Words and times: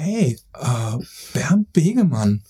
Hey, 0.00 0.38
äh, 0.54 0.98
Bernd 1.34 1.72
Begemann, 1.72 2.44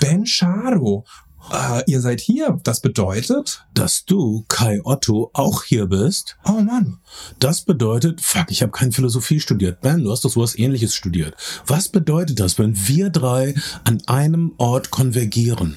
Ben 0.00 0.24
Schado, 0.24 1.04
äh, 1.52 1.82
ihr 1.86 2.00
seid 2.00 2.22
hier. 2.22 2.58
Das 2.64 2.80
bedeutet? 2.80 3.66
Dass 3.74 4.06
du, 4.06 4.46
Kai 4.48 4.80
Otto, 4.84 5.28
auch 5.34 5.64
hier 5.64 5.84
bist. 5.84 6.38
Oh 6.46 6.62
Mann. 6.62 7.00
Das 7.38 7.60
bedeutet, 7.60 8.22
fuck, 8.22 8.50
ich 8.50 8.62
habe 8.62 8.72
keine 8.72 8.92
Philosophie 8.92 9.38
studiert. 9.38 9.82
Ben, 9.82 10.02
du 10.02 10.10
hast 10.10 10.24
doch 10.24 10.30
sowas 10.30 10.58
ähnliches 10.58 10.94
studiert. 10.94 11.34
Was 11.66 11.90
bedeutet 11.90 12.40
das, 12.40 12.58
wenn 12.58 12.74
wir 12.88 13.10
drei 13.10 13.54
an 13.84 14.00
einem 14.06 14.54
Ort 14.56 14.90
konvergieren? 14.90 15.76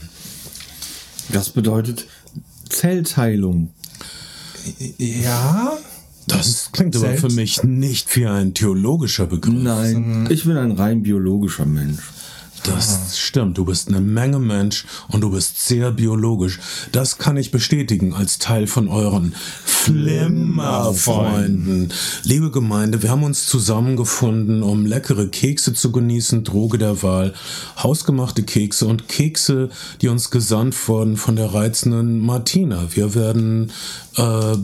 Das 1.28 1.50
bedeutet 1.50 2.08
Zellteilung. 2.70 3.74
Ja? 4.98 5.78
Das 6.28 6.70
klingt 6.74 6.96
aber 6.96 7.16
für 7.16 7.30
mich 7.30 7.64
nicht 7.64 8.14
wie 8.16 8.28
ein 8.28 8.54
theologischer 8.54 9.28
Begriff. 9.28 9.56
Nein, 9.56 10.28
ich 10.30 10.44
bin 10.44 10.58
ein 10.58 10.74
rein 10.74 11.02
biologischer 11.02 11.66
Mensch. 11.66 12.04
Das 12.64 13.18
stimmt, 13.18 13.58
du 13.58 13.66
bist 13.66 13.88
eine 13.88 14.02
Menge 14.02 14.40
Mensch 14.40 14.86
und 15.08 15.22
du 15.22 15.32
bist 15.32 15.66
sehr 15.66 15.92
biologisch. 15.92 16.60
Das 16.92 17.18
kann 17.18 17.38
ich 17.38 17.52
bestätigen 17.52 18.14
als 18.14 18.40
Teil 18.40 18.68
von 18.68 18.90
euren 18.90 19.34
Flimmerfreunden. 19.64 21.94
Liebe 22.24 22.52
Gemeinde, 22.52 23.02
wir 23.04 23.10
haben 23.10 23.24
uns 23.24 23.46
zusammengefunden, 23.46 24.64
um 24.64 24.86
leckere 24.86 25.28
Kekse 25.28 25.74
zu 25.74 25.94
genießen, 25.94 26.44
Droge 26.44 26.78
der 26.78 27.02
Wahl, 27.04 27.34
hausgemachte 27.82 28.44
Kekse 28.44 28.86
und 28.88 29.08
Kekse, 29.08 29.70
die 30.02 30.10
uns 30.10 30.30
gesandt 30.30 30.90
wurden 30.90 31.16
von 31.16 31.38
der 31.38 31.54
reizenden 31.54 32.20
Martina. 32.20 32.90
Wir 32.94 33.16
werden 33.16 33.72
äh, 34.18 34.58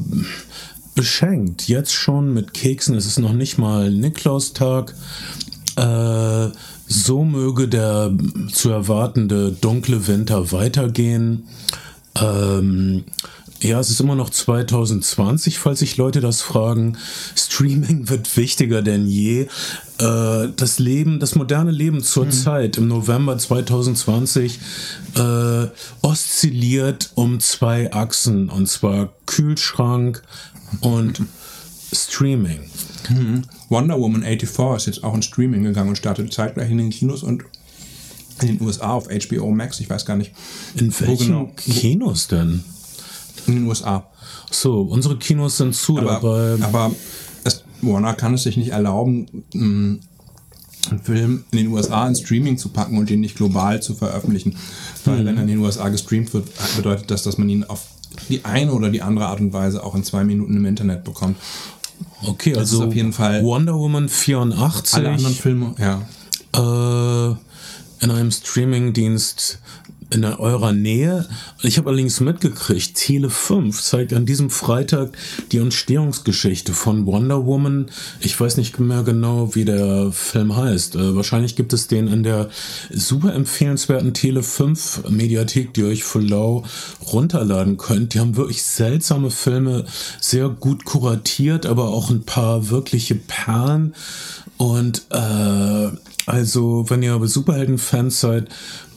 beschenkt, 0.95 1.67
jetzt 1.67 1.93
schon 1.93 2.33
mit 2.33 2.53
Keksen. 2.53 2.95
Es 2.95 3.05
ist 3.05 3.19
noch 3.19 3.33
nicht 3.33 3.57
mal 3.57 3.91
Niklaustag. 3.91 4.93
Äh, 5.75 6.49
so 6.87 7.23
möge 7.23 7.67
der 7.67 8.11
zu 8.51 8.69
erwartende 8.69 9.51
dunkle 9.51 10.07
Winter 10.07 10.51
weitergehen. 10.51 11.47
Ähm, 12.15 13.05
ja, 13.63 13.79
es 13.79 13.89
ist 13.89 14.01
immer 14.01 14.15
noch 14.15 14.29
2020, 14.29 15.57
falls 15.57 15.79
sich 15.79 15.95
Leute 15.95 16.19
das 16.19 16.41
fragen. 16.41 16.97
Streaming 17.35 18.09
wird 18.09 18.35
wichtiger 18.35 18.81
denn 18.81 19.07
je. 19.07 19.47
Äh, 19.99 20.49
das 20.55 20.79
Leben, 20.79 21.19
das 21.19 21.35
moderne 21.35 21.71
Leben 21.71 22.03
zur 22.03 22.25
mhm. 22.25 22.31
Zeit 22.31 22.77
im 22.77 22.87
November 22.89 23.37
2020 23.37 24.59
äh, 25.15 25.67
oszilliert 26.01 27.11
um 27.15 27.39
zwei 27.39 27.93
Achsen, 27.93 28.49
und 28.49 28.67
zwar 28.67 29.13
Kühlschrank 29.25 30.21
und 30.81 31.21
Streaming. 31.93 32.59
Mhm. 33.09 33.43
Wonder 33.69 33.99
Woman 33.99 34.23
84 34.23 34.75
ist 34.75 34.85
jetzt 34.85 35.03
auch 35.03 35.13
in 35.13 35.21
Streaming 35.21 35.63
gegangen 35.63 35.89
und 35.89 35.97
startet 35.97 36.33
zeitgleich 36.33 36.71
in 36.71 36.77
den 36.77 36.89
Kinos 36.89 37.23
und 37.23 37.43
in 38.41 38.47
den 38.47 38.61
USA 38.61 38.91
auf 38.91 39.07
HBO 39.07 39.51
Max, 39.51 39.79
ich 39.79 39.89
weiß 39.89 40.05
gar 40.05 40.17
nicht. 40.17 40.31
In 40.75 40.93
welchen 40.99 41.27
genau, 41.27 41.51
Kinos 41.55 42.27
denn? 42.27 42.63
In 43.47 43.55
den 43.55 43.67
USA. 43.67 44.09
So, 44.51 44.81
unsere 44.81 45.17
Kinos 45.17 45.57
sind 45.57 45.75
zu 45.75 45.99
aber. 45.99 46.57
Aber 46.61 46.91
es, 47.43 47.63
Warner 47.81 48.13
kann 48.13 48.33
es 48.33 48.43
sich 48.43 48.57
nicht 48.57 48.69
erlauben, 48.69 49.43
einen 49.53 50.01
Film 51.03 51.45
in 51.51 51.57
den 51.57 51.67
USA 51.67 52.07
in 52.07 52.15
Streaming 52.15 52.57
zu 52.57 52.69
packen 52.69 52.97
und 52.97 53.09
den 53.09 53.21
nicht 53.21 53.35
global 53.35 53.81
zu 53.81 53.93
veröffentlichen. 53.95 54.55
Weil 55.05 55.21
mhm. 55.21 55.25
wenn 55.25 55.37
er 55.37 55.41
in 55.43 55.49
den 55.49 55.59
USA 55.59 55.89
gestreamt 55.89 56.33
wird, 56.33 56.49
bedeutet 56.75 57.11
das, 57.11 57.23
dass 57.23 57.37
man 57.37 57.49
ihn 57.49 57.63
auf 57.63 57.87
die 58.29 58.45
eine 58.45 58.73
oder 58.73 58.89
die 58.89 59.01
andere 59.01 59.27
Art 59.27 59.39
und 59.39 59.53
Weise 59.53 59.83
auch 59.83 59.95
in 59.95 60.03
zwei 60.03 60.23
Minuten 60.23 60.55
im 60.57 60.65
Internet 60.65 61.03
bekommt. 61.03 61.37
Okay, 62.25 62.51
das 62.51 62.71
also 62.71 62.85
auf 62.85 62.95
jeden 62.95 63.13
Fall 63.13 63.43
Wonder 63.43 63.75
Woman 63.75 64.09
84. 64.09 64.95
Alle 64.95 65.09
anderen 65.09 65.33
Filme, 65.35 65.75
ja. 65.77 66.01
Äh, 66.55 67.35
in 68.03 68.11
einem 68.11 68.31
Streamingdienst 68.31 69.59
in 70.13 70.23
eurer 70.25 70.71
Nähe. 70.71 71.25
Ich 71.61 71.77
habe 71.77 71.89
allerdings 71.89 72.19
mitgekriegt, 72.19 72.95
Tele 72.95 73.29
5 73.29 73.81
zeigt 73.81 74.13
an 74.13 74.25
diesem 74.25 74.49
Freitag 74.49 75.17
die 75.51 75.57
Entstehungsgeschichte 75.57 76.73
von 76.73 77.05
Wonder 77.05 77.45
Woman. 77.45 77.87
Ich 78.19 78.39
weiß 78.39 78.57
nicht 78.57 78.79
mehr 78.79 79.03
genau, 79.03 79.55
wie 79.55 79.65
der 79.65 80.11
Film 80.11 80.55
heißt. 80.55 80.95
Äh, 80.95 81.15
wahrscheinlich 81.15 81.55
gibt 81.55 81.73
es 81.73 81.87
den 81.87 82.07
in 82.07 82.23
der 82.23 82.49
super 82.91 83.33
empfehlenswerten 83.33 84.13
Tele 84.13 84.43
5 84.43 85.09
Mediathek, 85.09 85.73
die 85.73 85.81
ihr 85.81 85.87
euch 85.87 86.03
für 86.03 86.21
lau 86.21 86.63
runterladen 87.11 87.77
könnt. 87.77 88.13
Die 88.13 88.19
haben 88.19 88.35
wirklich 88.35 88.63
seltsame 88.63 89.31
Filme, 89.31 89.85
sehr 90.21 90.49
gut 90.49 90.85
kuratiert, 90.85 91.65
aber 91.65 91.89
auch 91.89 92.09
ein 92.09 92.23
paar 92.23 92.69
wirkliche 92.69 93.15
Perlen. 93.15 93.95
Und 94.57 95.03
äh, 95.09 95.89
also, 96.25 96.85
wenn 96.89 97.03
ihr 97.03 97.19
Superhelden-Fans 97.21 98.19
seid 98.19 98.47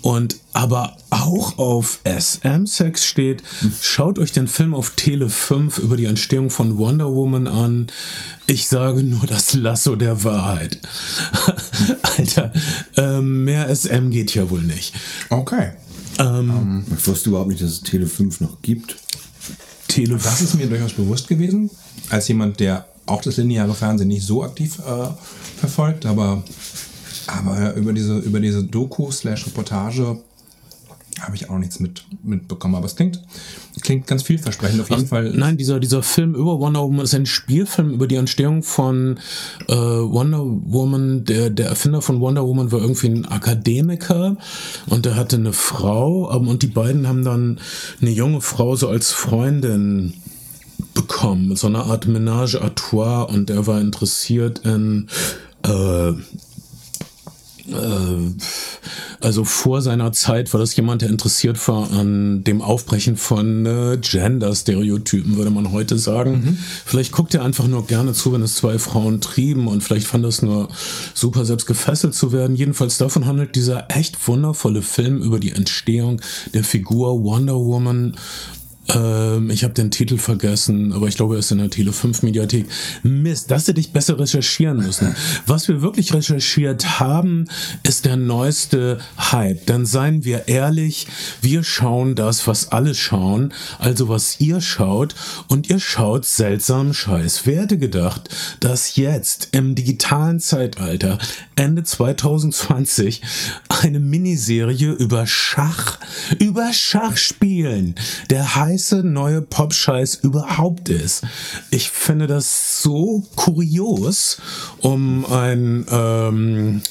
und 0.03 0.37
aber 0.53 0.97
auch 1.11 1.59
auf 1.59 2.01
SM-Sex 2.05 3.05
steht, 3.05 3.43
schaut 3.81 4.19
euch 4.19 4.33
den 4.33 4.49
Film 4.49 4.75
auf 4.75 4.91
Tele 4.91 5.29
5 5.29 5.79
über 5.79 5.97
die 5.97 6.07
Entstehung 6.07 6.51
von 6.51 6.79
Wonder 6.79 7.13
Woman 7.13 7.47
an. 7.47 7.89
Ich 8.47 8.69
sage 8.69 9.03
nur 9.03 9.27
das 9.27 9.55
Lasso 9.55 9.97
der 9.97 10.25
Wahrheit. 10.25 10.79
Alter, 12.17 12.53
äh, 12.97 13.21
mehr 13.21 13.75
SM 13.75 14.11
geht 14.11 14.35
ja 14.35 14.49
wohl 14.49 14.63
nicht. 14.63 14.95
Okay. 15.31 15.73
Ähm, 16.19 16.27
um, 16.27 16.49
ähm, 16.51 16.85
ich 16.97 17.07
wusste 17.07 17.31
überhaupt 17.31 17.51
nicht, 17.51 17.63
dass 17.63 17.71
es 17.71 17.81
Tele 17.83 18.07
5 18.07 18.41
noch 18.41 18.63
gibt. 18.63 18.97
Tele 19.89 20.19
das 20.23 20.41
ist 20.41 20.55
mir 20.55 20.67
durchaus 20.67 20.93
bewusst 20.93 21.29
gewesen, 21.29 21.71
als 22.11 22.29
jemand, 22.29 22.61
der 22.61 22.87
auch 23.07 23.23
das 23.23 23.37
lineare 23.37 23.75
Fernsehen 23.75 24.09
nicht 24.09 24.27
so 24.27 24.43
aktiv 24.43 24.79
äh, 24.79 25.09
verfolgt, 25.59 26.07
aber 26.07 26.43
aber 27.27 27.75
über 27.75 27.93
diese, 27.93 28.19
über 28.19 28.41
diese 28.41 28.65
Doku 28.65 29.11
slash 29.11 29.47
Reportage 29.47 30.19
habe 31.21 31.35
ich 31.35 31.49
auch 31.49 31.59
nichts 31.59 31.81
mit, 31.81 32.05
mitbekommen. 32.23 32.75
Aber 32.75 32.87
es 32.87 32.97
klingt, 32.97 33.23
klingt 33.81 34.07
ganz 34.07 34.23
vielversprechend 34.23 34.81
auf 34.81 34.91
jeden 34.91 35.05
Ach, 35.05 35.09
Fall. 35.09 35.33
Nein, 35.35 35.57
dieser, 35.57 35.81
dieser 35.81 36.03
Film 36.03 36.35
über 36.35 36.59
Wonder 36.59 36.83
Woman 36.83 37.05
ist 37.05 37.15
ein 37.15 37.27
Spielfilm 37.27 37.91
über 37.91 38.07
die 38.07 38.17
Entstehung 38.17 38.63
von 38.63 39.19
äh, 39.69 39.75
Wonder 39.75 40.43
Woman. 40.45 41.25
Der, 41.25 41.51
der 41.51 41.69
Erfinder 41.69 42.03
von 42.03 42.21
Wonder 42.21 42.47
Woman 42.47 42.71
war 42.71 42.81
irgendwie 42.81 43.09
ein 43.09 43.25
Akademiker 43.27 44.37
und 44.87 45.07
der 45.07 45.17
hatte 45.17 45.37
eine 45.37 45.53
Frau 45.53 46.31
ähm, 46.33 46.49
und 46.49 46.63
die 46.63 46.69
beiden 46.69 47.09
haben 47.09 47.25
dann 47.25 47.61
eine 48.01 48.11
junge 48.11 48.41
Frau 48.41 48.77
so 48.77 48.89
als 48.89 49.13
Freundin 49.13 50.15
bekommen. 50.93 51.57
So 51.57 51.67
eine 51.67 51.85
Art 51.85 52.07
Ménage 52.07 52.61
à 52.61 52.75
trois 52.75 53.23
und 53.23 53.49
er 53.51 53.67
war 53.67 53.81
interessiert 53.81 54.61
in 54.61 55.09
äh, 55.63 56.13
also 59.21 59.45
vor 59.45 59.83
seiner 59.83 60.13
Zeit 60.13 60.53
war 60.53 60.61
das 60.61 60.77
jemand, 60.77 61.03
der 61.03 61.11
interessiert 61.11 61.67
war 61.69 61.91
an 61.91 62.45
dem 62.45 62.63
Aufbrechen 62.63 63.17
von 63.17 63.67
äh, 63.67 63.99
Gender-Stereotypen, 64.01 65.37
würde 65.37 65.51
man 65.51 65.73
heute 65.73 65.99
sagen. 65.99 66.33
Mhm. 66.33 66.59
Vielleicht 66.85 67.13
guckt 67.13 67.35
er 67.35 67.43
einfach 67.43 67.67
nur 67.67 67.87
gerne 67.87 68.13
zu, 68.13 68.33
wenn 68.33 68.43
es 68.43 68.57
zwei 68.57 68.79
Frauen 68.79 69.21
trieben 69.21 69.69
und 69.69 69.83
vielleicht 69.83 70.07
fand 70.07 70.25
es 70.25 70.43
nur 70.43 70.69
super, 71.15 71.45
selbst 71.45 71.67
gefesselt 71.67 72.15
zu 72.15 72.33
werden. 72.33 72.57
Jedenfalls 72.57 72.99
davon 72.99 73.27
handelt 73.27 73.57
dieser 73.57 73.91
echt 73.91 74.29
wundervolle 74.29 74.83
Film 74.83 75.23
über 75.23 75.41
die 75.41 75.53
Entstehung 75.53 76.21
der 76.55 76.65
Figur 76.65 77.23
Wonder 77.23 77.57
Woman 77.57 78.17
ähm, 78.95 79.51
ich 79.51 79.65
habe 79.65 79.75
den 79.75 79.91
Titel 79.91 80.19
vergessen, 80.19 80.93
aber 80.93 81.09
ich 81.09 81.17
glaube, 81.17 81.35
er 81.35 81.41
ist 81.41 81.51
in 81.51 81.59
der 81.59 81.71
Tele 81.71 81.93
5 81.93 82.23
Mediathek. 82.23 82.67
Mist, 83.03 83.51
das 83.51 83.67
hätte 83.67 83.81
ich 83.81 83.93
besser 83.93 84.19
recherchieren 84.19 84.79
müssen. 84.79 85.15
Was 85.47 85.69
wir 85.69 85.83
wirklich 85.83 86.15
recherchiert 86.15 87.01
haben, 87.01 87.47
ist 87.83 88.05
der 88.05 88.17
neueste 88.17 88.99
Hype. 89.19 89.67
Dann 89.67 89.87
seien 89.87 90.25
wir 90.25 90.49
ehrlich, 90.49 91.07
wir 91.43 91.65
schauen 91.65 92.15
das, 92.15 92.47
was 92.47 92.71
alle 92.71 92.95
schauen, 92.95 93.53
also 93.79 94.09
was 94.09 94.41
ihr 94.41 94.61
schaut, 94.61 95.15
und 95.49 95.69
ihr 95.69 95.81
schaut 95.81 96.25
seltsamen 96.25 96.95
Scheiß. 96.95 97.43
Wer 97.45 97.63
hätte 97.63 97.79
gedacht, 97.79 98.29
dass 98.61 98.97
jetzt 98.97 99.49
im 99.53 99.75
digitalen 99.75 100.39
Zeitalter, 100.39 101.19
Ende 101.57 101.83
2020, 101.83 103.23
eine 103.69 104.01
Miniserie 104.01 104.93
über 104.93 105.27
Schach, 105.27 105.99
über 106.39 106.73
Schachspielen, 106.73 107.95
der 108.31 108.55
Hype 108.55 108.76
heiße 108.77 108.97
neue 108.97 109.41
Pop-Scheiß 109.41 110.17
überhaupt 110.17 110.91
ist. 110.91 111.23
Ich 111.71 111.91
finde 111.91 112.27
das 112.27 112.83
so 112.83 113.25
kurios, 113.35 114.37
um 114.83 115.25
ein 115.25 115.87
ähm, 115.91 116.83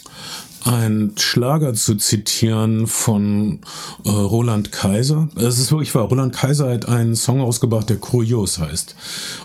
ein 0.65 1.13
Schlager 1.17 1.73
zu 1.73 1.95
zitieren 1.95 2.87
von 2.87 3.59
äh, 4.03 4.09
Roland 4.09 4.71
Kaiser. 4.71 5.29
Es 5.35 5.59
ist 5.59 5.71
wirklich 5.71 5.93
wahr. 5.93 6.05
Roland 6.05 6.35
Kaiser 6.35 6.71
hat 6.71 6.87
einen 6.89 7.15
Song 7.15 7.39
ausgebracht, 7.39 7.89
der 7.89 7.97
Kurios 7.97 8.57
heißt. 8.57 8.95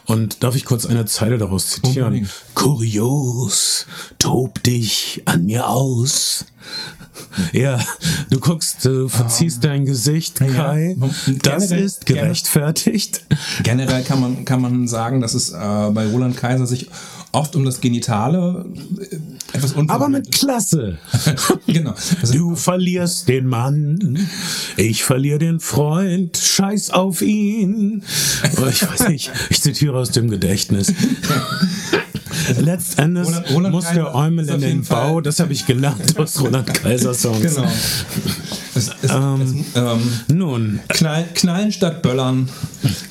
Und 0.07 0.43
darf 0.43 0.57
ich 0.57 0.65
kurz 0.65 0.87
eine 0.87 1.05
Zeile 1.05 1.37
daraus 1.37 1.69
zitieren? 1.69 2.09
Unbedingt. 2.09 2.31
Kurios, 2.55 3.87
tob 4.19 4.63
dich 4.63 5.23
an 5.27 5.45
mir 5.45 5.69
aus. 5.69 6.47
Ja, 7.53 7.79
du 8.31 8.41
guckst, 8.41 8.85
du 8.85 9.09
verziehst 9.09 9.63
dein 9.63 9.85
Gesicht, 9.85 10.37
Kai. 10.37 10.97
Ja, 10.99 11.07
das 11.43 11.69
generell, 11.69 11.85
ist 11.85 12.07
gerechtfertigt. 12.07 13.25
Generell 13.63 14.03
kann 14.05 14.21
man, 14.21 14.45
kann 14.47 14.63
man 14.63 14.89
sagen, 14.89 15.21
dass 15.21 15.35
es 15.35 15.51
äh, 15.51 15.91
bei 15.93 16.07
Roland 16.07 16.37
Kaiser 16.37 16.67
sich 16.67 16.89
oft 17.32 17.55
um 17.56 17.65
das 17.65 17.81
Genitale, 17.81 18.65
äh, 19.11 19.17
etwas 19.56 19.75
Aber 19.77 20.09
mit 20.09 20.31
Klasse. 20.32 20.99
genau. 21.67 21.94
Also, 22.21 22.32
Du 22.35 22.56
verlierst 22.56 23.29
den 23.29 23.47
Mann, 23.47 24.19
ich 24.77 25.05
verliere 25.05 25.38
den 25.38 25.61
Freund, 25.61 26.37
scheiß 26.37 26.91
auf 26.91 27.23
ihn. 27.23 28.03
Oh, 28.61 28.67
Ich 28.67 28.82
weiß 28.88 29.09
nicht, 29.09 29.31
ich 29.50 29.61
zitiere 29.62 29.99
aus 29.99 30.11
dem 30.11 30.31
Gedächtnis. 30.31 30.93
Letztendlich 32.59 33.29
muss 33.71 33.91
der 33.93 34.15
Eumel 34.15 34.49
in 34.49 34.61
den 34.61 34.85
Fall- 34.85 35.09
Bau, 35.11 35.21
das 35.21 35.38
habe 35.41 35.53
ich 35.53 35.67
gelernt 35.67 36.19
aus 36.19 36.41
Roland 36.41 36.73
Kaiser 36.83 37.15
Songs. 37.15 37.55
genau. 37.55 37.69
Es, 38.88 38.88
es, 39.03 39.11
es, 39.11 39.77
ähm, 39.77 40.12
Nun, 40.29 40.81
Knall, 40.88 41.27
Knallen 41.35 41.73
statt 41.73 42.03
Böllern. 42.03 42.49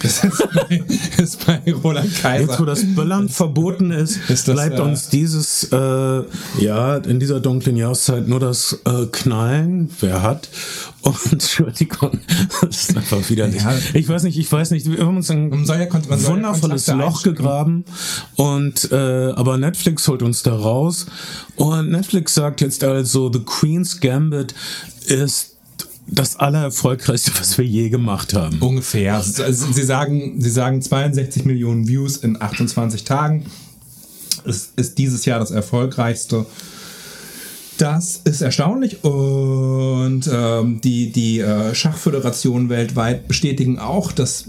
Das 0.01 0.23
ist 0.23 0.47
bei, 0.53 0.83
ist 1.23 1.45
bei 1.45 1.61
Roland 1.71 2.13
Kaiser. 2.21 2.47
Jetzt, 2.47 2.59
wo 2.59 2.65
das 2.65 2.83
Böllern 2.95 3.29
verboten 3.29 3.91
ist, 3.91 4.17
Ist 4.29 4.47
das, 4.47 4.55
bleibt 4.55 4.79
äh, 4.79 4.81
uns 4.81 5.09
dieses, 5.09 5.65
äh, 5.71 6.23
ja, 6.59 6.97
in 6.97 7.19
dieser 7.19 7.39
dunklen 7.39 7.77
Jahreszeit 7.77 8.27
nur 8.27 8.39
das 8.39 8.79
äh, 8.85 9.05
Knallen, 9.11 9.89
wer 9.99 10.21
hat. 10.23 10.49
Und 11.01 11.17
Entschuldigung, 11.31 12.19
das 12.61 12.89
ist 12.89 12.97
einfach 12.97 13.29
widerlich. 13.29 13.61
Ja. 13.61 13.73
Ich 13.93 14.09
weiß 14.09 14.23
nicht, 14.23 14.37
ich 14.37 14.51
weiß 14.51 14.71
nicht, 14.71 14.89
wir 14.89 15.05
haben 15.05 15.17
uns 15.17 15.29
ein 15.31 15.49
Man 15.49 15.65
soll 15.65 15.77
ja 15.77 15.85
kon- 15.85 16.01
man 16.09 16.19
soll 16.19 16.37
ja 16.41 16.47
wundervolles 16.47 16.87
Loch 16.87 17.23
gegraben 17.23 17.85
und 18.35 18.91
äh, 18.91 19.31
aber 19.31 19.57
Netflix 19.57 20.07
holt 20.07 20.21
uns 20.23 20.43
da 20.43 20.53
raus 20.55 21.05
und 21.55 21.89
Netflix 21.91 22.33
sagt 22.33 22.61
jetzt 22.61 22.83
also 22.83 23.31
The 23.31 23.39
Queen's 23.39 23.99
Gambit 24.01 24.53
ist 25.05 25.55
das 26.11 26.37
allererfolgreichste, 26.37 27.31
was 27.39 27.57
wir 27.57 27.65
je 27.65 27.89
gemacht 27.89 28.33
haben. 28.33 28.59
Ungefähr. 28.61 29.15
Also, 29.15 29.43
sie, 29.71 29.83
sagen, 29.83 30.41
sie 30.41 30.49
sagen 30.49 30.81
62 30.81 31.45
Millionen 31.45 31.87
Views 31.87 32.17
in 32.17 32.41
28 32.41 33.03
Tagen. 33.03 33.45
Es 34.45 34.71
ist 34.75 34.97
dieses 34.97 35.25
Jahr 35.25 35.39
das 35.39 35.51
erfolgreichste. 35.51 36.45
Das 37.77 38.19
ist 38.25 38.41
erstaunlich 38.41 39.05
und 39.05 40.29
ähm, 40.31 40.81
die, 40.81 41.11
die 41.13 41.39
äh, 41.39 41.73
Schachföderationen 41.73 42.67
weltweit 42.67 43.29
bestätigen 43.29 43.79
auch, 43.79 44.11
dass 44.11 44.45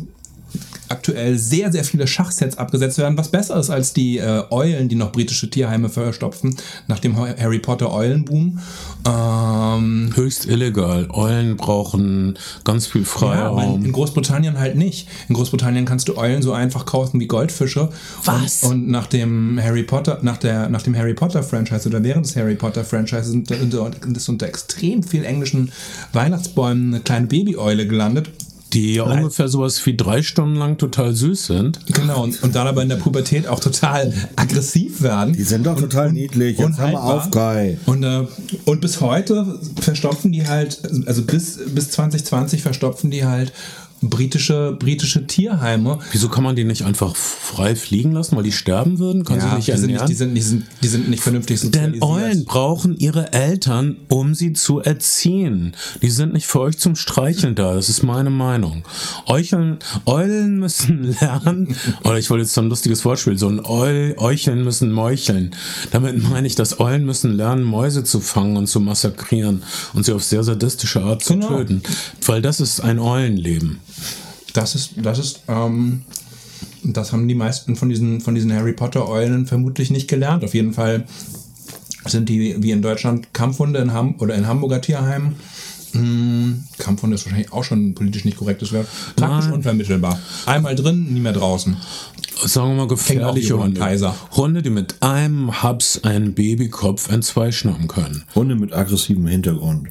aktuell 0.90 1.38
sehr, 1.38 1.72
sehr 1.72 1.84
viele 1.84 2.06
Schachsets 2.06 2.58
abgesetzt 2.58 2.98
werden, 2.98 3.16
was 3.16 3.28
besser 3.28 3.58
ist 3.58 3.70
als 3.70 3.92
die 3.92 4.18
äh, 4.18 4.42
Eulen, 4.50 4.88
die 4.88 4.96
noch 4.96 5.12
britische 5.12 5.48
Tierheime 5.48 5.88
verstopfen, 5.88 6.56
nach 6.88 6.98
dem 6.98 7.16
Harry 7.16 7.58
Potter 7.58 7.92
Eulenboom. 7.92 8.58
Ähm, 9.06 10.10
Höchst 10.14 10.46
illegal. 10.46 11.08
Eulen 11.10 11.56
brauchen 11.56 12.38
ganz 12.64 12.86
viel 12.86 13.02
Ja, 13.02 13.06
Freiraum. 13.06 13.76
in, 13.76 13.84
in 13.86 13.92
Großbritannien 13.92 14.58
halt 14.58 14.76
nicht. 14.76 15.08
In 15.28 15.34
Großbritannien 15.34 15.84
kannst 15.84 16.08
du 16.08 16.16
Eulen 16.16 16.42
so 16.42 16.52
einfach 16.52 16.86
kaufen 16.86 17.20
wie 17.20 17.26
Goldfische. 17.26 17.90
Was? 18.24 18.62
Und, 18.64 18.70
und 18.70 18.88
nach 18.88 19.06
dem 19.06 19.60
Harry 19.62 19.82
Potter, 19.82 20.18
nach 20.22 20.36
der, 20.36 20.68
nach 20.68 20.82
dem 20.82 20.96
Harry 20.96 21.14
Potter 21.14 21.42
Franchise 21.42 21.88
oder 21.88 22.02
während 22.02 22.26
des 22.26 22.36
Harry 22.36 22.56
Potter 22.56 22.84
Franchise 22.84 23.24
sind, 23.30 23.48
sind, 23.48 23.72
sind 23.72 24.16
ist 24.16 24.28
unter 24.28 24.46
extrem 24.46 25.02
viel 25.02 25.24
englischen 25.24 25.72
Weihnachtsbäumen 26.12 26.94
eine 26.94 27.02
kleine 27.02 27.26
Babyeule 27.26 27.86
gelandet. 27.86 28.30
Die 28.72 28.94
ja 28.94 29.04
ungefähr 29.04 29.48
sowas 29.48 29.84
wie 29.86 29.96
drei 29.96 30.22
Stunden 30.22 30.56
lang 30.56 30.78
total 30.78 31.14
süß 31.14 31.46
sind. 31.46 31.80
Genau, 31.86 32.22
und, 32.22 32.42
und 32.42 32.54
dann 32.54 32.66
aber 32.66 32.82
in 32.82 32.88
der 32.88 32.96
Pubertät 32.96 33.46
auch 33.46 33.60
total 33.60 34.12
aggressiv 34.36 35.02
werden. 35.02 35.34
Die 35.34 35.42
sind 35.42 35.66
doch 35.66 35.78
total 35.78 36.12
niedlich. 36.12 36.58
Jetzt 36.58 36.78
haben 36.78 36.92
wir 36.92 37.02
auf, 37.02 37.30
Kai. 37.30 37.78
Und, 37.86 38.02
äh, 38.02 38.26
und 38.64 38.80
bis 38.80 39.00
heute 39.00 39.58
verstopfen 39.80 40.32
die 40.32 40.46
halt, 40.46 40.80
also 41.06 41.22
bis, 41.22 41.58
bis 41.74 41.90
2020 41.90 42.62
verstopfen 42.62 43.10
die 43.10 43.24
halt 43.24 43.52
britische, 44.02 44.76
britische 44.78 45.26
Tierheime. 45.26 45.98
Wieso 46.12 46.28
kann 46.28 46.44
man 46.44 46.56
die 46.56 46.64
nicht 46.64 46.84
einfach 46.84 47.16
frei 47.16 47.76
fliegen 47.76 48.12
lassen, 48.12 48.36
weil 48.36 48.42
die 48.44 48.52
sterben 48.52 48.98
würden? 48.98 49.24
Kann 49.24 49.40
sie 49.40 49.46
nicht 49.54 49.68
die, 49.68 49.72
sind 49.76 49.90
nicht, 49.92 50.08
die, 50.08 50.14
sind, 50.14 50.34
die, 50.34 50.40
sind, 50.40 50.66
die 50.82 50.88
sind 50.88 51.08
nicht 51.10 51.22
vernünftig 51.22 51.60
Denn 51.60 51.70
sozialisiert. 51.94 52.02
Eulen 52.02 52.44
brauchen 52.44 52.96
ihre 52.98 53.32
Eltern, 53.32 53.96
um 54.08 54.34
sie 54.34 54.52
zu 54.52 54.80
erziehen. 54.80 55.74
Die 56.02 56.10
sind 56.10 56.32
nicht 56.32 56.46
für 56.46 56.60
euch 56.60 56.78
zum 56.78 56.96
Streicheln 56.96 57.54
da. 57.54 57.74
Das 57.74 57.88
ist 57.88 58.02
meine 58.02 58.30
Meinung. 58.30 58.84
Eucheln, 59.26 59.78
Eulen 60.06 60.58
müssen 60.58 61.16
lernen, 61.20 61.76
oder 62.04 62.18
ich 62.18 62.30
wollte 62.30 62.42
jetzt 62.42 62.54
so 62.54 62.60
ein 62.62 62.68
lustiges 62.68 63.04
Wortspiel, 63.04 63.38
so 63.38 63.48
ein 63.48 63.64
Eul, 63.64 64.14
Eucheln 64.18 64.64
müssen 64.64 64.92
meucheln. 64.92 65.54
Damit 65.90 66.22
meine 66.22 66.46
ich, 66.46 66.54
dass 66.54 66.80
Eulen 66.80 67.04
müssen 67.04 67.36
lernen, 67.36 67.64
Mäuse 67.64 68.04
zu 68.04 68.20
fangen 68.20 68.56
und 68.56 68.66
zu 68.66 68.80
massakrieren 68.80 69.62
und 69.94 70.04
sie 70.04 70.12
auf 70.12 70.24
sehr 70.24 70.42
sadistische 70.42 71.02
Art 71.02 71.22
zu 71.22 71.34
Genau. 71.34 71.48
töten. 71.48 71.82
Weil 72.26 72.42
das 72.42 72.60
ist 72.60 72.80
ein 72.80 72.98
Eulenleben. 72.98 73.80
Das 74.52 74.74
ist, 74.74 74.92
das 74.96 75.18
ist, 75.18 75.42
ähm, 75.48 76.02
das 76.82 77.12
haben 77.12 77.28
die 77.28 77.34
meisten 77.34 77.76
von 77.76 77.88
diesen, 77.88 78.20
von 78.20 78.34
diesen 78.34 78.52
Harry 78.52 78.72
Potter 78.72 79.08
Eulen 79.08 79.46
vermutlich 79.46 79.90
nicht 79.90 80.08
gelernt. 80.08 80.44
Auf 80.44 80.54
jeden 80.54 80.72
Fall 80.72 81.04
sind 82.06 82.28
die 82.28 82.56
wie 82.62 82.70
in 82.70 82.82
Deutschland 82.82 83.32
Kampfhunde 83.34 83.80
in 83.80 83.92
Ham 83.92 84.16
oder 84.18 84.34
in 84.34 84.46
Hamburger 84.46 84.80
Tierheimen. 84.80 85.36
Hm, 85.92 86.64
Kampfhunde 86.78 87.16
ist 87.16 87.24
wahrscheinlich 87.26 87.52
auch 87.52 87.64
schon 87.64 87.88
ein 87.90 87.94
politisch 87.94 88.24
nicht 88.24 88.36
korrektes 88.36 88.72
Wort. 88.72 88.86
Praktisch 89.16 89.46
Nein. 89.46 89.54
unvermittelbar. 89.54 90.18
Einmal 90.46 90.76
drin, 90.76 91.12
nie 91.12 91.20
mehr 91.20 91.32
draußen. 91.32 91.76
sagen 92.44 92.70
wir 92.70 92.76
mal, 92.76 92.88
gefährliche 92.88 93.58
Hunde. 93.58 93.80
Kaiser. 93.80 94.14
Hunde, 94.32 94.62
die 94.62 94.70
mit 94.70 95.02
einem 95.02 95.62
Haps 95.62 96.02
einen 96.04 96.34
Babykopf 96.34 97.10
entzweischnappen 97.10 97.88
können. 97.88 98.24
Hunde 98.34 98.54
mit 98.54 98.72
aggressivem 98.72 99.26
Hintergrund. 99.26 99.88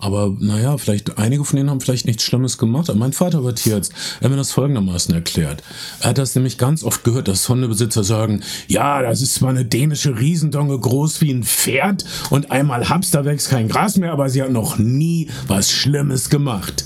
Aber 0.00 0.34
naja, 0.38 0.78
vielleicht 0.78 1.18
einige 1.18 1.44
von 1.44 1.56
denen 1.56 1.70
haben 1.70 1.80
vielleicht 1.80 2.06
nichts 2.06 2.22
Schlimmes 2.22 2.58
gemacht. 2.58 2.90
Aber 2.90 2.98
mein 2.98 3.12
Vater 3.12 3.44
war 3.44 3.54
Tierarzt. 3.54 3.92
Er 4.20 4.24
hat 4.24 4.30
mir 4.30 4.36
das 4.36 4.52
folgendermaßen 4.52 5.14
erklärt. 5.14 5.62
Er 6.00 6.10
hat 6.10 6.18
das 6.18 6.34
nämlich 6.34 6.58
ganz 6.58 6.82
oft 6.84 7.04
gehört, 7.04 7.28
dass 7.28 7.48
Hundebesitzer 7.48 8.04
sagen, 8.04 8.42
ja, 8.68 9.02
das 9.02 9.22
ist 9.22 9.34
zwar 9.34 9.50
eine 9.50 9.64
dänische 9.64 10.18
Riesendonge 10.18 10.78
groß 10.78 11.20
wie 11.20 11.30
ein 11.32 11.44
Pferd 11.44 12.04
und 12.30 12.50
einmal 12.50 12.88
Haps, 12.88 13.10
da 13.10 13.24
wächst 13.24 13.50
kein 13.50 13.68
Gras 13.68 13.96
mehr, 13.96 14.12
aber 14.12 14.28
sie 14.30 14.42
hat 14.42 14.50
noch 14.50 14.78
nie 14.78 15.28
was 15.46 15.70
Schlimmes 15.70 16.30
gemacht. 16.30 16.84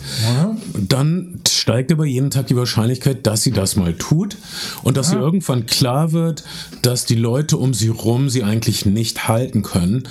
Und 0.73 0.93
Dann 0.93 1.41
steigt 1.49 1.93
aber 1.93 2.05
jeden 2.05 2.31
Tag 2.31 2.49
die 2.49 2.57
Wahrscheinlichkeit, 2.57 3.27
dass 3.27 3.43
sie 3.43 3.53
das 3.53 3.77
mal 3.77 3.95
tut 3.95 4.37
und 4.83 4.97
dass 4.97 5.13
ihr 5.13 5.19
irgendwann 5.21 5.67
klar 5.67 6.13
wird, 6.13 6.45
dass 6.83 7.05
die 7.05 7.15
Leute 7.15 7.57
um 7.57 7.75
sie 7.75 7.89
rum 7.89 8.29
sie 8.29 8.43
eigentlich 8.43 8.87
nicht 8.87 9.29
halten 9.29 9.63
können. 9.63 10.09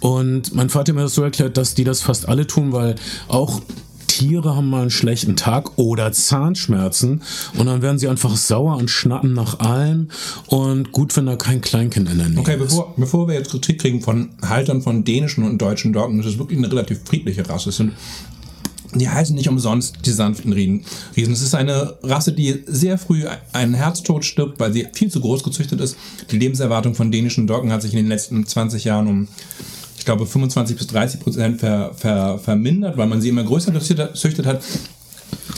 Und 0.00 0.54
mein 0.54 0.70
Vater 0.70 0.92
hat 0.92 0.96
mir 0.96 1.02
das 1.02 1.14
so 1.14 1.22
erklärt, 1.22 1.56
dass 1.56 1.74
die 1.74 1.84
das 1.84 2.00
fast 2.02 2.28
alle 2.28 2.46
tun, 2.46 2.72
weil 2.72 2.94
auch 3.28 3.60
Tiere 4.06 4.56
haben 4.56 4.68
mal 4.68 4.82
einen 4.82 4.90
schlechten 4.90 5.36
Tag 5.36 5.78
oder 5.78 6.12
Zahnschmerzen 6.12 7.22
und 7.56 7.66
dann 7.66 7.80
werden 7.80 7.98
sie 7.98 8.08
einfach 8.08 8.36
sauer 8.36 8.76
und 8.76 8.90
schnappen 8.90 9.34
nach 9.34 9.60
allem 9.60 10.08
und 10.46 10.90
gut, 10.92 11.16
wenn 11.16 11.26
da 11.26 11.36
kein 11.36 11.60
Kleinkind 11.60 12.10
in 12.10 12.18
der 12.18 12.28
Nähe 12.28 12.40
Okay, 12.40 12.54
ist. 12.54 12.58
bevor, 12.60 12.94
bevor 12.96 13.28
wir 13.28 13.36
jetzt 13.36 13.50
Kritik 13.50 13.80
kriegen 13.80 14.00
von 14.02 14.30
Haltern 14.42 14.82
von 14.82 15.04
dänischen 15.04 15.44
und 15.44 15.58
deutschen 15.62 15.92
Doggen, 15.92 16.18
das 16.18 16.26
ist 16.26 16.38
wirklich 16.38 16.58
eine 16.58 16.70
relativ 16.70 17.00
friedliche 17.04 17.48
Rasse. 17.48 17.70
Es 17.70 17.76
sind, 17.76 17.92
die 18.94 19.08
heißen 19.08 19.34
nicht 19.36 19.48
umsonst 19.48 19.98
die 20.04 20.10
sanften 20.10 20.52
Riesen. 20.52 20.84
Riesen. 21.16 21.32
Es 21.32 21.40
ist 21.42 21.54
eine 21.54 21.94
Rasse, 22.02 22.32
die 22.32 22.64
sehr 22.66 22.98
früh 22.98 23.24
einen 23.52 23.74
Herztod 23.74 24.24
stirbt, 24.24 24.58
weil 24.58 24.72
sie 24.72 24.88
viel 24.92 25.10
zu 25.10 25.20
groß 25.20 25.44
gezüchtet 25.44 25.80
ist. 25.80 25.96
Die 26.32 26.38
Lebenserwartung 26.38 26.94
von 26.94 27.12
dänischen 27.12 27.46
Doggen 27.46 27.72
hat 27.72 27.82
sich 27.82 27.92
in 27.92 27.98
den 27.98 28.08
letzten 28.08 28.44
20 28.44 28.84
Jahren 28.84 29.06
um 29.06 29.28
ich 30.00 30.06
glaube, 30.06 30.24
25 30.24 30.78
bis 30.78 30.86
30 30.86 31.20
Prozent 31.20 31.60
ver, 31.60 31.92
ver, 31.94 32.38
vermindert, 32.38 32.96
weil 32.96 33.06
man 33.06 33.20
sie 33.20 33.28
immer 33.28 33.44
größer 33.44 33.70
gezüchtet 33.70 34.46
hat. 34.46 34.62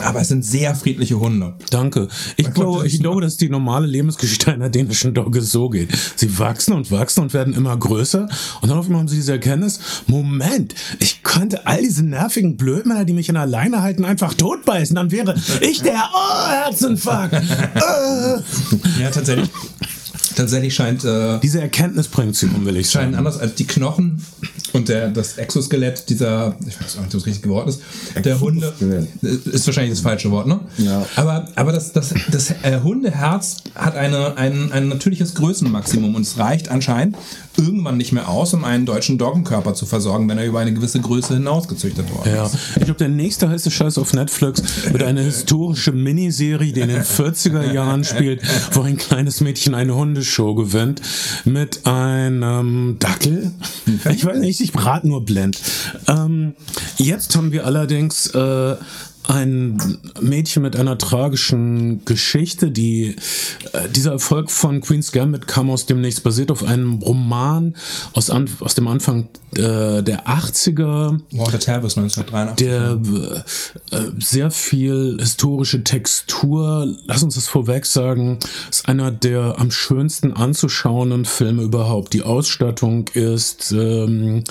Aber 0.00 0.20
es 0.20 0.28
sind 0.28 0.44
sehr 0.44 0.74
friedliche 0.74 1.20
Hunde. 1.20 1.54
Danke. 1.70 2.08
Ich 2.36 2.46
Gott, 2.46 2.54
glaube, 2.54 2.86
ich 2.88 2.98
glaube, 2.98 3.20
dass 3.20 3.36
die 3.36 3.48
normale 3.48 3.86
Lebensgeschichte 3.86 4.52
einer 4.52 4.68
dänischen 4.68 5.14
Dogge 5.14 5.42
so 5.42 5.68
geht. 5.68 5.90
Sie 6.16 6.40
wachsen 6.40 6.72
und 6.72 6.90
wachsen 6.90 7.20
und 7.20 7.34
werden 7.34 7.54
immer 7.54 7.76
größer 7.76 8.28
und 8.62 8.68
dann 8.68 8.78
auf 8.78 8.86
einmal 8.86 9.02
haben 9.02 9.08
sie 9.08 9.14
diese 9.14 9.30
Erkenntnis, 9.30 9.78
Moment, 10.08 10.74
ich 10.98 11.22
könnte 11.22 11.64
all 11.68 11.80
diese 11.80 12.04
nervigen 12.04 12.56
Blödmänner, 12.56 13.04
die 13.04 13.12
mich 13.12 13.28
in 13.28 13.36
der 13.36 13.46
Leine 13.46 13.80
halten, 13.80 14.04
einfach 14.04 14.34
totbeißen. 14.34 14.96
Dann 14.96 15.12
wäre 15.12 15.36
ich 15.60 15.82
der 15.82 16.02
oh, 16.12 16.48
Herzinfarkt. 16.48 17.34
Ja, 19.00 19.10
tatsächlich. 19.10 19.50
Tatsächlich 20.34 20.74
scheint 20.74 21.04
äh, 21.04 21.38
Diese 21.40 21.60
Erkenntnis 21.60 22.08
bringt 22.08 22.36
sie 22.36 22.46
um, 22.46 22.64
will 22.64 22.76
ich 22.76 22.90
scheinen 22.90 23.12
sagen. 23.12 23.26
anders 23.26 23.38
als 23.38 23.54
die 23.54 23.66
Knochen 23.66 24.24
und 24.72 24.88
der, 24.88 25.08
das 25.08 25.38
Exoskelett 25.38 26.08
dieser, 26.08 26.54
ich 26.66 26.80
weiß 26.80 26.96
auch 26.96 27.00
nicht, 27.02 27.06
ob 27.14 27.20
das 27.20 27.26
richtige 27.26 27.48
Wort 27.50 27.68
ist, 27.68 27.80
der 28.24 28.40
Hunde, 28.40 28.72
ist 29.20 29.66
wahrscheinlich 29.66 29.92
das 29.92 30.00
falsche 30.00 30.30
Wort, 30.30 30.46
ne? 30.46 30.60
Ja. 30.78 31.04
Aber, 31.16 31.48
aber 31.56 31.72
das, 31.72 31.92
das, 31.92 32.14
das 32.30 32.50
äh, 32.62 32.80
Hundeherz 32.82 33.58
hat 33.74 33.96
eine, 33.96 34.36
ein, 34.38 34.72
ein 34.72 34.88
natürliches 34.88 35.34
Größenmaximum 35.34 36.14
und 36.14 36.22
es 36.22 36.38
reicht 36.38 36.68
anscheinend 36.70 37.16
irgendwann 37.58 37.98
nicht 37.98 38.12
mehr 38.12 38.28
aus, 38.30 38.54
um 38.54 38.64
einen 38.64 38.86
deutschen 38.86 39.18
Doggenkörper 39.18 39.74
zu 39.74 39.84
versorgen, 39.84 40.26
wenn 40.28 40.38
er 40.38 40.46
über 40.46 40.60
eine 40.60 40.72
gewisse 40.72 41.00
Größe 41.00 41.34
hinaus 41.34 41.68
gezüchtet 41.68 42.10
worden 42.14 42.30
Ja, 42.34 42.46
ist. 42.46 42.56
ich 42.76 42.84
glaube, 42.84 42.98
der 42.98 43.08
nächste 43.10 43.48
heiße 43.50 43.70
Scheiß 43.70 43.98
auf 43.98 44.14
Netflix 44.14 44.62
wird 44.90 45.02
eine 45.02 45.20
historische 45.22 45.92
Miniserie, 45.92 46.72
die 46.72 46.80
in 46.80 46.88
den 46.88 47.02
40er 47.02 47.72
Jahren 47.72 48.04
spielt, 48.04 48.40
wo 48.72 48.80
ein 48.82 48.96
kleines 48.96 49.40
Mädchen 49.42 49.74
eine 49.74 49.92
Hundeshow 50.22 50.54
gewinnt 50.54 51.02
mit 51.44 51.84
einem 51.84 52.96
Dackel. 53.00 53.50
Ich 54.08 54.24
weiß 54.24 54.38
nicht, 54.38 54.60
ich 54.60 54.72
rate 54.74 55.08
nur 55.08 55.24
blind. 55.24 55.60
Ähm, 56.06 56.54
jetzt 56.96 57.34
haben 57.34 57.50
wir 57.50 57.66
allerdings 57.66 58.28
äh, 58.28 58.76
ein 59.28 59.98
Mädchen 60.20 60.62
mit 60.62 60.76
einer 60.76 60.98
tragischen 60.98 62.04
Geschichte. 62.04 62.70
Die, 62.70 63.16
äh, 63.72 63.88
dieser 63.88 64.12
Erfolg 64.12 64.50
von 64.50 64.80
Queen's 64.80 65.12
Gambit 65.12 65.46
kam 65.46 65.70
aus 65.70 65.86
dem 65.86 66.00
Nichts, 66.00 66.20
basiert 66.20 66.50
auf 66.50 66.64
einem 66.64 66.94
Roman 66.94 67.74
aus, 68.12 68.30
an, 68.30 68.48
aus 68.60 68.74
dem 68.74 68.88
Anfang 68.88 69.28
äh, 69.54 70.02
der 70.02 70.26
80er. 70.26 71.20
Walter 71.32 71.58
Tavis 71.60 71.96
1983. 71.96 72.66
Der 72.66 72.98
äh, 73.90 74.10
sehr 74.18 74.50
viel 74.50 75.18
historische 75.20 75.84
Textur, 75.84 76.92
lass 77.06 77.22
uns 77.22 77.34
das 77.34 77.48
vorweg 77.48 77.86
sagen, 77.86 78.38
ist 78.70 78.88
einer 78.88 79.10
der 79.10 79.58
am 79.58 79.70
schönsten 79.70 80.32
anzuschauenden 80.32 81.24
Filme 81.24 81.62
überhaupt. 81.62 82.12
Die 82.12 82.22
Ausstattung 82.22 83.08
ist 83.14 83.72
ähm, 83.72 84.44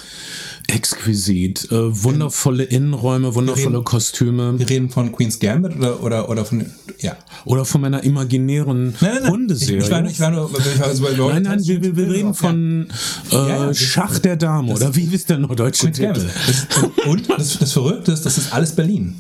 exquisit. 0.68 1.72
Äh, 1.72 2.04
wundervolle 2.04 2.64
Innenräume, 2.64 3.36
wundervolle 3.36 3.82
Kostüme. 3.84 4.61
Wir 4.62 4.70
reden 4.70 4.90
von 4.90 5.12
Queen's 5.12 5.40
Gambit 5.40 5.76
oder, 5.78 6.04
oder, 6.04 6.30
oder 6.30 6.46
von. 6.46 6.66
Ja. 7.00 7.16
Oder 7.46 7.66
von 7.66 7.82
meiner 7.82 8.04
imaginären 8.04 8.94
Hundeserie. 9.28 9.80
Ich, 9.80 9.86
ich, 9.86 9.92
war, 9.92 10.02
nur- 10.02 10.12
ich 10.12 10.20
war 10.20 10.30
nur. 10.30 10.52
Ich 10.56 10.80
war, 10.80 10.88
also 10.88 11.30
Nein, 11.30 11.42
nein, 11.44 11.66
wir, 11.66 11.82
wir, 11.82 11.96
wir 11.98 12.12
reden 12.12 12.34
von 12.36 12.88
äh, 13.32 13.36
Ja, 13.36 13.48
ja, 13.66 13.74
Schach 13.74 14.20
der 14.20 14.36
Dame, 14.36 14.72
oder 14.74 14.96
wie 14.96 15.06
ist 15.06 15.30
der 15.32 15.40
norddeutsche 15.40 15.90
Queen's. 15.90 15.98
Titel? 15.98 16.30
Das, 16.48 17.06
und 17.08 17.28
das, 17.30 17.58
das 17.58 17.72
Verrückte 17.74 18.12
ist, 18.12 18.24
das 18.26 18.38
ist 18.38 18.54
alles 18.54 18.76
Berlin. 18.76 19.16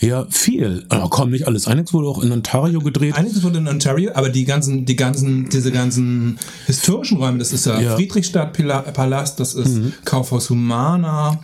Ja, 0.00 0.26
viel. 0.30 0.86
Aber 0.90 1.10
komm, 1.10 1.30
nicht 1.30 1.46
alles. 1.46 1.66
Einiges 1.66 1.92
wurde 1.92 2.06
auch 2.08 2.22
in 2.22 2.30
Ontario 2.32 2.78
gedreht. 2.80 3.14
Einiges 3.16 3.42
wurde 3.42 3.58
in 3.58 3.66
Ontario, 3.68 4.12
aber 4.14 4.28
die 4.30 4.44
ganzen, 4.44 4.86
die 4.86 4.96
ganzen, 4.96 5.48
diese 5.50 5.72
ganzen 5.72 6.38
historischen 6.66 7.18
Räume, 7.18 7.38
das 7.38 7.52
ist 7.52 7.66
ja, 7.66 7.78
Ja. 7.80 7.96
Friedrichstadtpalast, 7.96 9.38
das 9.40 9.54
ist 9.54 9.80
Kaufhaus 10.04 10.48
Humana, 10.50 11.40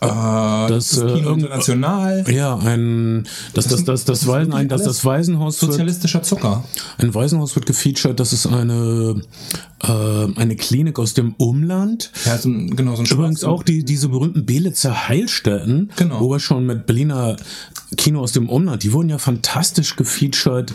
das, 0.00 0.90
Das, 0.90 0.98
äh, 0.98 1.18
International, 1.18 2.24
Ja, 2.30 2.56
ein 2.58 3.26
das 3.54 3.66
das 3.68 3.84
das 3.84 4.04
das, 4.04 4.26
Waisen, 4.26 4.52
ein, 4.52 4.68
das, 4.68 4.82
das 4.84 5.04
Waisenhaus 5.04 5.60
wird, 5.62 5.72
sozialistischer 5.72 6.22
Zucker. 6.22 6.64
ein 6.98 7.14
Waisenhaus 7.14 7.54
wird 7.54 7.66
gefeatured. 7.66 8.18
Das 8.18 8.32
ist 8.32 8.46
eine 8.46 9.20
äh, 9.82 9.88
eine 10.36 10.56
Klinik 10.56 10.98
aus 10.98 11.14
dem 11.14 11.34
Umland. 11.38 12.10
Ja, 12.24 12.38
so 12.38 12.48
ein, 12.48 12.74
genau, 12.76 12.94
so 12.94 13.02
ein 13.02 13.06
Übrigens 13.06 13.40
Schwarz- 13.40 13.50
auch 13.52 13.62
die, 13.62 13.84
diese 13.84 14.08
berühmten 14.08 14.46
Belitzer 14.46 15.08
Heilstätten, 15.08 15.90
Genau. 15.96 16.20
wo 16.20 16.30
wir 16.30 16.40
schon 16.40 16.64
mit 16.66 16.86
Berliner 16.86 17.36
Kino 17.96 18.20
aus 18.20 18.32
dem 18.32 18.48
Umland, 18.48 18.82
die 18.84 18.92
wurden 18.92 19.08
ja 19.10 19.18
fantastisch 19.18 19.96
gefeatured 19.96 20.70
äh, 20.70 20.74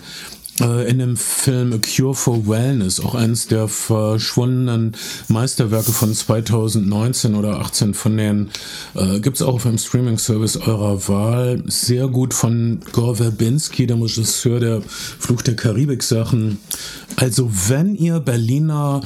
in 0.59 0.99
dem 0.99 1.17
Film 1.17 1.73
A 1.73 1.77
Cure 1.77 2.15
for 2.15 2.47
Wellness, 2.47 2.99
auch 2.99 3.15
eines 3.15 3.47
der 3.47 3.67
verschwundenen 3.67 4.95
Meisterwerke 5.27 5.91
von 5.91 6.13
2019 6.13 7.35
oder 7.35 7.59
18 7.59 7.93
von 7.93 8.17
denen 8.17 8.49
äh, 8.95 9.19
gibt 9.19 9.37
es 9.37 9.41
auch 9.41 9.55
auf 9.55 9.65
einem 9.65 9.77
Streaming-Service 9.77 10.57
eurer 10.57 11.07
Wahl. 11.07 11.63
Sehr 11.67 12.07
gut 12.07 12.33
von 12.33 12.79
Gore 12.91 13.17
Verbinski, 13.17 13.85
dem 13.85 14.01
Regisseur 14.01 14.59
der 14.59 14.81
Fluch 14.81 15.41
der 15.41 15.55
Karibik-Sachen. 15.55 16.59
Also 17.15 17.51
wenn 17.67 17.95
ihr 17.95 18.19
Berliner 18.19 19.01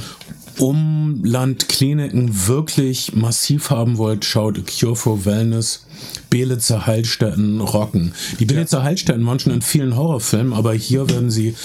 Umlandkliniken 0.58 2.48
wirklich 2.48 3.14
massiv 3.16 3.70
haben 3.70 3.98
wollt, 3.98 4.26
schaut 4.26 4.60
A 4.60 4.62
Cure 4.62 4.96
for 4.96 5.26
Wellness. 5.26 5.86
Belitzer 6.32 6.88
Heilstätten 6.88 7.60
rocken. 7.62 8.14
Die 8.40 8.46
Belitzer 8.46 8.82
Heilstätten 8.82 9.24
waren 9.28 9.40
schon 9.40 9.54
in 9.54 9.62
vielen 9.62 9.96
Horrorfilmen, 9.96 10.54
aber 10.54 10.74
hier 10.74 11.08
werden 11.10 11.30
sie 11.30 11.56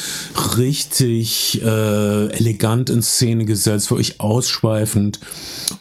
richtig 0.58 1.62
äh, 1.62 2.26
elegant 2.32 2.90
in 2.90 3.00
Szene 3.00 3.46
gesetzt, 3.46 3.90
wirklich 3.90 4.20
ausschweifend. 4.20 5.20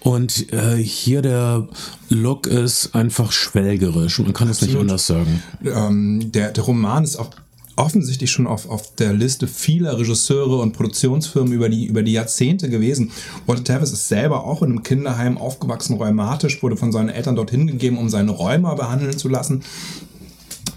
Und 0.01 0.53
äh, 0.53 0.77
hier 0.77 1.23
der 1.23 1.67
Look 2.09 2.45
ist 2.45 2.93
einfach 2.93 3.31
schwelgerisch. 3.31 4.19
Man 4.19 4.33
kann 4.33 4.49
es 4.49 4.61
nicht 4.61 4.77
anders 4.77 5.07
sagen. 5.07 5.41
ähm, 5.65 6.31
der, 6.31 6.51
der 6.51 6.63
Roman 6.63 7.03
ist 7.03 7.17
auch 7.17 7.31
offensichtlich 7.75 8.31
schon 8.31 8.47
auf, 8.47 8.69
auf 8.69 8.95
der 8.95 9.13
Liste 9.13 9.47
vieler 9.47 9.97
Regisseure 9.97 10.57
und 10.57 10.73
Produktionsfirmen 10.73 11.53
über 11.53 11.69
die, 11.69 11.85
über 11.85 12.03
die 12.03 12.13
Jahrzehnte 12.13 12.69
gewesen. 12.69 13.11
Walter 13.45 13.63
Tevis 13.63 13.91
ist 13.91 14.07
selber 14.07 14.45
auch 14.45 14.61
in 14.61 14.71
einem 14.71 14.83
Kinderheim 14.83 15.37
aufgewachsen, 15.37 15.97
rheumatisch, 15.97 16.61
wurde 16.63 16.77
von 16.77 16.91
seinen 16.91 17.09
Eltern 17.09 17.35
dorthin 17.35 17.67
gegeben, 17.67 17.97
um 17.97 18.09
seine 18.09 18.31
Rheuma 18.31 18.75
behandeln 18.75 19.17
zu 19.17 19.27
lassen. 19.27 19.63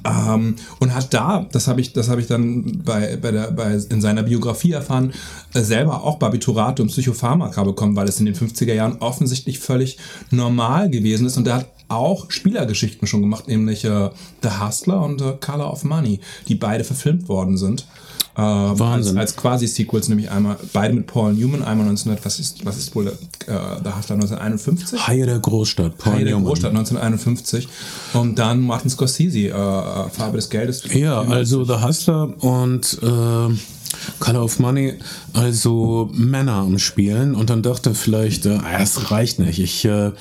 Ähm, 0.04 0.56
und 0.78 0.94
hat 0.94 1.12
da, 1.12 1.46
das 1.52 1.66
habe 1.68 1.80
ich, 1.80 1.92
habe 1.94 2.20
ich 2.20 2.26
dann 2.26 2.82
bei, 2.84 3.16
bei 3.16 3.30
der, 3.32 3.50
bei, 3.50 3.74
in 3.90 4.00
seiner 4.00 4.22
Biografie 4.22 4.72
erfahren, 4.72 5.12
äh, 5.54 5.60
selber 5.60 6.04
auch 6.04 6.18
Barbiturate 6.18 6.82
und 6.82 6.88
Psychopharmaka 6.88 7.64
bekommen, 7.64 7.96
weil 7.96 8.08
es 8.08 8.20
in 8.20 8.26
den 8.26 8.34
50er 8.34 8.74
Jahren 8.74 8.98
offensichtlich 9.00 9.58
völlig 9.58 9.98
normal 10.30 10.88
gewesen 10.90 11.26
ist. 11.26 11.36
Und 11.36 11.46
er 11.48 11.56
hat 11.56 11.77
auch 11.88 12.30
Spielergeschichten 12.30 13.06
schon 13.06 13.20
gemacht, 13.20 13.48
nämlich 13.48 13.84
äh, 13.84 14.10
The 14.42 14.48
Hustler 14.60 15.02
und 15.02 15.20
äh, 15.20 15.34
Color 15.40 15.72
of 15.72 15.84
Money, 15.84 16.20
die 16.48 16.54
beide 16.54 16.84
verfilmt 16.84 17.28
worden 17.28 17.56
sind. 17.56 17.86
Äh, 18.38 18.40
Wahnsinn. 18.40 19.18
Als, 19.18 19.32
als 19.32 19.36
Quasi-Sequels, 19.36 20.08
nämlich 20.08 20.30
einmal 20.30 20.56
beide 20.72 20.94
mit 20.94 21.08
Paul 21.08 21.32
Newman, 21.34 21.64
einmal 21.64 21.88
1900, 21.88 22.24
was 22.24 22.38
ist, 22.38 22.64
was 22.64 22.76
ist 22.76 22.94
wohl 22.94 23.08
äh, 23.08 23.12
The 23.46 23.90
Hustler 23.96 24.14
1951? 24.14 25.08
Haie 25.08 25.26
der 25.26 25.40
Großstadt, 25.40 25.98
Paul 25.98 26.12
Haie 26.12 26.24
der 26.24 26.34
Newman. 26.34 26.46
Großstadt 26.46 26.70
1951 26.70 27.68
und 28.14 28.38
dann 28.38 28.60
Martin 28.60 28.90
Scorsese, 28.90 29.38
äh, 29.38 29.48
äh, 29.48 30.08
Farbe 30.10 30.36
des 30.36 30.50
Geldes. 30.50 30.84
Ja, 30.94 31.20
also 31.22 31.64
The 31.64 31.82
Hustler 31.82 32.32
und 32.40 32.98
äh, 33.02 33.54
Color 34.18 34.44
of 34.44 34.58
Money, 34.58 34.94
also 35.32 36.10
Männer 36.12 36.54
am 36.54 36.78
Spielen 36.78 37.34
und 37.34 37.50
dann 37.50 37.62
dachte 37.62 37.94
vielleicht, 37.94 38.46
äh, 38.46 38.58
ah, 38.62 38.78
das 38.78 39.10
reicht 39.10 39.38
nicht. 39.38 39.58
Ich, 39.58 39.84
äh, 39.84 40.12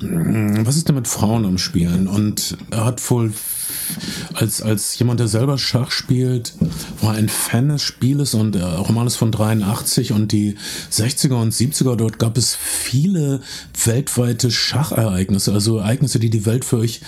mh, 0.00 0.66
was 0.66 0.76
ist 0.76 0.88
denn 0.88 0.94
mit 0.94 1.08
Frauen 1.08 1.44
am 1.44 1.58
Spielen? 1.58 2.08
Und 2.08 2.56
er 2.70 2.84
hat 2.84 3.10
wohl 3.10 3.32
als, 4.34 4.62
als 4.62 4.98
jemand, 4.98 5.20
der 5.20 5.28
selber 5.28 5.58
Schach 5.58 5.90
spielt, 5.90 6.54
war 7.00 7.14
ein 7.14 7.28
Fan 7.28 7.68
des 7.68 7.82
Spieles 7.82 8.34
und 8.34 8.54
der 8.54 8.76
Roman 8.76 9.06
ist 9.06 9.16
von 9.16 9.32
83 9.32 10.12
und 10.12 10.32
die 10.32 10.56
60er 10.90 11.34
und 11.34 11.52
70er, 11.52 11.96
dort 11.96 12.18
gab 12.18 12.36
es 12.36 12.54
viele 12.54 13.40
weltweite 13.84 14.50
Schachereignisse, 14.50 15.52
also 15.52 15.78
Ereignisse, 15.78 16.18
die 16.18 16.30
die 16.30 16.46
Welt 16.46 16.64
für 16.64 16.78
euch 16.78 17.00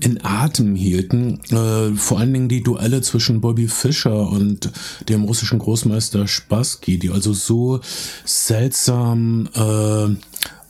in 0.00 0.24
Atem 0.24 0.74
hielten. 0.74 1.40
Äh, 1.50 1.96
vor 1.96 2.18
allen 2.18 2.32
Dingen 2.32 2.48
die 2.48 2.62
Duelle 2.62 3.00
zwischen 3.02 3.40
Bobby 3.40 3.68
Fischer 3.68 4.28
und 4.28 4.70
dem 5.08 5.24
russischen 5.24 5.58
Großmeister 5.58 6.26
Spassky, 6.28 6.98
die 6.98 7.10
also 7.10 7.32
so 7.32 7.80
seltsam 8.24 9.48
äh, 9.54 10.14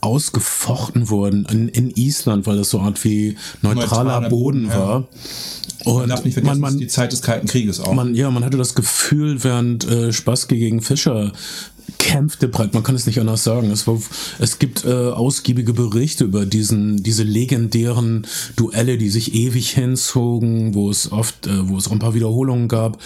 ausgefochten 0.07 1.11
wurden 1.11 1.45
in, 1.47 1.69
in 1.69 1.91
Island, 1.91 2.47
weil 2.47 2.57
das 2.57 2.71
so 2.71 2.79
eine 2.79 2.89
Art 2.89 3.05
wie 3.05 3.37
neutraler, 3.63 4.21
Neutraler 4.21 4.29
Boden 4.29 4.67
ja. 4.67 4.79
war. 4.79 5.09
Und 5.85 5.99
Man 5.99 6.09
darf 6.09 6.25
nicht 6.25 6.35
vergessen, 6.35 6.61
man, 6.61 6.73
man, 6.73 6.79
die 6.79 6.87
Zeit 6.89 7.13
des 7.13 7.23
Kalten 7.23 7.47
Krieges 7.47 7.81
auch. 7.81 7.93
man, 7.93 8.15
ja, 8.15 8.31
man 8.31 8.45
hatte 8.45 8.57
das 8.57 8.75
Gefühl, 8.75 9.45
während 9.45 9.87
äh, 9.89 10.13
Spassky 10.13 10.59
gegen 10.59 10.81
Fischer 10.81 11.33
kämpfte, 11.99 12.49
breit, 12.49 12.75
man 12.75 12.83
kann 12.83 12.95
es 12.95 13.07
nicht 13.07 13.21
anders 13.21 13.45
sagen. 13.45 13.71
Es, 13.71 13.87
war, 13.87 13.99
es 14.39 14.59
gibt 14.59 14.85
äh, 14.85 14.89
ausgiebige 14.91 15.73
Berichte 15.73 16.25
über 16.25 16.47
diesen, 16.47 17.03
diese 17.03 17.23
legendären 17.23 18.27
Duelle, 18.57 18.99
die 18.99 19.11
sich 19.11 19.35
ewig 19.35 19.71
hinzogen, 19.71 20.75
wo 20.75 20.91
es 20.91 21.11
oft, 21.13 21.47
äh, 21.47 21.69
wo 21.69 21.77
es 21.77 21.89
auch 21.89 21.93
ein 21.93 21.99
paar 21.99 22.15
Wiederholungen 22.15 22.69
gab. 22.69 22.99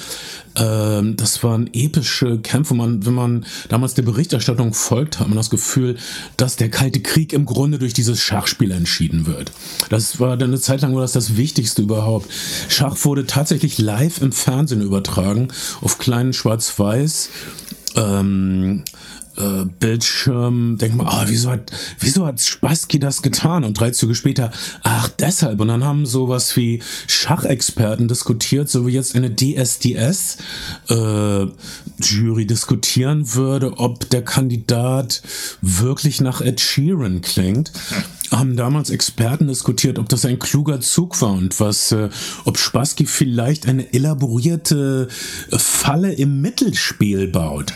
Ähm, 0.56 1.16
das 1.16 1.42
waren 1.42 1.70
epische 1.72 2.38
Kämpfe. 2.38 2.75
Man, 2.75 3.06
wenn 3.06 3.14
man 3.14 3.46
damals 3.68 3.94
der 3.94 4.02
Berichterstattung 4.02 4.75
folgt, 4.75 5.20
hat 5.20 5.28
man 5.28 5.37
das 5.37 5.50
Gefühl, 5.50 5.96
dass 6.37 6.56
der 6.56 6.70
Kalte 6.70 7.00
Krieg 7.00 7.32
im 7.32 7.46
Grunde 7.46 7.78
durch 7.78 7.94
dieses 7.94 8.20
Schachspiel 8.20 8.70
entschieden 8.70 9.26
wird. 9.26 9.52
Das 9.88 10.20
war 10.20 10.37
dann 10.37 10.50
eine 10.50 10.60
Zeit 10.60 10.82
lang 10.82 10.94
war 10.94 11.02
das 11.02 11.12
das 11.12 11.37
Wichtigste 11.37 11.82
überhaupt. 11.82 12.30
Schach 12.68 12.96
wurde 13.04 13.26
tatsächlich 13.26 13.78
live 13.78 14.20
im 14.20 14.32
Fernsehen 14.32 14.82
übertragen, 14.82 15.49
auf 15.80 15.99
kleinen 15.99 16.32
Schwarz-Weiß 16.32 17.30
ähm, 17.97 18.85
äh, 19.37 19.64
Bildschirm, 19.78 20.76
denk 20.78 20.97
mal, 20.97 21.06
ah, 21.06 21.25
wieso 21.26 21.50
hat, 21.50 21.70
wieso 21.99 22.26
hat 22.26 22.40
Spassky 22.40 22.99
das 22.99 23.23
getan? 23.23 23.64
Und 23.64 23.78
drei 23.78 23.90
Züge 23.90 24.14
später, 24.14 24.50
ach, 24.82 25.09
deshalb. 25.09 25.61
Und 25.61 25.68
dann 25.68 25.85
haben 25.85 26.04
sowas 26.04 26.56
wie 26.56 26.82
Schachexperten 27.06 28.09
diskutiert, 28.09 28.68
so 28.68 28.87
wie 28.87 28.92
jetzt 28.92 29.14
eine 29.16 29.35
DSDS 29.35 30.38
äh, 30.88 31.47
Jury 32.00 32.47
diskutieren 32.47 33.35
würde, 33.35 33.78
ob 33.78 34.09
der 34.11 34.23
Kandidat 34.23 35.23
wirklich 35.61 36.21
nach 36.21 36.40
Ed 36.40 36.61
Sheeran 36.61 37.21
klingt 37.21 37.73
haben 38.30 38.57
damals 38.57 38.90
Experten 38.90 39.49
diskutiert, 39.49 39.99
ob 39.99 40.09
das 40.09 40.25
ein 40.25 40.38
kluger 40.38 40.80
Zug 40.80 41.21
war 41.21 41.33
und 41.33 41.59
was, 41.61 41.92
äh, 41.92 42.09
ob 42.45 42.59
Spassky 42.59 43.07
vielleicht 43.07 43.66
eine 43.66 43.92
elaborierte 43.92 45.09
äh, 45.50 45.59
Falle 45.59 46.12
im 46.12 46.40
Mittelspiel 46.40 47.28
baut. 47.28 47.73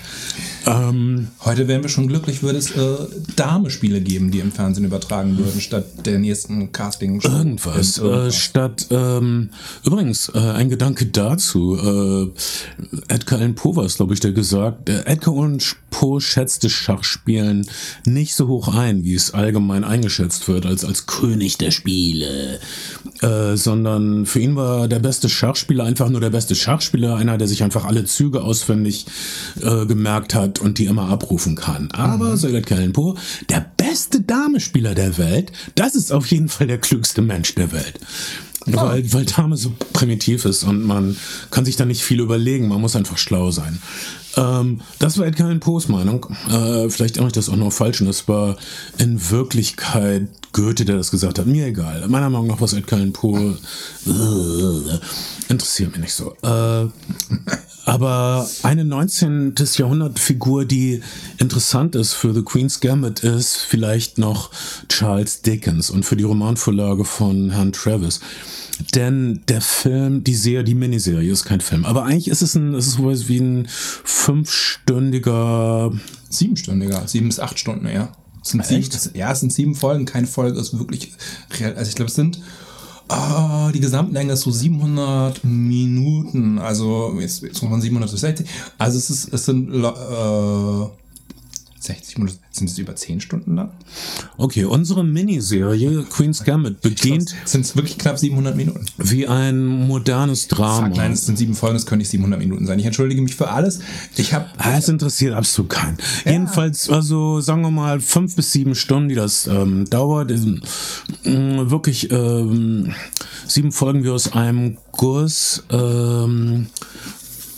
Ähm, 0.66 1.28
Heute 1.44 1.68
wären 1.68 1.82
wir 1.82 1.90
schon 1.90 2.08
glücklich, 2.08 2.42
würde 2.42 2.58
es 2.58 2.70
äh, 2.70 2.96
Dame-Spiele 3.36 4.00
geben, 4.00 4.30
die 4.30 4.38
im 4.38 4.50
Fernsehen 4.50 4.84
übertragen 4.84 5.36
würden, 5.36 5.60
statt 5.60 6.06
der 6.06 6.18
nächsten 6.18 6.72
casting 6.72 7.20
-Show. 7.20 7.36
Irgendwas. 7.36 7.98
Äh, 7.98 8.32
statt, 8.32 8.86
ähm, 8.90 9.50
übrigens, 9.84 10.30
äh, 10.34 10.38
ein 10.38 10.70
Gedanke 10.70 11.06
dazu. 11.06 11.76
Äh, 11.76 13.12
Edgar 13.12 13.40
Allan 13.40 13.54
Poe 13.54 13.76
war 13.76 13.84
es, 13.84 13.96
glaube 13.96 14.14
ich, 14.14 14.20
der 14.20 14.32
gesagt, 14.32 14.88
äh, 14.88 15.04
Edgar 15.04 15.34
Allan 15.36 15.58
Poe 15.90 16.20
schätzte 16.20 16.70
Schachspielen 16.70 17.66
nicht 18.04 18.34
so 18.34 18.48
hoch 18.48 18.68
ein, 18.68 19.04
wie 19.04 19.14
es 19.14 19.32
allgemein 19.32 19.84
eingeschätzt 19.84 20.48
wird, 20.48 20.66
als, 20.66 20.84
als 20.84 21.06
König 21.06 21.58
der 21.58 21.70
Spiele. 21.70 22.58
Äh, 23.20 23.56
sondern 23.56 24.26
für 24.26 24.40
ihn 24.40 24.56
war 24.56 24.88
der 24.88 24.98
beste 24.98 25.28
Schachspieler 25.28 25.84
einfach 25.84 26.08
nur 26.08 26.20
der 26.20 26.30
beste 26.30 26.54
Schachspieler, 26.54 27.16
einer, 27.16 27.38
der 27.38 27.48
sich 27.48 27.62
einfach 27.62 27.84
alle 27.84 28.04
Züge 28.04 28.42
auswendig 28.42 29.06
äh, 29.60 29.86
gemerkt 29.86 30.34
hat 30.34 30.53
und 30.58 30.78
die 30.78 30.86
immer 30.86 31.08
abrufen 31.08 31.56
kann. 31.56 31.90
Aber, 31.92 32.36
mhm. 32.36 32.64
Allan 32.70 32.92
Poe, 32.92 33.14
der 33.48 33.64
beste 33.76 34.20
Damespieler 34.20 34.94
der 34.94 35.18
Welt, 35.18 35.52
das 35.74 35.94
ist 35.94 36.12
auf 36.12 36.26
jeden 36.26 36.48
Fall 36.48 36.66
der 36.66 36.78
klügste 36.78 37.22
Mensch 37.22 37.54
der 37.54 37.72
Welt. 37.72 37.98
Weil, 38.66 39.12
weil 39.12 39.26
Dame 39.26 39.56
so 39.56 39.74
primitiv 39.92 40.46
ist 40.46 40.64
und 40.64 40.84
man 40.84 41.16
kann 41.50 41.66
sich 41.66 41.76
da 41.76 41.84
nicht 41.84 42.02
viel 42.02 42.20
überlegen, 42.20 42.68
man 42.68 42.80
muss 42.80 42.96
einfach 42.96 43.18
schlau 43.18 43.50
sein. 43.50 43.78
Ähm, 44.36 44.80
das 44.98 45.18
war 45.18 45.26
Edgar 45.26 45.48
Allan 45.48 45.60
Poes 45.60 45.88
Meinung. 45.88 46.26
Äh, 46.48 46.88
vielleicht 46.88 47.18
irre 47.18 47.26
ich 47.26 47.32
das 47.32 47.48
auch 47.48 47.56
noch 47.56 47.72
falsch 47.72 48.00
und 48.00 48.08
es 48.08 48.26
war 48.26 48.56
in 48.98 49.30
Wirklichkeit 49.30 50.28
Goethe, 50.52 50.84
der 50.84 50.96
das 50.96 51.10
gesagt 51.10 51.38
hat. 51.38 51.46
Mir 51.46 51.66
egal. 51.66 52.06
Meiner 52.08 52.30
Meinung 52.30 52.46
nach 52.48 52.60
was 52.60 52.72
Edgar 52.72 52.98
Allan 52.98 53.12
Poe 53.12 53.58
äh, 54.06 54.98
interessiert 55.48 55.92
mich 55.92 56.00
nicht 56.00 56.14
so. 56.14 56.34
Äh, 56.42 56.88
aber 57.84 58.48
eine 58.62 58.84
19. 58.84 59.54
Jahrhundert-Figur, 59.76 60.64
die 60.64 61.02
interessant 61.38 61.94
ist 61.94 62.14
für 62.14 62.32
The 62.32 62.42
Queen's 62.42 62.80
Gambit, 62.80 63.20
ist 63.20 63.56
vielleicht 63.56 64.18
noch 64.18 64.50
Charles 64.88 65.42
Dickens 65.42 65.90
und 65.90 66.04
für 66.04 66.16
die 66.16 66.24
Romanvorlage 66.24 67.04
von 67.04 67.50
Herrn 67.50 67.72
Travis. 67.72 68.20
Denn 68.94 69.42
der 69.48 69.60
Film, 69.60 70.24
die 70.24 70.34
Serie, 70.34 70.64
die 70.64 70.74
Miniserie 70.74 71.30
ist 71.30 71.44
kein 71.44 71.60
Film. 71.60 71.84
Aber 71.84 72.04
eigentlich 72.04 72.28
ist 72.28 72.42
es 72.42 72.54
ein, 72.54 72.74
es 72.74 72.86
ist 72.86 72.94
sowas 72.94 73.28
wie 73.28 73.38
ein 73.38 73.68
fünfstündiger. 73.68 75.92
Siebenstündiger, 76.28 77.06
sieben 77.06 77.28
bis 77.28 77.38
acht 77.38 77.58
Stunden, 77.58 77.86
ja. 77.86 78.12
Es 78.42 78.50
sind 78.50 78.66
sieben, 78.66 78.88
ja, 79.14 79.32
es 79.32 79.40
sind 79.40 79.52
sieben 79.52 79.74
Folgen, 79.74 80.04
keine 80.04 80.26
Folge 80.26 80.58
ist 80.58 80.78
wirklich 80.78 81.12
real. 81.58 81.74
Also 81.76 81.88
ich 81.88 81.94
glaube, 81.94 82.08
es 82.08 82.14
sind 82.14 82.40
Oh, 83.16 83.70
die 83.72 83.80
Gesamtlänge 83.80 84.32
ist 84.32 84.40
so 84.40 84.50
700 84.50 85.44
Minuten, 85.44 86.58
also 86.58 87.16
jetzt, 87.20 87.42
jetzt 87.42 87.62
muss 87.62 87.70
man 87.70 87.80
760. 87.80 88.46
Also 88.76 88.98
es 88.98 89.10
ist, 89.10 89.32
es 89.32 89.44
sind 89.44 89.72
äh, 89.72 90.86
60 91.84 92.18
Minuten, 92.18 92.38
sind 92.50 92.70
es 92.70 92.78
über 92.78 92.96
10 92.96 93.20
Stunden 93.20 93.56
lang? 93.56 93.70
Okay, 94.36 94.64
unsere 94.64 95.04
Miniserie 95.04 96.04
Queen's 96.10 96.44
Gambit 96.44 96.80
beginnt. 96.80 97.34
Sind 97.44 97.62
es 97.62 97.76
wirklich 97.76 97.98
knapp 97.98 98.18
700 98.18 98.56
Minuten? 98.56 98.86
Wie 98.98 99.26
ein 99.26 99.66
modernes 99.66 100.48
Drama. 100.48 100.88
Sag, 100.88 100.96
nein, 100.96 101.12
es 101.12 101.26
sind 101.26 101.36
sieben 101.38 101.54
Folgen, 101.54 101.76
es 101.76 101.86
können 101.86 101.98
nicht 101.98 102.10
700 102.10 102.38
Minuten 102.38 102.66
sein. 102.66 102.78
Ich 102.78 102.86
entschuldige 102.86 103.20
mich 103.22 103.34
für 103.34 103.50
alles. 103.50 103.80
Ich 104.16 104.32
habe. 104.32 104.46
Ah, 104.58 104.78
es 104.78 104.88
interessiert 104.88 105.34
absolut 105.34 105.70
keinen. 105.70 105.98
Ja. 106.24 106.32
Jedenfalls, 106.32 106.88
also 106.88 107.40
sagen 107.40 107.62
wir 107.62 107.70
mal 107.70 108.00
fünf 108.00 108.34
bis 108.36 108.52
sieben 108.52 108.74
Stunden, 108.74 109.08
die 109.08 109.14
das 109.14 109.46
ähm, 109.46 109.84
dauert. 109.88 110.30
Ist, 110.30 110.46
äh, 111.24 111.70
wirklich 111.70 112.10
ähm, 112.10 112.94
sieben 113.46 113.72
Folgen 113.72 114.04
wie 114.04 114.10
aus 114.10 114.32
einem 114.32 114.78
Guss. 114.92 115.64
Ähm, 115.70 116.66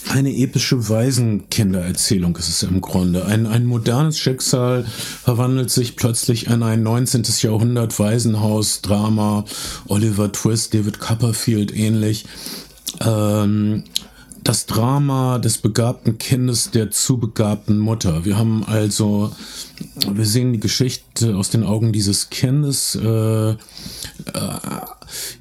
eine 0.08 0.34
epische 0.34 0.88
Waisenkindererzählung 0.88 2.36
ist 2.36 2.48
es 2.48 2.62
im 2.62 2.80
Grunde. 2.80 3.26
Ein, 3.26 3.46
ein 3.46 3.66
modernes 3.66 4.18
Schicksal 4.18 4.84
verwandelt 4.84 5.70
sich 5.70 5.96
plötzlich 5.96 6.46
in 6.46 6.62
ein 6.62 6.82
19. 6.82 7.24
Jahrhundert 7.40 7.98
Waisenhaus-Drama. 7.98 9.44
Oliver 9.88 10.32
Twist, 10.32 10.74
David 10.74 11.00
Copperfield 11.00 11.74
ähnlich. 11.74 12.26
Ähm, 13.00 13.84
das 14.46 14.66
Drama 14.66 15.38
des 15.38 15.58
begabten 15.58 16.18
Kindes 16.18 16.70
der 16.70 16.92
zu 16.92 17.18
begabten 17.18 17.78
Mutter. 17.78 18.24
Wir 18.24 18.38
haben 18.38 18.64
also, 18.64 19.32
wir 20.08 20.24
sehen 20.24 20.52
die 20.52 20.60
Geschichte 20.60 21.34
aus 21.34 21.50
den 21.50 21.64
Augen 21.64 21.92
dieses 21.92 22.30
Kindes. 22.30 22.94
Äh, 22.94 23.50
äh, 23.50 23.56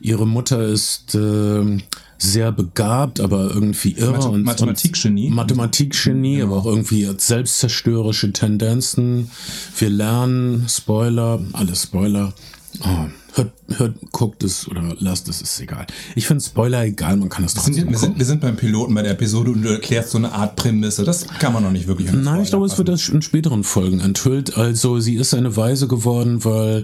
ihre 0.01 0.25
Mutter 0.25 0.63
ist 0.63 1.13
äh, 1.13 1.77
sehr 2.17 2.51
begabt, 2.51 3.19
aber 3.19 3.51
irgendwie 3.53 3.91
irre 3.91 4.13
Math 4.13 4.25
und 4.25 4.43
Mathematikgenie. 4.43 5.29
Mathematikgenie, 5.29 6.38
genau. 6.38 6.48
aber 6.48 6.57
auch 6.57 6.65
irgendwie 6.65 7.10
selbstzerstörerische 7.17 8.31
Tendenzen. 8.31 9.29
Wir 9.77 9.89
lernen, 9.89 10.65
Spoiler, 10.69 11.41
alles 11.53 11.84
Spoiler. 11.84 12.34
Oh, 12.81 13.05
hört, 13.34 13.51
hört, 13.77 13.95
guckt 14.12 14.43
es 14.43 14.67
oder 14.67 14.95
lasst 15.00 15.29
es, 15.29 15.41
ist 15.41 15.60
egal. 15.60 15.86
Ich 16.15 16.28
finde 16.28 16.43
Spoiler 16.43 16.84
egal, 16.84 17.17
man 17.17 17.30
kann 17.30 17.45
es 17.45 17.54
trotzdem 17.54 17.75
wir 17.75 17.82
sind, 17.82 17.91
wir 17.91 17.97
sind, 17.97 18.19
wir 18.19 18.25
sind 18.25 18.41
beim 18.41 18.56
Piloten 18.56 18.93
bei 18.93 19.01
der 19.01 19.12
Episode 19.12 19.51
und 19.51 19.62
du 19.62 19.69
erklärst 19.69 20.12
so 20.12 20.17
eine 20.17 20.32
Art 20.32 20.56
Prämisse. 20.56 21.04
Das 21.04 21.28
kann 21.28 21.54
man 21.54 21.63
noch 21.63 21.71
nicht 21.71 21.88
wirklich. 21.88 22.12
Nein, 22.12 22.41
ich 22.41 22.49
glaube, 22.49 22.65
es 22.65 22.78
wird 22.78 22.89
das 22.89 23.08
in 23.10 23.21
späteren 23.21 23.63
Folgen 23.63 23.99
enthüllt. 23.99 24.58
Also 24.58 24.99
sie 24.99 25.15
ist 25.15 25.34
eine 25.34 25.56
Weise 25.56 25.88
geworden, 25.88 26.43
weil 26.43 26.84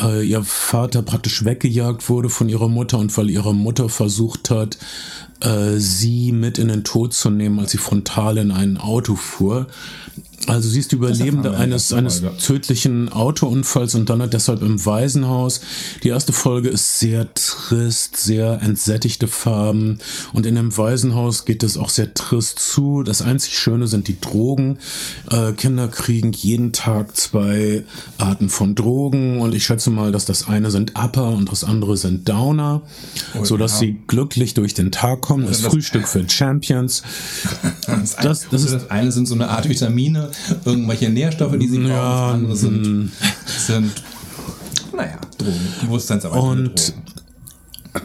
äh, 0.00 0.26
ihr 0.26 0.42
Vater 0.42 1.02
praktisch 1.02 1.44
weggejagt 1.44 2.08
wurde 2.08 2.28
von 2.28 2.48
ihrer 2.48 2.68
Mutter 2.68 2.98
und 2.98 3.16
weil 3.16 3.30
ihre 3.30 3.54
Mutter 3.54 3.88
versucht 3.88 4.50
hat, 4.50 4.78
äh, 5.40 5.76
sie 5.76 6.32
mit 6.32 6.58
in 6.58 6.68
den 6.68 6.84
Tod 6.84 7.14
zu 7.14 7.30
nehmen, 7.30 7.58
als 7.58 7.72
sie 7.72 7.78
frontal 7.78 8.38
in 8.38 8.50
ein 8.50 8.76
Auto 8.76 9.14
fuhr. 9.14 9.66
Also 10.46 10.68
sie 10.68 10.80
ist 10.80 10.92
Überlebende 10.92 11.56
eines, 11.56 11.92
eines 11.92 12.22
tödlichen 12.38 13.10
Autounfalls 13.10 13.94
und 13.94 14.10
dann 14.10 14.20
halt 14.20 14.34
deshalb 14.34 14.62
im 14.62 14.84
Waisenhaus. 14.84 15.60
Die 16.02 16.08
erste 16.08 16.32
Folge 16.32 16.68
ist 16.68 16.98
sehr 16.98 17.32
trist, 17.34 18.16
sehr 18.16 18.60
entsättigte 18.62 19.26
Farben 19.26 19.98
und 20.32 20.44
in 20.44 20.54
dem 20.54 20.76
Waisenhaus 20.76 21.44
geht 21.44 21.62
es 21.62 21.78
auch 21.78 21.88
sehr 21.88 22.12
trist 22.12 22.58
zu. 22.58 23.02
Das 23.02 23.22
einzig 23.22 23.58
Schöne 23.58 23.86
sind 23.86 24.08
die 24.08 24.20
Drogen. 24.20 24.78
Äh, 25.30 25.52
Kinder 25.52 25.88
kriegen 25.88 26.32
jeden 26.32 26.72
Tag 26.72 27.16
zwei 27.16 27.84
Arten 28.18 28.50
von 28.50 28.74
Drogen 28.74 29.40
und 29.40 29.54
ich 29.54 29.64
schätze 29.64 29.90
mal, 29.90 30.12
dass 30.12 30.26
das 30.26 30.46
eine 30.46 30.70
sind 30.70 30.92
Upper 30.94 31.28
und 31.28 31.50
das 31.50 31.64
andere 31.64 31.96
sind 31.96 32.28
Downer, 32.28 32.82
oh, 33.38 33.44
so 33.44 33.56
dass 33.56 33.72
ja. 33.72 33.78
sie 33.78 33.96
glücklich 34.06 34.52
durch 34.52 34.74
den 34.74 34.92
Tag 34.92 35.22
kommen. 35.22 35.46
Das, 35.46 35.62
das 35.62 35.72
Frühstück 35.72 36.06
für 36.06 36.28
Champions. 36.28 37.02
Das, 37.86 38.16
das, 38.16 38.48
das, 38.50 38.64
ist, 38.64 38.72
das 38.72 38.90
eine 38.90 39.12
sind 39.12 39.26
so 39.26 39.34
eine 39.34 39.48
Art 39.48 39.68
Vitamine 39.68 40.30
irgendwelche 40.64 41.10
Nährstoffe, 41.10 41.58
die 41.58 41.68
sie 41.68 41.78
brauchen. 41.78 41.90
Ja, 41.90 42.32
andere 42.32 42.56
sind, 42.56 42.84
hm. 42.84 43.12
sind, 43.46 43.92
naja, 44.96 45.18
Drogen, 45.38 45.68
Bewusstseinserweiternde 45.82 46.70
Und 46.70 46.88
Drogen. 46.88 47.13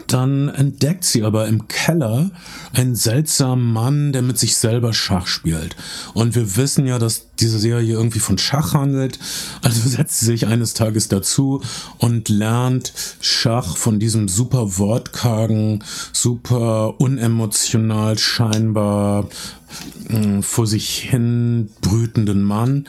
Dann 0.07 0.49
entdeckt 0.49 1.03
sie 1.03 1.23
aber 1.23 1.47
im 1.47 1.67
Keller 1.67 2.29
einen 2.73 2.95
seltsamen 2.95 3.73
Mann, 3.73 4.11
der 4.11 4.21
mit 4.21 4.37
sich 4.37 4.55
selber 4.55 4.93
Schach 4.93 5.25
spielt. 5.25 5.75
Und 6.13 6.35
wir 6.35 6.57
wissen 6.57 6.85
ja, 6.85 6.99
dass 6.99 7.27
diese 7.39 7.59
Serie 7.59 7.93
irgendwie 7.93 8.19
von 8.19 8.37
Schach 8.37 8.73
handelt. 8.73 9.17
Also 9.61 9.89
setzt 9.89 10.19
sie 10.19 10.25
sich 10.27 10.47
eines 10.47 10.73
Tages 10.73 11.07
dazu 11.07 11.61
und 11.97 12.29
lernt 12.29 12.93
Schach 13.19 13.77
von 13.77 13.99
diesem 13.99 14.27
super 14.27 14.77
wortkargen, 14.77 15.83
super 16.13 16.99
unemotional 16.99 18.17
scheinbar 18.17 19.27
äh, 20.09 20.41
vor 20.41 20.67
sich 20.67 20.99
hin 20.99 21.69
brütenden 21.81 22.43
Mann. 22.43 22.85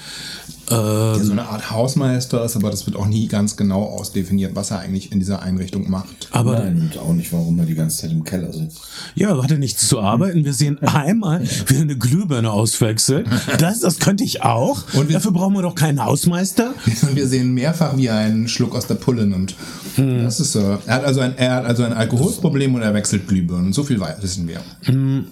Ähm, 0.70 1.14
der 1.14 1.24
so 1.24 1.32
eine 1.32 1.48
Art 1.48 1.70
Hausmeister 1.70 2.44
ist, 2.44 2.56
aber 2.56 2.70
das 2.70 2.86
wird 2.86 2.96
auch 2.96 3.06
nie 3.06 3.26
ganz 3.26 3.56
genau 3.56 3.84
ausdefiniert, 3.84 4.54
was 4.54 4.70
er 4.70 4.80
eigentlich 4.80 5.12
in 5.12 5.18
dieser 5.18 5.42
Einrichtung 5.42 5.90
macht. 5.90 6.28
Aber 6.30 6.58
Nein, 6.58 6.90
und 6.92 6.98
auch 6.98 7.12
nicht, 7.12 7.32
warum 7.32 7.58
er 7.58 7.66
die 7.66 7.74
ganze 7.74 8.02
Zeit 8.02 8.12
im 8.12 8.24
Keller 8.24 8.52
sitzt. 8.52 8.80
Ja, 9.14 9.42
hat 9.42 9.50
er 9.50 9.58
nichts 9.58 9.88
zu 9.88 10.00
arbeiten. 10.00 10.44
Wir 10.44 10.54
sehen 10.54 10.78
einmal, 10.82 11.42
wie 11.66 11.76
er 11.76 11.82
eine 11.82 11.96
Glühbirne 11.96 12.50
auswechselt. 12.50 13.26
Das, 13.58 13.80
das 13.80 13.98
könnte 13.98 14.24
ich 14.24 14.42
auch. 14.42 14.84
Und 14.94 15.08
wir, 15.08 15.14
Dafür 15.14 15.32
brauchen 15.32 15.54
wir 15.54 15.62
doch 15.62 15.74
keinen 15.74 16.04
Hausmeister. 16.04 16.72
Und 17.02 17.16
wir 17.16 17.26
sehen 17.26 17.52
mehrfach, 17.52 17.96
wie 17.96 18.06
er 18.06 18.16
einen 18.16 18.48
Schluck 18.48 18.74
aus 18.74 18.86
der 18.86 18.94
Pulle 18.94 19.26
nimmt. 19.26 19.54
Hm. 19.96 20.22
Das 20.22 20.40
ist 20.40 20.52
so. 20.52 20.78
Er 20.86 20.94
hat 20.94 21.04
also 21.04 21.20
ein, 21.20 21.36
er 21.36 21.56
hat 21.56 21.64
also 21.66 21.82
ein 21.82 21.92
Alkoholproblem 21.92 22.74
und 22.74 22.82
er 22.82 22.94
wechselt 22.94 23.28
Glühbirnen. 23.28 23.72
So 23.72 23.82
viel 23.82 24.00
wissen 24.20 24.48
wir. 24.48 24.60
Hm. 24.82 25.26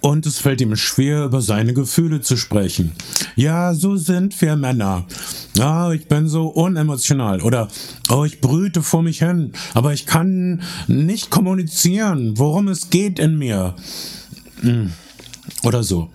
Und 0.00 0.26
es 0.26 0.38
fällt 0.38 0.60
ihm 0.60 0.76
schwer, 0.76 1.24
über 1.24 1.42
seine 1.42 1.74
Gefühle 1.74 2.20
zu 2.20 2.36
sprechen. 2.36 2.92
Ja, 3.36 3.74
so 3.74 3.96
sind 3.96 4.40
wir 4.40 4.56
Männer. 4.56 5.06
Ja, 5.56 5.92
ich 5.92 6.06
bin 6.06 6.28
so 6.28 6.48
unemotional. 6.48 7.42
Oder, 7.42 7.68
oh, 8.08 8.24
ich 8.24 8.40
brüte 8.40 8.82
vor 8.82 9.02
mich 9.02 9.18
hin, 9.18 9.52
aber 9.74 9.92
ich 9.92 10.06
kann 10.06 10.62
nicht 10.86 11.30
kommunizieren, 11.30 12.38
worum 12.38 12.68
es 12.68 12.90
geht 12.90 13.18
in 13.18 13.38
mir. 13.38 13.74
Hm. 14.60 14.92
Oder 15.64 15.82
so. 15.82 16.10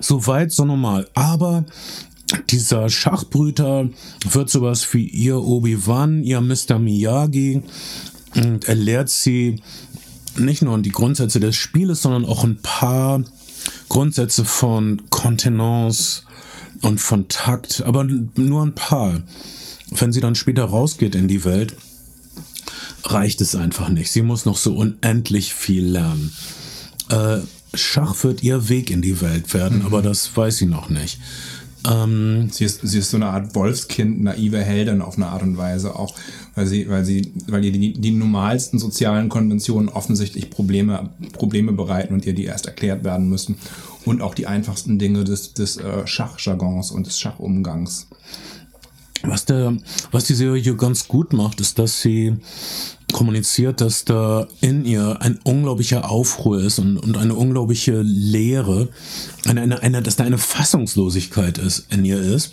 So 0.00 0.26
weit, 0.26 0.52
so 0.52 0.64
normal. 0.64 1.08
Aber 1.14 1.64
dieser 2.50 2.88
Schachbrüter 2.88 3.88
wird 4.28 4.50
sowas 4.50 4.92
wie 4.92 5.06
ihr 5.06 5.36
Obi-Wan, 5.36 6.22
ihr 6.22 6.40
Mr. 6.40 6.78
Miyagi 6.78 7.62
und 8.36 8.68
er 8.68 8.74
lehrt 8.74 9.08
sie 9.08 9.60
nicht 10.40 10.62
nur 10.62 10.78
die 10.78 10.90
Grundsätze 10.90 11.40
des 11.40 11.56
Spieles, 11.56 12.02
sondern 12.02 12.24
auch 12.24 12.44
ein 12.44 12.60
paar 12.62 13.22
Grundsätze 13.88 14.44
von 14.44 15.02
Kontenance 15.10 16.22
und 16.82 17.00
von 17.00 17.28
Takt, 17.28 17.82
aber 17.84 18.04
nur 18.04 18.64
ein 18.64 18.74
paar. 18.74 19.20
Wenn 19.90 20.12
sie 20.12 20.20
dann 20.20 20.34
später 20.34 20.64
rausgeht 20.64 21.14
in 21.14 21.28
die 21.28 21.44
Welt, 21.44 21.74
reicht 23.04 23.40
es 23.40 23.54
einfach 23.54 23.88
nicht. 23.88 24.10
Sie 24.10 24.22
muss 24.22 24.44
noch 24.44 24.56
so 24.56 24.74
unendlich 24.74 25.54
viel 25.54 25.84
lernen. 25.84 26.32
Äh, 27.08 27.38
Schach 27.74 28.24
wird 28.24 28.42
ihr 28.42 28.68
Weg 28.68 28.90
in 28.90 29.00
die 29.00 29.20
Welt 29.20 29.54
werden, 29.54 29.80
mhm. 29.80 29.86
aber 29.86 30.02
das 30.02 30.36
weiß 30.36 30.56
sie 30.56 30.66
noch 30.66 30.88
nicht. 30.88 31.20
Ähm, 31.88 32.50
sie, 32.50 32.64
ist, 32.64 32.80
sie 32.82 32.98
ist 32.98 33.10
so 33.10 33.16
eine 33.16 33.26
Art 33.26 33.54
Wolfskind, 33.54 34.22
naive 34.22 34.58
Heldin 34.58 35.00
auf 35.00 35.16
eine 35.16 35.28
Art 35.28 35.42
und 35.42 35.56
Weise, 35.56 35.94
auch 35.94 36.14
weil 36.54 36.66
sie, 36.66 36.88
weil 36.88 37.04
sie, 37.04 37.32
weil 37.46 37.64
ihr 37.64 37.72
die, 37.72 37.92
die 37.92 38.10
normalsten 38.10 38.78
sozialen 38.78 39.28
Konventionen 39.28 39.88
offensichtlich 39.88 40.50
Probleme, 40.50 41.10
Probleme 41.32 41.72
bereiten 41.72 42.14
und 42.14 42.26
ihr 42.26 42.34
die 42.34 42.44
erst 42.44 42.66
erklärt 42.66 43.04
werden 43.04 43.28
müssen. 43.28 43.56
Und 44.04 44.22
auch 44.22 44.34
die 44.34 44.46
einfachsten 44.46 44.98
Dinge 44.98 45.24
des, 45.24 45.52
des 45.52 45.76
äh, 45.76 46.06
Schachjargons 46.06 46.90
und 46.90 47.06
des 47.06 47.20
Schachumgangs. 47.20 48.08
Was, 49.22 49.44
der, 49.44 49.76
was 50.12 50.24
die 50.24 50.34
Serie 50.34 50.74
ganz 50.76 51.06
gut 51.06 51.34
macht, 51.34 51.60
ist, 51.60 51.78
dass 51.78 52.00
sie 52.00 52.36
kommuniziert, 53.12 53.82
dass 53.82 54.04
da 54.04 54.48
in 54.60 54.86
ihr 54.86 55.20
ein 55.20 55.38
unglaublicher 55.44 56.10
Aufruhr 56.10 56.60
ist 56.60 56.78
und, 56.78 56.96
und 56.96 57.18
eine 57.18 57.34
unglaubliche 57.34 58.00
Leere, 58.00 58.88
eine, 59.46 59.60
eine, 59.60 59.82
eine, 59.82 60.02
dass 60.02 60.16
da 60.16 60.24
eine 60.24 60.38
Fassungslosigkeit 60.38 61.58
ist, 61.58 61.86
in 61.90 62.04
ihr 62.04 62.20
ist. 62.20 62.52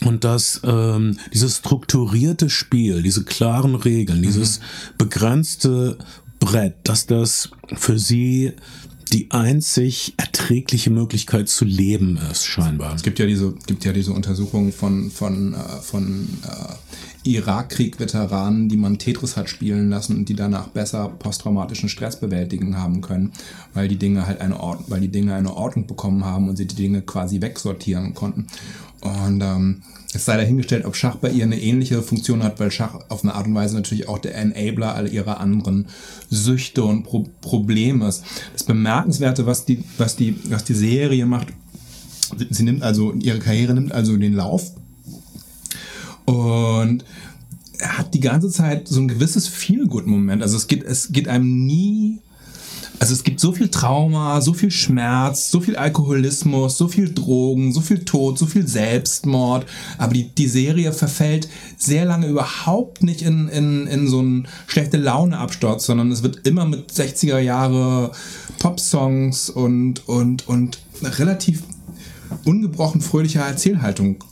Und 0.00 0.24
dass 0.24 0.60
ähm, 0.64 1.18
dieses 1.32 1.58
strukturierte 1.58 2.50
Spiel, 2.50 3.02
diese 3.02 3.24
klaren 3.24 3.74
Regeln, 3.74 4.18
mhm. 4.18 4.24
dieses 4.24 4.60
begrenzte 4.98 5.98
Brett, 6.40 6.76
dass 6.84 7.06
das 7.06 7.50
für 7.74 7.98
sie 7.98 8.52
die 9.12 9.30
einzig 9.30 10.14
erträgliche 10.16 10.90
Möglichkeit 10.90 11.48
zu 11.48 11.64
leben 11.64 12.18
ist, 12.30 12.44
scheinbar. 12.44 12.94
Es 12.94 13.02
gibt 13.02 13.18
ja 13.18 13.26
diese, 13.26 13.54
gibt 13.66 13.84
ja 13.84 13.92
diese 13.92 14.12
Untersuchung 14.12 14.72
von, 14.72 15.10
von, 15.10 15.54
äh, 15.54 15.58
von 15.82 16.28
äh, 16.42 16.74
Irakkrieg-Veteranen, 17.24 18.68
die 18.68 18.76
man 18.76 18.98
Tetris 18.98 19.36
hat 19.36 19.48
spielen 19.48 19.88
lassen 19.88 20.16
und 20.16 20.28
die 20.28 20.36
danach 20.36 20.68
besser 20.68 21.08
posttraumatischen 21.08 21.88
Stress 21.88 22.20
bewältigen 22.20 22.76
haben 22.76 23.00
können, 23.00 23.32
weil 23.72 23.88
die 23.88 23.96
Dinge 23.96 24.26
halt 24.26 24.40
eine 24.40 24.60
Ordnung, 24.60 24.90
weil 24.90 25.00
die 25.00 25.08
Dinge 25.08 25.34
eine 25.34 25.54
Ordnung 25.56 25.86
bekommen 25.86 26.24
haben 26.24 26.48
und 26.48 26.56
sie 26.56 26.66
die 26.66 26.76
Dinge 26.76 27.02
quasi 27.02 27.40
wegsortieren 27.40 28.14
konnten. 28.14 28.46
Und 29.00 29.42
ähm, 29.42 29.82
es 30.14 30.24
sei 30.24 30.36
dahingestellt, 30.36 30.84
ob 30.84 30.96
Schach 30.96 31.16
bei 31.16 31.30
ihr 31.30 31.44
eine 31.44 31.60
ähnliche 31.60 32.00
Funktion 32.02 32.42
hat, 32.42 32.60
weil 32.60 32.70
Schach 32.70 33.00
auf 33.08 33.22
eine 33.22 33.34
Art 33.34 33.46
und 33.46 33.54
Weise 33.54 33.74
natürlich 33.74 34.08
auch 34.08 34.18
der 34.18 34.34
Enabler 34.36 34.94
all 34.94 35.12
ihrer 35.12 35.40
anderen 35.40 35.88
Süchte 36.30 36.84
und 36.84 37.02
Pro 37.02 37.26
Probleme 37.40 38.08
ist. 38.08 38.22
Das 38.52 38.64
Bemerkenswerte, 38.64 39.44
was 39.44 39.64
die, 39.64 39.82
was 39.98 40.16
die, 40.16 40.36
was 40.48 40.64
die 40.64 40.74
Serie 40.74 41.26
macht, 41.26 41.48
sie 42.50 42.62
nimmt 42.62 42.82
also, 42.82 43.12
ihre 43.12 43.38
Karriere 43.38 43.74
nimmt 43.74 43.92
also 43.92 44.16
den 44.16 44.34
Lauf 44.34 44.72
und 46.24 47.04
hat 47.80 48.14
die 48.14 48.20
ganze 48.20 48.50
Zeit 48.50 48.88
so 48.88 49.00
ein 49.00 49.08
gewisses 49.08 49.48
Feel-Good-Moment. 49.48 50.42
Also 50.42 50.56
es 50.56 50.66
geht, 50.66 50.84
es 50.84 51.12
geht 51.12 51.28
einem 51.28 51.66
nie 51.66 52.20
also 53.00 53.12
es 53.12 53.24
gibt 53.24 53.40
so 53.40 53.52
viel 53.52 53.68
Trauma, 53.68 54.40
so 54.40 54.54
viel 54.54 54.70
Schmerz, 54.70 55.50
so 55.50 55.60
viel 55.60 55.76
Alkoholismus, 55.76 56.78
so 56.78 56.88
viel 56.88 57.12
Drogen, 57.12 57.72
so 57.72 57.80
viel 57.80 58.04
Tod, 58.04 58.38
so 58.38 58.46
viel 58.46 58.66
Selbstmord. 58.66 59.66
Aber 59.98 60.14
die, 60.14 60.28
die 60.28 60.46
Serie 60.46 60.92
verfällt 60.92 61.48
sehr 61.76 62.04
lange 62.04 62.28
überhaupt 62.28 63.02
nicht 63.02 63.22
in, 63.22 63.48
in, 63.48 63.86
in 63.88 64.08
so 64.08 64.20
einen 64.20 64.48
schlechte 64.66 64.96
Laune-Absturz, 64.96 65.86
sondern 65.86 66.12
es 66.12 66.22
wird 66.22 66.46
immer 66.46 66.64
mit 66.66 66.92
60er 66.92 67.38
Jahre 67.38 68.12
Pop-Songs 68.58 69.50
und, 69.50 70.08
und, 70.08 70.46
und 70.48 70.78
relativ 71.02 71.62
ungebrochen 72.44 73.00
fröhlicher 73.00 73.42
Erzählhaltung 73.42 74.22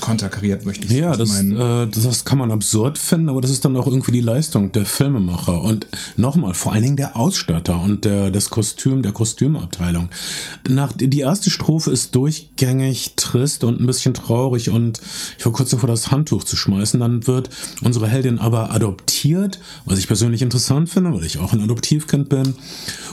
konterkariert, 0.00 0.64
möchte 0.64 0.86
ich 0.86 0.92
ja, 0.92 1.16
das, 1.16 1.28
meinen. 1.28 1.56
Ja, 1.56 1.82
äh, 1.84 1.88
das 1.88 2.24
kann 2.24 2.38
man 2.38 2.50
absurd 2.50 2.98
finden, 2.98 3.28
aber 3.28 3.40
das 3.40 3.50
ist 3.50 3.64
dann 3.64 3.76
auch 3.76 3.86
irgendwie 3.86 4.12
die 4.12 4.20
Leistung 4.20 4.72
der 4.72 4.86
Filmemacher 4.86 5.60
und 5.62 5.86
nochmal, 6.16 6.54
vor 6.54 6.72
allen 6.72 6.82
Dingen 6.82 6.96
der 6.96 7.16
Ausstatter 7.16 7.80
und 7.80 8.04
der, 8.04 8.30
das 8.30 8.50
Kostüm, 8.50 9.02
der 9.02 9.12
Kostümabteilung. 9.12 10.08
Nach, 10.68 10.92
die 10.94 11.20
erste 11.20 11.50
Strophe 11.50 11.90
ist 11.90 12.14
durchgängig 12.14 13.14
trist 13.16 13.64
und 13.64 13.80
ein 13.80 13.86
bisschen 13.86 14.14
traurig 14.14 14.70
und 14.70 15.00
ich 15.38 15.44
war 15.44 15.52
kurz 15.52 15.70
davor, 15.70 15.88
das 15.88 16.10
Handtuch 16.10 16.44
zu 16.44 16.56
schmeißen. 16.56 17.00
Dann 17.00 17.26
wird 17.26 17.50
unsere 17.82 18.08
Heldin 18.08 18.38
aber 18.38 18.72
adoptiert, 18.72 19.58
was 19.84 19.98
ich 19.98 20.06
persönlich 20.06 20.42
interessant 20.42 20.88
finde, 20.88 21.12
weil 21.12 21.24
ich 21.24 21.38
auch 21.38 21.52
ein 21.52 21.60
Adoptivkind 21.60 22.28
bin. 22.28 22.54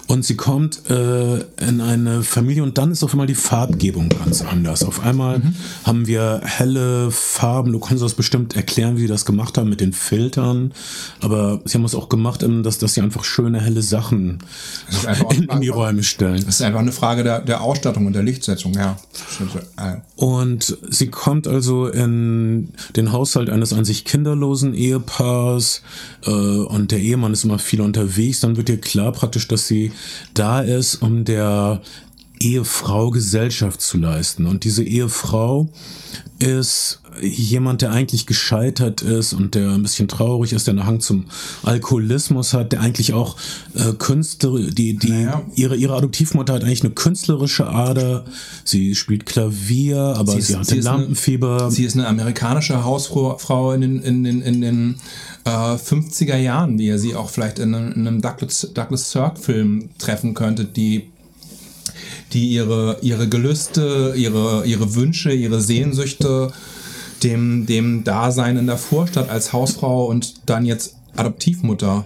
Und 0.08 0.24
sie 0.24 0.36
kommt 0.36 0.90
äh, 0.90 1.40
in 1.58 1.82
eine 1.82 2.22
Familie 2.22 2.64
und 2.64 2.78
dann 2.78 2.92
ist 2.92 3.04
auf 3.04 3.14
einmal 3.14 3.28
die 3.28 3.36
Farbgebung 3.36 4.10
ganz 4.10 4.44
anders. 4.44 4.84
Auf 4.84 5.00
einmal 5.00 5.40
mhm. 5.40 5.56
haben 5.84 6.08
wir 6.08 6.42
helle 6.46 7.12
Farben. 7.12 7.72
Du 7.72 7.80
kannst 7.80 8.04
das 8.04 8.14
bestimmt 8.14 8.56
erklären, 8.56 8.98
wie 8.98 9.02
sie 9.02 9.08
das 9.08 9.26
gemacht 9.26 9.58
haben 9.58 9.70
mit 9.70 9.82
den 9.82 9.94
Filtern. 9.94 10.74
Aber 11.22 11.62
sie 11.66 11.78
haben 11.78 11.86
es 11.86 11.96
auch 11.96 12.10
gemacht, 12.10 12.46
dass, 12.64 12.78
dass 12.78 12.94
sie 12.94 13.02
einfach 13.02 13.24
schöne, 13.24 13.62
helle 13.62 13.82
Sachen 13.82 14.40
in, 15.32 15.44
in, 15.44 15.62
die 15.62 15.70
Räume 15.70 16.04
stellen. 16.04 16.44
Das 16.46 16.56
ist 16.56 16.62
einfach 16.62 16.80
eine 16.80 16.92
Frage 16.92 17.24
der, 17.24 17.42
der 17.42 17.62
Ausstattung 17.62 18.06
und 18.06 18.14
der 18.14 18.24
Lichtsetzung, 18.24 18.74
ja. 18.74 18.98
Und 20.16 20.78
sie 20.90 21.08
kommt 21.08 21.48
also 21.48 21.88
in 21.88 22.70
den 22.96 23.12
Haushalt 23.12 23.50
eines 23.50 23.74
an 23.74 23.86
sich 23.86 24.06
kinderlosen 24.06 24.74
Ehepaars 24.74 25.82
äh, 26.26 26.30
und 26.30 26.92
der 26.92 27.00
Ehemann 27.00 27.34
ist 27.34 27.44
immer 27.44 27.60
viel 27.60 27.82
unterwegs. 27.82 28.40
Dann 28.40 28.58
wird 28.58 28.70
ihr 28.70 28.80
klar 28.80 29.12
praktisch, 29.12 29.48
dass 29.48 29.68
sie 29.68 29.92
da 30.34 30.62
ist, 30.62 31.02
um 31.02 31.26
der 31.26 31.82
Ehefrau 32.40 33.12
Gesellschaft 33.12 33.82
zu 33.82 33.98
leisten. 33.98 34.46
Und 34.46 34.64
diese 34.64 34.84
Ehefrau 34.84 35.70
ist 36.40 37.02
jemand, 37.22 37.82
der 37.82 37.92
eigentlich 37.92 38.26
gescheitert 38.26 39.02
ist 39.02 39.34
und 39.34 39.56
der 39.56 39.72
ein 39.72 39.84
bisschen 39.84 40.08
traurig 40.08 40.52
ist, 40.54 40.68
der 40.68 40.74
einen 40.74 40.86
Hang 40.86 41.00
zum 41.00 41.26
Alkoholismus 41.64 42.54
hat, 42.54 42.74
der 42.74 42.82
eigentlich 42.82 43.14
auch 43.14 43.38
äh, 43.74 43.94
Künstler, 43.94 44.60
die, 44.60 44.98
die, 44.98 45.10
naja. 45.10 45.42
ihre, 45.56 45.76
ihre 45.76 45.96
Adoptivmutter 45.96 46.54
hat 46.54 46.64
eigentlich 46.64 46.84
eine 46.84 46.94
künstlerische 46.94 47.68
Ader. 47.68 48.26
Sie 48.64 48.96
spielt 48.96 49.26
Klavier, 49.26 49.98
aber 49.98 50.34
sie, 50.34 50.40
ist, 50.40 50.48
sie 50.48 50.56
hatte 50.58 50.76
sie 50.76 50.82
Lampenfieber. 50.82 51.62
Eine, 51.64 51.72
sie 51.72 51.86
ist 51.86 51.96
eine 51.96 52.08
amerikanische 52.08 52.84
Hausfrau 52.84 53.72
in 53.72 53.82
den, 53.82 54.02
in 54.02 54.24
den, 54.24 54.42
in 54.42 54.62
den 54.62 54.96
äh, 55.46 55.50
50er 55.50 56.38
Jahren, 56.38 56.78
wie 56.78 56.88
ihr 56.88 57.00
sie 57.00 57.16
auch 57.16 57.30
vielleicht 57.30 57.60
in 57.60 57.74
einem, 57.74 57.94
in 57.94 58.08
einem 58.08 58.22
Douglas, 58.22 58.70
Douglas 58.74 59.12
Sirk-Film 59.12 59.90
treffen 59.98 60.34
könntet, 60.34 60.76
die 60.76 61.08
die 62.34 62.50
ihre, 62.50 62.98
ihre 63.02 63.28
Gelüste, 63.28 64.14
ihre, 64.16 64.66
ihre 64.66 64.96
Wünsche, 64.96 65.32
ihre 65.32 65.62
Sehnsüchte 65.62 66.52
dem, 67.24 67.66
dem 67.66 68.04
Dasein 68.04 68.58
in 68.58 68.68
der 68.68 68.78
Vorstadt 68.78 69.30
als 69.30 69.54
Hausfrau 69.54 70.06
und 70.06 70.50
dann 70.50 70.66
jetzt 70.66 70.96
Adoptivmutter 71.16 72.06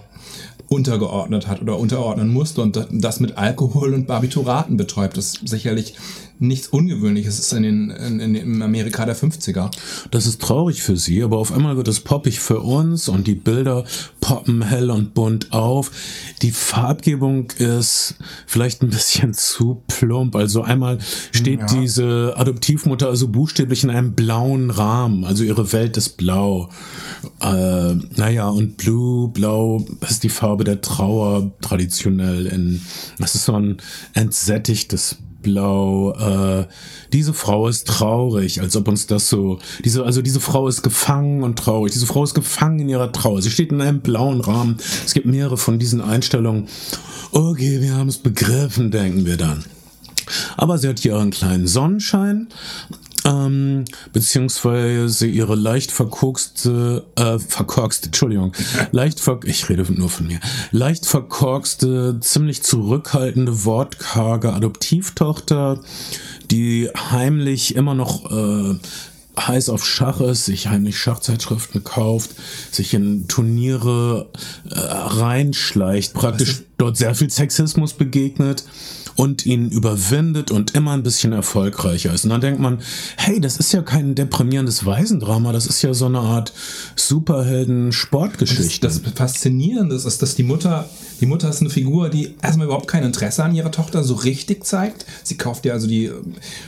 untergeordnet 0.68 1.48
hat 1.48 1.60
oder 1.60 1.78
unterordnen 1.78 2.28
musste 2.32 2.62
und 2.62 2.86
das 2.92 3.18
mit 3.18 3.36
Alkohol 3.36 3.92
und 3.92 4.06
Barbituraten 4.06 4.76
betäubt. 4.76 5.18
Ist 5.18 5.40
sicherlich 5.48 5.94
nichts 6.40 6.68
Ungewöhnliches 6.68 7.38
ist 7.38 7.52
in, 7.52 7.62
den, 7.62 7.90
in, 7.90 8.34
in, 8.34 8.62
Amerika 8.62 9.04
der 9.04 9.14
50er. 9.14 9.70
Das 10.10 10.26
ist 10.26 10.40
traurig 10.40 10.82
für 10.82 10.96
sie, 10.96 11.22
aber 11.22 11.36
auf 11.36 11.52
einmal 11.52 11.76
wird 11.76 11.86
es 11.86 12.00
poppig 12.00 12.40
für 12.40 12.60
uns 12.60 13.08
und 13.08 13.26
die 13.26 13.34
Bilder 13.34 13.84
poppen 14.20 14.62
hell 14.62 14.90
und 14.90 15.12
bunt 15.12 15.52
auf. 15.52 15.90
Die 16.40 16.50
Farbgebung 16.50 17.50
ist 17.58 18.14
vielleicht 18.46 18.82
ein 18.82 18.88
bisschen 18.88 19.34
zu 19.34 19.82
plump. 19.86 20.34
Also 20.34 20.62
einmal 20.62 20.98
steht 21.30 21.60
ja. 21.60 21.66
diese 21.66 22.32
Adoptivmutter 22.36 23.08
also 23.08 23.28
buchstäblich 23.28 23.84
in 23.84 23.90
einem 23.90 24.14
blauen 24.14 24.70
Rahmen. 24.70 25.24
Also 25.24 25.44
ihre 25.44 25.72
Welt 25.72 25.98
ist 25.98 26.16
blau. 26.16 26.70
Äh, 27.40 27.94
naja, 28.16 28.48
und 28.48 28.78
Blue, 28.78 29.28
Blau 29.28 29.84
ist 30.08 30.22
die 30.22 30.30
Farbe 30.30 30.64
der 30.64 30.80
Trauer 30.80 31.52
traditionell. 31.60 32.46
In, 32.46 32.80
das 33.18 33.34
ist 33.34 33.44
so 33.44 33.54
ein 33.54 33.76
entsättigtes 34.14 35.18
blau. 35.42 36.12
Äh, 36.12 36.66
diese 37.12 37.34
Frau 37.34 37.68
ist 37.68 37.86
traurig, 37.86 38.60
als 38.60 38.76
ob 38.76 38.88
uns 38.88 39.06
das 39.06 39.28
so. 39.28 39.58
Diese, 39.84 40.04
also 40.04 40.22
diese 40.22 40.40
Frau 40.40 40.68
ist 40.68 40.82
gefangen 40.82 41.42
und 41.42 41.58
traurig. 41.58 41.92
Diese 41.92 42.06
Frau 42.06 42.24
ist 42.24 42.34
gefangen 42.34 42.80
in 42.80 42.88
ihrer 42.88 43.12
Trauer. 43.12 43.42
Sie 43.42 43.50
steht 43.50 43.72
in 43.72 43.80
einem 43.80 44.00
blauen 44.00 44.40
Rahmen. 44.40 44.78
Es 45.04 45.14
gibt 45.14 45.26
mehrere 45.26 45.56
von 45.56 45.78
diesen 45.78 46.00
Einstellungen. 46.00 46.68
Okay, 47.32 47.80
wir 47.80 47.94
haben 47.94 48.08
es 48.08 48.18
begriffen, 48.18 48.90
denken 48.90 49.26
wir 49.26 49.36
dann. 49.36 49.64
Aber 50.56 50.78
sie 50.78 50.88
hat 50.88 51.00
hier 51.00 51.16
einen 51.16 51.30
kleinen 51.30 51.66
Sonnenschein 51.66 52.48
ähm, 53.24 53.84
beziehungsweise 54.12 55.26
ihre 55.26 55.54
leicht 55.54 55.92
verkorkste, 55.92 57.04
äh, 57.16 57.38
verkorkste, 57.38 58.06
Entschuldigung, 58.06 58.52
leicht 58.92 59.20
ver 59.20 59.40
ich 59.44 59.68
rede 59.68 59.84
nur 59.92 60.08
von 60.08 60.26
mir, 60.26 60.40
leicht 60.70 61.06
verkorkste, 61.06 62.18
ziemlich 62.20 62.62
zurückhaltende, 62.62 63.64
wortkarge 63.64 64.52
Adoptivtochter, 64.52 65.80
die 66.50 66.88
heimlich 67.10 67.74
immer 67.76 67.94
noch 67.94 68.30
äh, 68.30 68.78
heiß 69.38 69.68
auf 69.68 69.86
Schach 69.86 70.20
ist, 70.20 70.46
sich 70.46 70.68
heimlich 70.68 70.98
Schachzeitschriften 70.98 71.84
kauft, 71.84 72.30
sich 72.70 72.94
in 72.94 73.28
Turniere 73.28 74.28
äh, 74.70 74.78
reinschleicht, 74.78 76.14
praktisch 76.14 76.62
dort 76.78 76.96
sehr 76.96 77.14
viel 77.14 77.30
Sexismus 77.30 77.92
begegnet 77.92 78.64
und 79.20 79.44
ihn 79.44 79.68
überwindet 79.68 80.50
und 80.50 80.74
immer 80.74 80.92
ein 80.92 81.02
bisschen 81.02 81.34
erfolgreicher 81.34 82.14
ist. 82.14 82.24
Und 82.24 82.30
dann 82.30 82.40
denkt 82.40 82.58
man, 82.58 82.78
hey, 83.18 83.38
das 83.38 83.58
ist 83.58 83.70
ja 83.70 83.82
kein 83.82 84.14
deprimierendes 84.14 84.86
Waisendrama, 84.86 85.52
das 85.52 85.66
ist 85.66 85.82
ja 85.82 85.92
so 85.92 86.06
eine 86.06 86.20
Art 86.20 86.54
Superhelden-Sportgeschichte. 86.96 88.86
Das, 88.86 89.02
das 89.02 89.12
Faszinierende 89.12 89.94
ist, 89.94 90.22
dass 90.22 90.36
die 90.36 90.42
Mutter, 90.42 90.88
die 91.20 91.26
Mutter 91.26 91.50
ist 91.50 91.60
eine 91.60 91.68
Figur, 91.68 92.08
die 92.08 92.34
erstmal 92.40 92.64
überhaupt 92.64 92.88
kein 92.88 93.02
Interesse 93.02 93.44
an 93.44 93.54
ihrer 93.54 93.70
Tochter 93.70 94.04
so 94.04 94.14
richtig 94.14 94.64
zeigt. 94.64 95.04
Sie 95.22 95.36
kauft 95.36 95.66
ihr 95.66 95.74
also 95.74 95.86
die 95.86 96.06
äh, 96.06 96.14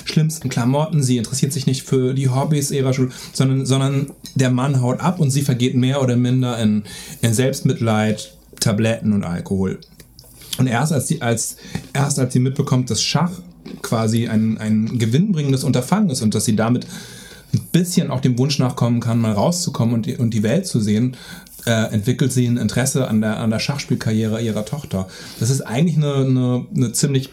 schlimmsten 0.04 0.50
Klamotten, 0.50 1.02
sie 1.02 1.16
interessiert 1.16 1.54
sich 1.54 1.66
nicht 1.66 1.84
für 1.84 2.12
die 2.12 2.28
Hobbys 2.28 2.70
ihrer 2.70 2.92
Schule, 2.92 3.12
sondern, 3.32 3.64
sondern 3.64 4.10
der 4.34 4.50
Mann 4.50 4.82
haut 4.82 5.00
ab 5.00 5.20
und 5.20 5.30
sie 5.30 5.40
vergeht 5.40 5.74
mehr 5.74 6.02
oder 6.02 6.16
minder 6.16 6.58
in, 6.58 6.82
in 7.22 7.32
Selbstmitleid, 7.32 8.36
Tabletten 8.60 9.14
und 9.14 9.24
Alkohol. 9.24 9.80
Und 10.58 10.66
erst 10.66 10.92
als 10.92 11.08
sie, 11.08 11.22
als, 11.22 11.56
erst 11.92 12.18
als 12.18 12.32
sie 12.32 12.40
mitbekommt, 12.40 12.90
dass 12.90 13.02
Schach 13.02 13.32
quasi 13.80 14.28
ein, 14.28 14.58
ein 14.58 14.98
gewinnbringendes 14.98 15.64
Unterfangen 15.64 16.10
ist 16.10 16.22
und 16.22 16.34
dass 16.34 16.44
sie 16.44 16.56
damit 16.56 16.86
ein 17.54 17.60
bisschen 17.72 18.10
auch 18.10 18.20
dem 18.20 18.38
Wunsch 18.38 18.58
nachkommen 18.58 19.00
kann, 19.00 19.20
mal 19.20 19.32
rauszukommen 19.32 19.94
und 19.94 20.06
die, 20.06 20.16
und 20.16 20.32
die 20.32 20.42
Welt 20.42 20.66
zu 20.66 20.80
sehen, 20.80 21.16
äh, 21.66 21.92
entwickelt 21.92 22.32
sie 22.32 22.46
ein 22.46 22.56
Interesse 22.56 23.08
an 23.08 23.20
der, 23.20 23.38
an 23.38 23.50
der 23.50 23.58
Schachspielkarriere 23.58 24.40
ihrer 24.42 24.64
Tochter. 24.64 25.06
Das 25.38 25.50
ist 25.50 25.60
eigentlich 25.62 25.96
eine, 25.96 26.14
eine, 26.14 26.66
eine 26.74 26.92
ziemlich 26.92 27.30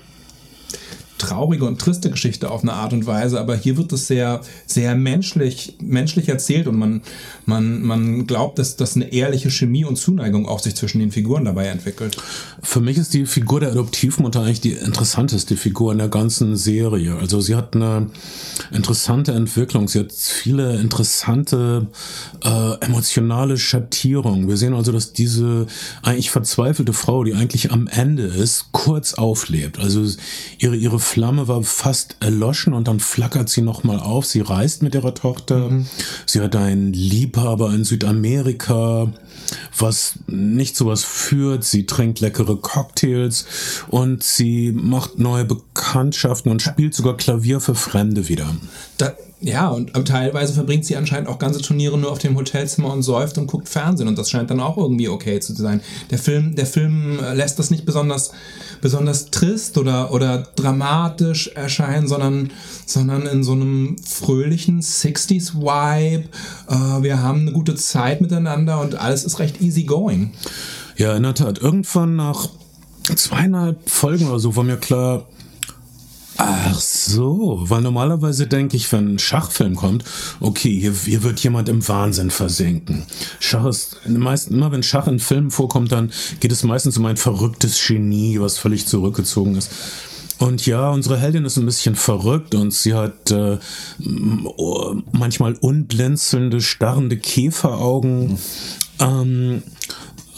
traurige 1.19 1.65
und 1.65 1.79
triste 1.79 2.09
Geschichte 2.09 2.49
auf 2.49 2.63
eine 2.63 2.73
Art 2.73 2.93
und 2.93 3.05
Weise, 3.05 3.39
aber 3.39 3.55
hier 3.55 3.77
wird 3.77 3.91
es 3.93 4.07
sehr, 4.07 4.41
sehr 4.65 4.95
menschlich, 4.95 5.75
menschlich 5.81 6.29
erzählt 6.29 6.67
und 6.67 6.77
man, 6.77 7.01
man, 7.45 7.81
man 7.83 8.25
glaubt, 8.25 8.57
dass, 8.57 8.75
dass 8.75 8.95
eine 8.95 9.13
ehrliche 9.13 9.51
Chemie 9.51 9.85
und 9.85 9.97
Zuneigung 9.97 10.47
auch 10.47 10.59
sich 10.59 10.75
zwischen 10.75 10.99
den 10.99 11.11
Figuren 11.11 11.45
dabei 11.45 11.67
entwickelt. 11.67 12.17
Für 12.63 12.81
mich 12.81 12.97
ist 12.97 13.13
die 13.13 13.25
Figur 13.25 13.59
der 13.59 13.71
Adoptivmutter 13.71 14.41
eigentlich 14.41 14.61
die 14.61 14.71
interessanteste 14.71 15.55
Figur 15.55 15.91
in 15.91 15.97
der 15.97 16.09
ganzen 16.09 16.55
Serie. 16.55 17.15
Also 17.15 17.41
sie 17.41 17.55
hat 17.55 17.75
eine 17.75 18.09
interessante 18.71 19.33
Entwicklung, 19.33 19.87
sie 19.87 19.99
hat 19.99 20.11
viele 20.11 20.79
interessante 20.79 21.87
äh, 22.43 22.85
emotionale 22.85 23.57
Schattierungen. 23.57 24.47
Wir 24.47 24.57
sehen 24.57 24.73
also, 24.73 24.91
dass 24.91 25.13
diese 25.13 25.67
eigentlich 26.01 26.31
verzweifelte 26.31 26.93
Frau, 26.93 27.23
die 27.23 27.33
eigentlich 27.33 27.71
am 27.71 27.87
Ende 27.87 28.23
ist, 28.23 28.71
kurz 28.71 29.13
auflebt. 29.13 29.79
Also 29.79 30.05
ihre, 30.57 30.75
ihre 30.75 30.99
Flamme 31.09 31.47
war 31.47 31.63
fast 31.63 32.17
erloschen 32.19 32.73
und 32.73 32.87
dann 32.87 32.99
flackert 32.99 33.49
sie 33.49 33.63
nochmal 33.63 33.99
auf. 33.99 34.27
Sie 34.27 34.41
reist 34.41 34.83
mit 34.83 34.93
ihrer 34.93 35.15
Tochter. 35.15 35.71
Mhm. 35.71 35.87
Sie 36.27 36.39
hat 36.39 36.55
einen 36.55 36.93
Liebhaber 36.93 37.73
in 37.73 37.83
Südamerika, 37.83 39.11
was 39.77 40.19
nicht 40.27 40.75
sowas 40.75 41.03
führt. 41.03 41.63
Sie 41.63 41.85
trinkt 41.85 42.19
leckere 42.19 42.55
Cocktails 42.55 43.45
und 43.87 44.23
sie 44.23 44.71
macht 44.71 45.19
neue 45.19 45.45
Bekanntschaften 45.45 46.51
und 46.51 46.61
spielt 46.61 46.93
sogar 46.93 47.17
Klavier 47.17 47.59
für 47.59 47.75
Fremde 47.75 48.27
wieder. 48.27 48.55
Da, 48.97 49.13
ja, 49.41 49.69
und 49.69 49.93
teilweise 50.05 50.51
verbringt 50.53 50.83
sie 50.83 50.97
anscheinend 50.97 51.29
auch 51.29 51.39
ganze 51.39 51.61
Turniere 51.61 51.97
nur 51.97 52.11
auf 52.11 52.19
dem 52.19 52.35
Hotelzimmer 52.35 52.91
und 52.91 53.03
säuft 53.03 53.37
und 53.37 53.47
guckt 53.47 53.69
Fernsehen 53.69 54.09
und 54.09 54.17
das 54.17 54.29
scheint 54.29 54.49
dann 54.49 54.59
auch 54.59 54.75
irgendwie 54.75 55.07
okay 55.07 55.39
zu 55.39 55.53
sein. 55.53 55.79
Der 56.11 56.17
Film, 56.17 56.55
der 56.55 56.65
Film 56.65 57.19
äh, 57.23 57.33
lässt 57.33 57.57
das 57.57 57.71
nicht 57.71 57.85
besonders, 57.85 58.31
besonders 58.81 59.31
trist 59.31 59.77
oder, 59.77 60.11
oder 60.11 60.45
dramatisch 60.57 61.47
erscheinen, 61.55 62.09
sondern, 62.09 62.51
sondern 62.85 63.27
in 63.27 63.45
so 63.45 63.53
einem 63.53 63.95
fröhlichen 64.05 64.81
60s-Vibe. 64.81 66.25
Äh, 66.67 67.03
wir 67.03 67.23
haben 67.23 67.41
eine 67.41 67.53
gute 67.53 67.75
Zeit 67.75 68.19
miteinander 68.19 68.81
und 68.81 68.95
alles 68.95 69.23
ist 69.23 69.39
recht 69.39 69.58
easy 69.61 69.83
going. 69.83 70.31
Ja, 70.97 71.15
in 71.15 71.23
der 71.23 71.35
Tat. 71.35 71.59
Irgendwann 71.59 72.15
nach 72.15 72.49
zweieinhalb 73.15 73.89
Folgen 73.89 74.27
oder 74.27 74.39
so 74.39 74.55
war 74.55 74.63
mir 74.63 74.77
klar, 74.77 75.25
Ach 76.41 76.79
so, 76.79 77.59
weil 77.63 77.81
normalerweise 77.81 78.47
denke 78.47 78.77
ich, 78.77 78.89
wenn 78.93 79.15
ein 79.15 79.19
Schachfilm 79.19 79.75
kommt, 79.75 80.05
okay, 80.39 80.79
hier, 80.79 80.93
hier 80.93 81.23
wird 81.23 81.37
jemand 81.41 81.67
im 81.67 81.85
Wahnsinn 81.85 82.31
versinken. 82.31 83.03
Schach 83.41 83.65
ist, 83.65 83.97
meisten, 84.07 84.53
immer 84.53 84.71
wenn 84.71 84.81
Schach 84.81 85.07
in 85.07 85.19
Filmen 85.19 85.51
vorkommt, 85.51 85.91
dann 85.91 86.13
geht 86.39 86.53
es 86.53 86.63
meistens 86.63 86.97
um 86.97 87.05
ein 87.07 87.17
verrücktes 87.17 87.85
Genie, 87.85 88.39
was 88.39 88.57
völlig 88.57 88.87
zurückgezogen 88.87 89.55
ist. 89.55 89.69
Und 90.37 90.65
ja, 90.65 90.89
unsere 90.91 91.17
Heldin 91.17 91.43
ist 91.43 91.57
ein 91.57 91.65
bisschen 91.65 91.95
verrückt 91.95 92.55
und 92.55 92.73
sie 92.73 92.93
hat 92.93 93.31
äh, 93.31 93.57
manchmal 95.11 95.55
unblinzelnde, 95.59 96.61
starrende 96.61 97.17
Käferaugen. 97.17 98.39
Ähm, 98.99 99.63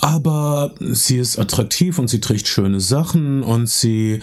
aber 0.02 0.74
sie 0.80 1.17
ist 1.17 1.38
attraktiv 1.38 2.00
und 2.00 2.10
sie 2.10 2.19
trägt 2.19 2.47
schöne 2.47 2.80
Sachen 2.80 3.43
und 3.43 3.69
sie 3.69 4.21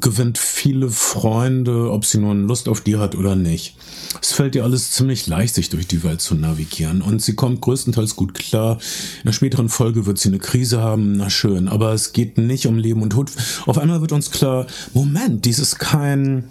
gewinnt 0.00 0.38
viele 0.38 0.90
Freunde, 0.90 1.90
ob 1.90 2.04
sie 2.04 2.18
nun 2.18 2.46
Lust 2.46 2.68
auf 2.68 2.80
die 2.80 2.98
hat 2.98 3.16
oder 3.16 3.34
nicht. 3.34 3.74
Es 4.22 4.32
fällt 4.32 4.54
ihr 4.54 4.62
alles 4.62 4.92
ziemlich 4.92 5.26
leicht, 5.26 5.56
sich 5.56 5.70
durch 5.70 5.88
die 5.88 6.04
Welt 6.04 6.20
zu 6.20 6.36
navigieren 6.36 7.02
und 7.02 7.20
sie 7.20 7.34
kommt 7.34 7.60
größtenteils 7.60 8.14
gut 8.14 8.34
klar. 8.34 8.78
In 9.18 9.26
der 9.26 9.32
späteren 9.32 9.68
Folge 9.68 10.06
wird 10.06 10.18
sie 10.18 10.28
eine 10.28 10.38
Krise 10.38 10.80
haben, 10.80 11.16
na 11.16 11.30
schön, 11.30 11.66
aber 11.66 11.92
es 11.92 12.12
geht 12.12 12.38
nicht 12.38 12.66
um 12.66 12.78
Leben 12.78 13.02
und 13.02 13.10
Tod. 13.10 13.32
Auf 13.66 13.78
einmal 13.78 14.00
wird 14.00 14.12
uns 14.12 14.30
klar, 14.30 14.66
Moment, 14.94 15.44
dies 15.44 15.58
ist 15.58 15.80
kein 15.80 16.44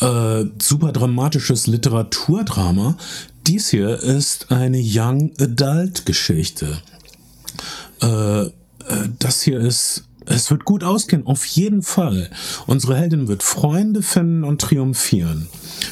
äh, 0.00 0.44
super 0.60 0.92
dramatisches 0.92 1.66
Literaturdrama. 1.66 2.96
Dies 3.50 3.70
hier 3.70 3.98
ist 3.98 4.52
eine 4.52 4.80
Young 4.80 5.32
Adult 5.40 6.06
Geschichte. 6.06 6.80
Äh, 8.00 8.42
äh, 8.42 8.50
das 9.18 9.42
hier 9.42 9.58
ist, 9.58 10.04
es 10.24 10.52
wird 10.52 10.64
gut 10.64 10.84
ausgehen, 10.84 11.26
auf 11.26 11.44
jeden 11.46 11.82
Fall. 11.82 12.30
Unsere 12.68 12.96
Heldin 12.96 13.26
wird 13.26 13.42
Freunde 13.42 14.02
finden 14.02 14.44
und 14.44 14.60
triumphieren. 14.60 15.48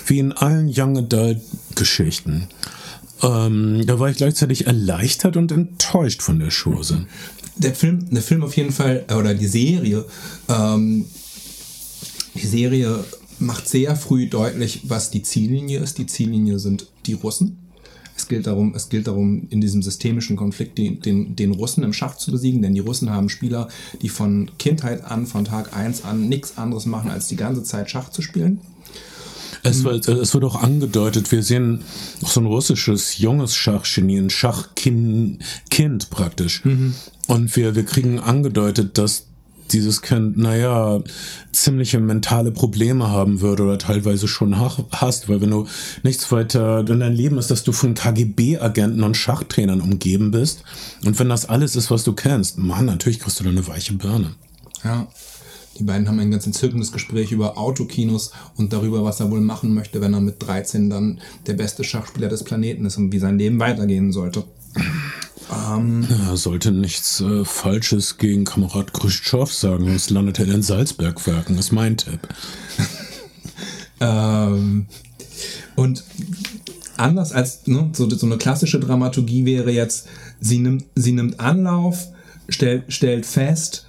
Wie 0.07 0.21
in 0.21 0.31
allen 0.31 0.73
Young 0.73 0.99
Adult 0.99 1.41
Geschichten. 1.75 2.47
Ähm, 3.25 3.85
da 3.85 3.99
war 3.99 4.09
ich 4.09 4.19
gleichzeitig 4.19 4.69
erleichtert 4.69 5.37
und 5.37 5.51
enttäuscht 5.51 6.23
von 6.23 6.39
der 6.39 6.51
Chose. 6.53 7.09
Der 7.57 7.75
Film, 7.75 8.09
der 8.09 8.23
Film 8.23 8.45
auf 8.45 8.57
jeden 8.57 8.71
Fall, 8.71 9.05
oder 9.13 9.35
die 9.35 9.49
Serie, 9.49 10.05
ähm, 10.49 11.07
die 12.37 12.47
Serie 12.47 13.05
macht 13.41 13.69
sehr 13.69 13.97
früh 13.97 14.29
deutlich, 14.29 14.83
was 14.85 15.11
die 15.11 15.23
Ziellinie 15.23 15.81
ist. 15.81 15.99
Die 15.99 16.07
Ziellinie 16.07 16.61
sind 16.61 16.87
die 17.09 17.15
Russen. 17.15 17.59
Es 18.17 18.27
gilt 18.27 18.47
darum, 18.49 18.75
es 18.75 18.89
gilt 18.89 19.07
darum, 19.07 19.47
in 19.49 19.61
diesem 19.61 19.81
systemischen 19.81 20.37
Konflikt 20.37 20.77
den, 20.77 21.01
den, 21.01 21.37
den 21.37 21.53
Russen 21.53 21.85
im 21.85 21.93
Schach 21.93 22.17
zu 22.17 22.33
besiegen, 22.33 22.63
denn 22.63 22.75
die 22.75 22.81
Russen 22.81 23.11
haben 23.11 23.29
Spieler, 23.29 23.69
die 24.03 24.09
von 24.09 24.51
Kindheit 24.59 25.05
an, 25.05 25.27
von 25.27 25.45
Tag 25.45 25.77
1 25.77 26.05
an 26.05 26.29
nichts 26.29 26.59
anderes 26.59 26.85
machen, 26.85 27.11
als 27.11 27.29
die 27.29 27.37
ganze 27.37 27.63
Zeit 27.63 27.91
Schach 27.91 28.11
zu 28.11 28.21
spielen. 28.21 28.61
Es 29.63 29.85
wird, 29.85 30.09
es 30.09 30.35
wird 30.35 30.45
auch 30.45 30.63
angedeutet, 30.63 31.31
wir 31.33 31.43
sehen 31.43 31.83
so 32.21 32.41
ein 32.41 32.47
russisches 32.47 33.19
junges 33.19 33.55
Schachgenie, 33.55 34.19
ein 34.19 34.31
Schachkind 34.31 35.43
kind 35.71 36.11
praktisch. 36.11 36.65
Mhm. 36.65 36.95
Und 37.27 37.57
wir, 37.57 37.75
wir 37.75 37.85
kriegen 37.85 38.19
angedeutet, 38.19 38.99
dass 38.99 39.28
dieses 39.73 40.03
Kind, 40.03 40.37
naja, 40.37 41.01
ziemliche 41.53 42.01
mentale 42.01 42.51
Probleme 42.51 43.09
haben 43.09 43.41
würde 43.41 43.65
oder 43.65 43.79
teilweise 43.79 44.29
schon 44.29 44.59
hast, 44.59 45.29
weil 45.29 45.41
wenn 45.41 45.51
du 45.51 45.67
nichts 46.03 46.31
weiter 46.33 46.81
in 46.81 47.01
dein 47.01 47.15
Leben 47.15 47.39
ist, 47.39 47.51
dass 47.51 47.65
du 47.65 47.73
von 47.73 47.95
KGB-Agenten 47.95 49.03
und 49.03 49.17
Schachtrainern 49.17 49.81
umgeben 49.81 50.31
bist 50.31 50.63
und 51.05 51.19
wenn 51.19 51.29
das 51.29 51.47
alles 51.47 51.77
ist, 51.77 51.91
was 51.91 52.05
du 52.05 52.13
kennst, 52.13 52.59
Mann, 52.59 52.87
natürlich 52.87 53.21
kriegst 53.21 53.41
du 53.41 53.45
da 53.45 53.51
eine 53.51 53.67
weiche 53.67 53.95
Birne. 53.95 54.35
Ja. 54.85 55.09
Die 55.79 55.85
beiden 55.85 56.09
haben 56.09 56.19
ein 56.19 56.33
ganz 56.33 56.45
entzückendes 56.45 56.91
Gespräch 56.91 57.31
über 57.31 57.57
Autokinos 57.57 58.33
und 58.57 58.73
darüber, 58.73 59.05
was 59.05 59.21
er 59.21 59.31
wohl 59.31 59.41
machen 59.41 59.75
möchte, 59.75 60.01
wenn 60.01 60.13
er 60.13 60.21
mit 60.21 60.43
13 60.45 60.91
dann 60.91 61.21
der 61.47 61.53
beste 61.53 61.85
Schachspieler 61.85 62.29
des 62.29 62.43
Planeten 62.43 62.85
ist 62.85 62.97
und 62.97 63.13
wie 63.13 63.21
sein 63.21 63.39
Leben 63.39 63.61
weitergehen 63.61 64.11
sollte. 64.11 64.43
Ähm, 65.51 66.07
ja, 66.11 66.37
sollte 66.37 66.73
nichts 66.73 67.21
äh, 67.21 67.45
Falsches 67.45 68.19
gegen 68.19 68.45
Kamerad 68.45 68.93
Khrushchev 68.93 69.53
sagen, 69.53 69.87
sonst 69.87 70.11
landet 70.11 70.39
er 70.39 70.45
in 70.45 70.51
den 70.51 70.63
Salzbergwerken, 70.63 71.57
ist 71.59 71.73
mein 71.73 71.97
Tipp. 71.97 72.21
ähm, 74.01 74.87
und 75.75 76.05
anders 76.97 77.33
als 77.33 77.67
ne, 77.67 77.91
so, 77.93 78.11
so, 78.11 78.27
eine 78.27 78.37
klassische 78.37 78.81
Dramaturgie 78.81 79.45
wäre 79.45 79.71
jetzt, 79.71 80.07
sie 80.41 80.59
nimmt, 80.59 80.85
sie 80.95 81.13
nimmt 81.13 81.41
Anlauf, 81.41 82.09
stellt, 82.49 82.93
stellt 82.93 83.25
fest, 83.25 83.87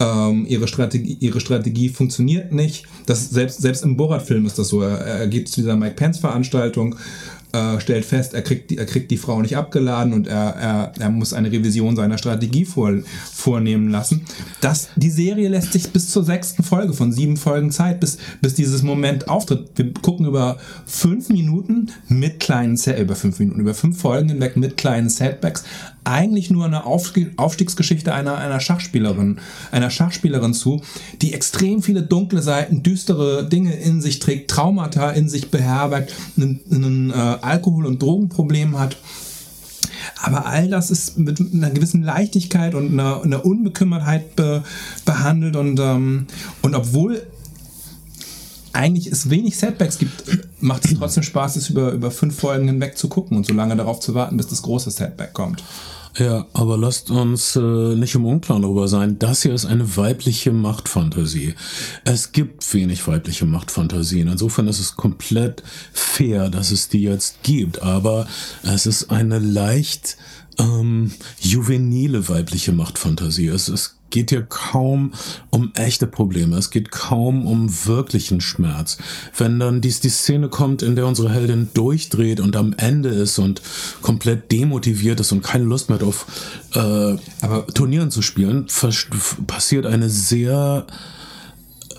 ähm, 0.00 0.46
ihre, 0.48 0.66
Strategie, 0.66 1.16
ihre 1.20 1.40
Strategie 1.40 1.88
funktioniert 1.88 2.52
nicht. 2.52 2.86
Das, 3.06 3.30
selbst, 3.30 3.60
selbst 3.60 3.84
im 3.84 3.96
Borat-Film 3.96 4.46
ist 4.46 4.58
das 4.58 4.68
so. 4.68 4.82
Er, 4.82 4.98
er 4.98 5.28
geht 5.28 5.48
zu 5.48 5.60
dieser 5.60 5.76
Mike 5.76 5.94
Pence-Veranstaltung 5.94 6.96
äh, 7.52 7.80
stellt 7.80 8.04
fest, 8.04 8.34
er 8.34 8.42
kriegt, 8.42 8.70
die, 8.70 8.78
er 8.78 8.86
kriegt 8.86 9.10
die 9.10 9.16
Frau 9.16 9.40
nicht 9.42 9.56
abgeladen 9.56 10.12
und 10.12 10.26
er, 10.26 10.54
er, 10.56 10.92
er 10.98 11.10
muss 11.10 11.32
eine 11.32 11.52
Revision 11.52 11.96
seiner 11.96 12.18
Strategie 12.18 12.64
vor, 12.64 12.92
vornehmen 13.32 13.88
lassen. 13.88 14.22
Das, 14.60 14.88
die 14.96 15.10
Serie 15.10 15.48
lässt 15.48 15.72
sich 15.72 15.90
bis 15.90 16.10
zur 16.10 16.24
sechsten 16.24 16.62
Folge 16.62 16.92
von 16.92 17.12
sieben 17.12 17.36
Folgen 17.36 17.70
Zeit, 17.70 18.00
bis, 18.00 18.18
bis 18.40 18.54
dieses 18.54 18.82
Moment 18.82 19.28
auftritt. 19.28 19.70
Wir 19.76 19.92
gucken 19.92 20.26
über 20.26 20.58
fünf 20.86 21.28
Minuten 21.28 21.90
mit 22.08 22.40
kleinen, 22.40 22.78
über 22.98 23.16
fünf 23.16 23.38
Minuten, 23.38 23.60
über 23.60 23.74
fünf 23.74 24.00
Folgen 24.00 24.30
hinweg 24.30 24.56
mit 24.56 24.76
kleinen 24.76 25.10
Setbacks 25.10 25.64
eigentlich 26.04 26.50
nur 26.50 26.64
eine 26.64 26.84
Aufstiegsgeschichte 26.84 28.12
einer, 28.12 28.36
einer 28.36 28.60
Schachspielerin, 28.60 29.38
einer 29.70 29.90
Schachspielerin 29.90 30.54
zu, 30.54 30.82
die 31.20 31.32
extrem 31.32 31.82
viele 31.82 32.02
dunkle 32.02 32.42
Seiten, 32.42 32.82
düstere 32.82 33.48
Dinge 33.48 33.74
in 33.74 34.00
sich 34.00 34.18
trägt, 34.18 34.50
Traumata 34.50 35.10
in 35.10 35.28
sich 35.28 35.50
beherbergt, 35.50 36.14
ein 36.36 37.10
äh, 37.10 37.14
Alkohol- 37.14 37.86
und 37.86 38.02
Drogenproblem 38.02 38.78
hat. 38.78 38.96
Aber 40.20 40.46
all 40.46 40.68
das 40.68 40.90
ist 40.90 41.18
mit 41.18 41.40
einer 41.40 41.70
gewissen 41.70 42.02
Leichtigkeit 42.02 42.74
und 42.74 42.92
einer, 42.92 43.22
einer 43.22 43.44
Unbekümmertheit 43.44 44.36
be, 44.36 44.62
behandelt 45.04 45.56
und, 45.56 45.78
ähm, 45.80 46.26
und 46.62 46.74
obwohl 46.74 47.22
eigentlich 48.72 49.06
es 49.06 49.30
wenig 49.30 49.56
Setbacks 49.56 49.98
gibt, 49.98 50.24
macht 50.60 50.84
es 50.84 50.94
trotzdem 50.94 51.22
Spaß, 51.22 51.56
es 51.56 51.70
über, 51.70 51.92
über 51.92 52.10
fünf 52.10 52.38
Folgen 52.38 52.66
hinweg 52.66 52.96
zu 52.96 53.08
gucken 53.08 53.36
und 53.36 53.46
so 53.46 53.54
lange 53.54 53.76
darauf 53.76 54.00
zu 54.00 54.14
warten, 54.14 54.36
bis 54.36 54.48
das 54.48 54.62
große 54.62 54.90
Setback 54.90 55.32
kommt. 55.32 55.62
Ja, 56.18 56.46
aber 56.52 56.76
lasst 56.76 57.10
uns 57.10 57.56
äh, 57.56 57.60
nicht 57.60 58.14
im 58.14 58.26
Unklaren 58.26 58.62
darüber 58.62 58.86
sein. 58.86 59.18
Das 59.18 59.42
hier 59.42 59.54
ist 59.54 59.64
eine 59.64 59.96
weibliche 59.96 60.52
Machtfantasie. 60.52 61.54
Es 62.04 62.32
gibt 62.32 62.74
wenig 62.74 63.06
weibliche 63.08 63.46
Machtfantasien. 63.46 64.28
Insofern 64.28 64.68
ist 64.68 64.78
es 64.78 64.96
komplett 64.96 65.62
fair, 65.94 66.50
dass 66.50 66.70
es 66.70 66.88
die 66.88 67.02
jetzt 67.02 67.42
gibt. 67.42 67.80
Aber 67.80 68.26
es 68.62 68.84
ist 68.84 69.10
eine 69.10 69.38
leicht 69.38 70.18
ähm, 70.58 71.12
juvenile 71.40 72.28
weibliche 72.28 72.72
Machtfantasie. 72.72 73.48
Es 73.48 73.70
ist 73.70 73.96
geht 74.12 74.30
hier 74.30 74.42
kaum 74.42 75.12
um 75.50 75.72
echte 75.74 76.06
Probleme. 76.06 76.56
Es 76.56 76.70
geht 76.70 76.92
kaum 76.92 77.46
um 77.46 77.68
wirklichen 77.86 78.40
Schmerz. 78.40 78.98
Wenn 79.36 79.58
dann 79.58 79.80
dies, 79.80 79.98
die 79.98 80.10
Szene 80.10 80.48
kommt, 80.48 80.82
in 80.82 80.94
der 80.94 81.06
unsere 81.06 81.30
Heldin 81.30 81.70
durchdreht 81.74 82.38
und 82.38 82.54
am 82.54 82.74
Ende 82.76 83.08
ist 83.08 83.38
und 83.40 83.60
komplett 84.02 84.52
demotiviert 84.52 85.18
ist 85.18 85.32
und 85.32 85.42
keine 85.42 85.64
Lust 85.64 85.90
mehr 85.90 86.02
auf 86.02 86.26
äh, 86.74 87.16
Aber 87.40 87.66
Turnieren 87.74 88.10
zu 88.10 88.22
spielen, 88.22 88.66
passiert 89.46 89.86
eine 89.86 90.08
sehr 90.08 90.86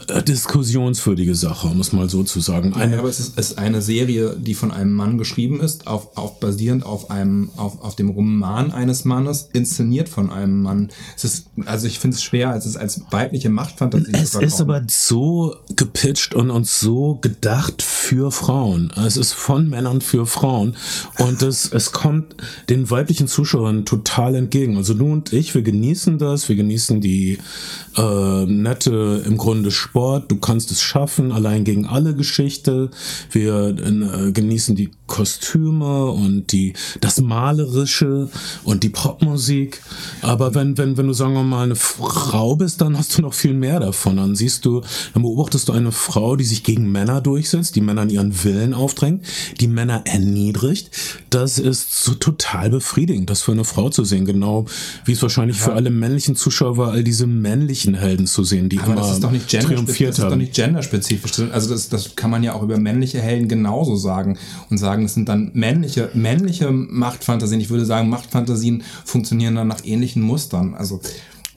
diskussionswürdige 0.08 1.36
Sache, 1.36 1.68
um 1.68 1.80
es 1.80 1.94
mal 1.94 2.10
so 2.10 2.24
zu 2.24 2.40
sagen. 2.40 2.74
Eine, 2.74 2.94
ja, 2.94 3.00
aber 3.00 3.10
es 3.10 3.20
ist, 3.20 3.38
ist, 3.38 3.58
eine 3.58 3.82
Serie, 3.82 4.36
die 4.38 4.54
von 4.54 4.72
einem 4.72 4.94
Mann 4.94 5.18
geschrieben 5.18 5.60
ist, 5.62 5.88
auf, 5.88 6.18
auf 6.18 6.40
basierend 6.40 6.86
auf 6.86 7.10
einem, 7.10 7.50
auf, 7.58 7.82
auf 7.82 7.96
dem 7.96 8.10
Roman 8.10 8.72
eines 8.72 9.06
Mannes, 9.06 9.50
inszeniert 9.54 10.10
von 10.10 10.30
einem 10.32 10.62
Mann. 10.62 10.90
Es 11.16 11.24
ist, 11.24 11.48
also 11.66 11.88
ich 11.88 12.00
finde 12.00 12.16
es 12.16 12.24
schwer, 12.24 12.50
als 12.50 12.66
es 12.66 12.78
als 12.78 13.02
weibliche 13.12 13.50
Machtfantasie 13.50 14.12
Es 14.14 14.32
zu 14.32 14.42
ist 14.42 14.62
aber 14.62 14.82
so 14.88 15.56
gepitcht 15.76 16.34
und, 16.36 16.50
und 16.52 16.68
so 16.68 17.16
gedacht 17.22 17.82
für 17.82 18.32
Frauen. 18.32 18.92
Es 19.06 19.18
ist 19.18 19.34
von 19.34 19.70
Männern 19.70 20.02
für 20.02 20.26
Frauen. 20.26 20.76
Und 21.20 21.42
es, 21.42 21.72
es 21.72 21.92
kommt 21.92 22.36
den 22.70 22.90
weiblichen 22.90 23.28
Zuschauern 23.28 23.86
total 23.86 24.36
entgegen. 24.36 24.78
Also 24.78 24.94
du 24.94 25.06
und 25.06 25.34
ich, 25.34 25.56
wir 25.56 25.62
genießen 25.62 26.18
das, 26.18 26.50
wir 26.50 26.56
genießen 26.56 27.02
die 27.02 27.40
äh, 27.98 28.46
nette, 28.46 29.24
im 29.26 29.38
Grunde 29.38 29.72
Sport, 29.94 30.32
du 30.32 30.38
kannst 30.38 30.72
es 30.72 30.82
schaffen, 30.82 31.32
allein 31.32 31.66
gegen 31.66 31.86
alle 31.86 32.16
Geschichte. 32.16 32.90
Wir 33.30 33.78
äh, 33.78 34.32
genießen 34.32 34.76
die 34.76 34.90
Kostüme 35.14 36.08
und 36.08 36.52
die, 36.52 36.74
das 37.00 37.22
Malerische 37.22 38.30
und 38.64 38.82
die 38.82 38.90
Popmusik. 38.90 39.80
Aber 40.24 40.56
wenn, 40.56 40.76
wenn, 40.80 40.98
wenn 40.98 41.06
du, 41.06 41.14
sagen 41.14 41.36
wir 41.36 41.44
mal, 41.44 41.66
eine 41.66 41.76
Frau 41.76 42.56
bist, 42.56 42.82
dann 42.82 42.98
hast 42.98 43.16
du 43.16 43.22
noch 43.22 43.36
viel 43.36 43.54
mehr 43.54 43.80
davon. 43.80 44.18
Dann 44.18 44.34
siehst 44.34 44.66
du, 44.66 44.82
dann 45.14 45.22
beobachtest 45.22 45.70
du 45.70 45.74
eine 45.74 45.92
Frau, 45.92 46.36
die 46.36 46.46
sich 46.46 46.64
gegen 46.64 46.92
Männer 46.92 47.22
durchsetzt, 47.22 47.76
die 47.76 47.82
Männern 47.82 48.10
ihren 48.10 48.44
Willen 48.44 48.74
aufdrängt, 48.74 49.24
die 49.60 49.68
Männer 49.68 50.02
erniedrigt. 50.06 50.90
Das 51.30 51.60
ist 51.60 52.04
so 52.04 52.16
total 52.16 52.72
befriedigend, 52.72 53.30
das 53.30 53.44
für 53.44 53.52
eine 53.52 53.66
Frau 53.66 53.92
zu 53.92 54.06
sehen. 54.06 54.26
Genau 54.26 54.66
wie 55.06 55.12
es 55.12 55.22
wahrscheinlich 55.22 55.60
ja. 55.60 55.66
für 55.66 55.74
alle 55.74 55.92
männlichen 55.92 56.36
Zuschauer 56.36 56.78
war, 56.78 56.92
all 56.92 57.04
diese 57.04 57.28
männlichen 57.28 57.94
Helden 57.94 58.26
zu 58.26 58.44
sehen, 58.44 58.68
die 58.68 58.80
Aber 58.80 58.94
immer 58.94 59.02
das 59.02 59.12
ist 59.12 59.24
doch 59.24 59.30
nicht 59.30 59.48
triumphiert 59.48 59.78
haben. 59.78 59.86
Das 59.86 60.18
ist 60.18 60.24
doch 60.24 60.36
nicht 60.38 60.56
genderspezifisch. 60.56 61.40
Also 61.52 61.70
das, 61.70 61.90
das 61.90 62.16
kann 62.16 62.32
man 62.32 62.42
ja 62.42 62.54
auch 62.54 62.64
über 62.64 62.80
männliche 62.80 63.22
Helden 63.22 63.48
genauso 63.48 63.96
sagen 63.96 64.40
und 64.72 64.80
sagen, 64.80 65.03
sagen, 65.04 65.06
das 65.06 65.14
sind 65.14 65.30
dann 65.30 65.52
männliche, 65.54 66.10
männliche 66.14 66.72
Machtfantasien. 66.72 67.62
Ich 67.62 67.70
würde 67.70 67.86
sagen, 67.86 68.10
Machtfantasien 68.10 68.84
funktionieren 69.06 69.56
dann 69.56 69.68
nach 69.68 69.84
ähnlichen 69.84 70.22
Mustern. 70.22 70.74
Also 70.74 71.02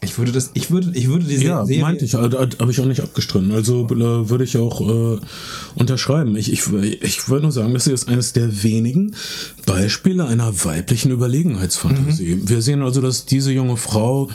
ich 0.03 0.19
würde 0.19 0.31
das, 0.31 0.51
ich 0.55 0.71
würde, 0.71 0.93
ich 0.95 1.09
würde 1.09 1.25
diese 1.25 1.45
ja, 1.45 1.65
Serie 1.65 1.83
meinte 1.83 2.05
ich, 2.05 2.15
habe 2.15 2.71
ich 2.71 2.81
auch 2.81 2.85
nicht 2.85 3.01
abgestritten. 3.01 3.51
Also 3.51 3.87
äh, 3.87 4.29
würde 4.29 4.45
ich 4.45 4.57
auch 4.59 4.81
äh, 4.81 5.19
unterschreiben. 5.75 6.37
Ich, 6.37 6.53
ich, 6.53 6.71
ich 7.01 7.29
würde 7.29 7.43
nur 7.43 7.53
sagen, 7.53 7.73
das 7.73 7.87
ist 7.87 8.09
eines 8.09 8.33
der 8.33 8.63
wenigen 8.63 9.15
Beispiele 9.65 10.27
einer 10.27 10.65
weiblichen 10.65 11.11
Überlegenheitsfantasie. 11.11 12.37
Mhm. 12.37 12.49
Wir 12.49 12.63
sehen 12.63 12.83
also, 12.83 13.01
dass 13.01 13.25
diese 13.27 13.53
junge 13.53 13.77
Frau 13.77 14.29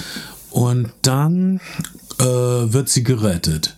Und 0.50 0.90
dann 1.02 1.60
äh, 2.18 2.24
wird 2.24 2.88
sie 2.88 3.04
gerettet. 3.04 3.76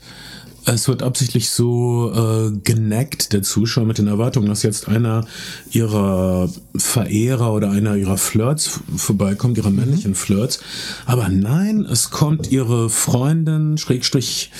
Es 0.65 0.87
wird 0.87 1.03
absichtlich 1.03 1.51
so 1.51 2.13
äh, 2.15 2.57
geneckt, 2.63 3.33
der 3.33 3.43
Zuschauer, 3.43 3.85
mit 3.85 3.99
den 3.99 4.07
Erwartungen, 4.07 4.47
dass 4.47 4.63
jetzt 4.63 4.87
einer 4.87 5.27
ihrer 5.73 6.49
Verehrer 6.77 7.53
oder 7.53 7.71
einer 7.71 7.97
ihrer 7.97 8.17
Flirts 8.17 8.81
vorbeikommt, 8.97 9.59
ihrer 9.59 9.71
männlichen 9.71 10.15
Flirts. 10.15 10.61
Aber 11.05 11.29
nein, 11.29 11.85
es 11.91 12.11
kommt 12.11 12.53
ihre 12.53 12.91
Freundin, 12.91 13.77
Schrägstrich 13.77 14.53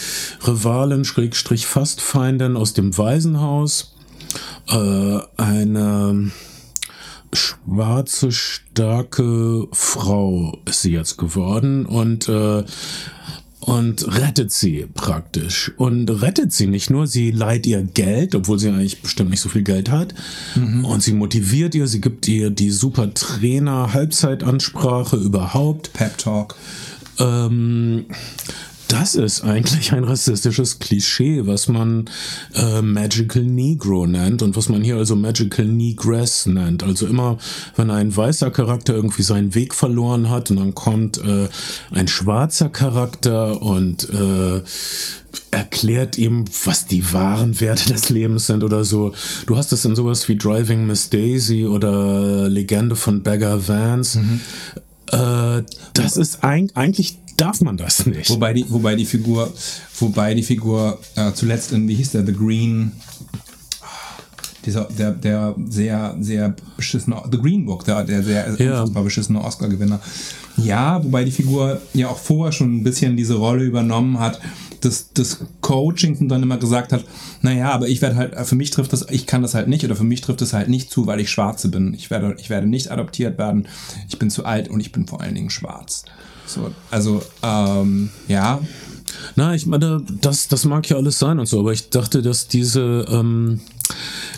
Rivalin, 0.44 1.05
Schrägstrich 1.05 1.66
Fastfeindin 1.66 2.57
aus 2.57 2.72
dem 2.72 2.98
Waisenhaus. 2.98 3.94
Äh, 4.68 5.20
eine 5.37 6.33
schwarze, 7.32 8.32
starke 8.32 9.68
Frau 9.72 10.58
ist 10.66 10.82
sie 10.82 10.92
jetzt 10.92 11.18
geworden 11.18 11.86
und 11.86 12.28
äh, 12.28 12.64
und 13.62 14.18
rettet 14.18 14.50
sie 14.50 14.86
praktisch. 14.92 15.70
Und 15.76 16.10
rettet 16.10 16.52
sie 16.52 16.66
nicht 16.66 16.90
nur, 16.90 17.06
sie 17.06 17.30
leiht 17.30 17.64
ihr 17.66 17.82
Geld, 17.82 18.34
obwohl 18.34 18.58
sie 18.58 18.68
eigentlich 18.68 19.02
bestimmt 19.02 19.30
nicht 19.30 19.40
so 19.40 19.48
viel 19.48 19.62
Geld 19.62 19.88
hat. 19.88 20.14
Mhm. 20.56 20.84
Und 20.84 21.00
sie 21.02 21.12
motiviert 21.12 21.76
ihr, 21.76 21.86
sie 21.86 22.00
gibt 22.00 22.26
ihr 22.26 22.50
die 22.50 22.70
super 22.70 23.14
Trainer-Halbzeitansprache 23.14 25.16
überhaupt. 25.16 25.92
Pep 25.92 26.18
Talk. 26.18 26.56
Ähm, 27.20 28.06
das 28.92 29.14
ist 29.14 29.42
eigentlich 29.42 29.92
ein 29.92 30.04
rassistisches 30.04 30.78
Klischee, 30.78 31.46
was 31.46 31.68
man 31.68 32.10
äh, 32.54 32.82
Magical 32.82 33.42
Negro 33.42 34.06
nennt 34.06 34.42
und 34.42 34.54
was 34.54 34.68
man 34.68 34.82
hier 34.82 34.96
also 34.96 35.16
Magical 35.16 35.64
Negress 35.64 36.46
nennt. 36.46 36.82
Also 36.82 37.06
immer, 37.06 37.38
wenn 37.76 37.90
ein 37.90 38.14
weißer 38.14 38.50
Charakter 38.50 38.94
irgendwie 38.94 39.22
seinen 39.22 39.54
Weg 39.54 39.74
verloren 39.74 40.28
hat 40.28 40.50
und 40.50 40.58
dann 40.58 40.74
kommt 40.74 41.18
äh, 41.24 41.48
ein 41.90 42.06
schwarzer 42.06 42.68
Charakter 42.68 43.62
und 43.62 44.10
äh, 44.10 44.60
erklärt 45.50 46.18
ihm, 46.18 46.44
was 46.64 46.86
die 46.86 47.12
wahren 47.14 47.60
Werte 47.60 47.92
des 47.92 48.10
Lebens 48.10 48.46
sind 48.46 48.62
oder 48.62 48.84
so. 48.84 49.14
Du 49.46 49.56
hast 49.56 49.72
es 49.72 49.86
in 49.86 49.96
sowas 49.96 50.28
wie 50.28 50.36
Driving 50.36 50.86
Miss 50.86 51.08
Daisy 51.08 51.66
oder 51.66 52.48
Legende 52.48 52.96
von 52.96 53.22
Beggar 53.22 53.66
Vance. 53.66 54.18
Mhm. 54.18 54.40
Äh, 55.12 55.62
das 55.94 56.16
ist 56.16 56.42
ein, 56.42 56.70
eigentlich 56.74 57.21
darf 57.37 57.60
man 57.60 57.76
das 57.76 58.06
nicht. 58.06 58.30
Wobei 58.30 58.52
die, 58.52 58.64
wobei 58.68 58.94
die 58.94 59.06
Figur, 59.06 59.52
wobei 59.98 60.35
die 60.35 60.42
Figur 60.42 60.98
äh, 61.16 61.33
zuletzt 61.33 61.72
in, 61.72 61.88
wie 61.88 61.94
hieß 61.94 62.12
der, 62.12 62.26
The 62.26 62.33
Green, 62.33 62.92
dieser, 64.64 64.85
der, 64.85 65.12
der 65.12 65.54
sehr, 65.68 66.16
sehr 66.20 66.54
beschissene, 66.76 67.22
The 67.30 67.38
Green 67.38 67.66
Book, 67.66 67.85
der, 67.85 68.04
der 68.04 68.22
sehr 68.22 68.54
ja. 68.58 68.85
beschissene 68.85 69.42
Oscar-Gewinner. 69.42 70.00
Ja, 70.56 71.02
wobei 71.02 71.24
die 71.24 71.33
Figur 71.33 71.80
ja 71.94 72.08
auch 72.08 72.18
vorher 72.18 72.52
schon 72.52 72.76
ein 72.76 72.85
bisschen 72.85 73.16
diese 73.16 73.35
Rolle 73.35 73.64
übernommen 73.64 74.20
hat, 74.20 74.40
des, 74.85 75.12
des 75.12 75.38
Coachings 75.60 76.20
und 76.20 76.28
dann 76.28 76.42
immer 76.42 76.56
gesagt 76.56 76.92
hat, 76.92 77.04
naja, 77.40 77.70
aber 77.70 77.88
ich 77.88 78.02
werde 78.02 78.16
halt, 78.16 78.46
für 78.46 78.56
mich 78.56 78.70
trifft 78.70 78.92
das, 78.92 79.06
ich 79.10 79.26
kann 79.26 79.42
das 79.42 79.54
halt 79.54 79.68
nicht 79.68 79.85
oder 79.85 79.96
für 79.96 80.04
mich 80.04 80.20
trifft 80.20 80.40
das 80.40 80.52
halt 80.52 80.68
nicht 80.68 80.90
zu, 80.90 81.06
weil 81.06 81.20
ich 81.20 81.30
Schwarze 81.30 81.68
bin. 81.68 81.94
Ich 81.94 82.10
werde, 82.10 82.35
ich 82.38 82.50
werde 82.50 82.66
nicht 82.66 82.90
adoptiert 82.90 83.38
werden, 83.38 83.68
ich 84.08 84.18
bin 84.18 84.30
zu 84.30 84.44
alt 84.44 84.68
und 84.68 84.80
ich 84.80 84.92
bin 84.92 85.06
vor 85.06 85.20
allen 85.20 85.35
Dingen 85.35 85.50
schwarz. 85.50 86.04
So, 86.53 86.71
also, 86.90 87.23
ähm, 87.42 88.11
ja. 88.29 88.61
Na, 89.37 89.55
ich 89.55 89.67
meine, 89.67 90.03
das, 90.21 90.48
das 90.48 90.65
mag 90.65 90.88
ja 90.90 90.96
alles 90.96 91.19
sein 91.19 91.38
und 91.38 91.46
so, 91.46 91.61
aber 91.61 91.73
ich 91.73 91.88
dachte, 91.88 92.21
dass 92.21 92.48
diese, 92.48 93.07
ähm, 93.09 93.61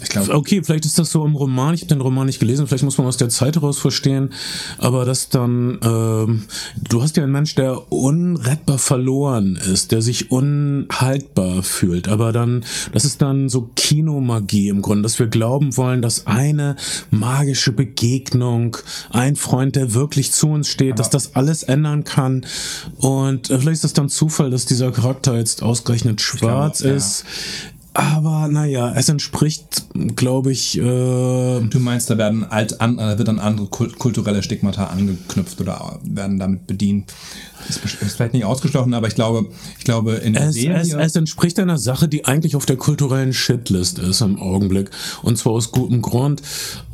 ich 0.03 0.09
glaube. 0.09 0.35
Okay, 0.35 0.63
vielleicht 0.63 0.85
ist 0.85 0.99
das 0.99 1.11
so 1.11 1.25
im 1.25 1.35
Roman. 1.35 1.75
Ich 1.75 1.83
habe 1.83 1.89
den 1.89 2.01
Roman 2.01 2.27
nicht 2.27 2.41
gelesen. 2.41 2.67
Vielleicht 2.67 2.85
muss 2.85 2.99
man 2.99 3.07
aus 3.07 3.17
der 3.17 3.29
Zeit 3.29 3.57
heraus 3.57 3.79
verstehen. 3.79 4.31
Aber 4.79 5.05
das 5.05 5.29
dann, 5.29 5.79
ähm, 5.83 6.45
du 6.89 7.03
hast 7.03 7.17
ja 7.17 7.23
einen 7.23 7.33
Mensch, 7.33 7.55
der 7.55 7.93
unrettbar 7.93 8.79
verloren 8.79 9.57
ist, 9.57 9.93
der 9.93 10.03
sich 10.03 10.31
unhaltbar 10.31 11.63
fühlt. 11.63 12.09
Aber 12.09 12.33
dann, 12.33 12.65
das 12.93 13.05
ist 13.05 13.23
dann 13.23 13.49
so 13.49 13.71
Kinomagie 13.77 14.69
im 14.69 14.83
Grunde, 14.83 15.03
dass 15.03 15.19
wir 15.19 15.27
glauben 15.27 15.77
wollen, 15.77 16.03
dass 16.03 16.27
eine 16.27 16.77
magische 17.11 17.73
Begegnung, 17.73 18.77
ein 19.11 19.37
Freund, 19.37 19.77
der 19.77 19.95
wirklich 19.95 20.33
zu 20.33 20.49
uns 20.49 20.69
steht, 20.69 20.93
aber 20.93 20.99
dass 20.99 21.11
das 21.11 21.35
alles 21.35 21.63
ändern 21.63 22.05
kann. 22.05 22.45
Und 22.97 23.51
äh, 23.51 23.59
vielleicht 23.59 23.77
ist 23.77 23.85
das 23.85 23.93
dann 23.93 24.09
Zufall, 24.09 24.51
dass 24.51 24.67
dieser 24.67 24.93
Charakter 24.93 25.37
jetzt 25.37 25.63
ausgerechnet 25.63 26.21
schwarz 26.21 26.81
glaube, 26.81 26.97
ist. 26.97 27.25
Aber 27.97 28.49
naja, 28.49 28.93
es 28.97 29.09
entspricht, 29.09 29.85
glaube 30.17 30.51
ich. 30.51 30.77
Äh 30.77 30.81
du 30.81 31.79
meinst, 31.79 32.11
da 32.11 32.19
werden 32.19 32.45
alt 32.45 32.81
an, 32.81 32.99
wird 32.99 33.29
an 33.29 33.39
andere 33.39 33.69
kulturelle 33.69 34.43
Stigmata 34.43 34.87
angeknüpft 34.87 35.61
oder 35.61 36.01
werden 36.03 36.41
damit 36.41 36.67
bedient. 36.67 37.13
Ist, 37.69 37.85
ist 37.85 38.17
vielleicht 38.17 38.35
nicht 38.35 38.45
ausgestochen, 38.45 38.95
aber 38.95 39.09
ich 39.09 39.15
glaube, 39.15 39.47
ich 39.79 39.85
glaube 39.85 40.15
in 40.15 40.35
es, 40.35 40.55
Serie 40.55 40.81
es, 40.81 40.93
es 40.93 41.17
entspricht 41.17 41.59
einer 41.59 41.79
Sache, 41.79 42.09
die 42.09 42.25
eigentlich 42.25 42.57
auf 42.57 42.67
der 42.67 42.77
kulturellen 42.77 43.33
Shitlist 43.33 43.99
ist 43.99 44.21
im 44.21 44.39
Augenblick. 44.39 44.91
Und 45.23 45.39
zwar 45.39 45.53
aus 45.53 45.73
gutem 45.73 46.03
Grund 46.03 46.43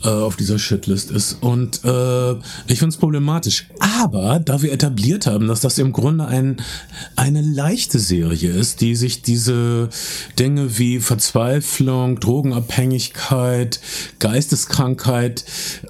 äh, 0.05 0.09
auf 0.09 0.37
dieser 0.37 0.59
Shitlist 0.59 1.11
ist. 1.11 1.39
Und 1.41 1.85
äh, 1.85 2.33
ich 2.67 2.79
finde 2.79 2.89
es 2.89 2.97
problematisch. 2.97 3.69
Aber 3.79 4.39
da 4.39 4.63
wir 4.63 4.73
etabliert 4.73 5.27
haben, 5.27 5.49
dass 5.49 5.61
das 5.61 5.79
im 5.79 5.93
Grunde 5.93 6.27
ein, 6.27 6.59
eine 7.17 7.43
leichte 7.43 7.99
Serie 7.99 8.51
ist, 8.51 8.81
die 8.81 8.95
sich 8.95 9.23
diese 9.23 9.89
Dinge 10.39 10.79
wie 10.79 11.01
Verzweiflung, 11.01 12.21
Drogenabhängigkeit, 12.21 13.81
Geisteskrankheit 14.19 15.45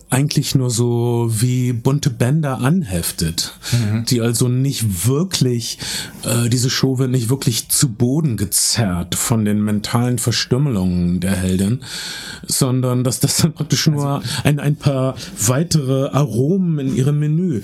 eigentlich 0.09 0.55
nur 0.55 0.71
so 0.71 1.29
wie 1.31 1.73
bunte 1.73 2.11
Bänder 2.11 2.59
anheftet, 2.59 3.55
mhm. 3.73 4.05
die 4.07 4.21
also 4.21 4.49
nicht 4.49 4.70
wirklich, 5.07 5.79
äh, 6.25 6.49
diese 6.49 6.71
Show 6.71 6.99
wird 6.99 7.11
nicht 7.11 7.29
wirklich 7.29 7.69
zu 7.69 7.93
Boden 7.93 8.37
gezerrt 8.37 9.15
von 9.15 9.45
den 9.45 9.63
mentalen 9.63 10.19
Verstümmelungen 10.19 11.21
der 11.21 11.37
Heldin, 11.37 11.83
sondern 12.47 13.05
dass 13.05 13.21
das 13.21 13.39
dann 13.39 13.53
praktisch 13.53 13.87
nur 13.87 14.07
also, 14.07 14.29
ein, 14.45 14.61
ein 14.61 14.77
paar 14.77 15.17
weitere 15.47 16.09
Aromen 16.09 16.79
in 16.79 16.97
ihrem 16.97 17.19
Menü. 17.19 17.63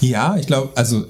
Ja, 0.00 0.36
ich 0.36 0.46
glaube, 0.46 0.70
also 0.76 1.06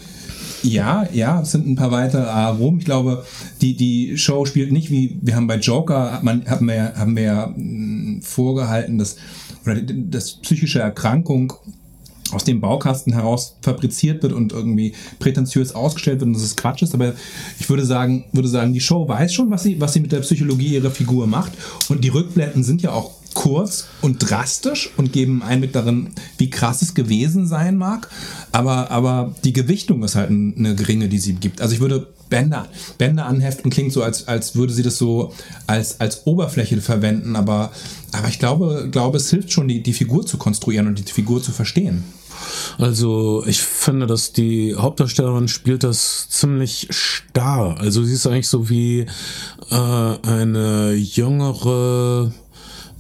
ja, 0.63 1.07
ja, 1.13 1.41
es 1.41 1.53
sind 1.53 1.67
ein 1.67 1.77
paar 1.77 1.91
weitere 1.91 2.23
Aromen. 2.23 2.81
Ich 2.81 2.85
glaube, 2.85 3.25
die, 3.61 3.77
die 3.77 4.19
Show 4.19 4.45
spielt 4.45 4.73
nicht 4.73 4.91
wie, 4.91 5.19
wir 5.23 5.37
haben 5.37 5.47
bei 5.47 5.57
Joker, 5.57 6.13
hat 6.13 6.25
man, 6.25 6.49
haben 6.49 6.67
wir, 6.67 6.95
haben 6.97 7.17
wir 7.17 7.23
ja 7.23 7.47
hm, 7.55 8.21
vorgehalten, 8.23 8.99
dass, 8.99 9.17
oder 9.65 9.77
dass 9.77 10.35
psychische 10.41 10.81
Erkrankung 10.81 11.53
aus 12.33 12.45
dem 12.45 12.61
Baukasten 12.61 13.13
heraus 13.13 13.57
fabriziert 13.63 14.23
wird 14.23 14.33
und 14.33 14.53
irgendwie 14.53 14.95
prätentiös 15.19 15.75
ausgestellt 15.75 16.21
wird 16.21 16.29
und 16.29 16.35
dass 16.35 16.43
es 16.43 16.57
Quatsch 16.57 16.83
ist. 16.83 16.95
Aber 16.95 17.15
ich 17.59 17.69
würde 17.69 17.85
sagen, 17.85 18.25
würde 18.33 18.49
sagen, 18.49 18.73
die 18.73 18.81
Show 18.81 19.09
weiß 19.09 19.33
schon, 19.33 19.51
was 19.51 19.63
sie, 19.63 19.81
was 19.81 19.93
sie 19.93 20.01
mit 20.01 20.13
der 20.13 20.21
Psychologie 20.21 20.75
ihrer 20.75 20.91
Figur 20.91 21.27
macht. 21.27 21.53
Und 21.89 22.05
die 22.05 22.09
Rückblenden 22.09 22.65
sind 22.65 22.83
ja 22.83 22.93
auch 22.93 23.18
kurz 23.35 23.87
und 24.03 24.19
drastisch 24.19 24.91
und 24.97 25.13
geben 25.13 25.43
Einblick 25.43 25.73
darin, 25.73 26.11
wie 26.39 26.51
krass 26.51 26.83
es 26.83 26.95
gewesen 26.95 27.47
sein 27.47 27.77
mag. 27.77 28.09
Aber, 28.53 28.91
aber 28.91 29.35
die 29.45 29.53
Gewichtung 29.53 30.03
ist 30.03 30.17
halt 30.17 30.31
eine 30.31 30.75
geringe, 30.75 31.09
die 31.09 31.19
sie 31.19 31.35
gibt. 31.35 31.61
Also 31.61 31.75
ich 31.75 31.81
würde 31.81 32.09
Bänder, 32.29 32.69
Bänder 32.99 33.27
anheften 33.27 33.71
klingt 33.71 33.93
so, 33.93 34.03
als, 34.03 34.29
als 34.29 34.55
würde 34.55 34.73
sie 34.73 34.83
das 34.83 34.99
so 34.99 35.33
als, 35.67 36.01
als 36.01 36.27
Oberfläche 36.27 36.81
verwenden. 36.81 37.37
Aber, 37.37 37.73
aber 38.13 38.29
ich 38.29 38.39
glaube, 38.39 38.89
glaube, 38.91 39.17
es 39.17 39.31
hilft 39.31 39.53
schon, 39.53 39.69
die, 39.69 39.83
die 39.83 39.93
Figur 39.93 40.27
zu 40.27 40.37
konstruieren 40.37 40.87
und 40.87 40.99
die 40.99 41.13
Figur 41.13 41.43
zu 41.43 41.53
verstehen. 41.53 42.05
Also 42.79 43.45
ich 43.47 43.61
finde, 43.61 44.07
dass 44.07 44.33
die 44.33 44.77
Hauptdarstellerin 44.77 45.49
spielt 45.49 45.83
das 45.85 46.29
ziemlich 46.29 46.89
starr. 46.91 47.77
Also 47.79 48.05
sie 48.05 48.15
ist 48.15 48.27
eigentlich 48.27 48.49
so 48.49 48.69
wie 48.69 49.07
äh, 49.71 49.75
eine 49.75 50.93
jüngere 50.93 52.33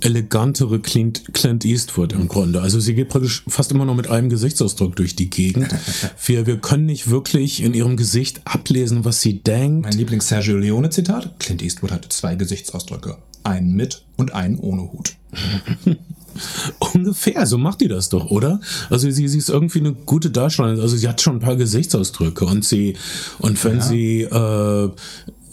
elegantere 0.00 0.80
Clint, 0.80 1.34
Clint 1.34 1.64
Eastwood 1.64 2.12
im 2.12 2.28
Grunde. 2.28 2.60
Also 2.60 2.80
sie 2.80 2.94
geht 2.94 3.08
praktisch 3.08 3.42
fast 3.48 3.72
immer 3.72 3.84
noch 3.84 3.94
mit 3.94 4.08
einem 4.08 4.28
Gesichtsausdruck 4.28 4.96
durch 4.96 5.16
die 5.16 5.30
Gegend. 5.30 5.68
Wir, 6.24 6.46
wir 6.46 6.58
können 6.58 6.86
nicht 6.86 7.10
wirklich 7.10 7.62
in 7.62 7.74
ihrem 7.74 7.96
Gesicht 7.96 8.40
ablesen, 8.44 9.04
was 9.04 9.20
sie 9.20 9.40
denkt. 9.40 9.84
Mein 9.84 9.94
Lieblings-Sergio 9.94 10.56
Leone-Zitat. 10.56 11.38
Clint 11.38 11.62
Eastwood 11.62 11.90
hatte 11.90 12.08
zwei 12.08 12.34
Gesichtsausdrücke. 12.34 13.16
Einen 13.44 13.74
mit 13.74 14.04
und 14.16 14.34
einen 14.34 14.58
ohne 14.58 14.92
Hut. 14.92 15.14
Ungefähr, 16.94 17.46
so 17.46 17.58
macht 17.58 17.80
die 17.80 17.88
das 17.88 18.08
doch, 18.08 18.30
oder? 18.30 18.60
Also 18.90 19.10
sie, 19.10 19.28
sie 19.28 19.38
ist 19.38 19.48
irgendwie 19.48 19.80
eine 19.80 19.92
gute 19.92 20.30
Darstellerin. 20.30 20.80
Also 20.80 20.96
sie 20.96 21.08
hat 21.08 21.20
schon 21.20 21.36
ein 21.36 21.40
paar 21.40 21.56
Gesichtsausdrücke 21.56 22.44
und 22.44 22.64
sie 22.64 22.96
und 23.38 23.62
wenn 23.64 23.78
ja. 23.78 23.82
sie 23.82 24.22
äh, 24.22 24.90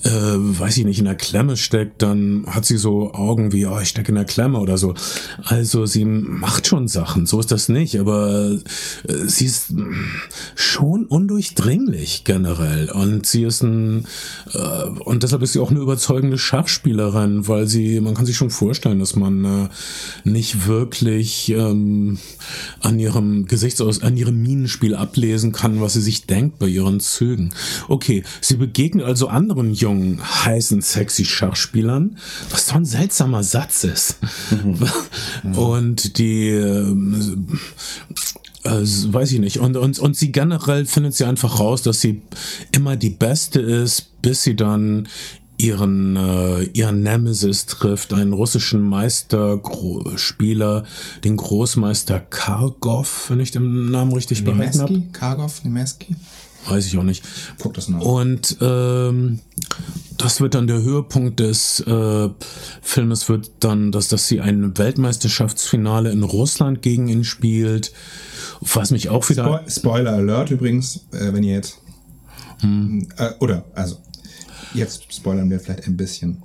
äh, 0.06 0.10
weiß 0.12 0.78
ich 0.78 0.86
nicht, 0.86 0.99
in 0.99 1.06
der 1.06 1.16
Klemme 1.16 1.58
steckt, 1.58 2.01
dann 2.01 2.45
hat 2.47 2.66
sie 2.66 2.78
so 2.78 3.14
Augen 3.14 3.51
wie, 3.51 3.66
oh, 3.66 3.80
ich 3.80 3.89
stecke 3.89 4.10
in 4.10 4.16
der 4.16 4.26
Klemme 4.26 4.60
oder 4.60 4.78
so. 4.78 4.93
Also 5.43 5.86
sie 5.86 6.06
macht 6.06 6.68
schon 6.68 6.88
Sachen, 6.88 7.26
so 7.26 7.39
ist 7.39 7.51
das 7.51 7.70
nicht, 7.70 7.99
aber 7.99 8.51
äh, 9.08 9.14
sie 9.26 9.45
ist 9.45 9.74
schon 10.56 11.06
undurchdringlich 11.06 12.24
generell 12.24 12.91
und 12.91 13.26
sie 13.26 13.43
ist 13.43 13.64
ein, 13.64 14.06
äh, 14.53 14.84
und 15.06 15.24
deshalb 15.24 15.41
ist 15.41 15.53
sie 15.53 15.60
auch 15.60 15.72
eine 15.72 15.80
überzeugende 15.80 16.38
Schachspielerin, 16.38 17.47
weil 17.47 17.68
sie, 17.68 17.99
man 17.99 18.14
kann 18.14 18.28
sich 18.28 18.38
schon 18.38 18.51
vorstellen, 18.51 18.99
dass 18.99 19.16
man 19.16 19.43
äh, 19.45 19.70
nicht 20.24 20.68
wirklich 20.68 21.49
ähm, 21.49 22.20
an 22.80 22.99
ihrem 22.99 23.47
Gesichtsaus, 23.47 24.03
an 24.03 24.18
ihrem 24.18 24.41
Minenspiel 24.41 24.93
ablesen 24.93 25.51
kann, 25.51 25.82
was 25.82 25.93
sie 25.93 26.01
sich 26.01 26.28
denkt 26.28 26.60
bei 26.60 26.68
ihren 26.68 26.99
Zügen. 26.99 27.53
Okay, 27.88 28.24
sie 28.41 28.58
begegnet 28.58 29.06
also 29.06 29.28
anderen 29.28 29.74
Jungen, 29.74 29.95
jungen, 29.96 30.46
heißen, 30.46 30.82
sexy 30.82 31.26
Schachspielern, 31.26 32.18
was 32.50 32.68
doch 32.68 32.76
ein 32.76 32.86
seltsamer 32.86 33.43
Satz 33.43 33.84
ist. 33.84 34.18
Mhm. 34.52 35.54
und 35.56 36.18
die, 36.18 36.50
äh, 36.50 36.96
äh, 38.64 38.70
weiß 38.70 39.32
ich 39.32 39.39
nicht. 39.39 39.60
Und, 39.60 39.78
und, 39.78 40.00
und 40.00 40.16
sie 40.16 40.32
generell 40.32 40.86
findet 40.86 41.16
sie 41.16 41.26
einfach 41.26 41.60
raus, 41.60 41.82
dass 41.82 42.02
sie 42.02 42.22
immer 42.72 42.96
die 42.96 43.10
Beste 43.10 43.62
ist, 43.62 44.22
bis 44.22 44.43
sie 44.43 44.56
dann 44.56 45.08
ihren 45.58 46.18
äh, 46.18 46.64
ihren 46.74 47.02
Nemesis 47.02 47.66
trifft, 47.66 48.14
einen 48.14 48.34
russischen 48.34 48.82
Meisterspieler, 48.82 50.84
den 51.24 51.38
Großmeister 51.38 52.20
Kargov, 52.20 53.30
wenn 53.30 53.39
ich 53.39 53.52
den 53.52 53.89
Namen 53.89 54.12
richtig 54.12 54.43
behalten 54.43 54.82
habe. 54.82 55.02
Kargov, 55.14 55.64
Nemeski? 55.64 56.18
Weiß 56.68 56.86
ich 56.88 56.97
auch 56.97 57.03
nicht. 57.03 57.24
Guck 57.59 57.74
das 57.76 57.89
nach. 57.89 58.01
Und 58.01 58.57
ähm, 58.61 59.39
das 60.18 60.41
wird 60.41 60.55
dann 60.55 60.68
der 60.68 60.82
Höhepunkt 60.82 61.39
des 61.39 61.82
äh, 61.82 62.30
Filmes, 62.82 63.30
wird 63.30 63.51
dann, 63.59 63.91
dass, 63.91 64.07
dass 64.07 64.28
sie 64.28 64.41
ein 64.41 64.78
Weltmeisterschaftsfinale 64.78 66.11
in 66.11 66.24
Russland 66.24 66.82
gegen 66.82 67.07
ihn 67.07 67.24
spielt. 67.24 67.91
Was 68.61 68.91
mich 68.91 69.09
auch 69.09 69.30
wieder. 69.30 69.63
Spo 69.68 69.70
Spoiler 69.70 70.13
Alert 70.13 70.51
übrigens, 70.51 71.01
äh, 71.11 71.34
wenn 71.34 71.43
ihr 71.43 71.55
jetzt. 71.55 71.80
Äh, 72.63 73.32
oder, 73.39 73.66
also, 73.76 73.97
jetzt 74.74 75.13
spoilern 75.13 75.49
wir 75.49 75.59
vielleicht 75.59 75.88
ein 75.88 75.97
bisschen. 75.97 76.41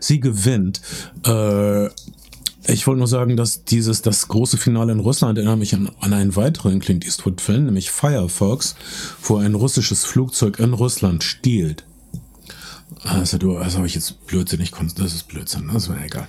sie 0.00 0.20
gewinnt. 0.20 0.80
Äh, 1.24 1.88
ich 2.68 2.86
wollte 2.86 2.98
nur 2.98 3.08
sagen, 3.08 3.36
dass 3.36 3.64
dieses, 3.64 4.02
das 4.02 4.28
große 4.28 4.56
Finale 4.56 4.92
in 4.92 5.00
Russland 5.00 5.38
erinnert 5.38 5.58
mich 5.58 5.74
an, 5.74 5.90
an 6.00 6.12
einen 6.12 6.36
weiteren 6.36 6.80
Clint 6.80 7.04
Eastwood-Film, 7.04 7.66
nämlich 7.66 7.90
Firefox, 7.90 8.74
wo 9.22 9.36
ein 9.36 9.54
russisches 9.54 10.04
Flugzeug 10.04 10.58
in 10.58 10.72
Russland 10.72 11.22
stiehlt. 11.22 11.84
Also 13.02 13.36
du, 13.38 13.56
also 13.58 13.78
habe 13.78 13.86
ich 13.86 13.94
jetzt 13.94 14.26
blödsinnig, 14.26 14.72
das 14.96 15.12
ist 15.14 15.28
Blödsinn, 15.28 15.68
das 15.72 15.88
war 15.88 16.02
egal. 16.02 16.26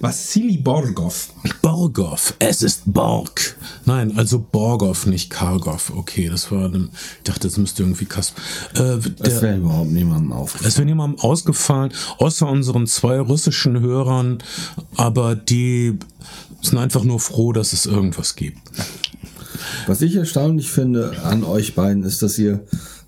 Vassili 0.00 0.58
Borgov. 0.58 1.28
Borgov, 1.62 2.34
es 2.38 2.62
ist 2.62 2.82
Borg. 2.92 3.56
Nein, 3.84 4.16
also 4.18 4.38
Borgov, 4.38 5.06
nicht 5.06 5.30
Kargov. 5.30 5.90
Okay, 5.96 6.28
das 6.28 6.50
war, 6.52 6.68
dann- 6.68 6.90
ich 7.18 7.22
dachte, 7.24 7.48
das 7.48 7.56
müsste 7.56 7.84
irgendwie 7.84 8.04
Kasp. 8.04 8.36
Äh, 8.74 8.98
Das 9.18 9.40
wäre 9.40 9.56
überhaupt 9.58 9.90
niemandem 9.90 10.32
aufgefallen. 10.32 10.68
es 10.68 10.76
wäre 10.76 10.86
niemandem 10.86 11.20
ausgefallen, 11.20 11.92
außer 12.18 12.46
unseren 12.48 12.86
zwei 12.86 13.18
russischen 13.20 13.80
Hörern, 13.80 14.38
aber 14.96 15.34
die 15.36 15.98
sind 16.60 16.78
einfach 16.78 17.04
nur 17.04 17.20
froh, 17.20 17.52
dass 17.52 17.72
es 17.72 17.86
irgendwas 17.86 18.36
gibt. 18.36 18.58
Was 19.86 20.02
ich 20.02 20.14
erstaunlich 20.16 20.70
finde 20.70 21.22
an 21.24 21.44
euch 21.44 21.74
beiden 21.74 22.02
ist, 22.04 22.22
dass 22.22 22.38
ihr 22.38 22.60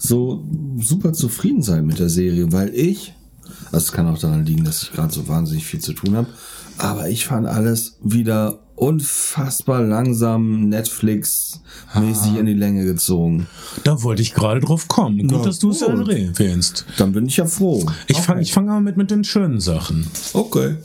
so 0.02 0.44
super 0.80 1.12
zufrieden 1.12 1.62
seid 1.62 1.84
mit 1.84 1.98
der 1.98 2.08
Serie, 2.08 2.50
weil 2.52 2.74
ich, 2.74 3.14
also 3.66 3.78
es 3.78 3.92
kann 3.92 4.08
auch 4.08 4.18
daran 4.18 4.44
liegen, 4.44 4.64
dass 4.64 4.82
ich 4.82 4.92
gerade 4.92 5.12
so 5.12 5.28
wahnsinnig 5.28 5.64
viel 5.64 5.80
zu 5.80 5.92
tun 5.92 6.16
habe, 6.16 6.26
aber 6.78 7.08
ich 7.08 7.26
fand 7.26 7.46
alles 7.46 7.98
wieder 8.02 8.58
unfassbar 8.74 9.80
langsam 9.82 10.68
Netflix-mäßig 10.68 12.36
in 12.38 12.46
die 12.46 12.54
Länge 12.54 12.84
gezogen. 12.84 13.46
Da 13.84 14.02
wollte 14.02 14.22
ich 14.22 14.34
gerade 14.34 14.60
drauf 14.60 14.88
kommen. 14.88 15.18
Gut, 15.28 15.30
Na 15.30 15.44
dass 15.44 15.60
du 15.60 15.70
es 15.70 15.82
erwähnst. 15.82 16.84
Dann 16.98 17.12
bin 17.12 17.26
ich 17.26 17.36
ja 17.36 17.46
froh. 17.46 17.86
Ich 18.08 18.18
fange 18.18 18.42
ich 18.42 18.52
fang 18.52 18.68
aber 18.70 18.80
mit, 18.80 18.96
mit 18.96 19.10
den 19.10 19.22
schönen 19.24 19.60
Sachen. 19.60 20.06
Okay. 20.32 20.76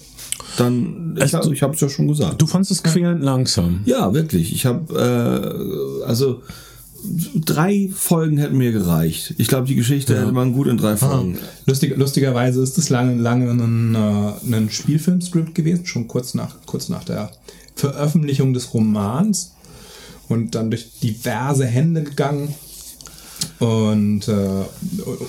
Dann, 0.57 1.15
ich, 1.17 1.35
Also- 1.35 1.51
ich 1.51 1.63
habe 1.63 1.73
es 1.73 1.81
ja 1.81 1.89
schon 1.89 2.07
gesagt. 2.07 2.39
Du 2.41 2.45
fandest 2.47 2.71
es 2.71 2.83
quälend 2.83 3.23
langsam. 3.23 3.81
Ja, 3.85 4.13
wirklich. 4.13 4.53
Ich 4.53 4.65
habe, 4.65 4.93
äh, 6.03 6.05
also 6.05 6.41
drei 7.35 7.89
Folgen 7.93 8.37
hätten 8.37 8.57
mir 8.57 8.71
gereicht. 8.71 9.35
Ich 9.37 9.47
glaube, 9.47 9.67
die 9.67 9.75
Geschichte 9.75 10.19
hätte 10.19 10.31
man 10.31 10.53
gut 10.53 10.67
in 10.67 10.77
drei 10.77 10.97
Folgen. 10.97 11.37
Lustig, 11.65 11.95
lustigerweise 11.95 12.61
ist 12.61 12.77
es 12.77 12.89
lange, 12.89 13.21
lange 13.21 13.49
ein, 13.51 13.95
äh, 13.95 14.55
ein 14.55 14.69
Spielfilmskript 14.69 15.55
gewesen, 15.55 15.85
schon 15.85 16.07
kurz 16.07 16.33
nach, 16.33 16.55
kurz 16.65 16.89
nach 16.89 17.03
der 17.03 17.31
Veröffentlichung 17.75 18.53
des 18.53 18.73
Romans 18.73 19.53
und 20.27 20.55
dann 20.55 20.69
durch 20.69 20.99
diverse 21.01 21.65
Hände 21.65 22.03
gegangen. 22.03 22.53
Und 23.59 24.27
äh, 24.27 24.65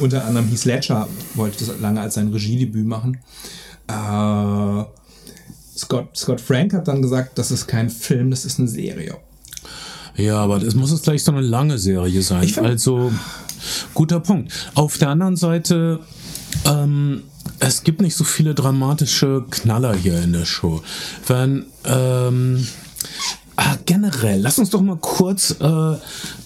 unter 0.00 0.24
anderem 0.24 0.48
Heath 0.48 0.64
Ledger 0.64 1.08
wollte 1.34 1.64
das 1.64 1.80
lange 1.80 2.00
als 2.00 2.14
sein 2.14 2.28
Regiedebüt 2.28 2.86
machen. 2.86 3.18
Äh, 3.86 4.84
Scott, 5.78 6.16
Scott 6.16 6.40
Frank 6.40 6.72
hat 6.74 6.88
dann 6.88 7.02
gesagt, 7.02 7.38
das 7.38 7.50
ist 7.50 7.66
kein 7.66 7.88
Film, 7.88 8.30
das 8.30 8.44
ist 8.44 8.58
eine 8.58 8.68
Serie. 8.68 9.16
Ja, 10.18 10.36
aber 10.38 10.60
es 10.60 10.74
muss 10.74 10.90
jetzt 10.90 11.04
gleich 11.04 11.22
so 11.22 11.30
eine 11.32 11.40
lange 11.40 11.78
Serie 11.78 12.22
sein. 12.22 12.52
Also, 12.58 13.12
guter 13.94 14.18
Punkt. 14.18 14.52
Auf 14.74 14.98
der 14.98 15.10
anderen 15.10 15.36
Seite, 15.36 16.00
ähm, 16.64 17.22
es 17.60 17.84
gibt 17.84 18.00
nicht 18.00 18.16
so 18.16 18.24
viele 18.24 18.54
dramatische 18.54 19.44
Knaller 19.48 19.94
hier 19.94 20.20
in 20.20 20.32
der 20.32 20.44
Show. 20.44 20.82
Wenn, 21.26 21.66
ähm, 21.84 22.66
ah, 23.58 23.76
generell, 23.86 24.40
lass 24.40 24.58
uns 24.58 24.70
doch 24.70 24.80
mal 24.80 24.98
kurz 25.00 25.56
äh, 25.60 25.96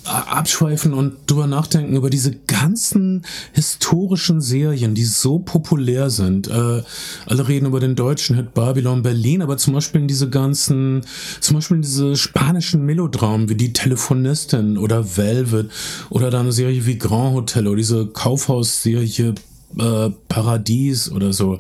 abschweifen 0.05 0.95
und 0.95 1.19
drüber 1.27 1.47
nachdenken 1.47 1.95
über 1.95 2.09
diese 2.09 2.33
ganzen 2.33 3.23
historischen 3.53 4.41
Serien, 4.41 4.95
die 4.95 5.05
so 5.05 5.39
populär 5.39 6.09
sind. 6.09 6.49
Äh, 6.49 6.83
alle 7.27 7.49
reden 7.49 7.67
über 7.67 7.81
den 7.81 7.97
deutschen 7.97 8.35
Hit 8.37 8.55
Babylon 8.55 9.03
Berlin, 9.03 9.43
aber 9.43 9.59
zum 9.59 9.75
Beispiel 9.75 10.01
in 10.01 10.09
diese 10.09 10.31
ganzen, 10.31 11.03
zum 11.41 11.57
Beispiel 11.57 11.77
in 11.77 11.83
diese 11.83 12.17
spanischen 12.17 12.87
Melodramen 12.87 13.51
wie 13.51 13.57
die 13.57 13.75
Telefonistin 13.75 14.79
oder 14.79 15.17
Velvet 15.17 15.71
oder 16.09 16.31
dann 16.31 16.43
eine 16.43 16.53
Serie 16.53 16.87
wie 16.87 16.97
Grand 16.97 17.35
Hotel 17.35 17.67
oder 17.67 17.77
diese 17.77 18.07
Kaufhausserie 18.07 19.35
äh, 19.79 20.11
Paradies 20.29 21.11
oder 21.13 21.33
so. 21.33 21.59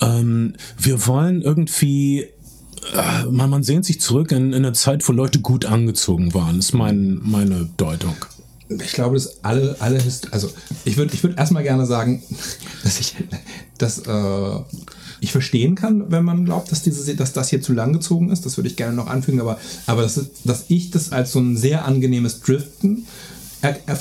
Ähm, 0.00 0.54
wir 0.78 1.06
wollen 1.06 1.42
irgendwie 1.42 2.28
man, 3.30 3.50
man 3.50 3.62
sehnt 3.62 3.84
sich 3.84 4.00
zurück 4.00 4.32
in, 4.32 4.52
in 4.52 4.64
eine 4.64 4.72
Zeit, 4.72 5.06
wo 5.08 5.12
Leute 5.12 5.40
gut 5.40 5.64
angezogen 5.64 6.34
waren. 6.34 6.58
ist 6.58 6.74
mein, 6.74 7.20
meine 7.22 7.68
Deutung. 7.76 8.14
Ich 8.68 8.92
glaube, 8.92 9.16
dass 9.16 9.44
alle, 9.44 9.76
alle 9.80 10.02
also 10.30 10.50
ich 10.84 10.96
würde 10.96 11.14
ich 11.14 11.22
würd 11.22 11.38
erstmal 11.38 11.62
gerne 11.62 11.86
sagen, 11.86 12.22
dass 12.82 13.00
ich, 13.00 13.14
dass, 13.78 13.98
äh, 13.98 14.60
ich 15.20 15.32
verstehen 15.32 15.74
kann, 15.74 16.10
wenn 16.10 16.24
man 16.24 16.44
glaubt, 16.44 16.70
dass, 16.70 16.82
diese, 16.82 17.14
dass 17.16 17.32
das 17.32 17.50
hier 17.50 17.60
zu 17.60 17.72
lang 17.72 17.92
gezogen 17.92 18.30
ist. 18.30 18.46
Das 18.46 18.56
würde 18.56 18.68
ich 18.68 18.76
gerne 18.76 18.94
noch 18.94 19.06
anfügen, 19.06 19.40
aber, 19.40 19.58
aber 19.86 20.02
das 20.02 20.16
ist, 20.16 20.30
dass 20.44 20.66
ich 20.68 20.90
das 20.90 21.12
als 21.12 21.32
so 21.32 21.40
ein 21.40 21.56
sehr 21.56 21.84
angenehmes 21.84 22.40
Driften 22.40 23.06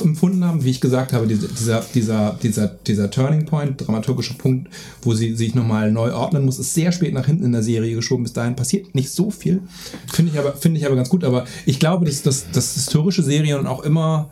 empfunden 0.01 0.43
habe, 0.43 0.63
wie 0.63 0.69
ich 0.69 0.81
gesagt 0.81 1.13
habe, 1.13 1.27
diese, 1.27 1.47
dieser, 1.47 1.85
dieser, 1.93 2.37
dieser, 2.41 2.67
dieser 2.67 3.09
Turning 3.09 3.45
Point, 3.45 3.85
dramaturgischer 3.85 4.35
Punkt, 4.35 4.69
wo 5.01 5.13
sie 5.13 5.35
sich 5.35 5.55
nochmal 5.55 5.91
neu 5.91 6.13
ordnen 6.13 6.45
muss, 6.45 6.59
ist 6.59 6.73
sehr 6.73 6.91
spät 6.91 7.13
nach 7.13 7.25
hinten 7.25 7.45
in 7.45 7.51
der 7.51 7.63
Serie 7.63 7.95
geschoben. 7.95 8.23
Bis 8.23 8.33
dahin 8.33 8.55
passiert 8.55 8.93
nicht 8.95 9.11
so 9.11 9.31
viel. 9.31 9.61
Finde 10.11 10.31
ich 10.31 10.39
aber, 10.39 10.53
finde 10.53 10.79
ich 10.79 10.85
aber 10.85 10.95
ganz 10.95 11.09
gut. 11.09 11.23
Aber 11.23 11.45
ich 11.65 11.79
glaube, 11.79 12.05
dass, 12.05 12.21
dass, 12.21 12.51
dass 12.51 12.73
historische 12.73 13.23
Serien 13.23 13.67
auch 13.67 13.83
immer 13.83 14.29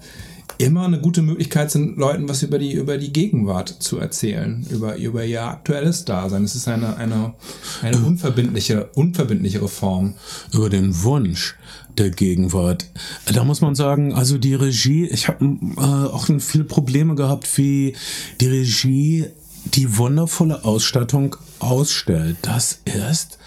immer 0.61 0.85
eine 0.85 0.99
gute 0.99 1.21
Möglichkeit 1.21 1.71
sind, 1.71 1.97
Leuten 1.97 2.27
was 2.29 2.43
über 2.43 2.59
die, 2.59 2.73
über 2.73 2.97
die 2.97 3.13
Gegenwart 3.13 3.69
zu 3.69 3.97
erzählen, 3.97 4.65
über, 4.69 4.97
über 4.97 5.25
ihr 5.25 5.43
aktuelles 5.43 6.05
Dasein. 6.05 6.43
Es 6.43 6.55
ist 6.55 6.67
eine, 6.67 6.97
eine, 6.97 7.33
eine 7.81 7.97
unverbindliche, 7.97 8.89
unverbindlichere 8.95 9.67
Form. 9.67 10.15
über 10.53 10.69
den 10.69 11.03
Wunsch 11.03 11.55
der 11.97 12.09
Gegenwart. 12.09 12.85
Da 13.33 13.43
muss 13.43 13.61
man 13.61 13.75
sagen, 13.75 14.13
also 14.13 14.37
die 14.37 14.55
Regie, 14.55 15.07
ich 15.07 15.27
habe 15.27 15.43
äh, 15.45 15.79
auch 15.79 16.27
viele 16.39 16.63
Probleme 16.63 17.15
gehabt, 17.15 17.57
wie 17.57 17.95
die 18.39 18.47
Regie 18.47 19.25
die 19.65 19.97
wundervolle 19.97 20.63
Ausstattung 20.63 21.35
ausstellt. 21.59 22.37
Das 22.41 22.79
ist 22.85 23.37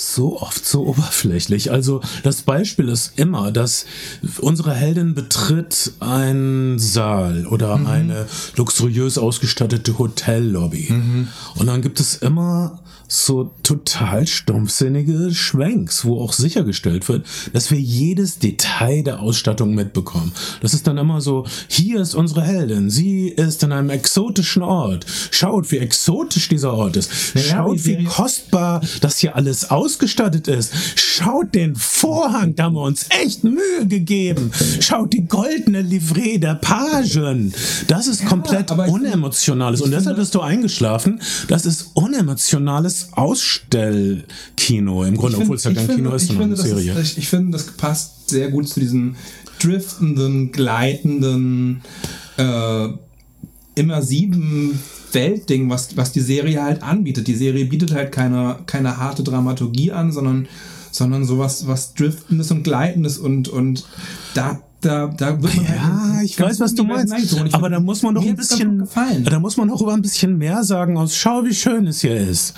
so 0.00 0.40
oft 0.40 0.66
so 0.66 0.86
oberflächlich. 0.86 1.70
Also 1.70 2.00
das 2.22 2.42
Beispiel 2.42 2.88
ist 2.88 3.12
immer, 3.16 3.52
dass 3.52 3.86
unsere 4.40 4.74
Heldin 4.74 5.14
betritt 5.14 5.92
einen 6.00 6.78
Saal 6.78 7.46
oder 7.46 7.74
eine 7.74 8.26
luxuriös 8.56 9.18
ausgestattete 9.18 9.98
Hotellobby. 9.98 10.92
Und 11.56 11.66
dann 11.66 11.82
gibt 11.82 12.00
es 12.00 12.16
immer 12.16 12.80
so 13.12 13.50
total 13.64 14.24
stumpfsinnige 14.26 15.34
Schwenks, 15.34 16.04
wo 16.04 16.20
auch 16.20 16.32
sichergestellt 16.32 17.08
wird, 17.08 17.26
dass 17.52 17.72
wir 17.72 17.80
jedes 17.80 18.38
Detail 18.38 19.02
der 19.02 19.18
Ausstattung 19.18 19.74
mitbekommen. 19.74 20.30
Das 20.60 20.74
ist 20.74 20.86
dann 20.86 20.96
immer 20.96 21.20
so, 21.20 21.44
hier 21.66 22.00
ist 22.00 22.14
unsere 22.14 22.42
Heldin, 22.42 22.88
sie 22.88 23.26
ist 23.26 23.64
in 23.64 23.72
einem 23.72 23.90
exotischen 23.90 24.62
Ort. 24.62 25.06
Schaut, 25.32 25.72
wie 25.72 25.78
exotisch 25.78 26.48
dieser 26.48 26.72
Ort 26.72 26.96
ist. 26.96 27.10
Schaut, 27.36 27.84
wie 27.84 28.04
kostbar 28.04 28.80
das 29.00 29.18
hier 29.18 29.34
alles 29.34 29.68
ausgestattet 29.90 30.46
ist. 30.48 30.72
Schaut 30.94 31.54
den 31.54 31.74
Vorhang, 31.74 32.54
da 32.54 32.64
haben 32.64 32.74
wir 32.74 32.82
uns 32.82 33.06
echt 33.10 33.42
Mühe 33.44 33.86
gegeben. 33.86 34.52
Schaut 34.80 35.12
die 35.12 35.26
goldene 35.26 35.82
Livree 35.82 36.38
der 36.38 36.54
Pagen. 36.54 37.52
Das 37.88 38.06
ist 38.06 38.24
komplett 38.26 38.70
ich 38.70 38.76
finde- 38.76 38.90
unemotionales. 38.92 39.80
Und 39.80 39.90
deshalb 39.90 40.16
bist 40.16 40.34
du 40.34 40.40
eingeschlafen. 40.40 41.20
Das 41.48 41.66
ist 41.66 41.90
unemotionales 41.94 43.08
Ausstellkino 43.12 45.04
im 45.04 45.16
Grunde, 45.16 45.38
obwohl 45.38 45.56
es 45.56 45.64
ja 45.64 45.72
kein 45.72 45.88
Kino 45.88 46.14
ist, 46.14 46.22
ich 46.22 46.28
sondern 46.28 46.54
finde, 46.56 46.62
eine 46.62 46.68
das 46.76 46.84
Serie. 46.84 47.00
Ist, 47.00 47.12
ich, 47.12 47.18
ich 47.18 47.28
finde, 47.28 47.52
das 47.52 47.66
passt 47.72 48.28
sehr 48.30 48.50
gut 48.50 48.68
zu 48.68 48.78
diesem 48.80 49.16
driftenden, 49.58 50.52
gleitenden, 50.52 51.82
äh, 52.36 52.88
immersiven 53.74 54.78
Weltding, 55.12 55.70
was, 55.70 55.96
was 55.96 56.12
die 56.12 56.20
Serie 56.20 56.62
halt 56.62 56.82
anbietet. 56.82 57.26
Die 57.26 57.34
Serie 57.34 57.64
bietet 57.64 57.92
halt 57.92 58.12
keine, 58.12 58.58
keine 58.66 58.96
harte 58.98 59.22
Dramaturgie 59.22 59.92
an, 59.92 60.12
sondern, 60.12 60.48
sondern 60.90 61.24
sowas 61.24 61.66
was 61.66 61.94
Driftendes 61.94 62.50
und 62.50 62.62
Gleitendes 62.62 63.18
und, 63.18 63.48
und 63.48 63.86
da 64.34 64.60
da, 64.80 65.08
da 65.08 65.42
wird 65.42 65.56
man 65.56 65.64
Ja, 65.64 66.12
halt 66.14 66.24
ich 66.24 66.38
weiß, 66.38 66.60
was 66.60 66.74
du 66.74 66.84
meinst. 66.84 67.14
Aber 67.52 67.68
da 67.68 67.80
muss 67.80 68.02
man 68.02 68.14
doch 68.14 68.24
ein 68.24 68.36
bisschen, 68.36 68.88
da 69.24 69.38
muss 69.38 69.56
man 69.56 69.68
doch 69.68 69.80
über 69.80 69.92
ein 69.92 70.02
bisschen 70.02 70.38
mehr 70.38 70.64
sagen 70.64 70.96
aus 70.96 71.16
Schau, 71.16 71.44
wie 71.44 71.54
schön 71.54 71.86
es 71.86 72.00
hier 72.00 72.16
ist. 72.16 72.54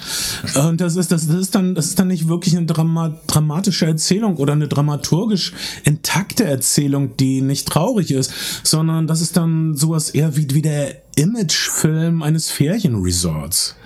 Und 0.54 0.80
das 0.80 0.96
ist, 0.96 1.10
das, 1.10 1.26
das 1.26 1.36
ist 1.36 1.54
dann, 1.54 1.74
das 1.74 1.86
ist 1.86 1.98
dann 1.98 2.08
nicht 2.08 2.28
wirklich 2.28 2.56
eine 2.56 2.66
Drama, 2.66 3.14
dramatische 3.26 3.86
Erzählung 3.86 4.36
oder 4.36 4.52
eine 4.52 4.68
dramaturgisch 4.68 5.52
intakte 5.84 6.44
Erzählung, 6.44 7.16
die 7.16 7.40
nicht 7.40 7.68
traurig 7.68 8.10
ist, 8.10 8.32
sondern 8.62 9.06
das 9.06 9.20
ist 9.20 9.36
dann 9.36 9.74
sowas 9.74 10.10
eher 10.10 10.36
wie, 10.36 10.48
wie 10.54 10.62
der 10.62 11.02
Imagefilm 11.16 12.22
eines 12.22 12.50
Ferienresorts. 12.50 13.76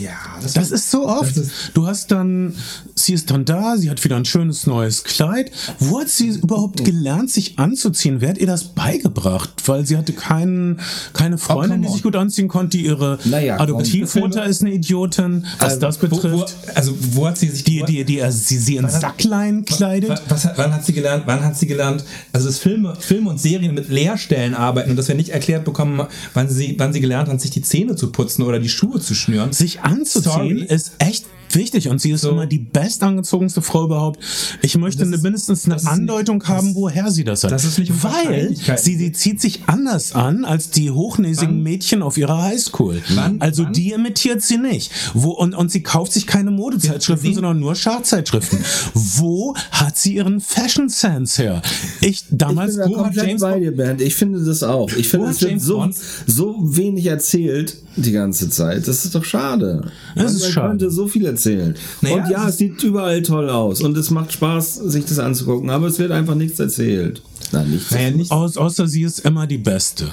Ja, 0.00 0.12
Das 0.42 0.70
ist 0.70 0.90
so 0.90 1.06
oft. 1.06 1.36
Das 1.36 1.44
ist- 1.44 1.52
du 1.74 1.86
hast 1.86 2.10
dann, 2.10 2.54
sie 2.94 3.12
ist 3.14 3.30
dann 3.30 3.44
da, 3.44 3.76
sie 3.76 3.90
hat 3.90 4.02
wieder 4.04 4.16
ein 4.16 4.24
schönes 4.24 4.66
neues 4.66 5.04
Kleid. 5.04 5.50
Wo 5.78 6.00
hat 6.00 6.08
sie 6.08 6.28
überhaupt 6.28 6.84
gelernt, 6.84 7.30
sich 7.30 7.58
anzuziehen? 7.58 8.20
Wer 8.20 8.30
hat 8.30 8.38
ihr 8.38 8.46
das 8.46 8.64
beigebracht? 8.64 9.50
Weil 9.66 9.86
sie 9.86 9.96
hatte 9.96 10.12
keinen, 10.12 10.80
keine 11.12 11.38
Freundin, 11.38 11.78
come 11.82 11.86
die 11.86 11.92
sich 11.92 12.02
gut 12.02 12.16
anziehen 12.16 12.48
konnte. 12.48 12.78
Ihre 12.78 13.18
Naja. 13.24 13.58
Adoptivmutter 13.60 14.44
ist 14.46 14.62
eine 14.62 14.72
Idiotin, 14.72 15.44
was 15.58 15.78
das 15.78 15.98
Wo, 16.02 16.06
wo, 16.10 16.16
betrifft. 16.16 16.54
also 16.74 16.94
wo 17.12 17.26
hat 17.26 17.38
sie 17.38 17.48
sich 17.48 17.64
die, 17.64 17.82
die, 17.84 18.04
die, 18.04 18.22
also 18.22 18.38
sie, 18.38 18.58
sie 18.58 18.76
in 18.76 18.88
Sacklein 18.88 19.64
kleidet. 19.64 20.10
Was, 20.10 20.22
was, 20.28 20.48
wann 20.56 20.72
hat 20.72 20.84
sie 20.84 20.92
gelernt? 20.92 21.24
Wann 21.26 21.44
hat 21.44 21.56
sie 21.56 21.66
gelernt? 21.66 22.04
Also 22.32 22.46
das 22.46 22.58
Filme, 22.58 22.94
Filme 22.98 23.30
und 23.30 23.40
Serien 23.40 23.74
mit 23.74 23.88
Leerstellen 23.88 24.54
arbeiten 24.54 24.90
und 24.90 24.96
dass 24.96 25.08
wir 25.08 25.14
nicht 25.14 25.30
erklärt 25.30 25.64
bekommen, 25.64 26.06
wann 26.34 26.48
sie, 26.48 26.74
wann 26.78 26.92
sie 26.92 27.00
gelernt 27.00 27.28
hat, 27.28 27.40
sich 27.40 27.50
die 27.50 27.62
Zähne 27.62 27.96
zu 27.96 28.10
putzen 28.12 28.42
oder 28.42 28.58
die 28.58 28.68
Schuhe 28.68 29.00
zu 29.00 29.14
schnüren. 29.14 29.52
Sich 29.52 29.73
anzuziehen 29.82 30.58
Sorry. 30.58 30.62
ist 30.62 30.92
echt 30.98 31.26
wichtig 31.54 31.88
und 31.88 32.00
sie 32.00 32.10
ist 32.10 32.22
So. 32.22 32.30
immer 32.30 32.46
die 32.46 32.58
bestangezogenste 32.58 33.62
Frau 33.62 33.84
überhaupt. 33.84 34.20
Ich 34.62 34.76
möchte 34.76 35.04
Das 35.08 35.22
mindestens 35.22 35.64
eine 35.66 35.84
Andeutung 35.86 36.38
nicht- 36.38 36.48
haben, 36.48 36.68
das- 36.68 36.74
woher 36.76 37.10
sie 37.10 37.24
das 37.24 37.44
hat. 37.44 37.52
das 37.52 37.64
ist 37.64 37.78
nicht 37.78 38.02
Weil 38.02 38.54
sie, 38.76 38.96
sie 38.96 39.12
zieht 39.12 39.40
sich 39.40 39.60
anders 39.66 40.12
an 40.14 40.44
als 40.44 40.70
die 40.70 40.90
hochnäsigen 40.90 41.56
Wann- 41.56 41.62
Mädchen 41.62 42.02
auf 42.02 42.16
ihrer 42.18 42.42
Highschool. 42.42 43.02
Wann- 43.14 43.40
also 43.40 43.64
wann- 43.64 43.72
die 43.72 43.92
imitiert 43.92 44.42
sie 44.42 44.58
nicht. 44.58 44.90
Wo, 45.14 45.30
und, 45.30 45.54
und 45.54 45.70
sie 45.70 45.82
kauft 45.82 46.12
sich 46.12 46.26
keine 46.26 46.50
Modezeitschriften, 46.50 47.28
Sie- 47.30 47.34
sondern 47.34 47.58
nur 47.60 47.74
Schachzeitschriften. 47.74 48.58
Wo 48.94 49.54
hat 49.70 49.96
sie 49.96 50.14
ihren 50.16 50.40
Fashion 50.40 50.88
Sense 50.88 51.42
her? 51.42 51.62
Ich 52.00 52.24
damals 52.30 52.72
Ich 52.72 52.76
bin 52.76 52.84
da 52.84 52.90
wo 52.90 52.96
hat 52.98 53.04
komplett 53.04 53.26
James 53.26 53.40
bei 53.42 53.60
dir, 53.60 53.72
Bernd. 53.76 54.00
Ich 54.00 54.14
finde 54.14 54.44
das 54.44 54.62
auch. 54.62 54.90
Ich 54.92 55.08
finde, 55.08 55.28
es 55.28 55.40
wird 55.40 55.50
James 55.52 55.64
so, 55.64 55.88
so 56.26 56.56
wenig 56.76 57.06
erzählt 57.06 57.76
die 57.96 58.12
ganze 58.12 58.50
Zeit. 58.50 58.88
Das 58.88 59.04
ist 59.04 59.14
doch 59.14 59.24
schade. 59.24 59.90
Das 60.16 60.34
ist 60.34 60.50
schade. 60.50 60.68
könnte 60.70 60.90
so 60.90 61.06
viel 61.06 61.24
erzählen. 61.26 61.43
Naja, 61.46 62.16
und 62.16 62.30
ja, 62.30 62.48
es 62.48 62.58
sieht 62.58 62.82
überall 62.82 63.22
toll 63.22 63.48
aus. 63.50 63.80
Und 63.80 63.96
es 63.96 64.10
macht 64.10 64.32
Spaß, 64.32 64.74
sich 64.76 65.04
das 65.04 65.18
anzugucken. 65.18 65.70
Aber 65.70 65.86
es 65.86 65.98
wird 65.98 66.10
einfach 66.12 66.34
nichts 66.34 66.58
erzählt. 66.58 67.22
Nein, 67.52 67.70
nichts. 67.70 67.90
Naja, 67.90 68.10
nicht, 68.10 68.30
Aus, 68.30 68.56
außer 68.56 68.88
sie 68.88 69.02
ist 69.02 69.20
immer 69.20 69.46
die 69.46 69.58
Beste. 69.58 70.10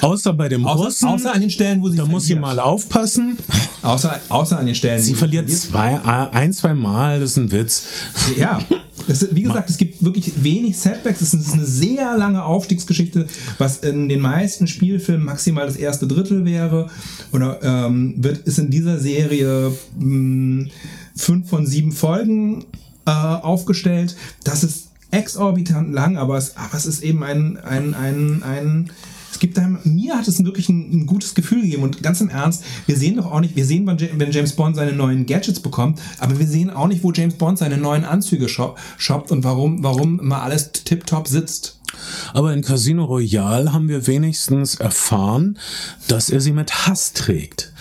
Außer 0.00 0.32
bei 0.32 0.48
dem 0.48 0.66
außer, 0.66 0.84
Russen. 0.84 1.08
außer 1.08 1.34
an 1.34 1.40
den 1.40 1.50
Stellen, 1.50 1.82
wo 1.82 1.88
sie 1.90 1.96
da 1.98 2.06
muss 2.06 2.24
sie 2.24 2.34
verliert. 2.34 2.56
mal 2.56 2.60
aufpassen. 2.62 3.36
Außer, 3.82 4.20
außer 4.28 4.58
an 4.58 4.66
den 4.66 4.74
Stellen. 4.74 5.02
Sie 5.02 5.12
wo 5.12 5.18
verliert 5.18 5.50
zwei, 5.50 6.00
ein, 6.32 6.52
zwei 6.52 6.74
Mal, 6.74 7.20
das 7.20 7.32
ist 7.32 7.36
ein 7.36 7.52
Witz. 7.52 7.82
Ja, 8.36 8.60
es, 9.08 9.34
wie 9.34 9.42
gesagt, 9.42 9.70
es 9.70 9.78
gibt 9.78 10.04
wirklich 10.04 10.42
wenig 10.42 10.78
Setbacks. 10.78 11.20
Es 11.20 11.34
ist 11.34 11.52
eine 11.52 11.64
sehr 11.64 12.16
lange 12.16 12.44
Aufstiegsgeschichte, 12.44 13.26
was 13.58 13.78
in 13.78 14.08
den 14.08 14.20
meisten 14.20 14.66
Spielfilmen 14.66 15.24
maximal 15.24 15.66
das 15.66 15.76
erste 15.76 16.06
Drittel 16.06 16.44
wäre. 16.44 16.90
Oder 17.32 17.60
ähm, 17.62 18.14
wird 18.18 18.38
ist 18.38 18.58
in 18.58 18.70
dieser 18.70 18.98
Serie 18.98 19.72
mh, 19.98 20.68
fünf 21.16 21.48
von 21.48 21.66
sieben 21.66 21.92
Folgen 21.92 22.64
äh, 23.06 23.10
aufgestellt. 23.10 24.16
Das 24.44 24.64
ist 24.64 24.88
exorbitant 25.10 25.92
lang, 25.92 26.16
aber 26.18 26.36
es, 26.36 26.56
aber 26.56 26.74
es 26.74 26.86
ist 26.86 27.02
eben 27.02 27.22
ein, 27.22 27.56
ein, 27.58 27.94
ein, 27.94 28.42
ein 28.42 28.90
es 29.30 29.38
gibt 29.38 29.58
einem, 29.58 29.78
mir 29.84 30.16
hat 30.16 30.28
es 30.28 30.42
wirklich 30.44 30.68
ein, 30.68 30.90
ein 30.92 31.06
gutes 31.06 31.34
Gefühl 31.34 31.62
gegeben 31.62 31.82
und 31.82 32.02
ganz 32.02 32.20
im 32.20 32.28
Ernst, 32.28 32.64
wir 32.86 32.96
sehen 32.96 33.16
doch 33.16 33.30
auch 33.30 33.40
nicht, 33.40 33.56
wir 33.56 33.64
sehen, 33.64 33.86
wenn 33.86 34.30
James 34.30 34.52
Bond 34.52 34.76
seine 34.76 34.92
neuen 34.92 35.26
Gadgets 35.26 35.60
bekommt, 35.60 36.00
aber 36.18 36.38
wir 36.38 36.46
sehen 36.46 36.70
auch 36.70 36.88
nicht, 36.88 37.02
wo 37.02 37.12
James 37.12 37.34
Bond 37.34 37.58
seine 37.58 37.76
neuen 37.76 38.04
Anzüge 38.04 38.48
shop, 38.48 38.78
shoppt 38.96 39.30
und 39.30 39.44
warum, 39.44 39.82
warum 39.82 40.20
immer 40.20 40.42
alles 40.42 40.72
tipptopp 40.72 41.28
sitzt. 41.28 41.80
Aber 42.32 42.52
in 42.52 42.62
Casino 42.62 43.04
Royale 43.04 43.72
haben 43.72 43.88
wir 43.88 44.06
wenigstens 44.06 44.76
erfahren, 44.76 45.58
dass 46.06 46.30
er 46.30 46.40
sie 46.40 46.52
mit 46.52 46.86
Hass 46.86 47.12
trägt. 47.12 47.72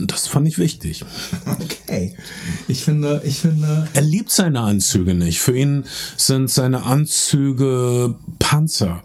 Das 0.00 0.28
fand 0.28 0.46
ich 0.46 0.58
wichtig. 0.58 1.04
Okay. 1.44 2.14
Ich 2.68 2.84
finde, 2.84 3.20
ich 3.24 3.40
finde, 3.40 3.88
Er 3.94 4.02
liebt 4.02 4.30
seine 4.30 4.60
Anzüge 4.60 5.14
nicht. 5.14 5.40
Für 5.40 5.56
ihn 5.56 5.84
sind 6.16 6.48
seine 6.48 6.84
Anzüge 6.84 8.14
Panzer. 8.38 9.02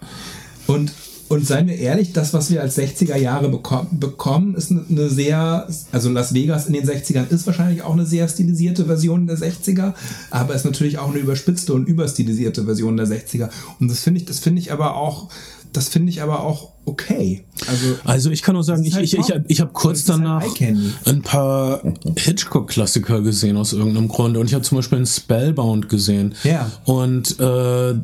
Und, 0.67 0.91
und 1.29 1.47
seien 1.47 1.67
wir 1.67 1.77
ehrlich, 1.77 2.13
das, 2.13 2.33
was 2.33 2.51
wir 2.51 2.61
als 2.61 2.77
60er 2.77 3.17
Jahre 3.17 3.49
beko 3.49 3.87
bekommen, 3.91 4.55
ist 4.55 4.71
eine, 4.71 5.09
sehr, 5.09 5.67
also 5.91 6.09
Las 6.09 6.33
Vegas 6.33 6.67
in 6.67 6.73
den 6.73 6.87
60ern 6.87 7.29
ist 7.29 7.47
wahrscheinlich 7.47 7.81
auch 7.81 7.93
eine 7.93 8.05
sehr 8.05 8.27
stilisierte 8.27 8.85
Version 8.85 9.25
der 9.27 9.37
60er, 9.37 9.93
aber 10.31 10.53
ist 10.53 10.65
natürlich 10.65 10.99
auch 10.99 11.09
eine 11.09 11.19
überspitzte 11.19 11.73
und 11.73 11.87
überstilisierte 11.87 12.65
Version 12.65 12.97
der 12.97 13.07
60er. 13.07 13.49
Und 13.79 13.89
das 13.89 14.01
finde 14.01 14.19
ich, 14.19 14.25
das 14.25 14.39
finde 14.39 14.61
ich 14.61 14.71
aber 14.71 14.95
auch, 14.95 15.29
das 15.71 15.89
finde 15.89 16.11
ich 16.11 16.21
aber 16.21 16.41
auch 16.43 16.73
okay. 16.85 17.45
Also, 17.67 17.85
Also 18.03 18.29
ich 18.29 18.43
kann 18.43 18.53
nur 18.53 18.63
sagen, 18.63 18.83
ich, 18.83 18.93
halt 18.93 19.05
ich, 19.05 19.17
ich, 19.17 19.33
ich 19.47 19.61
habe 19.61 19.71
kurz 19.73 20.07
halt 20.07 20.19
danach 20.19 20.43
Eye-Candy. 20.43 20.93
ein 21.05 21.21
paar 21.21 21.81
Hitchcock-Klassiker 22.15 23.21
gesehen 23.21 23.57
aus 23.57 23.73
irgendeinem 23.73 24.07
Grund. 24.07 24.37
Und 24.37 24.45
ich 24.45 24.53
habe 24.53 24.63
zum 24.63 24.77
Beispiel 24.77 24.97
einen 24.97 25.07
Spellbound 25.07 25.89
gesehen. 25.89 26.35
Ja. 26.43 26.71
Und 26.85 27.39
äh, 27.39 27.95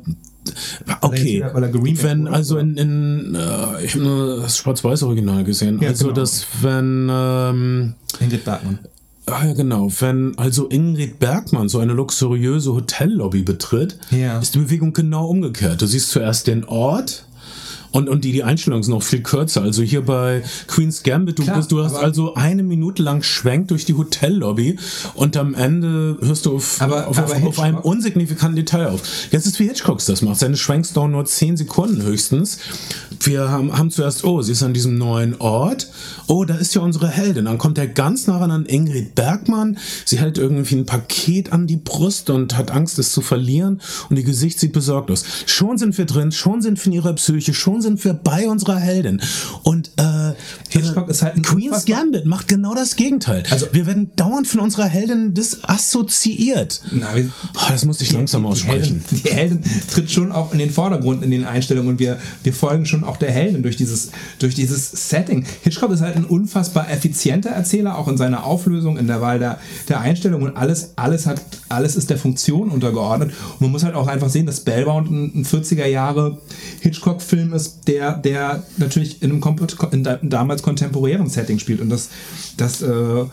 okay, 1.01 1.43
weil 1.53 1.63
er 1.63 1.69
geremaked 1.69 2.03
wenn 2.03 2.27
also 2.27 2.57
in, 2.57 2.77
in 2.77 3.35
äh, 3.35 3.83
ich 3.83 3.93
habe 3.95 4.03
nur 4.03 4.41
das 4.41 4.57
Schwarz-Weiß-Original 4.57 5.43
gesehen. 5.43 5.79
Ja, 5.81 5.89
also 5.89 6.05
genau. 6.05 6.15
dass 6.19 6.45
wenn 6.61 7.07
ähm, 7.11 7.93
Ingrid 8.19 8.45
Bergmann. 8.45 8.79
Ah 9.25 9.45
ja, 9.45 9.53
genau. 9.53 9.89
Wenn 9.99 10.37
also 10.37 10.67
Ingrid 10.69 11.19
Bergmann 11.19 11.69
so 11.69 11.79
eine 11.79 11.93
luxuriöse 11.93 12.73
Hotellobby 12.73 13.43
betritt, 13.43 13.97
Ja. 14.09 14.39
ist 14.39 14.55
die 14.55 14.59
Bewegung 14.59 14.93
genau 14.93 15.27
umgekehrt. 15.27 15.81
Du 15.81 15.85
siehst 15.85 16.09
zuerst 16.09 16.47
den 16.47 16.63
Ort 16.63 17.25
und, 17.91 18.09
und 18.09 18.23
die, 18.23 18.31
die 18.31 18.43
Einstellung 18.43 18.79
ist 18.81 18.87
noch 18.87 19.03
viel 19.03 19.21
kürzer. 19.21 19.61
Also 19.61 19.81
hier 19.83 20.05
bei 20.05 20.43
Queen's 20.67 21.03
Gambit, 21.03 21.39
du, 21.39 21.43
Klar, 21.43 21.57
bist, 21.57 21.71
du 21.71 21.83
hast 21.83 21.95
also 21.95 22.33
eine 22.35 22.63
Minute 22.63 23.01
lang 23.03 23.23
Schwenk 23.23 23.67
durch 23.69 23.85
die 23.85 23.93
Hotellobby 23.95 24.77
und 25.15 25.35
am 25.37 25.53
Ende 25.53 26.17
hörst 26.21 26.45
du 26.45 26.55
auf, 26.55 26.81
Aber- 26.81 27.07
auf, 27.07 27.17
aber 27.17 27.35
auf, 27.35 27.43
auf 27.43 27.59
einem 27.59 27.77
unsignifikanten 27.77 28.55
Detail 28.55 28.87
auf. 28.87 29.01
Jetzt 29.31 29.45
ist 29.45 29.59
wie 29.59 29.67
Hitchcocks 29.67 30.05
das 30.05 30.21
macht. 30.21 30.39
Seine 30.39 30.57
Schwenks 30.57 30.93
dauern 30.93 31.11
nur 31.11 31.25
10 31.25 31.57
Sekunden 31.57 32.01
höchstens. 32.03 32.59
Wir 33.21 33.49
haben, 33.49 33.77
haben 33.77 33.91
zuerst, 33.91 34.23
oh, 34.23 34.41
sie 34.41 34.53
ist 34.53 34.63
an 34.63 34.73
diesem 34.73 34.97
neuen 34.97 35.35
Ort. 35.39 35.89
Oh, 36.27 36.45
da 36.45 36.55
ist 36.55 36.75
ja 36.75 36.81
unsere 36.81 37.09
Heldin. 37.09 37.45
Dann 37.45 37.57
kommt 37.57 37.77
er 37.77 37.87
ganz 37.87 38.27
nah 38.27 38.37
ran 38.37 38.51
an 38.51 38.65
Ingrid 38.65 39.15
Bergmann. 39.15 39.77
Sie 40.05 40.19
hält 40.19 40.37
irgendwie 40.37 40.75
ein 40.75 40.85
Paket 40.85 41.51
an 41.51 41.67
die 41.67 41.77
Brust 41.77 42.29
und 42.29 42.57
hat 42.57 42.71
Angst, 42.71 42.99
es 42.99 43.11
zu 43.11 43.21
verlieren. 43.21 43.81
Und 44.09 44.17
ihr 44.17 44.23
Gesicht 44.23 44.59
sieht 44.59 44.71
besorgt 44.73 45.11
aus. 45.11 45.23
Schon 45.47 45.77
sind 45.77 45.97
wir 45.97 46.05
drin, 46.05 46.31
schon 46.31 46.61
sind 46.61 46.77
wir 46.79 46.85
in 46.87 46.93
ihrer 46.93 47.13
Psyche, 47.13 47.53
schon 47.53 47.78
sind 47.81 48.03
wir 48.03 48.13
bei 48.13 48.47
unserer 48.47 48.77
Heldin. 48.77 49.21
Und 49.63 49.91
äh, 49.97 50.33
Hitchcock 50.69 51.09
ist 51.09 51.21
halt 51.21 51.35
ein 51.35 51.41
Queen's 51.43 51.85
Gambit 51.85 52.25
macht 52.25 52.47
genau 52.47 52.75
das 52.75 52.95
Gegenteil. 52.95 53.43
Also- 53.49 53.67
wir 53.71 53.85
werden 53.85 54.11
dauernd 54.15 54.47
von 54.47 54.59
unserer 54.59 54.85
Heldin 54.85 55.33
disassoziiert. 55.33 56.81
Na, 56.91 57.15
wir, 57.15 57.29
Oh, 57.55 57.59
das 57.69 57.85
musste 57.85 58.03
ich 58.03 58.11
langsam 58.11 58.43
die 58.43 58.47
aussprechen. 58.49 59.03
Heldin, 59.09 59.21
die 59.23 59.29
Heldin 59.29 59.63
tritt 59.91 60.11
schon 60.11 60.31
auch 60.31 60.51
in 60.53 60.59
den 60.59 60.69
Vordergrund 60.69 61.23
in 61.23 61.31
den 61.31 61.45
Einstellungen 61.45 61.89
und 61.89 61.99
wir, 61.99 62.17
wir 62.43 62.53
folgen 62.53 62.85
schon 62.85 63.03
auch 63.03 63.17
der 63.17 63.31
Heldin 63.31 63.63
durch 63.63 63.75
dieses, 63.77 64.11
durch 64.39 64.55
dieses 64.55 65.09
Setting. 65.09 65.45
Hitchcock 65.63 65.91
ist 65.91 66.01
halt 66.01 66.15
ein 66.15 66.25
unfassbar 66.25 66.89
effizienter 66.89 67.49
Erzähler, 67.49 67.97
auch 67.97 68.07
in 68.07 68.17
seiner 68.17 68.45
Auflösung, 68.45 68.97
in 68.97 69.07
der 69.07 69.21
Wahl 69.21 69.39
der, 69.39 69.59
der 69.87 69.99
Einstellung 70.01 70.41
und 70.43 70.55
alles, 70.57 70.91
alles 70.95 71.25
hat, 71.25 71.41
alles 71.69 71.95
ist 71.95 72.09
der 72.09 72.17
Funktion 72.17 72.69
untergeordnet. 72.69 73.31
Und 73.53 73.61
man 73.61 73.71
muss 73.71 73.83
halt 73.83 73.95
auch 73.95 74.07
einfach 74.07 74.29
sehen, 74.29 74.45
dass 74.45 74.57
Spellbound 74.57 75.09
ein, 75.09 75.31
ein 75.41 75.45
40er 75.45 75.85
Jahre 75.85 76.39
Hitchcock-Film 76.81 77.53
ist, 77.53 77.68
der, 77.87 78.13
der 78.17 78.63
natürlich 78.77 79.21
in 79.21 79.31
einem 79.31 79.43
in 79.91 80.03
da- 80.03 80.19
damals 80.21 80.61
kontemporären 80.63 81.29
Setting 81.29 81.59
spielt 81.59 81.81
und 81.81 81.89
das, 81.89 82.09
das, 82.57 82.81
äh, 82.81 83.25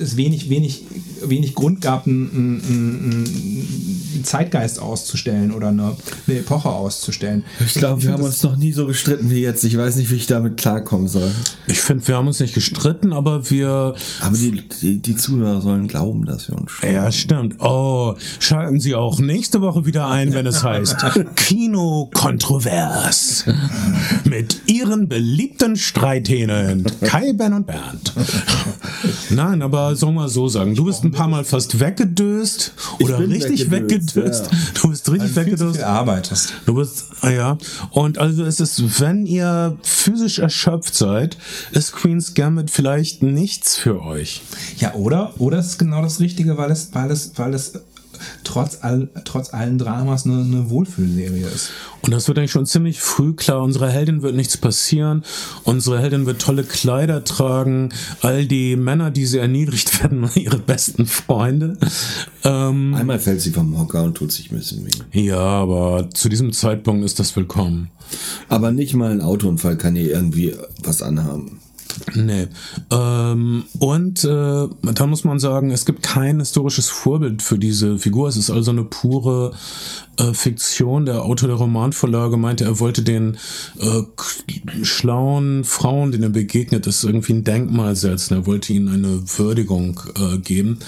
es 0.00 0.16
wenig, 0.16 0.50
wenig, 0.50 0.84
wenig 1.24 1.54
Grund 1.54 1.80
gab, 1.80 2.06
einen, 2.06 2.60
einen, 2.66 4.24
Zeitgeist 4.24 4.80
auszustellen 4.80 5.52
oder 5.52 5.68
eine, 5.68 5.96
eine 6.26 6.38
Epoche 6.38 6.68
auszustellen. 6.70 7.44
Ich 7.64 7.74
glaube, 7.74 8.02
wir 8.02 8.12
haben 8.12 8.22
das- 8.22 8.26
uns 8.34 8.42
noch 8.42 8.56
nie 8.56 8.72
so 8.72 8.86
gestritten 8.86 9.30
wie 9.30 9.40
jetzt. 9.40 9.62
Ich 9.64 9.76
weiß 9.76 9.96
nicht, 9.96 10.10
wie 10.10 10.16
ich 10.16 10.26
damit 10.26 10.56
klarkommen 10.56 11.06
soll. 11.08 11.30
Ich 11.66 11.80
finde, 11.80 12.06
wir 12.08 12.16
haben 12.16 12.26
uns 12.26 12.40
nicht 12.40 12.54
gestritten, 12.54 13.12
aber 13.12 13.48
wir. 13.50 13.94
Aber 14.20 14.36
die, 14.36 14.62
die, 14.82 14.98
die 14.98 15.16
Zuhörer 15.16 15.60
sollen 15.60 15.86
glauben, 15.88 16.24
dass 16.24 16.48
wir 16.48 16.58
uns 16.58 16.72
streiten. 16.72 16.94
Ja, 16.94 17.12
stimmt. 17.12 17.56
Oh, 17.60 18.14
schalten 18.40 18.80
Sie 18.80 18.94
auch 18.94 19.20
nächste 19.20 19.60
Woche 19.60 19.86
wieder 19.86 20.08
ein, 20.08 20.32
wenn 20.34 20.46
es 20.46 20.64
heißt 20.64 20.96
Kino 21.36 22.10
kontrovers. 22.12 22.97
Mit 24.24 24.62
Ihren 24.66 25.08
beliebten 25.08 25.76
Streithähnen 25.76 26.84
Kai, 27.00 27.32
Ben 27.32 27.52
und 27.52 27.66
Bernd. 27.66 28.12
Nein, 29.30 29.62
aber 29.62 29.94
soll 29.96 30.12
mal 30.12 30.28
so 30.28 30.48
sagen, 30.48 30.74
du 30.74 30.84
bist 30.84 31.04
ein 31.04 31.12
paar 31.12 31.28
Mal 31.28 31.44
fast 31.44 31.80
weggedöst 31.80 32.72
oder 33.00 33.18
richtig 33.18 33.70
weggedöst, 33.70 34.16
weggedöst. 34.16 34.48
ja. 34.50 34.58
Du 34.80 34.88
bist 34.90 35.10
richtig 35.10 35.36
Weil 35.36 35.56
du 35.56 35.72
viel 35.72 35.84
arbeitest. 35.84 36.52
Du 36.66 36.74
bist, 36.74 37.06
ah 37.20 37.30
ja. 37.30 37.58
Und 37.90 38.18
also 38.18 38.44
es 38.44 38.60
ist, 38.60 39.00
wenn 39.00 39.26
ihr 39.26 39.76
physisch 39.82 40.38
erschöpft 40.38 40.94
seid, 40.94 41.36
ist 41.72 41.92
Queen's 41.92 42.34
Gambit 42.34 42.70
vielleicht 42.70 43.22
nichts 43.22 43.76
für 43.76 44.02
euch. 44.02 44.42
Ja, 44.78 44.94
oder? 44.94 45.34
Oder 45.38 45.58
es 45.58 45.66
ist 45.66 45.78
genau 45.78 46.02
das 46.02 46.20
Richtige, 46.20 46.56
weil 46.56 46.70
es, 46.70 46.90
weil 46.92 47.10
es, 47.10 47.32
weil 47.36 47.54
es 47.54 47.72
trotz, 48.44 48.78
all, 48.82 49.08
trotz 49.24 49.52
allen 49.52 49.78
Dramas 49.78 50.24
eine, 50.26 50.40
eine 50.42 50.70
Wohlfühlserie 50.70 51.46
ist. 51.46 51.70
Und 52.02 52.12
das 52.12 52.28
wird 52.28 52.38
eigentlich 52.38 52.52
schon 52.52 52.66
ziemlich 52.66 53.00
früh 53.00 53.34
klar. 53.34 53.62
Unserer 53.62 53.88
Heldin 53.88 54.22
wird 54.22 54.34
nichts 54.34 54.56
passieren. 54.56 55.24
Unsere 55.64 55.98
Heldin 56.00 56.26
wird 56.26 56.40
tolle 56.40 56.64
Kleider 56.64 57.24
tragen. 57.24 57.90
All 58.22 58.46
die 58.46 58.76
Männer, 58.76 59.10
die 59.10 59.26
sie 59.26 59.38
erniedrigt 59.38 60.02
werden, 60.02 60.28
ihre 60.34 60.58
besten 60.58 61.06
Freunde. 61.06 61.76
Ähm, 62.44 62.94
Einmal 62.94 63.18
fällt 63.18 63.40
sie 63.40 63.50
vom 63.50 63.78
Hocker 63.78 64.02
und 64.04 64.14
tut 64.14 64.32
sich 64.32 64.50
ein 64.50 64.58
bisschen 64.58 64.86
weh. 64.86 65.20
ja, 65.20 65.38
aber 65.38 66.08
zu 66.14 66.28
diesem 66.28 66.52
Zeitpunkt 66.52 67.04
ist 67.04 67.18
das 67.18 67.34
willkommen. 67.36 67.90
Aber 68.48 68.70
nicht 68.70 68.94
mal 68.94 69.10
ein 69.10 69.20
Autounfall 69.20 69.76
kann 69.76 69.96
ihr 69.96 70.10
irgendwie 70.10 70.54
was 70.82 71.02
anhaben. 71.02 71.60
Nee. 72.14 72.48
Ähm, 72.90 73.64
und 73.78 74.24
äh, 74.24 74.68
da 74.94 75.06
muss 75.06 75.24
man 75.24 75.38
sagen, 75.38 75.70
es 75.70 75.84
gibt 75.84 76.02
kein 76.02 76.38
historisches 76.38 76.88
Vorbild 76.88 77.42
für 77.42 77.58
diese 77.58 77.98
Figur. 77.98 78.28
Es 78.28 78.36
ist 78.36 78.50
also 78.50 78.70
eine 78.70 78.84
pure 78.84 79.52
äh, 80.18 80.32
Fiktion. 80.32 81.06
Der 81.06 81.22
Autor 81.22 81.48
der 81.48 81.56
Romanvorlage 81.56 82.36
meinte, 82.36 82.64
er 82.64 82.80
wollte 82.80 83.02
den 83.02 83.38
äh, 83.78 84.02
schlauen 84.82 85.64
Frauen, 85.64 86.12
denen 86.12 86.24
er 86.24 86.30
begegnet 86.30 86.86
ist, 86.86 87.04
irgendwie 87.04 87.34
ein 87.34 87.44
Denkmal 87.44 87.96
setzen. 87.96 88.34
Er 88.34 88.46
wollte 88.46 88.72
ihnen 88.72 88.88
eine 88.88 89.22
Würdigung 89.38 90.00
äh, 90.16 90.38
geben. 90.38 90.78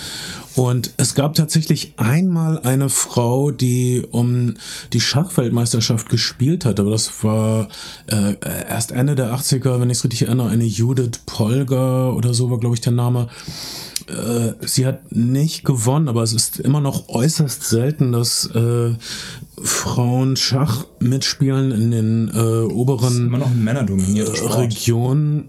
Und 0.57 0.93
es 0.97 1.15
gab 1.15 1.35
tatsächlich 1.35 1.95
einmal 1.97 2.59
eine 2.61 2.89
Frau, 2.89 3.51
die 3.51 4.05
um 4.11 4.55
die 4.93 5.01
Schachweltmeisterschaft 5.01 6.09
gespielt 6.09 6.65
hat, 6.65 6.81
aber 6.81 6.91
das 6.91 7.23
war 7.23 7.69
äh, 8.07 8.35
erst 8.69 8.93
Ende 8.93 9.15
der 9.15 9.33
80er, 9.35 9.81
wenn 9.81 9.91
ich 9.91 9.99
es 9.99 10.05
richtig 10.05 10.23
erinnere, 10.23 10.49
eine 10.49 10.65
Judith 10.65 11.21
Polgar 11.27 12.17
oder 12.17 12.35
so 12.35 12.51
war, 12.51 12.59
glaube 12.59 12.75
ich, 12.75 12.81
der 12.81 12.93
Name. 12.93 13.29
Äh, 14.09 14.55
sie 14.67 14.87
hat 14.87 15.13
nicht 15.13 15.65
gewonnen, 15.65 16.09
aber 16.09 16.23
es 16.23 16.33
ist 16.33 16.59
immer 16.59 16.81
noch 16.81 17.09
äußerst 17.09 17.63
selten, 17.63 18.13
dass 18.13 18.47
äh, 18.47 18.95
Frauen 19.63 20.37
Schach 20.37 20.85
mitspielen 20.99 21.71
in 21.71 21.91
den 21.91 22.31
äh, 22.35 22.73
oberen 22.73 23.27
Immer 23.27 23.39
noch 23.39 23.51
ein 23.51 23.63
männerdominierter 23.63 24.35
Sport. 24.35 24.59
Region. 24.59 25.45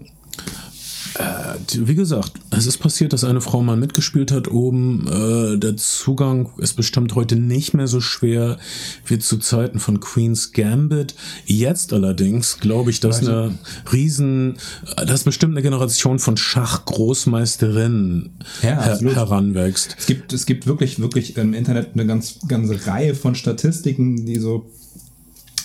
Äh, 1.14 1.86
wie 1.86 1.94
gesagt, 1.94 2.32
es 2.50 2.66
ist 2.66 2.78
passiert, 2.78 3.12
dass 3.12 3.24
eine 3.24 3.40
Frau 3.40 3.62
mal 3.62 3.76
mitgespielt 3.76 4.32
hat 4.32 4.48
oben. 4.48 5.06
Äh, 5.06 5.58
der 5.58 5.76
Zugang 5.76 6.50
ist 6.58 6.74
bestimmt 6.74 7.14
heute 7.14 7.36
nicht 7.36 7.74
mehr 7.74 7.86
so 7.86 8.00
schwer 8.00 8.58
wie 9.06 9.18
zu 9.18 9.38
Zeiten 9.38 9.78
von 9.78 10.00
Queen's 10.00 10.52
Gambit. 10.52 11.14
Jetzt 11.44 11.92
allerdings 11.92 12.58
glaube 12.58 12.90
ich, 12.90 13.00
dass 13.00 13.20
eine 13.20 13.58
riesen, 13.92 14.56
äh, 14.96 15.06
dass 15.06 15.24
bestimmt 15.24 15.54
eine 15.54 15.62
Generation 15.62 16.18
von 16.18 16.36
Schachgroßmeisterinnen 16.36 18.38
Ja, 18.62 18.82
her 18.82 18.98
heranwächst. 19.00 19.96
Es 19.98 20.06
gibt, 20.06 20.32
es 20.32 20.46
gibt 20.46 20.66
wirklich, 20.66 21.00
wirklich 21.00 21.36
im 21.36 21.54
Internet 21.54 21.90
eine 21.94 22.06
ganz, 22.06 22.38
ganze 22.48 22.86
Reihe 22.86 23.14
von 23.14 23.34
Statistiken, 23.34 24.24
die 24.24 24.38
so 24.38 24.70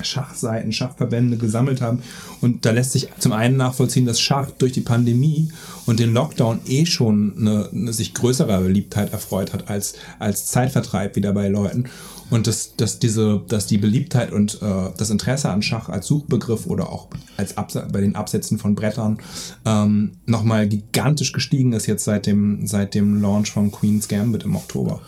Schachseiten, 0.02 0.72
Schachverbände 0.72 1.38
gesammelt 1.38 1.82
haben. 1.82 2.00
Und 2.42 2.66
da 2.66 2.72
lässt 2.72 2.92
sich 2.92 3.10
zum 3.20 3.34
einen 3.34 3.58
nachvollziehen, 3.58 4.06
dass 4.06 4.20
Schach 4.20 4.52
durch 4.52 4.72
die 4.72 4.82
Pandemie 4.82 5.52
und 5.86 6.00
den 6.00 6.14
Lockdown 6.14 6.60
eh 6.68 6.86
schon 6.86 7.34
eine, 7.38 7.70
eine 7.72 7.94
sich 7.94 8.14
größere 8.14 8.60
Beliebtheit 8.62 9.14
erfreut 9.14 9.54
hat 9.54 9.70
als, 9.70 9.96
als 10.20 10.48
Zeitvertreib 10.48 11.16
wieder 11.16 11.34
bei 11.34 11.48
Leuten. 11.48 11.86
Und 12.30 12.46
dass, 12.46 12.76
dass, 12.76 13.00
diese, 13.00 13.42
dass 13.48 13.68
die 13.68 13.78
Beliebtheit 13.78 14.34
und 14.34 14.62
äh, 14.62 14.90
das 14.98 15.10
Interesse 15.10 15.50
an 15.50 15.62
Schach 15.62 15.88
als 15.88 16.08
Suchbegriff 16.08 16.68
oder 16.68 16.90
auch 16.90 17.08
als 17.38 17.58
Absa 17.58 17.88
bei 17.92 18.02
den 18.02 18.16
Absätzen 18.16 18.58
von 18.58 18.76
Brettern 18.76 19.20
ähm, 19.66 20.18
nochmal 20.26 20.68
gigantisch 20.68 21.32
gestiegen 21.32 21.72
ist 21.72 21.86
jetzt 21.86 22.04
seit 22.04 22.26
dem, 22.26 22.68
seit 22.68 22.96
dem 22.96 23.22
Launch 23.22 23.52
von 23.52 23.72
Queen's 23.72 24.10
Gambit 24.10 24.44
im 24.44 24.58
Oktober. 24.58 25.00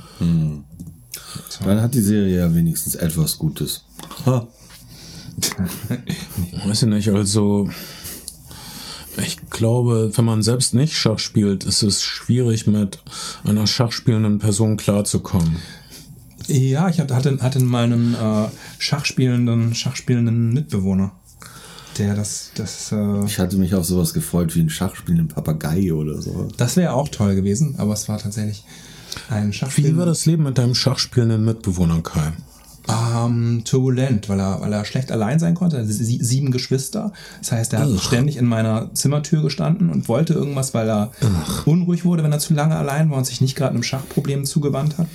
Dann 1.66 1.82
hat 1.82 1.94
die 1.94 2.02
Serie 2.02 2.38
ja 2.38 2.56
wenigstens 2.56 2.96
etwas 2.96 3.38
Gutes. 3.38 3.84
Ha. 4.26 4.48
Weiß 6.66 6.84
ich 6.84 6.90
nicht, 6.90 7.10
also 7.10 7.70
ich 9.18 9.50
glaube, 9.50 10.12
wenn 10.16 10.26
man 10.26 10.42
selbst 10.42 10.74
nicht 10.74 10.96
Schach 10.96 11.20
spielt, 11.20 11.64
ist 11.66 11.84
es 11.84 12.02
schwierig, 12.04 12.68
mit 12.68 13.00
einer 13.44 13.68
schachspielenden 13.68 14.40
Person 14.40 14.78
klarzukommen. 14.78 15.58
Ja, 16.48 16.90
ich 16.90 17.00
hatte, 17.00 17.16
hatte, 17.16 17.60
mal 17.60 17.84
einen 17.84 18.16
äh, 18.16 18.48
Schachspielenden, 18.80 19.76
Schachspielenden 19.76 20.54
Mitbewohner. 20.54 21.12
Der 21.98 22.16
das, 22.16 22.52
das, 22.56 22.92
äh, 22.92 23.26
Ich 23.26 23.40
hatte 23.40 23.58
mich 23.58 23.76
auf 23.76 23.86
sowas 23.86 24.14
gefreut 24.14 24.56
wie 24.56 24.62
ein 24.62 24.70
Schachspielenden 24.70 25.28
Papagei 25.28 25.94
oder 25.94 26.22
so. 26.22 26.48
das 26.58 26.76
wäre 26.78 26.94
auch 26.94 27.10
toll 27.10 27.36
gewesen, 27.36 27.76
aber 27.78 27.94
es 27.94 28.08
war 28.08 28.18
tatsächlich 28.18 28.64
ein 29.30 29.50
Wie 29.50 29.54
Schachspielender. 29.54 30.00
war 30.00 30.06
das 30.06 30.26
Leben 30.26 30.44
mit 30.44 30.58
deinem 30.58 30.76
schachspielenden 30.76 31.44
Mitbewohner, 31.44 32.02
Kai? 32.02 32.32
Ähm, 32.90 33.64
turbulent, 33.66 34.30
weil 34.30 34.40
er, 34.40 34.62
weil 34.62 34.74
er 34.74 34.86
schlecht 34.86 35.12
allein 35.12 35.40
sein 35.40 35.56
konnte. 35.56 35.86
Sie, 35.86 36.20
sieben 36.22 36.52
Geschwister. 36.52 37.12
Das 37.40 37.52
heißt, 37.52 37.74
er 37.74 37.80
hat 37.80 38.00
ständig 38.00 38.38
in 38.38 38.46
meiner 38.46 38.94
Zimmertür 38.94 39.42
gestanden 39.42 39.90
und 39.90 40.08
wollte 40.08 40.34
irgendwas, 40.34 40.74
weil 40.74 40.90
er 40.90 41.12
unruhig 41.66 42.06
wurde, 42.06 42.24
wenn 42.24 42.32
er 42.32 42.40
zu 42.40 42.54
lange 42.54 42.76
allein 42.76 43.10
war 43.10 43.18
und 43.18 43.26
sich 43.26 43.42
nicht 43.42 43.56
gerade 43.56 43.74
einem 43.74 43.84
Schachproblem 43.84 44.46
zugewandt 44.46 44.98
hat. 44.98 45.08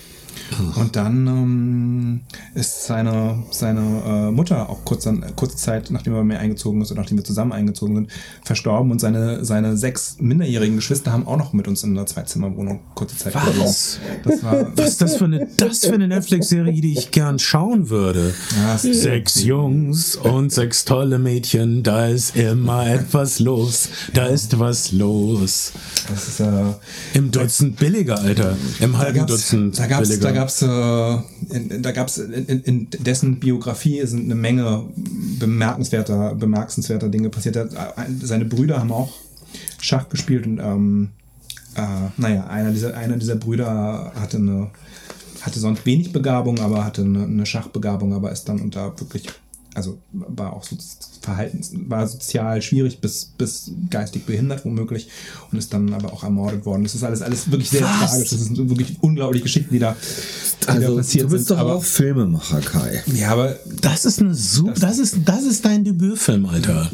Und 0.76 0.96
dann 0.96 1.26
ähm, 1.26 2.20
ist 2.54 2.84
seine, 2.84 3.42
seine 3.50 3.80
äh, 3.80 4.30
Mutter 4.30 4.68
auch 4.68 4.84
kurz 4.84 5.06
an, 5.06 5.24
kurze 5.36 5.56
Zeit, 5.56 5.90
nachdem 5.90 6.14
er 6.14 6.18
bei 6.18 6.24
mir 6.24 6.38
eingezogen 6.38 6.80
ist 6.82 6.92
oder 6.92 7.00
nachdem 7.00 7.18
wir 7.18 7.24
zusammen 7.24 7.52
eingezogen 7.52 7.94
sind, 7.96 8.10
verstorben 8.44 8.90
und 8.90 9.00
seine, 9.00 9.44
seine 9.44 9.76
sechs 9.76 10.16
minderjährigen 10.20 10.76
Geschwister 10.76 11.12
haben 11.12 11.26
auch 11.26 11.36
noch 11.36 11.52
mit 11.52 11.68
uns 11.68 11.82
in 11.82 11.90
einer 11.96 12.06
Zweizimmerwohnung 12.06 12.80
kurze 12.94 13.16
Zeit 13.16 13.34
Was? 13.34 13.98
Das 14.24 14.42
war, 14.42 14.66
Was 14.76 14.90
ist 14.90 15.00
das 15.00 15.16
für 15.16 15.24
eine, 15.24 15.48
das 15.56 15.80
für 15.80 15.94
eine 15.94 16.08
Netflix-Serie, 16.08 16.80
die 16.80 16.92
ich 16.92 17.10
gern 17.10 17.38
schauen 17.38 17.90
würde? 17.90 18.34
Ja, 18.56 18.78
sechs 18.78 19.42
Jungs 19.42 20.16
und 20.16 20.52
sechs 20.52 20.84
tolle 20.84 21.18
Mädchen, 21.18 21.82
da 21.82 22.08
ist 22.08 22.36
immer 22.36 22.86
etwas 22.86 23.38
los, 23.38 23.88
da 24.12 24.26
ist 24.26 24.58
was 24.58 24.92
los. 24.92 25.72
das 26.08 26.28
ist 26.28 26.40
äh, 26.40 26.74
Im 27.14 27.30
Dutzend 27.30 27.76
billiger, 27.76 28.18
Alter. 28.20 28.56
Im 28.80 28.98
halben 28.98 29.26
Dutzend 29.26 29.76
billiger. 29.76 30.23
Da 30.24 30.32
gab's, 30.32 30.62
äh, 30.62 31.56
in, 31.56 31.82
da 31.82 31.92
gab's 31.92 32.18
in, 32.18 32.46
in, 32.46 32.88
dessen 32.90 33.40
Biografie 33.40 34.04
sind 34.06 34.24
eine 34.24 34.34
Menge 34.34 34.84
bemerkenswerter, 35.38 36.34
bemerkenswerter 36.34 37.08
Dinge 37.08 37.30
passiert. 37.30 37.56
Er 37.56 37.94
Seine 38.20 38.44
Brüder 38.44 38.80
haben 38.80 38.92
auch 38.92 39.12
Schach 39.80 40.08
gespielt 40.08 40.46
und 40.46 40.58
ähm, 40.58 41.10
äh, 41.76 41.80
naja, 42.16 42.46
einer 42.46 42.70
dieser, 42.70 42.96
einer 42.96 43.16
dieser 43.16 43.36
Brüder 43.36 44.12
hatte 44.14 44.38
eine 44.38 44.70
hatte 45.44 45.60
sonst 45.60 45.84
wenig 45.84 46.10
Begabung, 46.12 46.58
aber 46.60 46.84
hatte 46.84 47.02
eine, 47.02 47.24
eine 47.24 47.44
Schachbegabung, 47.44 48.14
aber 48.14 48.32
ist 48.32 48.48
dann 48.48 48.60
unter 48.60 48.98
wirklich, 48.98 49.26
also 49.74 49.98
war 50.12 50.52
auch 50.52 50.64
so 50.64 50.76
Verhaltens, 51.20 51.72
war 51.88 52.06
sozial 52.06 52.60
schwierig 52.62 53.00
bis, 53.00 53.24
bis 53.38 53.70
geistig 53.90 54.24
behindert 54.26 54.64
womöglich 54.64 55.08
und 55.50 55.58
ist 55.58 55.72
dann 55.72 55.92
aber 55.94 56.12
auch 56.12 56.22
ermordet 56.22 56.64
worden. 56.66 56.82
Das 56.84 56.94
ist 56.94 57.02
alles, 57.02 57.22
alles 57.22 57.50
wirklich 57.50 57.70
sehr 57.70 57.82
Was? 57.82 58.10
tragisch. 58.12 58.30
Das 58.30 58.40
sind 58.40 58.56
wirklich 58.70 58.96
unglaubliche 59.00 59.42
Geschichten, 59.44 59.72
die 59.72 59.78
da, 59.78 59.96
die 60.62 60.66
da 60.66 60.72
Also, 60.74 60.96
passiert 60.96 61.24
du 61.24 61.30
bist 61.30 61.46
sind. 61.48 61.56
doch 61.56 61.60
aber, 61.62 61.74
auch 61.76 61.84
Filmemacher, 61.84 62.60
Kai. 62.60 63.02
ja, 63.14 63.30
aber 63.32 63.56
Das 63.80 64.04
ist 64.04 64.20
eine 64.20 64.34
super, 64.34 64.74
das 64.78 64.98
ist, 64.98 65.16
das 65.24 65.42
ist 65.44 65.64
dein 65.64 65.82
Debütfilm, 65.84 66.44
Alter. 66.46 66.90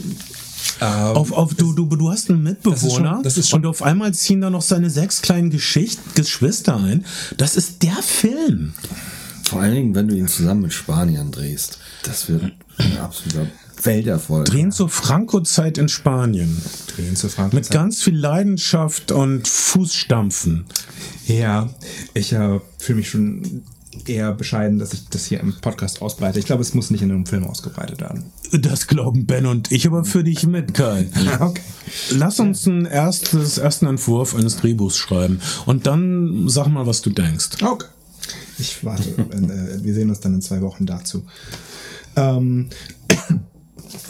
ähm, 0.81 0.87
Auf, 0.89 1.33
auf, 1.33 1.55
du, 1.55 1.73
du, 1.73 1.87
du 1.87 2.11
hast 2.11 2.31
einen 2.31 2.43
Mitbewohner 2.43 3.15
schon- 3.17 3.23
das 3.25 3.37
ist 3.37 3.49
schon- 3.49 3.61
und 3.61 3.67
auf 3.67 3.83
einmal 3.83 4.15
ziehen 4.15 4.41
da 4.41 4.49
noch 4.51 4.63
seine 4.63 4.91
sechs 4.91 5.21
kleinen 5.23 5.51
Geschicht 5.51 5.99
Geschwister 6.15 6.77
ein. 6.77 7.05
Das 7.37 7.57
ist 7.57 7.83
der 7.83 7.97
Film. 8.03 8.75
Vor 9.43 9.61
allen 9.63 9.75
Dingen, 9.75 9.95
wenn 9.97 10.07
du 10.07 10.15
ihn 10.17 10.29
zusammen 10.29 10.63
mit 10.63 10.73
Spaniern 10.73 11.33
drehst. 11.33 11.79
Das 12.05 12.29
wird 12.29 12.53
ein 12.85 12.99
absoluter 12.99 13.47
Welterfolg. 13.83 14.47
Drehen 14.47 14.73
zur 14.73 14.89
Franco-Zeit 14.89 15.79
in 15.79 15.89
Spanien. 15.89 16.61
drehen 16.95 17.17
zu 17.17 17.29
Frank. 17.29 17.53
Mit 17.53 17.71
ganz 17.71 18.03
viel 18.03 18.17
Leidenschaft 18.17 19.13
und 19.13 19.49
Fußstampfen. 19.49 20.67
Ja, 21.27 21.71
ich 22.15 22.33
äh, 22.33 22.61
fühle 22.79 22.97
mich 22.97 23.11
schon 23.11 23.63
eher 24.07 24.33
bescheiden, 24.33 24.79
dass 24.79 24.93
ich 24.93 25.09
das 25.09 25.27
hier 25.27 25.41
im 25.41 25.55
Podcast 25.61 26.03
ausbreite. 26.03 26.39
Ich 26.39 26.47
glaube, 26.47 26.63
es 26.63 26.75
muss 26.75 26.91
nicht 26.91 27.03
in 27.03 27.11
einem 27.11 27.27
Film 27.27 27.45
ausgebreitet 27.45 28.01
werden. 28.01 28.25
Das 28.53 28.87
glauben 28.87 29.27
Ben 29.27 29.47
und 29.47 29.73
ich 29.73 29.87
aber 29.87 30.05
für 30.05 30.25
dich 30.25 30.47
mit, 30.47 30.75
Kai. 30.75 31.09
Okay. 31.41 31.63
Lass 32.11 32.39
uns 32.39 32.67
einen 32.67 32.87
erstes, 32.87 33.59
ersten 33.59 33.87
Entwurf 33.87 34.35
eines 34.35 34.57
Drehbuchs 34.57 34.97
schreiben 34.97 35.41
und 35.67 35.87
dann 35.87 36.49
sag 36.49 36.69
mal, 36.69 36.87
was 36.87 37.03
du 37.03 37.11
denkst. 37.11 37.63
Okay. 37.63 37.87
Ich 38.59 38.85
warte. 38.85 39.09
äh, 39.11 39.83
wir 39.83 39.95
sehen 39.95 40.11
uns 40.11 40.21
dann 40.21 40.35
in 40.35 40.43
zwei 40.43 40.61
Wochen 40.61 40.87
dazu. 40.87 41.25
Ähm, 42.21 42.69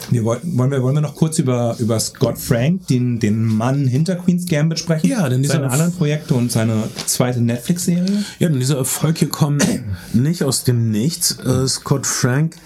Wir 0.09 0.23
wollten, 0.25 0.57
wollen, 0.57 0.71
wir, 0.71 0.81
wollen 0.83 0.95
wir 0.95 1.01
noch 1.01 1.15
kurz 1.15 1.39
über, 1.39 1.75
über 1.79 1.97
Scott 1.99 2.37
Frank, 2.37 2.87
den, 2.87 3.19
den 3.19 3.45
Mann 3.45 3.87
hinter 3.87 4.15
Queen's 4.15 4.45
Gambit 4.45 4.79
sprechen? 4.79 5.07
Ja, 5.07 5.29
denn 5.29 5.43
Erf- 5.45 5.61
anderen 5.63 5.93
Projekte 5.93 6.33
und 6.33 6.51
seine 6.51 6.83
zweite 7.05 7.39
Netflix-Serie? 7.39 8.23
Ja, 8.39 8.49
denn 8.49 8.59
dieser 8.59 8.75
Erfolg 8.77 9.19
hier 9.19 9.29
kommt 9.29 9.65
nicht 10.13 10.43
aus 10.43 10.63
dem 10.65 10.91
Nichts. 10.91 11.39
Äh, 11.39 11.65
Scott 11.67 12.05
Frank 12.05 12.57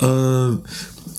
äh, 0.00 0.06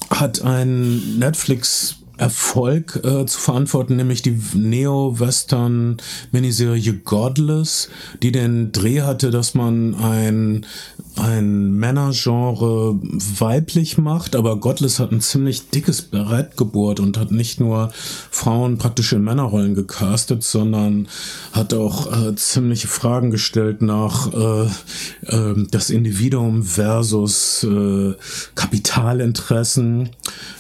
hat 0.09 0.41
einen 0.41 1.19
Netflix-Erfolg 1.19 3.01
äh, 3.03 3.25
zu 3.27 3.39
verantworten, 3.39 3.97
nämlich 3.97 4.21
die 4.23 4.39
Neo-Western-Miniserie 4.55 6.93
Godless, 7.03 7.89
die 8.23 8.31
den 8.31 8.71
Dreh 8.71 9.01
hatte, 9.01 9.29
dass 9.31 9.53
man 9.53 9.93
ein, 9.95 10.65
ein 11.19 11.71
Männergenre 11.73 12.99
weiblich 13.39 13.97
macht, 13.97 14.35
aber 14.35 14.57
Godless 14.57 14.99
hat 14.99 15.11
ein 15.11 15.21
ziemlich 15.21 15.69
dickes 15.69 16.01
Brett 16.01 16.57
gebohrt 16.57 16.99
und 16.99 17.17
hat 17.17 17.31
nicht 17.31 17.59
nur 17.59 17.91
Frauen 18.31 18.77
praktisch 18.77 19.13
in 19.13 19.23
Männerrollen 19.23 19.75
gecastet, 19.75 20.43
sondern 20.43 21.07
hat 21.51 21.73
auch 21.73 22.11
äh, 22.11 22.35
ziemliche 22.35 22.87
Fragen 22.87 23.31
gestellt 23.31 23.81
nach 23.81 24.33
äh, 24.33 24.65
äh, 25.27 25.65
das 25.71 25.89
Individuum 25.89 26.63
versus 26.63 27.63
äh, 27.63 28.13
Kapitalinteressen. 28.55 30.09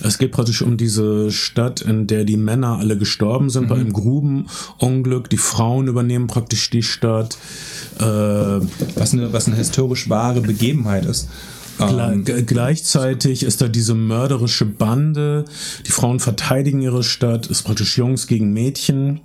Es 0.01 0.17
geht 0.17 0.31
praktisch 0.31 0.61
um 0.61 0.77
diese 0.77 1.31
Stadt, 1.31 1.81
in 1.81 2.07
der 2.07 2.23
die 2.23 2.37
Männer 2.37 2.77
alle 2.79 2.97
gestorben 2.97 3.49
sind 3.49 3.67
bei 3.67 3.75
einem 3.75 3.93
Grubenunglück. 3.93 5.29
Die 5.29 5.37
Frauen 5.37 5.87
übernehmen 5.87 6.27
praktisch 6.27 6.69
die 6.69 6.83
Stadt. 6.83 7.37
Äh, 7.99 8.03
Was 8.03 9.13
eine, 9.13 9.33
was 9.33 9.47
eine 9.47 9.55
historisch 9.55 10.09
wahre 10.09 10.41
Begebenheit 10.47 11.05
ist. 11.05 11.29
Gle 11.77 12.11
Ähm, 12.11 12.45
gleichzeitig 12.47 13.43
ist 13.43 13.61
da 13.61 13.67
diese 13.67 13.93
mörderische 13.93 14.65
Bande. 14.65 15.45
Die 15.85 15.91
Frauen 15.91 16.19
verteidigen 16.19 16.81
ihre 16.81 17.03
Stadt, 17.03 17.45
ist 17.47 17.63
praktisch 17.63 17.97
Jungs 17.97 18.25
gegen 18.25 18.51
Mädchen. 18.51 19.21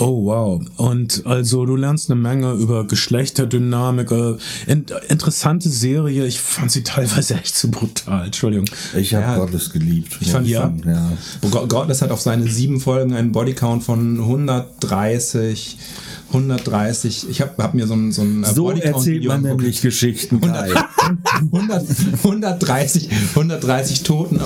Oh 0.00 0.26
wow. 0.26 0.62
Und 0.76 1.26
also 1.26 1.66
du 1.66 1.74
lernst 1.74 2.08
eine 2.08 2.20
Menge 2.20 2.52
über 2.52 2.86
Geschlechterdynamik. 2.86 4.12
äh, 4.12 4.36
In, 4.68 4.86
interessante 5.08 5.68
Serie. 5.68 6.24
Ich 6.26 6.40
fand 6.40 6.70
sie 6.70 6.84
teilweise 6.84 7.34
echt 7.42 7.56
zu 7.56 7.68
brutal. 7.70 8.26
Entschuldigung. 8.26 8.66
Ich 8.96 9.12
habe 9.14 9.24
Ja. 9.24 9.36
Gottes 9.36 9.70
geliebt. 9.70 10.16
Ich 10.20 10.30
fand, 10.30 10.46
ja. 10.46 10.72
ja. 10.86 11.10
Godless 11.50 12.02
hat 12.02 12.12
auf 12.12 12.20
seine 12.20 12.46
sieben 12.46 12.80
Folgen 12.80 13.12
einen 13.14 13.32
Bodycount 13.32 13.82
von 13.82 14.18
130. 14.20 15.78
130. 16.28 17.28
Ich 17.30 17.40
habe 17.40 17.62
hab 17.62 17.74
mir 17.74 17.86
so 17.86 17.94
ein, 17.94 18.12
so 18.12 18.22
ein 18.22 18.44
äh, 18.44 18.46
So 18.54 18.64
Bodycount 18.64 18.94
erzählt 18.96 19.24
man 19.24 19.42
nämlich 19.42 19.80
Geschichten. 19.80 20.40
Kai. 20.40 20.70
100, 21.52 21.84
130, 22.24 23.08
130 23.30 24.02
Toten 24.02 24.40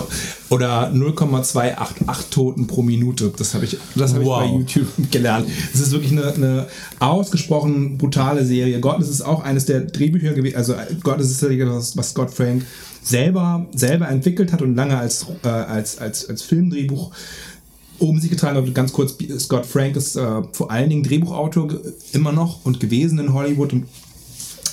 oder 0.49 0.91
0,288 0.93 2.27
Toten 2.31 2.67
pro 2.67 2.83
Minute. 2.83 3.33
Das 3.37 3.55
habe 3.55 3.65
ich, 3.65 3.77
das 3.97 4.15
habe 4.15 4.25
Wow. 4.25 4.43
ich 4.45 4.51
bei 4.51 4.57
YouTube 4.59 4.89
gelernt. 5.11 5.49
Es 5.75 5.81
ist 5.81 5.91
wirklich 5.91 6.13
eine, 6.13 6.33
eine 6.33 6.67
ausgesprochen 7.01 7.99
brutale 7.99 8.45
Serie. 8.45 8.79
Godless 8.81 9.09
ist 9.09 9.23
auch 9.23 9.43
eines 9.43 9.65
der 9.65 9.81
Drehbücher 9.81 10.35
gewesen. 10.35 10.57
Also 10.57 10.75
Godless 11.03 11.31
ist 11.31 11.43
ja 11.43 11.65
das, 11.65 11.97
was 11.97 12.11
Scott 12.11 12.33
Frank 12.33 12.65
selber, 13.03 13.67
selber 13.75 14.09
entwickelt 14.09 14.53
hat 14.53 14.63
und 14.63 14.77
lange 14.77 14.97
als, 14.97 15.27
äh, 15.45 15.49
als, 15.49 15.99
als, 15.99 16.29
als 16.29 16.43
Filmdrehbuch 16.43 17.11
um 18.03 18.19
sich 18.21 18.31
getragen 18.31 18.57
hat. 18.57 18.75
Ganz 18.75 18.93
kurz, 18.93 19.17
Scott 19.39 19.65
Frank 19.67 19.97
ist 19.97 20.17
äh, 20.17 20.43
vor 20.53 20.71
allen 20.71 20.91
Dingen 20.91 21.03
Drehbuchautor 21.03 21.69
immer 22.13 22.33
noch 22.33 22.65
und 22.65 22.81
gewesen 22.81 23.19
in 23.19 23.33
Hollywood 23.33 23.73
und 23.73 23.85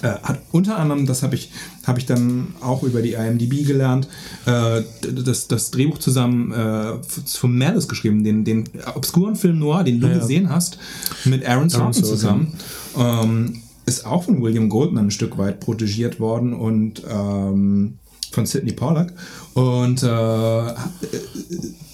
äh, 0.01 0.07
hat 0.23 0.39
unter 0.51 0.77
anderem, 0.77 1.05
das 1.05 1.23
habe 1.23 1.36
ich, 1.36 1.51
hab 1.86 1.97
ich 1.97 2.05
dann 2.05 2.53
auch 2.61 2.84
über 2.84 3.01
die 3.01 3.13
IMDb 3.13 3.65
gelernt, 3.67 4.07
äh, 4.45 4.82
das, 5.13 5.47
das 5.47 5.71
Drehbuch 5.71 5.97
zusammen 5.97 6.51
äh, 6.53 6.93
von 7.25 7.57
Malice 7.57 7.88
geschrieben, 7.88 8.23
den, 8.23 8.45
den 8.45 8.63
obskuren 8.95 9.36
Film 9.36 9.59
Noir, 9.59 9.84
den 9.84 9.99
du 9.99 10.07
Ja. 10.07 10.17
gesehen 10.17 10.49
hast, 10.49 10.77
mit 11.25 11.45
Aaron 11.45 11.69
Sorkin 11.69 11.93
Sorkin. 11.93 12.09
zusammen. 12.09 12.53
Ähm, 12.97 13.61
ist 13.86 14.05
auch 14.05 14.23
von 14.23 14.41
William 14.41 14.69
Goldman 14.69 15.07
ein 15.07 15.11
Stück 15.11 15.38
weit 15.38 15.59
protegiert 15.59 16.19
worden 16.19 16.53
und 16.53 17.01
ähm, 17.09 17.97
von 18.32 18.45
Sidney 18.45 18.71
Pollack. 18.71 19.11
Und 19.55 20.03
äh, 20.03 20.73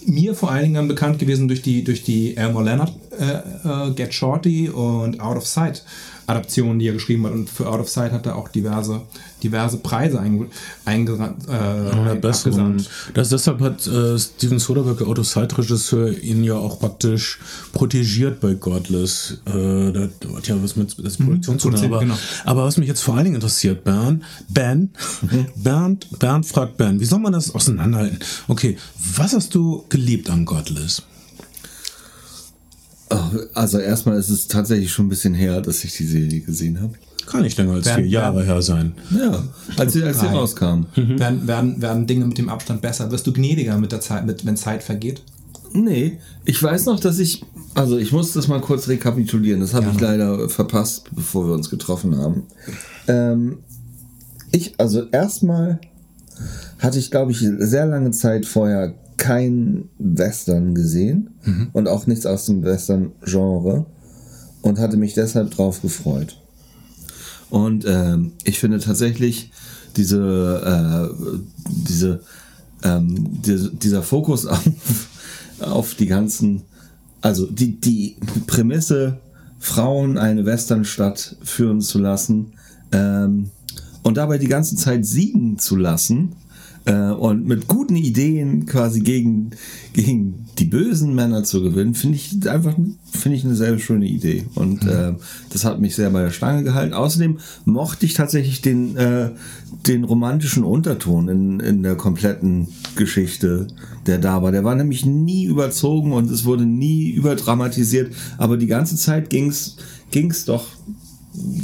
mir 0.07 0.35
vor 0.35 0.51
allen 0.51 0.63
Dingen 0.63 0.75
dann 0.75 0.87
bekannt 0.87 1.19
gewesen 1.19 1.47
durch 1.47 1.61
die, 1.61 1.83
durch 1.83 2.03
die 2.03 2.37
Elmore 2.37 2.65
Leonard 2.65 2.93
äh, 3.19 3.89
äh, 3.89 3.91
Get 3.93 4.13
Shorty 4.13 4.69
und 4.69 5.19
Out 5.19 5.37
of 5.37 5.47
Sight 5.47 5.83
Adaptionen, 6.28 6.80
die 6.80 6.88
er 6.88 6.93
geschrieben 6.93 7.26
hat. 7.26 7.34
Und 7.34 7.49
für 7.49 7.67
Out 7.67 7.80
of 7.80 7.89
Sight 7.89 8.11
hat 8.11 8.26
er 8.26 8.36
auch 8.36 8.49
diverse, 8.49 9.01
diverse 9.43 9.78
Preise 9.78 10.19
einge, 10.19 10.47
eingerannt, 10.86 11.47
äh. 11.47 11.51
Das, 13.13 13.30
deshalb 13.30 13.61
hat 13.61 13.86
äh, 13.88 14.17
Steven 14.17 14.59
Soderbergh, 14.59 14.97
der 14.97 15.07
Autoside-Regisseur, 15.07 16.17
ihn 16.21 16.43
ja 16.43 16.55
auch 16.55 16.80
praktisch 16.80 17.39
protegiert 17.73 18.39
bei 18.39 18.53
Godless. 18.53 19.41
Äh, 19.45 19.91
da 19.91 20.09
hat 20.36 20.47
ja 20.47 20.55
was 20.61 20.76
mit 20.76 20.95
das 21.03 21.17
Produktion 21.17 21.59
zu 21.59 21.69
tun. 21.69 21.86
Aber, 21.86 21.99
genau. 21.99 22.17
aber 22.45 22.65
was 22.65 22.78
mich 22.78 22.88
jetzt 22.88 23.01
vor 23.01 23.15
allen 23.15 23.26
Dingen 23.26 23.36
interessiert, 23.36 23.84
Bernd, 23.84 24.23
Ben, 24.49 24.91
Bernd, 25.55 26.07
Bernd 26.19 26.45
fragt 26.45 26.78
Ben, 26.78 26.99
wie 26.99 27.05
soll 27.05 27.19
man 27.19 27.34
das 27.34 27.53
auseinanderhalten? 27.53 28.19
Okay, 28.47 28.78
was 29.15 29.34
hast 29.34 29.53
du 29.53 29.86
geliebt 29.89 30.30
an 30.30 30.45
Godless? 30.45 31.03
Also 33.53 33.77
erstmal 33.79 34.17
ist 34.17 34.29
es 34.29 34.47
tatsächlich 34.47 34.91
schon 34.91 35.05
ein 35.05 35.09
bisschen 35.09 35.33
her, 35.33 35.61
dass 35.61 35.83
ich 35.83 35.95
die 35.95 36.05
Serie 36.05 36.41
gesehen 36.41 36.81
habe. 36.81 36.93
Kann 37.27 37.41
nicht 37.41 37.57
länger 37.57 37.73
als 37.73 37.85
Bernd, 37.85 38.01
vier 38.01 38.07
Jahre 38.07 38.43
her 38.43 38.61
sein. 38.61 38.93
Ja, 39.11 39.43
als 39.77 39.93
sie, 39.93 40.03
als 40.03 40.19
sie 40.19 40.27
rauskam. 40.27 40.85
Werden, 40.95 41.47
werden, 41.47 41.81
werden 41.81 42.07
Dinge 42.07 42.25
mit 42.25 42.37
dem 42.37 42.49
Abstand 42.49 42.81
besser? 42.81 43.11
Wirst 43.11 43.25
du 43.25 43.33
gnädiger 43.33 43.77
mit 43.77 43.91
der 43.91 44.01
Zeit, 44.01 44.25
mit, 44.25 44.45
wenn 44.45 44.57
Zeit 44.57 44.83
vergeht? 44.83 45.21
Nee, 45.73 46.19
ich 46.45 46.61
weiß 46.61 46.85
noch, 46.85 46.99
dass 46.99 47.19
ich, 47.19 47.43
also 47.73 47.97
ich 47.97 48.11
muss 48.11 48.31
das 48.33 48.47
mal 48.47 48.61
kurz 48.61 48.87
rekapitulieren, 48.87 49.59
das 49.59 49.73
habe 49.73 49.87
ich 49.93 49.99
leider 49.99 50.47
verpasst, 50.47 51.09
bevor 51.13 51.47
wir 51.47 51.53
uns 51.53 51.69
getroffen 51.69 52.17
haben. 52.17 52.43
Ähm, 53.07 53.57
ich, 54.51 54.73
also 54.77 55.03
erstmal 55.11 55.79
hatte 56.79 56.99
ich, 56.99 57.11
glaube 57.11 57.31
ich, 57.31 57.39
sehr 57.39 57.85
lange 57.85 58.11
Zeit 58.11 58.45
vorher 58.45 58.93
kein 59.18 59.89
Western 59.97 60.76
gesehen 60.76 61.30
und 61.74 61.88
auch 61.88 62.07
nichts 62.07 62.26
aus 62.26 62.45
dem 62.45 62.63
Western-Genre 62.63 63.86
und 64.61 64.80
hatte 64.80 64.97
mich 64.97 65.13
deshalb 65.13 65.51
drauf 65.51 65.82
gefreut. 65.82 66.38
Und 67.49 67.86
ähm, 67.88 68.34
ich 68.43 68.59
finde 68.59 68.80
tatsächlich 68.80 69.51
diese, 69.95 71.11
äh, 71.16 71.39
diese, 71.88 72.22
ähm, 72.84 73.41
die, 73.41 73.70
dieser 73.72 74.03
Fokus 74.03 74.45
auf, 74.47 74.63
auf 75.59 75.93
die 75.95 76.07
ganzen, 76.07 76.63
also 77.22 77.45
die, 77.45 77.80
die 77.80 78.18
Prämisse, 78.47 79.20
Frauen 79.59 80.18
eine 80.18 80.45
Westernstadt 80.45 81.38
führen 81.43 81.82
zu 81.82 81.99
lassen 81.99 82.53
ähm, 82.91 83.51
und 84.03 84.18
dabei 84.18 84.38
die 84.38 84.47
ganze 84.47 84.76
Zeit 84.76 85.05
siegen 85.05 85.57
zu 85.57 85.76
lassen 85.76 86.36
äh, 86.86 87.11
und 87.11 87.45
mit 87.45 87.67
guten 87.67 87.95
Ideen 87.95 88.65
quasi 88.65 89.01
gegen, 89.01 89.51
gegen 89.93 90.45
die 90.57 90.65
bösen 90.65 91.15
Männer 91.15 91.43
zu 91.43 91.61
gewinnen, 91.61 91.95
finde 91.95 92.17
ich 92.17 92.49
einfach 92.49 92.75
finde 93.11 93.38
ich 93.38 93.43
eine 93.43 93.55
sehr 93.55 93.77
schöne 93.79 94.05
Idee. 94.05 94.45
Und 94.55 94.86
äh, 94.86 95.13
das 95.49 95.65
hat 95.65 95.79
mich 95.79 95.95
sehr 95.95 96.09
bei 96.11 96.21
der 96.21 96.31
Stange 96.31 96.63
gehalten. 96.63 96.93
Außerdem 96.93 97.39
mochte 97.65 98.05
ich 98.05 98.13
tatsächlich 98.13 98.61
den, 98.61 98.95
äh, 98.97 99.31
den 99.88 100.03
romantischen 100.03 100.63
Unterton 100.63 101.27
in, 101.27 101.59
in 101.59 101.83
der 101.83 101.95
kompletten 101.95 102.67
Geschichte, 102.95 103.67
der 104.05 104.19
da 104.19 104.43
war. 104.43 104.51
Der 104.51 104.63
war 104.63 104.75
nämlich 104.75 105.05
nie 105.05 105.45
überzogen 105.45 106.13
und 106.13 106.29
es 106.29 106.45
wurde 106.45 106.65
nie 106.65 107.09
überdramatisiert, 107.09 108.13
aber 108.38 108.57
die 108.57 108.67
ganze 108.67 108.95
Zeit 108.95 109.29
ging's 109.29 109.77
ging's 110.11 110.45
doch 110.45 110.67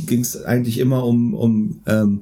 ging's 0.05 0.35
eigentlich 0.35 0.79
immer 0.79 1.05
um, 1.05 1.33
um 1.33 1.79
ähm, 1.85 2.21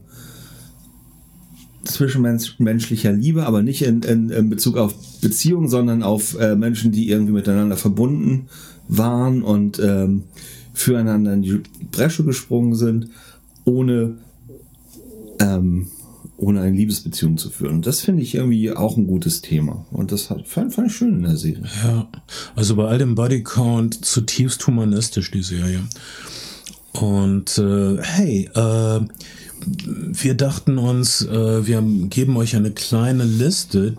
zwischenmenschlicher 1.83 3.11
Liebe, 3.11 3.45
aber 3.45 3.61
nicht 3.61 3.81
in, 3.81 4.01
in, 4.03 4.29
in 4.29 4.49
Bezug 4.49 4.77
auf 4.77 4.93
Beziehungen, 5.21 5.69
sondern 5.69 6.03
auf 6.03 6.39
äh, 6.39 6.55
Menschen, 6.55 6.91
die 6.91 7.09
irgendwie 7.09 7.33
miteinander 7.33 7.77
verbunden 7.77 8.47
waren 8.87 9.41
und 9.43 9.79
ähm, 9.79 10.23
füreinander 10.73 11.33
in 11.33 11.41
die 11.41 11.61
Bresche 11.91 12.23
gesprungen 12.23 12.75
sind, 12.75 13.09
ohne, 13.65 14.17
ähm, 15.39 15.87
ohne 16.37 16.61
eine 16.61 16.75
Liebesbeziehung 16.75 17.37
zu 17.37 17.49
führen. 17.49 17.75
Und 17.75 17.87
das 17.87 18.01
finde 18.01 18.23
ich 18.23 18.35
irgendwie 18.35 18.71
auch 18.71 18.97
ein 18.97 19.07
gutes 19.07 19.41
Thema. 19.41 19.85
Und 19.91 20.11
das 20.11 20.29
hat, 20.29 20.47
fand, 20.47 20.73
fand 20.73 20.87
ich 20.87 20.95
schön 20.95 21.15
in 21.15 21.23
der 21.23 21.37
Serie. 21.37 21.63
Ja, 21.83 22.07
also 22.55 22.75
bei 22.75 22.85
all 22.85 22.97
dem 22.97 23.15
Bodycount 23.15 24.05
zutiefst 24.05 24.65
humanistisch, 24.65 25.31
die 25.31 25.43
Serie. 25.43 25.81
Und 26.93 27.57
äh, 27.57 27.97
hey, 28.01 28.49
äh, 28.53 29.01
wir 29.85 30.35
dachten 30.35 30.77
uns, 30.77 31.21
äh, 31.25 31.65
wir 31.65 31.81
geben 32.09 32.37
euch 32.37 32.55
eine 32.55 32.71
kleine 32.71 33.23
Liste 33.23 33.95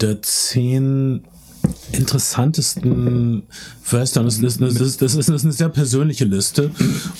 der 0.00 0.22
zehn 0.22 1.24
interessantesten 1.92 3.44
Western. 3.90 4.24
Das 4.24 4.38
ist, 4.38 4.60
das, 4.60 4.72
ist, 4.72 4.80
das, 4.80 5.14
ist, 5.14 5.28
das 5.28 5.28
ist 5.28 5.44
eine 5.44 5.52
sehr 5.52 5.68
persönliche 5.68 6.24
Liste. 6.24 6.70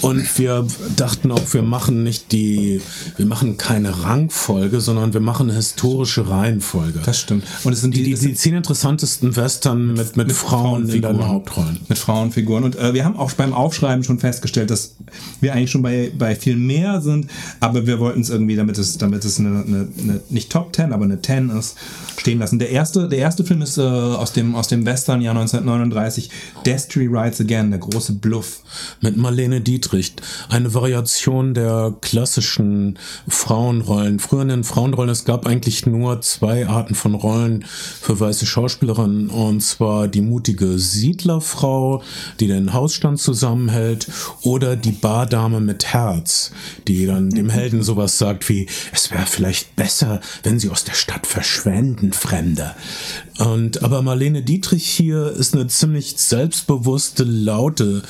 Und 0.02 0.38
wir 0.38 0.66
dachten 0.96 1.30
auch, 1.30 1.42
wir 1.52 1.62
machen 1.62 2.02
nicht 2.02 2.32
die, 2.32 2.80
wir 3.16 3.26
machen 3.26 3.56
keine 3.56 4.02
Rangfolge, 4.04 4.80
sondern 4.80 5.12
wir 5.12 5.20
machen 5.20 5.48
eine 5.48 5.56
historische 5.56 6.28
Reihenfolge. 6.28 7.00
Das 7.04 7.20
stimmt. 7.20 7.44
Und 7.64 7.72
es 7.72 7.80
sind 7.80 7.94
die, 7.94 8.02
die, 8.02 8.14
die 8.14 8.34
zehn 8.34 8.54
interessantesten 8.54 9.36
Western 9.36 9.88
mit, 9.88 10.16
mit, 10.16 10.28
mit 10.28 10.32
Frauen 10.32 10.88
in 10.88 11.02
den 11.02 11.26
Hauptrollen. 11.26 11.80
Mit 11.88 11.98
Frauenfiguren. 11.98 12.64
Und 12.64 12.76
äh, 12.76 12.94
wir 12.94 13.04
haben 13.04 13.16
auch 13.16 13.32
beim 13.32 13.52
Aufschreiben 13.52 14.04
schon 14.04 14.18
festgestellt, 14.18 14.70
dass 14.70 14.96
wir 15.40 15.52
eigentlich 15.52 15.70
schon 15.70 15.82
bei, 15.82 16.12
bei 16.16 16.34
viel 16.34 16.56
mehr 16.56 17.00
sind, 17.00 17.28
aber 17.60 17.86
wir 17.86 17.98
wollten 18.00 18.20
es 18.20 18.30
irgendwie, 18.30 18.56
damit 18.56 18.78
es, 18.78 18.98
damit 18.98 19.24
es 19.24 19.38
eine, 19.38 19.64
eine, 19.66 19.88
eine 20.02 20.20
nicht 20.30 20.50
Top 20.50 20.74
10, 20.74 20.92
aber 20.92 21.04
eine 21.04 21.20
10 21.20 21.50
ist, 21.50 21.76
stehen 22.16 22.38
lassen. 22.38 22.58
Der 22.58 22.70
erste, 22.70 23.08
der 23.08 23.18
erste 23.18 23.44
Film 23.44 23.62
ist 23.62 23.78
äh, 23.78 23.82
aus, 23.82 24.32
dem, 24.32 24.54
aus 24.54 24.68
dem 24.68 24.86
Western-Jahr 24.86 25.34
1939, 25.36 26.30
Destry 26.64 27.06
Rides 27.06 27.40
Again, 27.40 27.70
der 27.70 27.80
große 27.80 28.14
Bluff. 28.14 28.60
Mit 29.00 29.16
Marlene 29.16 29.60
Dietrich. 29.60 30.14
Eine 30.48 30.72
Variation 30.72 31.54
der 31.54 31.94
klassischen 32.00 32.98
Frauenrollen. 33.28 34.18
Früher 34.18 34.42
in 34.42 34.48
den 34.48 34.64
Frauenrollen, 34.64 35.10
es 35.10 35.24
gab 35.24 35.46
eigentlich 35.46 35.86
nur 35.86 36.20
zwei 36.22 36.66
Arten 36.66 36.94
von 36.94 37.14
Rollen 37.14 37.64
für 37.64 38.18
weiße 38.18 38.46
Schauspielerinnen. 38.46 39.28
Und 39.28 39.60
zwar 39.60 40.08
die 40.08 40.22
mutige 40.22 40.78
Siedlerfrau, 40.78 42.02
die 42.40 42.46
den 42.46 42.72
Hausstand 42.72 43.20
zusammenhält, 43.20 44.06
oder 44.42 44.76
die 44.76 44.92
Bardame 44.92 45.60
mit 45.60 45.86
Herz, 45.86 46.50
die 46.88 47.06
dann 47.06 47.30
dem 47.30 47.50
Helden 47.50 47.82
sowas 47.82 48.18
sagt 48.18 48.48
wie, 48.48 48.66
es 48.92 49.10
wäre 49.10 49.26
vielleicht 49.26 49.76
besser, 49.76 50.20
wenn 50.42 50.58
sie 50.58 50.70
aus 50.70 50.84
der 50.84 50.94
Stadt 50.94 51.26
verschwenden 51.26 52.12
Fremder. 52.12 52.74
Und 53.38 53.82
aber 53.82 54.02
Marlene 54.02 54.42
Dietrich 54.42 54.86
hier 54.86 55.26
ist 55.26 55.54
eine 55.54 55.66
ziemlich 55.66 56.14
selbstbewusste, 56.16 57.24
laute 57.24 58.02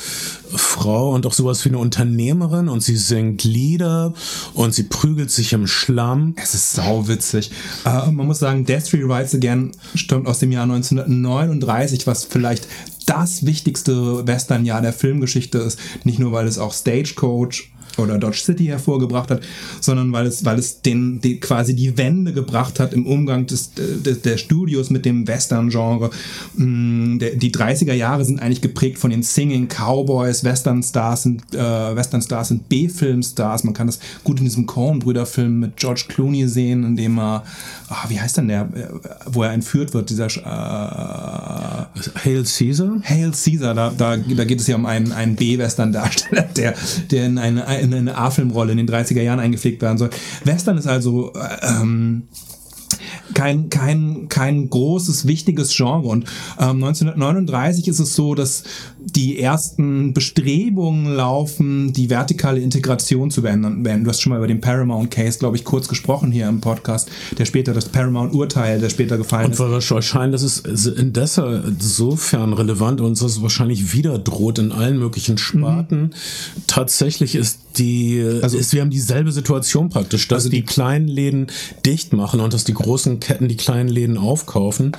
Frau 0.51 1.15
und 1.15 1.25
auch 1.25 1.33
sowas 1.33 1.65
wie 1.65 1.71
eine 1.71 1.79
Unternehmerin 1.79 2.69
und 2.69 2.83
sie 2.83 2.97
singt 2.97 3.43
Lieder 3.43 4.13
und 4.53 4.75
sie 4.75 4.83
prügelt 4.83 5.31
sich 5.31 5.55
im 5.55 5.67
Schlamm. 5.67 6.35
Es 6.37 6.55
ist 6.55 6.75
sauwitzig. 6.75 7.51
Äh, 7.87 8.11
man 8.11 8.27
muss 8.27 8.39
sagen, 8.39 8.67
Death 8.67 8.91
Tree 8.91 9.03
Rides 9.03 9.35
Again 9.35 9.73
stammt 9.95 10.27
aus 10.27 10.41
dem 10.41 10.53
Jahr 10.53 10.65
1939, 10.65 12.07
was 12.07 12.25
vielleicht 12.25 12.69
das 13.07 13.47
wichtigste 13.47 14.27
Westernjahr 14.27 14.83
der 14.83 14.93
Filmgeschichte 14.93 15.59
ist. 15.59 15.79
Nicht 16.05 16.19
nur, 16.19 16.33
weil 16.33 16.47
es 16.47 16.59
auch 16.59 16.73
Stagecoach 16.73 17.71
oder 17.99 18.19
Dodge 18.19 18.39
City 18.39 18.67
hervorgebracht 18.67 19.31
hat, 19.31 19.43
sondern 19.81 20.13
weil 20.13 20.27
es, 20.27 20.45
weil 20.45 20.59
es 20.59 20.83
den, 20.83 21.21
die, 21.21 21.41
quasi 21.41 21.75
die 21.75 21.97
Wende 21.97 22.33
gebracht 22.33 22.81
hat 22.81 22.93
im 22.93 23.07
Umgang 23.07 23.47
des, 23.47 23.73
des 23.75 24.23
der 24.23 24.37
Studios 24.37 24.91
mit 24.91 25.05
dem 25.05 25.27
Western-Genre. 25.27 26.11
Mm, 26.57 27.19
die 27.19 27.53
30er 27.53 27.93
Jahre 27.93 28.25
sind 28.25 28.41
eigentlich 28.41 28.61
geprägt 28.61 28.99
von 28.99 29.11
den 29.11 29.23
Singing 29.23 29.69
Cowboys, 29.69 30.45
Western-Stars 30.45 31.23
sind, 31.23 31.55
äh, 31.55 31.59
Western-Stars 31.59 32.49
sind 32.49 32.69
B-Film-Stars. 32.69 33.65
Man 33.65 33.75
kann 33.75 33.87
das 33.87 33.99
gut 34.23 34.39
in 34.39 34.45
diesem 34.45 34.67
Coen-Brüder-Film 34.67 35.61
mit 35.61 35.77
George 35.77 36.05
Clooney 36.09 36.49
sehen, 36.49 36.85
in 36.85 36.97
dem 36.97 37.19
er, 37.19 37.45
oh, 37.91 38.09
wie 38.09 38.21
heißt 38.21 38.39
denn 38.39 38.49
der, 38.49 38.63
äh, 38.75 38.89
wo 39.27 39.43
er 39.43 39.53
entführt 39.53 39.95
wird, 39.95 40.11
dieser 40.11 40.27
äh, 40.27 40.41
Hail 42.25 42.45
Caesar? 42.45 43.01
Hail 43.03 43.33
Caesar, 43.33 43.75
da, 43.75 43.93
da, 43.97 44.17
da 44.17 44.45
geht 44.45 44.61
es 44.61 44.67
ja 44.67 44.77
um 44.77 44.87
einen, 44.87 45.13
einen 45.13 45.37
B-Western-Darsteller, 45.37 46.43
der, 46.57 46.75
der 47.11 47.27
in 47.27 47.39
eine 47.39 47.67
in 47.85 47.95
eine 47.95 48.17
A-Filmrolle 48.17 48.73
in 48.73 48.79
den 48.79 48.89
30er 48.89 49.23
Jahren 49.23 49.41
eingepflegt 49.41 49.83
werden 49.83 49.99
soll. 49.99 50.11
Western 50.45 50.79
ist 50.79 50.87
also 50.87 51.33
äh, 51.35 51.67
ähm, 51.67 52.25
kein, 53.33 53.71
kein, 53.71 54.29
kein 54.29 54.69
großes, 54.69 55.27
wichtiges 55.27 55.75
Genre. 55.75 56.09
Und 56.09 56.25
ähm, 56.59 56.83
1939 56.85 57.89
ist 57.89 58.01
es 58.01 58.15
so, 58.15 58.35
dass 58.35 58.65
die 59.05 59.39
ersten 59.39 60.13
Bestrebungen 60.15 61.15
laufen, 61.15 61.93
die 61.93 62.11
vertikale 62.11 62.61
Integration 62.61 63.31
zu 63.31 63.43
beenden. 63.43 63.85
Du 63.85 64.09
hast 64.09 64.21
schon 64.21 64.31
mal 64.31 64.39
über 64.39 64.47
den 64.47 64.61
Paramount 64.61 65.11
Case, 65.11 65.39
glaube 65.39 65.57
ich, 65.57 65.65
kurz 65.65 65.89
gesprochen 65.89 66.33
hier 66.33 66.49
im 66.49 66.61
Podcast, 66.61 67.11
der 67.39 67.45
später 67.45 67.73
das 67.73 67.89
Paramount-Urteil, 67.89 68.81
der 68.81 68.91
später 68.91 69.17
gefallen 69.17 69.47
und 69.47 69.53
ist. 69.53 69.61
Und 69.61 69.91
wahrscheinlich, 69.91 70.41
das 70.41 70.61
ist 70.61 70.87
insofern 70.87 72.53
relevant 72.53 73.01
und 73.01 73.21
es 73.21 73.43
wahrscheinlich 73.43 73.93
wieder 73.93 74.19
droht 74.19 74.59
in 74.59 74.73
allen 74.73 74.99
möglichen 74.99 75.39
Sparten. 75.39 76.01
Mhm. 76.01 76.11
Tatsächlich 76.67 77.35
ist 77.35 77.61
die, 77.79 78.25
also, 78.43 78.57
ist, 78.57 78.73
wir 78.73 78.83
haben 78.83 78.91
dieselbe 78.91 79.33
Situation 79.33 79.89
praktisch, 79.89 80.29
dass 80.29 80.45
also 80.45 80.51
die, 80.51 80.61
die 80.61 80.65
kleinen 80.65 81.09
Läden 81.09 81.49
dicht 81.85 82.13
machen 82.13 82.41
und 82.41 82.55
dass 82.55 82.65
die 82.65 82.75
großen 82.75 83.21
Ketten 83.21 83.49
die 83.49 83.57
kleinen 83.57 83.89
Läden 83.89 84.17
aufkaufen. 84.17 84.93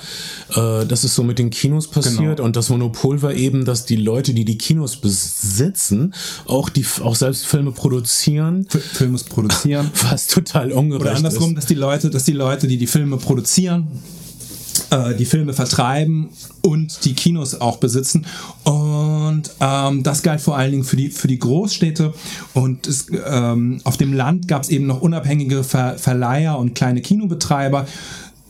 Äh, 0.54 0.86
das 0.86 1.04
ist 1.04 1.16
so 1.16 1.24
mit 1.24 1.40
den 1.40 1.50
Kinos 1.50 1.88
passiert 1.88 2.38
genau. 2.38 2.44
und 2.44 2.56
das 2.56 2.70
Monopol 2.70 3.22
war 3.22 3.34
eben, 3.34 3.66
dass 3.66 3.86
die 3.86 3.95
Leute, 3.96 4.34
die 4.34 4.46
die 4.46 4.58
Kinos 4.58 4.98
besitzen, 4.98 6.14
auch 6.46 6.70
die 6.70 6.86
auch 7.02 7.16
selbst 7.16 7.46
Filme 7.46 7.72
produzieren. 7.72 8.68
F 8.68 8.84
Filme 8.84 9.18
produzieren. 9.30 9.92
Was 10.10 10.28
total 10.28 10.72
ungerecht 10.72 11.02
Oder 11.02 11.16
andersrum, 11.16 11.52
ist. 11.52 11.58
dass 11.58 11.66
die 11.66 11.76
Leute, 11.76 12.10
dass 12.10 12.24
die 12.24 12.34
Leute, 12.34 12.68
die 12.68 12.78
die 12.78 12.88
Filme 12.88 13.18
produzieren, 13.18 13.88
äh, 14.90 15.16
die 15.16 15.26
Filme 15.26 15.54
vertreiben 15.54 16.30
und 16.62 17.06
die 17.06 17.14
Kinos 17.14 17.60
auch 17.62 17.78
besitzen. 17.78 18.26
Und 18.64 19.44
ähm, 19.60 20.04
das 20.04 20.24
galt 20.24 20.42
vor 20.42 20.58
allen 20.58 20.72
Dingen 20.72 20.84
für 20.84 20.96
die, 20.96 21.10
für 21.10 21.28
die 21.28 21.40
Großstädte. 21.40 22.14
Und 22.54 22.88
es, 22.88 23.08
ähm, 23.26 23.80
auf 23.84 23.98
dem 23.98 24.14
Land 24.14 24.48
gab 24.48 24.64
es 24.64 24.70
eben 24.70 24.88
noch 24.88 25.02
unabhängige 25.02 25.64
Ver 25.64 25.98
Verleiher 25.98 26.58
und 26.58 26.76
kleine 26.76 27.02
Kinobetreiber 27.02 27.86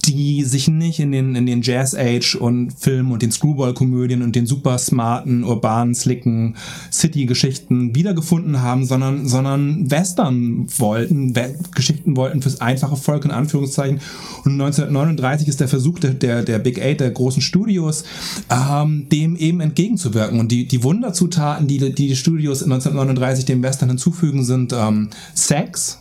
die 0.08 0.44
sich 0.44 0.68
nicht 0.68 1.00
in 1.00 1.12
den, 1.12 1.36
in 1.36 1.46
den 1.46 1.62
Jazz 1.62 1.96
Age 1.96 2.36
und 2.36 2.72
Filmen 2.72 3.12
und 3.12 3.22
den 3.22 3.32
Screwball-Komödien 3.32 4.22
und 4.22 4.36
den 4.36 4.46
super 4.46 4.78
smarten, 4.78 5.44
urbanen, 5.44 5.96
slicken 5.96 6.56
City-Geschichten 6.92 7.96
wiedergefunden 7.96 8.62
haben, 8.62 8.86
sondern, 8.86 9.28
sondern 9.28 9.90
Western 9.90 10.68
wollten, 10.78 11.36
We 11.36 11.56
Geschichten 11.74 12.16
wollten 12.16 12.42
fürs 12.42 12.62
einfache 12.62 12.96
Volk 12.96 13.26
in 13.26 13.32
Anführungszeichen. 13.32 14.00
Und 14.44 14.54
1939 14.54 15.48
ist 15.48 15.60
der 15.60 15.68
Versuch 15.68 16.00
der, 16.00 16.14
der, 16.14 16.44
der 16.44 16.60
Big 16.60 16.80
Eight, 16.80 17.00
der 17.00 17.12
großen 17.12 17.42
Studios, 17.42 18.04
ähm, 18.50 19.08
dem 19.12 19.36
eben 19.36 19.62
entgegenzuwirken. 19.62 20.40
Und 20.40 20.52
die, 20.52 20.68
die 20.68 20.84
Wunderzutaten, 20.84 21.68
die, 21.68 21.94
die 21.94 22.16
Studios 22.16 22.64
1939 22.64 23.46
dem 23.46 23.64
Western 23.64 23.90
hinzufügen, 23.90 24.44
sind 24.44 24.74
ähm, 24.74 25.10
Sex, 25.34 26.00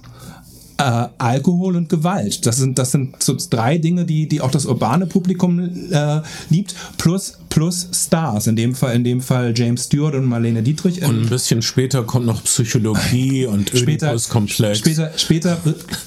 äh, 0.79 1.07
Alkohol 1.19 1.77
und 1.77 1.89
Gewalt. 1.89 2.47
Das 2.47 2.57
sind, 2.57 2.79
das 2.79 2.91
sind 2.91 3.23
so 3.23 3.37
drei 3.51 3.79
Dinge, 3.79 4.05
die, 4.05 4.29
die 4.29 4.41
auch 4.41 4.51
das 4.51 4.67
urbane 4.67 5.07
Publikum 5.07 5.61
äh, 5.91 6.21
liebt, 6.51 6.75
plus, 6.99 7.39
plus 7.49 7.89
Stars. 7.93 8.47
In 8.47 8.57
dem 8.57 8.75
Fall, 8.75 8.95
in 8.97 9.05
dem 9.05 9.21
Fall 9.21 9.53
James 9.57 9.85
Stewart 9.85 10.15
und 10.15 10.25
Marlene 10.25 10.63
Dietrich. 10.63 11.03
Und 11.03 11.23
ein 11.23 11.29
bisschen 11.29 11.63
später 11.63 12.03
kommt 12.03 12.27
noch 12.27 12.43
Psychologie 12.45 13.47
und 13.47 13.71
später, 13.75 14.17
Komplex. 14.29 14.79
Später, 14.79 15.13
später, 15.17 15.59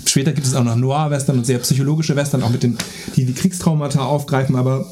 später 0.05 0.33
gibt 0.33 0.47
es 0.47 0.53
auch 0.53 0.63
noch 0.63 0.75
Noir-Western 0.75 1.37
und 1.37 1.45
sehr 1.45 1.59
psychologische 1.59 2.15
Western, 2.15 2.43
auch 2.43 2.49
mit 2.49 2.63
den, 2.63 2.77
die 3.15 3.25
die 3.25 3.33
Kriegstraumata 3.33 4.03
aufgreifen, 4.03 4.55
aber 4.55 4.89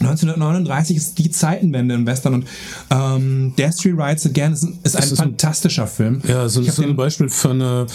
1939 0.00 0.96
ist 0.96 1.18
die 1.18 1.30
Zeitenwende 1.30 1.94
im 1.94 2.06
Western 2.06 2.34
und 2.34 2.46
ähm, 2.90 3.54
Destry 3.56 3.90
Rides 3.90 4.26
Again 4.26 4.52
ist 4.52 4.64
ein, 4.64 4.78
ist 4.82 4.96
ein 4.96 5.02
ist 5.02 5.16
fantastischer 5.16 5.82
ein, 5.82 5.88
Film. 5.88 6.22
Ja, 6.26 6.48
so, 6.48 6.62
so 6.62 6.82
ein 6.82 6.96
Beispiel 6.96 7.28
für 7.28 7.50
eine 7.50 7.86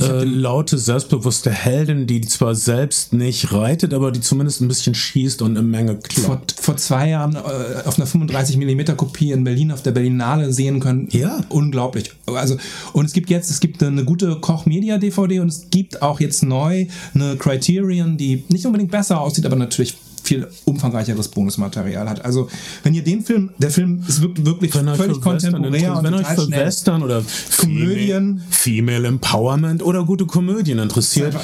äh, 0.00 0.24
laute, 0.24 0.78
selbstbewusste 0.78 1.50
Heldin, 1.50 2.06
die 2.06 2.20
zwar 2.22 2.54
selbst 2.54 3.12
nicht 3.12 3.52
reitet, 3.52 3.94
aber 3.94 4.12
die 4.12 4.20
zumindest 4.20 4.60
ein 4.60 4.68
bisschen 4.68 4.94
schießt 4.94 5.42
und 5.42 5.56
eine 5.56 5.66
Menge 5.66 5.96
klappt. 5.96 6.52
Vor, 6.52 6.62
vor 6.62 6.76
zwei 6.76 7.10
Jahren 7.10 7.36
äh, 7.36 7.38
auf 7.84 7.98
einer 7.98 8.06
35mm 8.06 8.94
Kopie 8.94 9.32
in 9.32 9.44
Berlin 9.44 9.72
auf 9.72 9.82
der 9.82 9.92
Berlinale 9.92 10.52
sehen 10.52 10.80
können. 10.80 11.08
Ja. 11.10 11.40
Unglaublich. 11.48 12.12
Also, 12.26 12.56
und 12.92 13.04
es 13.04 13.12
gibt 13.12 13.30
jetzt, 13.30 13.50
es 13.50 13.60
gibt 13.60 13.82
eine 13.82 14.04
gute 14.04 14.36
Koch-Media-DVD 14.36 15.40
und 15.40 15.48
es 15.48 15.66
gibt 15.70 16.02
auch 16.02 16.20
jetzt 16.20 16.42
neu 16.42 16.86
eine 17.14 17.36
Criterion, 17.36 18.16
die 18.16 18.44
nicht 18.48 18.66
unbedingt 18.66 18.90
besser 18.90 19.20
aussieht, 19.20 19.46
aber 19.46 19.56
natürlich 19.56 19.96
viel 20.26 20.48
umfangreicheres 20.64 21.28
Bonusmaterial 21.28 22.08
hat. 22.08 22.24
Also, 22.24 22.48
wenn 22.82 22.94
ihr 22.94 23.04
den 23.04 23.24
Film, 23.24 23.50
der 23.58 23.70
Film 23.70 24.02
ist 24.06 24.22
wirklich 24.22 24.74
wenn 24.74 24.94
völlig 24.94 25.20
kontemporär 25.20 25.96
und 25.96 26.04
wenn 26.04 26.14
euch 26.14 26.26
für 26.26 26.42
schnell. 26.42 26.66
Western 26.66 27.02
oder 27.02 27.22
Komödien, 27.58 28.42
Female, 28.50 28.96
Female 28.96 29.08
Empowerment 29.08 29.82
oder 29.82 30.04
gute 30.04 30.26
Komödien 30.26 30.78
interessiert 30.78 31.34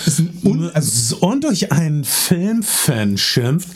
also, 0.74 1.16
und 1.20 1.44
euch 1.44 1.70
einen 1.72 2.04
Filmfan 2.04 3.16
schimpft, 3.16 3.68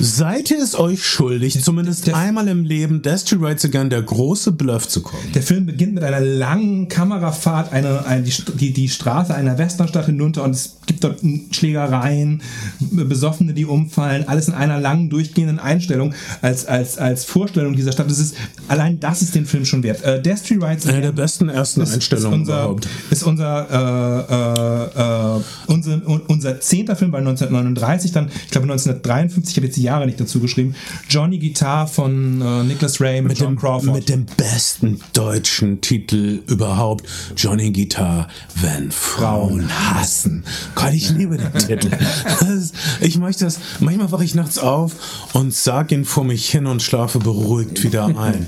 seid 0.00 0.50
ihr 0.50 0.62
es 0.62 0.78
euch 0.78 1.04
schuldig, 1.04 1.62
zumindest 1.62 2.06
der, 2.06 2.16
einmal 2.16 2.48
im 2.48 2.64
Leben 2.64 3.02
Destiny 3.02 3.44
Rides 3.44 3.64
Again 3.64 3.90
der 3.90 4.02
große 4.02 4.52
Bluff 4.52 4.88
zu 4.88 5.02
kommen. 5.02 5.22
Der 5.34 5.42
Film 5.42 5.66
beginnt 5.66 5.94
mit 5.94 6.04
einer 6.04 6.20
langen 6.20 6.88
Kamerafahrt, 6.88 7.72
eine, 7.72 8.06
eine 8.06 8.24
die, 8.24 8.72
die 8.72 8.88
Straße 8.88 9.34
einer 9.34 9.58
Westernstadt 9.58 10.06
hinunter 10.06 10.44
und 10.44 10.52
es 10.52 10.76
gibt 10.86 11.04
dort 11.04 11.20
Schlägereien, 11.50 12.42
Besoffene, 12.80 13.54
die 13.54 13.64
umfallen, 13.64 14.26
alles 14.28 14.48
in 14.48 14.53
in 14.54 14.60
einer 14.60 14.80
langen, 14.80 15.10
durchgehenden 15.10 15.58
Einstellung 15.58 16.14
als, 16.42 16.66
als, 16.66 16.98
als 16.98 17.24
Vorstellung 17.24 17.74
dieser 17.74 17.92
Stadt. 17.92 18.10
Das 18.10 18.18
ist, 18.18 18.36
allein 18.68 19.00
das 19.00 19.22
ist 19.22 19.34
den 19.34 19.46
Film 19.46 19.64
schon 19.64 19.82
wert. 19.82 20.02
Äh, 20.02 20.22
Destry 20.22 20.54
Rides 20.54 20.86
Eine 20.86 21.00
der 21.00 21.12
besten 21.12 21.48
ersten 21.48 21.80
ist, 21.82 21.92
Einstellungen 21.92 22.42
ist 22.42 22.48
unser, 22.48 22.62
überhaupt. 22.62 22.88
Ist 23.10 23.22
unser 23.24 23.70
äh, 23.70 25.38
äh, 25.38 25.42
unser, 25.66 26.00
unser 26.28 26.60
zehnter 26.60 26.96
Film 26.96 27.12
war 27.12 27.18
1939, 27.18 28.12
dann, 28.12 28.26
ich 28.26 28.50
glaube 28.50 28.64
1953, 28.64 29.52
ich 29.52 29.56
habe 29.56 29.66
jetzt 29.66 29.76
die 29.76 29.82
Jahre 29.82 30.06
nicht 30.06 30.20
dazu 30.20 30.40
geschrieben, 30.40 30.74
Johnny 31.08 31.38
Guitar 31.38 31.86
von 31.86 32.40
äh, 32.40 32.64
Nicholas 32.64 33.00
Ray 33.00 33.20
mit, 33.22 33.30
mit 33.30 33.38
John 33.38 33.54
dem, 33.54 33.58
Crawford. 33.58 33.94
mit 33.94 34.08
dem 34.08 34.26
besten 34.36 35.00
deutschen 35.12 35.80
Titel 35.80 36.42
überhaupt. 36.46 37.06
Johnny 37.36 37.72
Guitar, 37.72 38.28
wenn 38.60 38.90
Frauen 38.90 39.68
hassen. 39.68 40.44
Gott, 40.74 40.92
ich 40.92 41.10
liebe 41.10 41.36
den 41.36 41.52
Titel. 41.52 41.90
Ist, 42.54 42.74
ich 43.00 43.18
möchte 43.18 43.44
das, 43.44 43.58
manchmal 43.80 44.10
wache 44.12 44.24
ich 44.24 44.34
nachts 44.44 44.58
auf 44.58 44.92
und 45.32 45.54
sag 45.54 45.90
ihn 45.92 46.04
vor 46.04 46.24
mich 46.24 46.48
hin 46.48 46.66
und 46.66 46.82
schlafe 46.82 47.18
beruhigt 47.18 47.82
wieder 47.82 48.06
ein. 48.06 48.46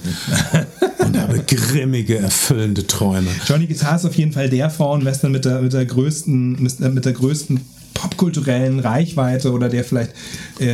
Und 0.98 1.18
habe 1.18 1.38
grimmige, 1.46 2.18
erfüllende 2.18 2.86
Träume. 2.86 3.30
Johnny 3.46 3.66
Guitar 3.66 3.96
ist 3.96 4.04
auf 4.04 4.14
jeden 4.14 4.32
Fall 4.32 4.50
der 4.50 4.70
Frauenwestern 4.70 5.32
mit 5.32 5.44
der, 5.44 5.62
mit 5.62 5.72
der 5.72 5.86
größten, 5.86 6.62
mit, 6.62 6.80
mit 6.80 7.04
der 7.04 7.12
größten 7.12 7.60
popkulturellen 7.94 8.80
Reichweite 8.80 9.52
oder 9.52 9.68
der 9.68 9.84
vielleicht 9.84 10.12
äh, 10.60 10.66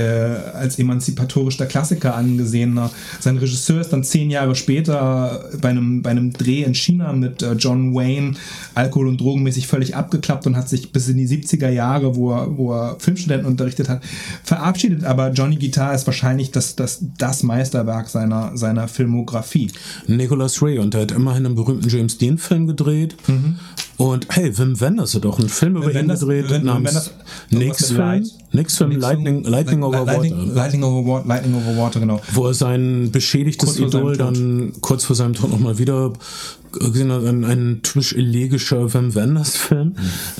als 0.54 0.78
emanzipatorisch 0.78 1.56
Klassiker 1.68 2.14
angesehener. 2.14 2.90
Sein 3.20 3.36
Regisseur 3.38 3.80
ist 3.80 3.90
dann 3.92 4.04
zehn 4.04 4.30
Jahre 4.30 4.54
später 4.54 5.48
bei 5.60 5.68
einem, 5.70 6.02
bei 6.02 6.10
einem 6.10 6.32
Dreh 6.32 6.62
in 6.62 6.74
China 6.74 7.12
mit 7.12 7.42
äh, 7.42 7.52
John 7.52 7.94
Wayne 7.94 8.34
alkohol- 8.74 9.08
und 9.08 9.20
drogenmäßig 9.20 9.66
völlig 9.66 9.94
abgeklappt 9.96 10.46
und 10.46 10.56
hat 10.56 10.68
sich 10.68 10.92
bis 10.92 11.08
in 11.08 11.16
die 11.18 11.28
70er 11.28 11.68
Jahre, 11.68 12.16
wo 12.16 12.32
er, 12.32 12.56
wo 12.58 12.72
er 12.74 12.96
Filmstudenten 12.98 13.46
unterrichtet 13.46 13.88
hat, 13.88 14.02
verabschiedet. 14.44 15.04
Aber 15.04 15.30
Johnny 15.32 15.56
Guitar 15.56 15.94
ist 15.94 16.06
wahrscheinlich 16.06 16.50
das, 16.50 16.74
das, 16.76 16.98
das 17.18 17.42
Meisterwerk 17.42 18.08
seiner, 18.08 18.56
seiner 18.56 18.88
Filmografie. 18.88 19.70
Nicholas 20.06 20.62
Ray 20.62 20.78
und 20.78 20.94
er 20.94 21.02
hat 21.02 21.12
immerhin 21.12 21.46
einen 21.46 21.54
berühmten 21.54 21.88
James 21.88 22.18
Dean 22.18 22.38
Film 22.38 22.66
gedreht. 22.66 23.14
Und 23.96 24.26
hey, 24.30 24.56
Wim 24.58 24.80
Wenders 24.80 25.14
hat 25.14 25.26
auch 25.26 25.38
einen 25.38 25.48
Film 25.48 25.76
über 25.76 25.88
ihn 25.90 25.94
Wenders- 25.94 26.20
gedreht 26.20 26.46
Wim- 26.46 26.50
Wim 26.60 26.64
namens 26.64 26.94
Wenders- 26.94 27.10
Nix 27.50 27.90
mit 27.90 28.32
Nix 28.52 28.76
Film, 28.76 28.92
Lightning, 28.92 29.44
Lightning 29.44 29.82
over 29.82 30.04
Lightning, 30.04 30.32
Water. 30.32 30.52
Lightning 30.52 30.82
over 30.82 31.06
Water, 31.06 31.28
Lightning 31.28 31.54
over 31.54 31.76
Water, 31.76 32.00
genau. 32.00 32.20
Wo 32.32 32.46
er 32.46 32.54
sein 32.54 33.10
beschädigtes 33.10 33.76
Kurz 33.76 33.78
Idol 33.78 34.16
dann 34.16 34.72
kurz 34.80 35.04
vor 35.04 35.16
seinem 35.16 35.34
Tod 35.34 35.50
nochmal 35.50 35.78
wieder 35.78 36.12
gesehen 36.72 37.12
hat, 37.12 37.24
ein, 37.24 37.44
ein 37.44 37.80
typisch 37.82 38.14
elegischer 38.14 38.92
Wim 38.92 39.14
Wenders 39.14 39.56
Film. 39.56 39.94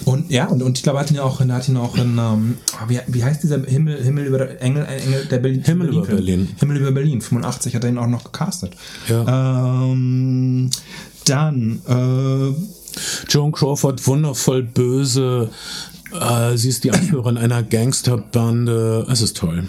Und 0.05 0.31
ja, 0.31 0.47
und, 0.47 0.63
und 0.63 0.79
ich 0.79 0.83
glaube, 0.83 0.99
er 0.99 1.03
hat 1.03 1.11
ihn 1.11 1.19
auch, 1.19 1.41
er 1.41 1.49
hat 1.49 1.69
ihn 1.69 1.77
auch 1.77 1.97
in, 1.97 2.19
ähm, 2.19 2.57
wie, 2.89 3.01
wie 3.07 3.25
heißt 3.25 3.43
dieser 3.43 3.63
Himmel, 3.65 4.03
Himmel 4.03 4.27
über 4.27 4.61
Engel, 4.61 4.87
Engel 4.87 5.25
der 5.27 5.39
Berlin, 5.39 5.63
Himmel 5.63 5.89
über 5.89 6.05
Film? 6.05 6.17
Berlin. 6.17 6.49
Himmel 6.59 6.77
über 6.79 6.93
Berlin, 6.93 7.21
85 7.21 7.75
hat 7.75 7.85
er 7.85 7.91
ihn 7.91 7.99
auch 7.99 8.07
noch 8.07 8.25
gecastet. 8.25 8.73
Ja. 9.09 9.83
Ähm, 9.85 10.71
dann, 11.27 11.81
äh, 11.89 12.55
Joan 13.29 13.53
Crawford, 13.53 14.07
wundervoll 14.07 14.63
böse. 14.63 15.51
Äh, 16.13 16.57
sie 16.57 16.69
ist 16.69 16.85
die 16.85 16.91
Anführerin 16.93 17.37
einer 17.37 17.63
Gangsterbande. 17.63 19.07
Es 19.11 19.21
ist 19.23 19.37
toll. 19.37 19.65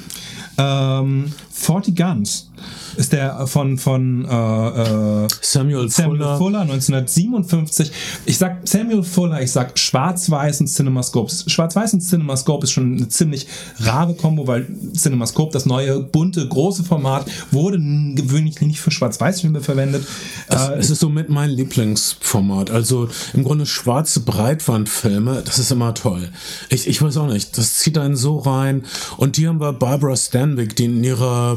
ähm, 0.58 1.32
40 1.52 1.96
Guns 1.96 2.50
ist 2.95 3.14
der 3.14 3.47
von, 3.47 3.78
von 3.78 4.26
äh, 4.26 4.28
äh, 4.28 5.28
Samuel, 5.41 5.89
Samuel 5.89 6.20
Fuller. 6.20 6.38
Fuller. 6.38 6.61
1957. 6.61 7.91
Ich 8.26 8.38
sag 8.38 8.68
Samuel 8.68 9.03
Fuller, 9.03 9.41
ich 9.41 9.51
sag 9.51 9.78
Schwarz-Weiß 9.78 10.61
und 10.61 10.68
CinemaScope. 10.68 11.32
Schwarz-Weiß 11.47 11.93
und 11.93 12.01
CinemaScope 12.01 12.64
ist 12.64 12.72
schon 12.72 12.97
eine 12.97 13.09
ziemlich 13.09 13.47
rare 13.80 14.14
Kombo, 14.14 14.47
weil 14.47 14.68
CinemaScope, 14.95 15.51
das 15.53 15.66
neue, 15.66 15.99
bunte, 15.99 16.47
große 16.47 16.84
Format, 16.84 17.26
wurde 17.51 17.78
gewöhnlich 17.78 18.61
nicht 18.61 18.80
für 18.80 18.91
Schwarz-Weiß-Filme 18.91 19.61
verwendet. 19.61 20.05
Äh, 20.49 20.78
Es 20.78 20.89
ist 20.89 20.99
somit 20.99 21.30
mein 21.30 21.49
Lieblingsformat. 21.49 22.70
Also 22.72 23.09
im 23.34 23.43
Grunde 23.43 23.66
schwarze 23.66 24.22
Breitwandfilme, 24.22 25.41
das 25.45 25.59
ist 25.59 25.72
immer 25.72 25.93
toll. 25.93 26.30
Ich, 26.70 26.88
ich 26.88 27.01
weiß 27.01 27.18
auch 27.18 27.28
nicht, 27.28 27.57
das 27.57 27.76
zieht 27.76 27.97
einen 27.97 28.16
so 28.16 28.38
rein. 28.39 28.84
Und 29.18 29.38
die 29.38 29.47
haben 29.47 29.59
wir 29.59 29.74
Barbara 29.74 30.16
Stanwyck, 30.16 30.76
die 30.76 30.86
in 30.86 31.03
ihrer 31.03 31.55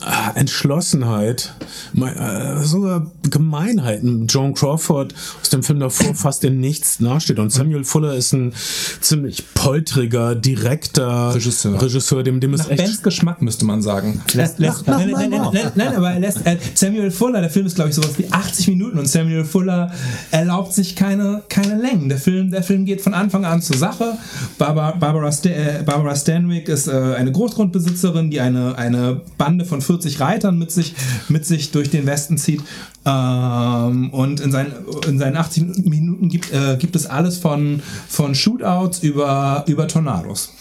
äh, 0.00 0.40
Entschlossenheit, 0.48 1.52
äh, 1.94 2.64
sogar 2.64 3.10
Gemeinheiten, 3.28 4.26
Joan 4.28 4.54
Crawford 4.54 5.14
aus 5.42 5.50
dem 5.50 5.62
Film 5.62 5.78
davor 5.78 6.14
fast 6.14 6.42
in 6.42 6.58
nichts 6.58 7.00
nachsteht. 7.00 7.38
Und 7.38 7.52
Samuel 7.52 7.84
Fuller 7.84 8.14
ist 8.14 8.32
ein 8.32 8.54
ziemlich 9.02 9.44
poltriger, 9.52 10.34
direkter 10.34 11.34
Regisseur. 11.34 11.80
Regisseur 11.82 12.22
dem, 12.22 12.40
dem 12.40 12.54
ist 12.54 12.60
Nach 12.60 12.70
echt 12.70 12.82
Bens 12.82 13.02
Geschmack 13.02 13.42
müsste 13.42 13.66
man 13.66 13.82
sagen. 13.82 14.22
Lässt, 14.32 14.58
lässt, 14.58 14.86
nein, 14.86 15.10
nein, 15.10 15.30
nein, 15.30 15.42
nein, 15.52 15.72
nein, 15.74 15.96
aber 15.96 16.12
er 16.12 16.20
lässt, 16.20 16.46
äh, 16.46 16.56
Samuel 16.74 17.10
Fuller, 17.10 17.42
der 17.42 17.50
Film 17.50 17.66
ist 17.66 17.74
glaube 17.74 17.90
ich 17.90 17.96
sowas 17.96 18.16
wie 18.16 18.32
80 18.32 18.68
Minuten 18.68 18.98
und 18.98 19.06
Samuel 19.06 19.44
Fuller 19.44 19.92
erlaubt 20.30 20.72
sich 20.72 20.96
keine, 20.96 21.42
keine 21.50 21.78
Längen. 21.78 22.08
Der 22.08 22.18
Film, 22.18 22.50
der 22.50 22.62
Film 22.62 22.86
geht 22.86 23.02
von 23.02 23.12
Anfang 23.12 23.44
an 23.44 23.60
zur 23.60 23.76
Sache. 23.76 24.16
Barbara, 24.56 24.92
Barbara, 24.92 25.30
Sta 25.30 25.50
äh, 25.50 25.82
Barbara 25.84 26.16
Stanwyck 26.16 26.70
ist 26.70 26.88
äh, 26.88 26.92
eine 26.92 27.32
Großgrundbesitzerin, 27.32 28.30
die 28.30 28.40
eine, 28.40 28.78
eine 28.78 29.20
Bande 29.36 29.66
von 29.66 29.82
40 29.82 30.20
Reitern 30.38 30.58
mit 30.58 30.70
sich, 30.70 30.94
mit 31.28 31.44
sich 31.44 31.72
durch 31.72 31.90
den 31.90 32.06
Westen 32.06 32.38
zieht. 32.38 32.62
Ähm, 33.04 34.10
und 34.10 34.40
in 34.40 34.52
seinen, 34.52 34.72
in 35.06 35.18
seinen 35.18 35.36
80 35.36 35.84
Minuten 35.84 36.28
gibt, 36.28 36.52
äh, 36.52 36.76
gibt 36.78 36.94
es 36.96 37.06
alles 37.06 37.38
von, 37.38 37.82
von 38.08 38.34
Shootouts 38.34 39.00
über, 39.00 39.64
über 39.66 39.88
Tornados. 39.88 40.52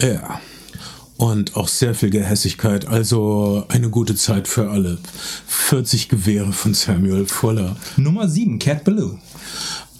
Ja. 0.00 0.40
Und 1.16 1.56
auch 1.56 1.68
sehr 1.68 1.94
viel 1.94 2.10
Gehässigkeit, 2.10 2.88
also 2.88 3.64
eine 3.68 3.90
gute 3.90 4.16
Zeit 4.16 4.48
für 4.48 4.70
alle. 4.70 4.98
40 5.46 6.08
Gewehre 6.08 6.52
von 6.52 6.74
Samuel 6.74 7.26
Fuller. 7.26 7.76
Nummer 7.96 8.28
7, 8.28 8.58
Cat 8.58 8.82
Ballou. 8.84 9.18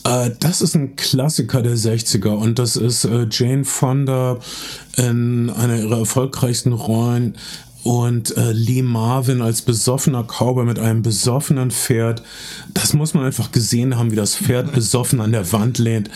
Äh, 0.05 0.31
das 0.41 0.63
ist 0.63 0.75
ein 0.75 0.97
Klassiker 0.97 1.63
der 1.63 1.77
60er 1.77 2.31
und 2.31 2.59
das 2.59 2.77
ist 2.77 3.05
äh, 3.05 3.27
Jane 3.31 3.65
Fonda 3.65 4.39
in 4.97 5.49
einer 5.51 5.79
ihrer 5.79 6.01
erfolgreichsten 6.01 6.73
Rollen 6.73 7.37
und 7.85 8.37
äh, 8.37 8.53
Lee 8.53 8.83
Marvin 8.83 9.43
als 9.43 9.63
besoffener 9.63 10.25
Cowboy 10.25 10.65
mit 10.65 10.79
einem 10.79 11.03
besoffenen 11.03 11.71
Pferd. 11.71 12.23
Das 12.75 12.95
muss 12.95 13.15
man 13.15 13.25
einfach 13.25 13.51
gesehen 13.51 13.97
haben, 13.99 14.11
wie 14.13 14.17
das 14.17 14.37
Pferd 14.37 14.73
besoffen 14.75 15.21
an 15.21 15.33
der 15.33 15.53
Wand 15.53 15.79
lehnt. 15.79 16.11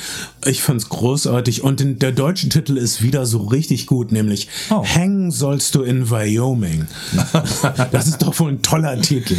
Ich 0.45 0.63
fand's 0.63 0.89
großartig 0.89 1.65
und 1.65 1.81
den, 1.81 1.99
der 1.99 2.13
deutsche 2.13 2.49
Titel 2.49 2.77
ist 2.77 3.03
wieder 3.03 3.27
so 3.27 3.39
richtig 3.39 3.87
gut, 3.87 4.13
nämlich 4.13 4.49
Oh. 4.71 4.85
Hängen 4.85 5.31
sollst 5.31 5.75
du 5.75 5.83
in 5.83 6.11
Wyoming. 6.11 6.87
Das 7.93 8.07
ist 8.07 8.23
doch 8.23 8.39
wohl 8.41 8.53
ein 8.53 8.63
toller 8.63 9.01
Titel. 9.01 9.37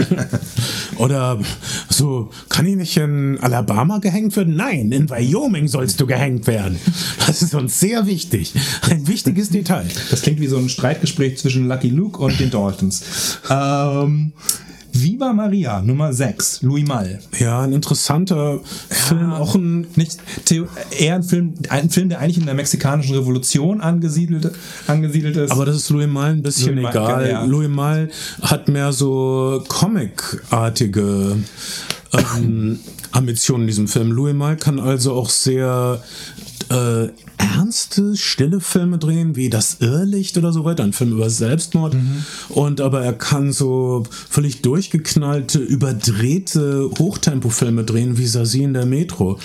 Oder 0.96 1.38
so, 1.88 2.30
kann 2.48 2.66
ich 2.66 2.76
nicht 2.76 2.96
in 2.96 3.38
Alabama 3.40 3.98
gehängt 3.98 4.36
werden? 4.36 4.56
Nein, 4.56 4.92
in 4.92 5.08
Wyoming 5.08 5.68
sollst 5.68 6.00
du 6.00 6.06
gehängt 6.06 6.46
werden. 6.46 6.78
Das 7.26 7.42
ist 7.42 7.54
uns 7.54 7.80
sehr 7.80 8.06
wichtig. 8.06 8.52
Ein 8.90 9.06
wichtiges 9.06 9.50
Detail. 9.50 9.86
Das 10.10 10.22
klingt 10.22 10.40
wie 10.40 10.46
so 10.46 10.56
ein 10.58 10.68
Streitgespräch 10.68 11.19
zwischen 11.38 11.68
Lucky 11.68 11.88
Luke 11.88 12.18
und 12.18 12.38
den 12.40 12.50
Daltons. 12.50 13.38
Ähm, 13.48 14.32
Viva 14.92 15.32
Maria, 15.32 15.80
Nummer 15.82 16.12
6, 16.12 16.62
Louis 16.62 16.86
Malle. 16.86 17.20
Ja, 17.38 17.62
ein 17.62 17.72
interessanter 17.72 18.60
Film, 18.88 19.32
auch 19.32 19.54
ein 19.54 19.86
Nicht, 19.94 20.18
eher 20.98 21.16
ein 21.16 21.22
Film, 21.22 21.54
ein 21.68 21.90
Film, 21.90 22.08
der 22.08 22.20
eigentlich 22.20 22.38
in 22.38 22.46
der 22.46 22.54
mexikanischen 22.54 23.14
Revolution 23.14 23.80
angesiedelt, 23.80 24.50
angesiedelt 24.86 25.36
ist. 25.36 25.52
Aber 25.52 25.64
das 25.64 25.76
ist 25.76 25.90
Louis 25.90 26.08
Malle 26.08 26.34
ein 26.34 26.42
bisschen 26.42 26.76
Louis 26.76 26.90
egal. 26.90 27.28
ja. 27.28 27.44
Louis 27.44 27.68
Malle 27.68 28.08
hat 28.42 28.68
mehr 28.68 28.92
so 28.92 29.62
Comic-artige 29.68 31.36
ähm, 32.12 32.80
Ambitionen 33.12 33.62
in 33.62 33.68
diesem 33.68 33.88
Film. 33.88 34.10
Louis 34.12 34.34
Malle 34.34 34.56
kann 34.56 34.80
also 34.80 35.12
auch 35.12 35.30
sehr 35.30 36.02
äh, 36.70 37.08
ernste, 37.38 38.16
stille 38.16 38.60
Filme 38.60 38.98
drehen, 38.98 39.36
wie 39.36 39.50
Das 39.50 39.78
Irrlicht 39.80 40.36
oder 40.36 40.52
so 40.52 40.64
weiter, 40.64 40.82
ein 40.84 40.92
Film 40.92 41.12
über 41.12 41.30
Selbstmord. 41.30 41.94
Mhm. 41.94 42.24
Und 42.50 42.80
aber 42.80 43.02
er 43.02 43.12
kann 43.12 43.52
so 43.52 44.04
völlig 44.28 44.62
durchgeknallte, 44.62 45.58
überdrehte 45.58 46.90
Hochtempofilme 46.98 47.84
drehen, 47.84 48.18
wie 48.18 48.26
Sasi 48.26 48.62
in 48.62 48.74
der 48.74 48.86
Metro. 48.86 49.38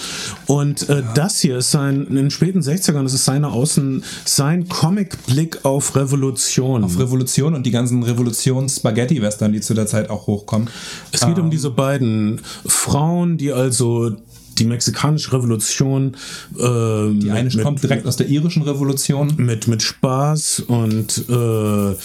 Und 0.45 0.89
äh, 0.89 1.03
das 1.13 1.39
hier 1.39 1.57
ist 1.57 1.72
sein, 1.72 2.05
in 2.07 2.16
den 2.16 2.32
späten 2.32 2.59
60ern, 2.59 3.03
das 3.03 3.13
ist 3.13 3.26
seine 3.26 3.49
Außen, 3.49 4.03
sein 4.26 4.68
Comic-Blick 4.68 5.63
auf 5.63 5.95
Revolution. 5.95 6.84
auf 6.84 6.99
Revolution 6.99 7.53
und 7.53 7.66
die 7.66 7.72
ganzen 7.72 8.03
Revolutions-Spaghetti-Western, 8.03 9.53
die 9.53 9.61
zu 9.61 9.74
der 9.74 9.88
Zeit 9.88 10.09
auch 10.09 10.28
hochkommen. 10.28 10.70
Es 11.11 11.22
geht 11.22 11.39
um 11.39 11.49
diese 11.49 11.70
beiden 11.70 12.41
Frauen, 12.66 13.38
die 13.38 13.51
also 13.51 14.16
die 14.58 14.66
mexikanische 14.66 15.34
Revolution 15.34 16.16
äh, 16.58 17.14
Die 17.20 17.32
eine 17.32 17.49
mit, 17.49 17.62
kommt 17.62 17.84
direkt 17.84 18.06
aus 18.06 18.16
der 18.18 18.28
irischen 18.30 18.64
Revolution. 18.64 19.34
mit, 19.38 19.68
mit 19.68 19.82
Spaß 19.82 20.62
und 20.68 21.26
äh, 21.30 21.95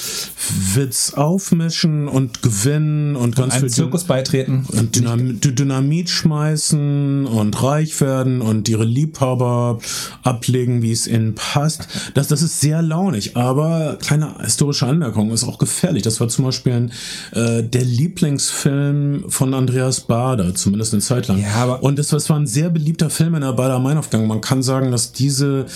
Witz 0.75 1.15
aufmischen 1.15 2.09
und 2.09 2.43
gewinnen 2.43 3.17
und 3.17 3.37
ganz 3.37 3.55
Einen 3.55 3.63
viel 3.63 3.71
Zirkus 3.71 4.05
beitreten. 4.05 4.67
und 4.69 4.97
Dynam 4.97 5.41
Dynamit 5.41 6.11
schmeißen 6.11 7.27
und 7.27 7.63
reich 7.63 8.01
werden 8.01 8.41
und 8.41 8.69
ihre 8.69 8.85
Liebhaber 8.85 9.79
ablegen, 10.23 10.83
wie 10.83 10.93
es 10.93 11.07
ihnen 11.07 11.35
passt. 11.35 11.89
Das, 12.15 12.29
das 12.29 12.43
ist 12.43 12.61
sehr 12.61 12.83
launig, 12.83 13.37
aber 13.37 13.97
kleine 14.01 14.35
historische 14.43 14.87
Anmerkung 14.87 15.31
ist 15.31 15.45
auch 15.45 15.59
gefährlich. 15.59 16.03
Das 16.03 16.21
war 16.21 16.29
zum 16.29 16.45
Beispiel 16.47 16.73
ein, 16.73 16.93
äh, 17.33 17.63
der 17.63 17.85
Lieblingsfilm 17.85 19.25
von 19.29 19.55
Andreas 19.55 20.01
Bader, 20.03 20.55
zumindest 20.55 20.93
eine 20.95 21.03
Zeit 21.03 21.29
lang. 21.29 21.41
Ja, 21.41 21.55
aber- 21.55 21.83
und 21.83 21.99
das, 21.99 22.09
das 22.09 22.29
war 22.31 22.40
ein 22.41 22.47
sehr 22.47 22.71
beliebter 22.71 23.11
Film 23.11 23.35
in 23.35 23.43
der 23.43 23.53
Bader-Main-Aufgang. 23.53 24.27
Man 24.27 24.41
kann 24.41 24.63
sagen, 24.63 24.91
dass 24.91 25.13
diese 25.13 25.67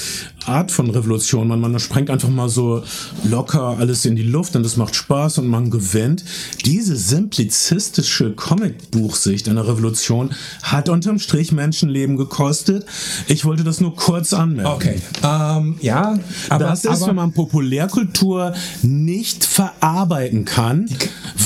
Art 0.47 0.71
von 0.71 0.91
Revolution, 0.91 1.49
man, 1.49 1.61
man 1.61 1.79
sprengt 1.79 2.11
einfach 2.11 2.29
mal 2.29 2.49
so 2.49 2.83
locker 3.25 3.77
alles 3.79 4.05
in 4.05 4.17
die 4.17 4.23
Luft 4.23 4.57
und 4.57 4.65
es 4.65 4.77
macht 4.77 4.95
Spaß 4.95 5.39
und 5.39 5.49
man 5.49 5.71
gewinnt. 5.71 6.25
Diese 6.65 6.97
simplizistische 6.97 8.33
Comicbuchsicht 8.33 9.49
einer 9.49 9.67
Revolution 9.67 10.31
hat 10.63 10.89
unterm 10.89 11.19
Strich 11.19 11.53
Menschenleben 11.53 12.17
gekostet. 12.17 12.87
Ich 13.29 13.45
wollte 13.45 13.65
das 13.65 13.81
nur 13.81 13.95
kurz 13.95 14.33
anmerken. 14.33 14.71
Okay. 14.71 15.01
Ähm, 15.23 15.77
ja, 15.81 16.19
aber 16.49 16.65
das 16.65 16.85
ist, 16.85 16.91
aber, 16.91 17.09
wenn 17.09 17.17
man 17.17 17.33
Populärkultur 17.33 18.55
nicht 18.83 19.45
verarbeiten 19.45 20.45
kann, 20.45 20.89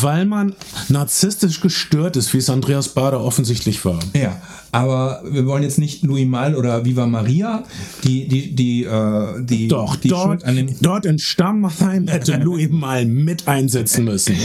weil 0.01 0.27
man 0.27 0.55
narzisstisch 0.89 1.61
gestört 1.61 2.17
ist, 2.17 2.33
wie 2.35 2.39
es 2.39 2.51
Andreas 2.51 2.89
Bader 2.89 3.21
offensichtlich 3.21 3.85
war. 3.85 3.99
Ja, 4.15 4.41
aber 4.73 5.23
wir 5.25 5.47
wollen 5.47 5.63
jetzt 5.63 5.79
nicht 5.79 6.03
Louis 6.03 6.27
Mal 6.27 6.55
oder 6.55 6.85
Viva 6.85 7.07
Maria, 7.07 7.65
die, 8.05 8.29
die, 8.29 8.55
die, 8.55 8.85
äh, 8.85 9.43
die, 9.43 9.69
Doch, 9.69 9.97
die 9.97 10.09
dort, 10.09 10.43
dort 10.81 11.07
in 11.07 11.19
Stammheim 11.19 12.07
hätte 12.09 12.37
Louis 12.43 12.69
Mal 12.71 13.07
mit 13.07 13.49
einsetzen 13.49 14.05
müssen. 14.05 14.37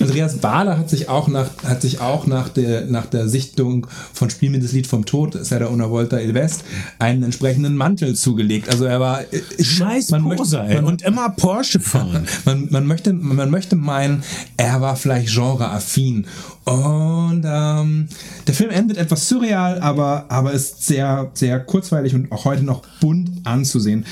Andreas 0.00 0.38
Bader 0.38 0.78
hat 0.78 0.90
sich 0.90 1.08
auch 1.08 1.28
nach, 1.28 1.50
hat 1.64 1.82
sich 1.82 2.00
auch 2.00 2.26
nach 2.26 2.48
der, 2.48 2.86
nach 2.86 3.06
der 3.06 3.28
Sichtung 3.28 3.86
von 4.12 4.30
Spiel 4.30 4.50
mir 4.50 4.60
das 4.60 4.72
Lied 4.72 4.86
vom 4.86 5.06
Tod, 5.06 5.38
Serra 5.44 5.66
una 5.66 5.90
Volta 5.90 6.18
il 6.18 6.34
West, 6.34 6.64
einen 6.98 7.22
entsprechenden 7.22 7.76
Mantel 7.76 8.14
zugelegt. 8.14 8.68
Also 8.68 8.84
er 8.84 9.00
war, 9.00 9.20
Scheiß 9.60 10.10
man 10.10 10.24
Poser, 10.24 10.64
möchte, 10.64 10.82
man, 10.82 10.84
und 10.84 11.02
immer 11.02 11.30
Porsche 11.30 11.80
fahren. 11.80 12.26
man, 12.44 12.68
man, 12.70 12.86
möchte, 12.86 13.12
man 13.12 13.50
möchte 13.50 13.76
meinen, 13.76 14.22
er 14.56 14.80
war 14.80 14.96
vielleicht 14.96 15.34
genreaffin 15.34 16.26
und 16.64 17.44
ähm, 17.44 18.08
der 18.46 18.54
Film 18.54 18.70
endet 18.70 18.96
etwas 18.96 19.28
surreal, 19.28 19.80
aber, 19.80 20.26
aber 20.28 20.52
ist 20.52 20.86
sehr, 20.86 21.30
sehr 21.34 21.60
kurzweilig 21.60 22.14
und 22.14 22.32
auch 22.32 22.46
heute 22.46 22.62
noch 22.62 22.82
bunt 23.00 23.30
anzusehen. 23.44 24.06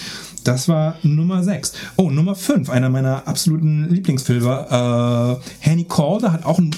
Das 0.45 0.69
war 0.69 0.97
Nummer 1.03 1.43
6. 1.43 1.73
Oh, 1.97 2.11
Nummer 2.11 2.35
5, 2.35 2.69
einer 2.69 2.91
meiner 2.91 3.27
absoluten 3.27 3.89
Lieblingsfilme. 3.89 5.41
Äh, 5.41 5.47
Henny 5.61 5.85
Calder 5.85 6.33
hat 6.33 6.45
auch 6.45 6.59
einen 6.59 6.75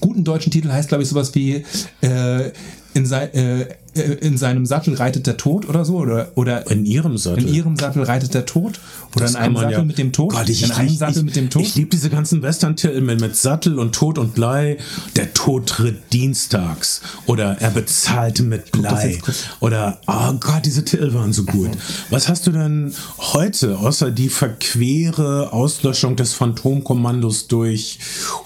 guten 0.00 0.22
deutschen 0.22 0.52
Titel, 0.52 0.70
heißt 0.70 0.88
glaube 0.88 1.02
ich 1.02 1.08
sowas 1.08 1.34
wie 1.34 1.64
äh, 2.02 2.52
in, 2.94 3.06
sei, 3.06 3.24
äh, 3.26 3.66
in 4.02 4.36
seinem 4.36 4.66
Sattel 4.66 4.94
reitet 4.94 5.26
der 5.26 5.36
Tod 5.36 5.68
oder 5.68 5.84
so 5.84 5.96
oder 5.96 6.28
oder 6.34 6.70
in 6.70 6.84
ihrem 6.84 7.16
Sattel? 7.16 7.46
In 7.46 7.54
ihrem 7.54 7.76
Sattel 7.76 8.02
reitet 8.02 8.34
der 8.34 8.46
Tod 8.46 8.80
oder 9.14 9.24
das 9.24 9.32
in 9.32 9.36
einem 9.36 9.56
Sattel 9.56 9.72
ja. 9.72 9.84
mit 9.84 9.98
dem 9.98 10.12
Tod? 10.12 10.30
Gott, 10.32 10.48
ich, 10.48 10.62
in 10.62 10.70
einem 10.70 10.88
ich, 10.88 10.98
Sattel 10.98 11.18
ich, 11.18 11.24
mit 11.24 11.36
dem 11.36 11.50
Tod? 11.50 11.62
ich 11.62 11.74
liebe 11.74 11.90
diese 11.90 12.10
ganzen 12.10 12.42
Western-Titel 12.42 13.00
mit, 13.00 13.20
mit, 13.20 13.36
Sattel 13.36 13.78
und 13.78 13.94
Tod 13.94 14.18
und 14.18 14.34
Blei. 14.34 14.78
Der 15.16 15.32
Tod 15.34 15.66
tritt 15.66 16.12
dienstags 16.12 17.00
oder 17.26 17.56
er 17.60 17.70
bezahlte 17.70 18.42
mit 18.42 18.72
Blei. 18.72 19.18
oder 19.60 20.00
oh 20.06 20.32
Gott 20.40 20.64
diese 20.64 20.84
Titel 20.84 21.14
waren 21.14 21.32
so 21.32 21.44
gut. 21.44 21.70
Was 22.10 22.28
hast 22.28 22.46
du 22.46 22.52
denn 22.52 22.92
heute 23.18 23.78
außer 23.78 24.10
die 24.10 24.28
verquere 24.28 25.52
Auslöschung 25.52 26.16
des 26.16 26.34
Phantomkommandos 26.34 27.48
durch 27.48 27.98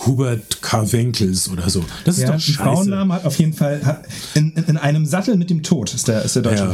Hubert 0.06 0.62
K. 0.62 0.92
Winkels 0.92 1.48
oder 1.48 1.68
so? 1.68 1.84
Das 2.04 2.16
ist 2.16 2.22
ja, 2.22 2.32
doch 2.32 2.40
scheiße. 2.40 3.08
Hat 3.08 3.24
auf 3.24 3.38
jeden 3.38 3.52
Fall 3.52 3.80
in, 4.34 4.52
in, 4.52 4.64
in 4.64 4.76
einem 4.76 5.06
Sattel 5.06 5.36
mit 5.40 5.48
dem 5.48 5.62
Tod 5.62 5.92
ist 5.94 6.06
der, 6.06 6.22
ist 6.22 6.36
der 6.36 6.42
deutsche 6.42 6.64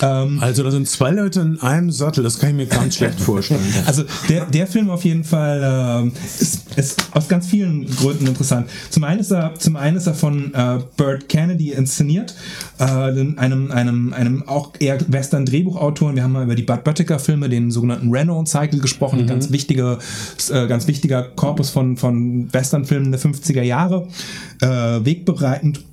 ja. 0.00 0.22
ähm, 0.22 0.38
Also 0.40 0.62
da 0.62 0.70
sind 0.70 0.88
zwei 0.88 1.10
Leute 1.10 1.40
in 1.40 1.60
einem 1.60 1.90
Sattel, 1.92 2.24
das 2.24 2.38
kann 2.38 2.50
ich 2.50 2.56
mir 2.56 2.66
ganz 2.66 2.96
schlecht 2.96 3.20
vorstellen. 3.20 3.60
Also 3.86 4.02
der, 4.30 4.46
der 4.46 4.66
Film 4.66 4.88
auf 4.88 5.04
jeden 5.04 5.24
Fall 5.24 6.10
äh, 6.10 6.42
ist, 6.42 6.74
ist 6.74 7.02
aus 7.12 7.28
ganz 7.28 7.46
vielen 7.46 7.86
Gründen 7.94 8.26
interessant. 8.26 8.70
Zum 8.88 9.04
einen 9.04 9.20
ist 9.20 9.30
er, 9.30 9.54
zum 9.56 9.76
einen 9.76 9.98
ist 9.98 10.06
er 10.06 10.14
von 10.14 10.54
äh, 10.54 10.78
Burt 10.96 11.28
Kennedy 11.28 11.72
inszeniert, 11.72 12.34
äh, 12.78 12.84
einem, 12.84 13.70
einem, 13.70 14.14
einem 14.14 14.48
auch 14.48 14.72
eher 14.78 14.98
Western-Drehbuchautor. 15.06 16.14
Wir 16.14 16.22
haben 16.22 16.32
mal 16.32 16.44
über 16.44 16.54
die 16.54 16.62
Bud 16.62 16.82
Böttiger-Filme, 16.82 17.50
den 17.50 17.70
sogenannten 17.70 18.10
Renault-Cycle 18.10 18.80
gesprochen, 18.80 19.22
mhm. 19.22 19.26
ganz, 19.26 19.52
wichtige, 19.52 19.98
äh, 20.50 20.66
ganz 20.66 20.86
wichtiger 20.86 21.22
Korpus 21.22 21.68
von, 21.68 21.98
von 21.98 22.50
Western-Filmen 22.52 23.12
der 23.12 23.20
50er 23.20 23.62
Jahre, 23.62 24.08
äh, 24.62 24.66
wegbereitend 25.04 25.84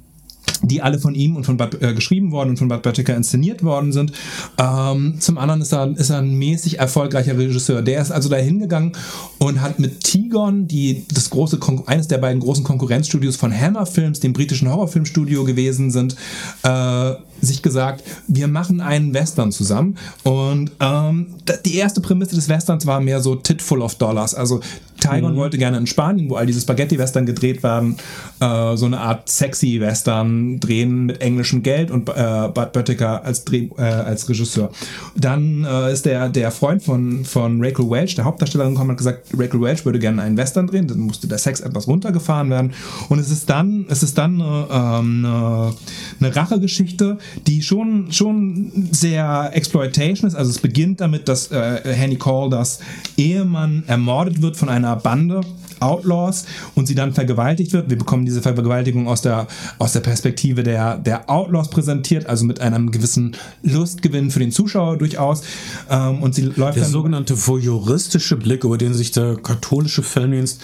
die 0.62 0.82
alle 0.82 1.00
von 1.00 1.16
ihm 1.16 1.36
und 1.36 1.46
von 1.46 1.58
Bud, 1.58 1.82
äh, 1.82 1.94
geschrieben 1.94 2.32
worden 2.32 2.50
und 2.50 2.58
von 2.58 2.68
Bud 2.68 2.82
Böttiger 2.82 3.16
inszeniert 3.16 3.64
worden 3.64 3.92
sind. 3.92 4.12
Ähm, 4.58 5.16
zum 5.20 5.38
anderen 5.38 5.62
ist 5.62 5.74
er, 5.74 5.96
ist 5.98 6.10
er 6.10 6.20
ein 6.20 6.36
mäßig 6.36 6.80
erfolgreicher 6.80 7.38
Regisseur. 7.38 7.82
Der 7.82 8.02
ist 8.02 8.12
also 8.12 8.30
da 8.30 8.38
hingegangen 8.38 8.94
und 9.38 9.62
hat 9.62 9.80
mit 9.80 10.04
Tigon, 10.04 10.68
die 10.68 11.06
das 11.14 11.30
große 11.30 11.60
eines 11.86 12.08
der 12.08 12.18
beiden 12.18 12.42
großen 12.42 12.64
Konkurrenzstudios 12.64 13.36
von 13.36 13.54
Hammer 13.58 13.86
Films, 13.86 14.20
dem 14.20 14.34
britischen 14.34 14.70
Horrorfilmstudio 14.70 15.44
gewesen 15.44 15.92
sind, 15.92 16.16
äh, 16.64 17.14
sich 17.42 17.62
gesagt, 17.62 18.04
wir 18.28 18.48
machen 18.48 18.82
einen 18.82 19.14
Western 19.14 19.52
zusammen. 19.52 19.98
Und 20.24 20.72
ähm, 20.80 21.28
die 21.66 21.76
erste 21.76 22.02
Prämisse 22.02 22.36
des 22.36 22.50
Westerns 22.50 22.86
war 22.86 23.00
mehr 23.00 23.22
so 23.22 23.36
tit 23.36 23.62
full 23.62 23.82
of 23.82 23.96
dollars. 23.96 24.36
Also 24.36 24.62
Tygon 25.00 25.34
mhm. 25.34 25.38
wollte 25.38 25.58
gerne 25.58 25.78
in 25.78 25.88
Spanien, 25.88 26.30
wo 26.30 26.36
all 26.36 26.46
diese 26.46 26.62
Spaghetti-Western 26.62 27.26
gedreht 27.26 27.64
werden, 27.64 27.98
äh, 28.40 28.76
so 28.76 28.86
eine 28.86 29.00
Art 29.00 29.30
sexy 29.30 29.80
Western 29.80 30.60
drehen 30.60 31.06
mit 31.06 31.22
englischem 31.22 31.64
Geld 31.64 31.92
und 31.92 32.10
äh, 32.10 32.50
Bud 32.54 32.74
Böttiger 32.74 33.24
als, 33.24 33.46
Dreh, 33.46 33.70
äh, 33.78 33.82
als 33.82 34.28
Regisseur. 34.30 34.72
Dann 35.16 35.64
äh, 35.64 35.94
ist 35.94 36.06
der, 36.06 36.30
der 36.30 36.52
Freund 36.52 36.84
von, 36.84 37.26
von 37.26 37.64
Rachel 37.64 37.90
Welch, 37.90 38.16
der 38.16 38.26
Hauptdarstellerin, 38.26 38.74
gekommen 38.74 38.90
und 38.90 38.94
hat 38.94 38.98
gesagt, 38.98 39.28
Rachel 39.38 39.62
Welch 39.62 39.86
würde 39.86 40.00
gerne 40.00 40.22
einen 40.22 40.38
Western 40.38 40.68
drehen, 40.68 40.88
dann 40.88 41.00
musste 41.00 41.28
der 41.28 41.38
Sex 41.38 41.62
etwas 41.62 41.88
runtergefahren 41.88 42.50
werden. 42.50 42.74
Und 43.08 43.20
es 43.20 43.32
ist 43.32 43.50
dann, 43.50 43.86
es 43.90 44.04
ist 44.04 44.18
dann 44.18 44.42
eine, 44.42 44.68
ähm, 44.72 45.26
eine, 45.26 45.74
eine 46.20 46.36
Rachegeschichte, 46.36 47.18
die 47.48 47.62
schon, 47.62 48.12
schon 48.12 48.90
sehr 48.92 49.52
Exploitation 49.54 50.28
ist. 50.28 50.36
Also 50.36 50.52
es 50.52 50.60
beginnt 50.60 51.02
damit, 51.02 51.28
dass 51.28 51.52
äh, 51.52 51.82
Henny 51.94 52.18
Call, 52.18 52.50
das 52.50 52.80
Ehemann 53.18 53.84
ermordet 53.88 54.42
wird 54.42 54.58
von 54.58 54.70
einer 54.70 54.96
Bande 54.96 55.42
Outlaws 55.82 56.46
und 56.76 56.88
sie 56.88 56.96
dann 56.96 57.14
vergewaltigt 57.14 57.74
wird. 57.74 57.90
Wir 57.90 57.98
bekommen 57.98 58.26
diese 58.26 58.42
Vergewaltigung 58.42 59.08
aus 59.08 59.22
der, 59.22 59.48
aus 59.78 59.94
der 59.94 60.02
Perspektive 60.02 60.64
der, 60.64 60.98
der 60.98 61.30
Outlaws 61.30 61.70
präsentiert, 61.70 62.26
also 62.28 62.46
mit 62.46 62.62
einem 62.62 62.92
gewissen 62.92 63.36
Lustgewinn 63.64 64.32
für 64.32 64.40
den 64.40 64.52
Zuschauer 64.52 64.98
durchaus. 64.98 65.42
Ähm, 65.90 66.22
und 66.22 66.36
sie 66.36 66.44
läuft 66.44 66.78
der 66.78 66.86
sogenannte 66.86 67.36
voyeuristische 67.48 68.38
Blick, 68.38 68.64
über 68.64 68.78
den 68.78 68.94
sich 68.94 69.12
der 69.12 69.36
katholische 69.38 70.04
Filmdienst 70.04 70.62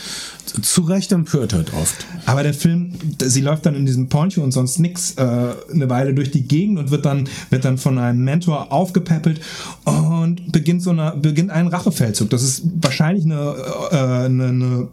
zu 0.61 0.81
Recht 0.81 1.11
empört 1.11 1.53
hat 1.53 1.73
oft. 1.73 2.05
Aber 2.25 2.43
der 2.43 2.53
Film, 2.53 2.93
sie 3.19 3.41
läuft 3.41 3.65
dann 3.65 3.75
in 3.75 3.85
diesem 3.85 4.09
Poncho 4.09 4.41
und 4.41 4.51
sonst 4.51 4.79
nix 4.79 5.15
äh, 5.15 5.21
eine 5.21 5.89
Weile 5.89 6.13
durch 6.13 6.31
die 6.31 6.47
Gegend 6.47 6.79
und 6.79 6.91
wird 6.91 7.05
dann, 7.05 7.27
wird 7.49 7.65
dann 7.65 7.77
von 7.77 7.97
einem 7.97 8.23
Mentor 8.23 8.71
aufgepäppelt 8.71 9.41
und 9.85 10.51
beginnt 10.51 10.81
so 10.81 10.91
eine, 10.91 11.15
beginnt 11.15 11.51
ein 11.51 11.67
Rachefeldzug. 11.67 12.29
Das 12.29 12.43
ist 12.43 12.63
wahrscheinlich 12.81 13.25
eine, 13.25 13.55
äh, 13.91 13.95
eine, 13.95 14.47
eine 14.47 14.87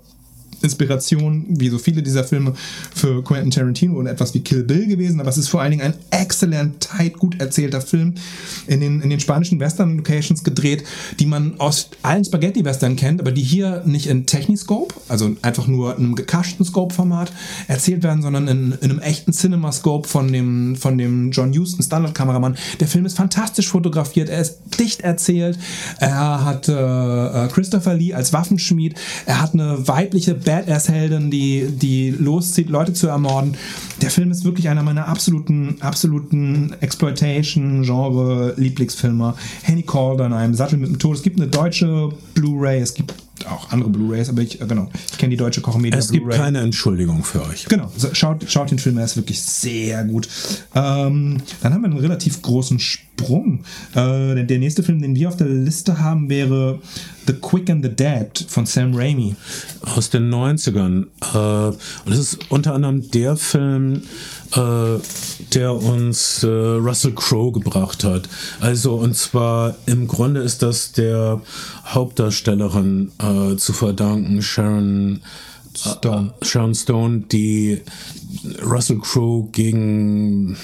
Inspiration, 0.62 1.44
wie 1.48 1.68
so 1.68 1.78
viele 1.78 2.02
dieser 2.02 2.24
Filme, 2.24 2.54
für 2.94 3.22
Quentin 3.22 3.50
Tarantino 3.50 3.98
und 3.98 4.06
etwas 4.06 4.34
wie 4.34 4.40
Kill 4.40 4.64
Bill 4.64 4.86
gewesen, 4.86 5.20
aber 5.20 5.30
es 5.30 5.38
ist 5.38 5.48
vor 5.48 5.60
allen 5.60 5.72
Dingen 5.72 5.82
ein 5.82 5.94
exzellent, 6.10 6.80
tight, 6.80 7.18
gut 7.18 7.40
erzählter 7.40 7.80
Film 7.80 8.14
in 8.66 8.80
den, 8.80 9.00
in 9.00 9.10
den 9.10 9.20
spanischen 9.20 9.60
Western-Locations 9.60 10.44
gedreht, 10.44 10.84
die 11.18 11.26
man 11.26 11.58
aus 11.58 11.90
allen 12.02 12.24
Spaghetti-Western 12.24 12.96
kennt, 12.96 13.20
aber 13.20 13.32
die 13.32 13.42
hier 13.42 13.82
nicht 13.84 14.06
in 14.06 14.26
Techniscope, 14.26 14.94
also 15.08 15.36
einfach 15.42 15.66
nur 15.66 15.96
in 15.96 16.04
einem 16.04 16.14
gecaschten 16.14 16.64
Scope-Format 16.64 17.32
erzählt 17.68 18.02
werden, 18.02 18.22
sondern 18.22 18.48
in, 18.48 18.72
in 18.80 18.90
einem 18.90 19.00
echten 19.00 19.32
Cinema-Scope 19.32 20.08
von 20.08 20.32
dem, 20.32 20.76
von 20.76 20.98
dem 20.98 21.30
John 21.30 21.56
Huston 21.56 21.82
Standard-Kameramann. 21.82 22.56
Der 22.80 22.88
Film 22.88 23.06
ist 23.06 23.16
fantastisch 23.16 23.68
fotografiert, 23.68 24.28
er 24.28 24.40
ist 24.40 24.60
dicht 24.78 25.00
erzählt, 25.00 25.58
er 25.98 26.44
hat 26.44 26.68
äh, 26.68 26.72
äh 26.72 27.48
Christopher 27.48 27.94
Lee 27.94 28.14
als 28.14 28.32
Waffenschmied, 28.32 28.94
er 29.26 29.40
hat 29.40 29.54
eine 29.54 29.86
weibliche 29.88 30.34
Band 30.34 30.51
Badass-Heldin, 30.52 31.30
die, 31.30 31.66
die 31.70 32.10
loszieht, 32.10 32.68
Leute 32.68 32.92
zu 32.92 33.06
ermorden. 33.06 33.56
Der 34.02 34.10
Film 34.10 34.30
ist 34.30 34.44
wirklich 34.44 34.68
einer 34.68 34.82
meiner 34.82 35.08
absoluten, 35.08 35.76
absoluten 35.80 36.76
Exploitation-Genre-Lieblingsfilme. 36.80 39.34
Henny 39.62 39.82
Calder 39.82 40.26
in 40.26 40.34
einem 40.34 40.54
Sattel 40.54 40.78
mit 40.78 40.90
dem 40.90 40.98
Tod. 40.98 41.16
Es 41.16 41.22
gibt 41.22 41.40
eine 41.40 41.48
deutsche 41.48 42.10
Blu-ray, 42.34 42.80
es 42.80 42.92
gibt 42.92 43.14
auch 43.48 43.70
andere 43.70 43.88
Blu-rays, 43.90 44.28
aber 44.28 44.42
ich, 44.42 44.60
äh, 44.60 44.66
genau, 44.66 44.88
ich 45.10 45.18
kenne 45.18 45.30
die 45.30 45.36
deutsche 45.36 45.62
Kochmedia. 45.62 45.98
Es 45.98 46.12
gibt 46.12 46.30
keine 46.30 46.60
Entschuldigung 46.60 47.24
für 47.24 47.44
euch. 47.44 47.64
Genau, 47.66 47.90
schaut, 48.12 48.48
schaut 48.48 48.70
den 48.70 48.78
Film, 48.78 48.98
er 48.98 49.06
ist 49.06 49.16
wirklich 49.16 49.42
sehr 49.42 50.04
gut. 50.04 50.28
Ähm, 50.74 51.38
dann 51.62 51.74
haben 51.74 51.82
wir 51.82 51.90
einen 51.90 51.98
relativ 51.98 52.40
großen 52.42 52.78
Sprung. 52.78 53.64
Äh, 53.94 54.44
der 54.44 54.58
nächste 54.58 54.82
Film, 54.82 55.00
den 55.00 55.14
wir 55.14 55.28
auf 55.28 55.36
der 55.36 55.48
Liste 55.48 55.98
haben, 55.98 56.28
wäre 56.28 56.80
The 57.26 57.34
Quick 57.34 57.70
and 57.70 57.84
the 57.84 57.90
Dead 57.90 58.30
von 58.48 58.66
Sam 58.66 58.94
Raimi. 58.94 59.34
Aus 59.82 60.10
den 60.10 60.32
90ern. 60.32 61.06
Äh, 61.34 61.68
und 61.68 61.78
das 62.06 62.18
ist 62.18 62.50
unter 62.50 62.74
anderem 62.74 63.10
der 63.10 63.36
Film, 63.36 64.02
äh, 64.54 64.98
der 65.54 65.74
uns 65.74 66.42
äh, 66.42 66.46
Russell 66.48 67.12
Crowe 67.14 67.52
gebracht 67.52 68.04
hat. 68.04 68.28
Also, 68.60 68.94
und 68.94 69.16
zwar 69.16 69.74
im 69.86 70.08
Grunde 70.08 70.40
ist 70.40 70.62
das 70.62 70.92
der 70.92 71.40
Hauptdarstellerin 71.86 73.10
zu 73.56 73.72
verdanken, 73.72 74.42
Sharon 74.42 75.20
Stone. 75.76 76.32
Sharon 76.42 76.74
Stone, 76.74 77.24
die 77.32 77.80
Russell 78.62 78.98
Crowe 78.98 79.48
gegen 79.52 80.58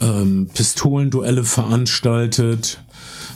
ähm, 0.00 0.48
Pistolenduelle 0.52 1.44
veranstaltet 1.44 2.80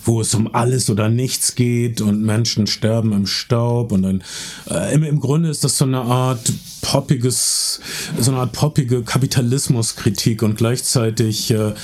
wo 0.05 0.21
es 0.21 0.35
um 0.35 0.53
alles 0.55 0.91
oder 0.91 1.09
nichts 1.09 1.55
geht 1.55 2.01
und 2.01 2.23
Menschen 2.23 2.67
sterben 2.67 3.13
im 3.13 3.27
Staub 3.27 3.93
und 3.93 4.03
dann 4.03 4.23
äh, 4.71 4.95
im, 4.95 5.03
im 5.03 5.21
Grunde 5.21 5.49
ist 5.51 5.65
das 5.65 5.77
so 5.79 5.85
eine 5.85 6.01
Art 6.01 6.53
poppiges, 6.83 7.81
so 8.19 8.31
eine 8.31 8.41
Art 8.41 8.53
poppige 8.53 9.03
Kapitalismuskritik 9.03 10.43
und 10.43 10.57
gleichzeitig 10.57 11.51
äh, 11.51 11.75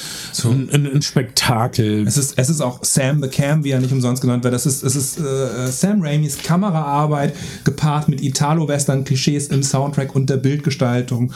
ein, 0.45 0.71
ein, 0.73 0.87
ein 0.95 1.03
Spektakel. 1.03 2.07
Es 2.07 2.17
ist, 2.17 2.35
es 2.37 2.49
ist 2.49 2.61
auch 2.61 2.81
Sam 2.83 3.23
the 3.23 3.29
Cam, 3.29 3.65
wie 3.65 3.71
er 3.71 3.81
nicht 3.81 3.93
umsonst 3.93 4.23
genannt 4.23 4.45
wird. 4.45 4.55
Das 4.55 4.67
ist, 4.67 4.83
es 4.83 4.97
ist 4.97 5.19
äh, 5.19 5.71
Sam 5.71 6.03
Raimis 6.03 6.39
Kameraarbeit 6.39 7.35
gepaart 7.65 8.09
mit 8.09 8.23
Italo-Western-Klischees 8.23 9.49
im 9.49 9.63
Soundtrack 9.63 10.15
und 10.15 10.31
der 10.31 10.39
Bildgestaltung. 10.39 11.33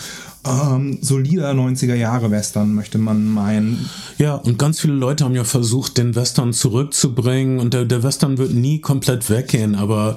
Ähm, 0.46 0.98
solider 1.02 1.52
90er-Jahre-Western, 1.52 2.74
möchte 2.74 2.98
man 2.98 3.26
meinen. 3.26 3.88
Ja, 4.16 4.36
und 4.36 4.58
ganz 4.58 4.80
viele 4.80 4.94
Leute 4.94 5.24
haben 5.24 5.34
ja 5.34 5.44
versucht, 5.44 5.98
den 5.98 6.14
Western 6.14 6.52
zurückzubringen 6.52 7.58
und 7.60 7.74
der, 7.74 7.84
der 7.84 8.02
Western 8.02 8.38
wird 8.38 8.52
nie 8.52 8.80
komplett 8.80 9.28
weggehen, 9.28 9.74
aber 9.74 10.16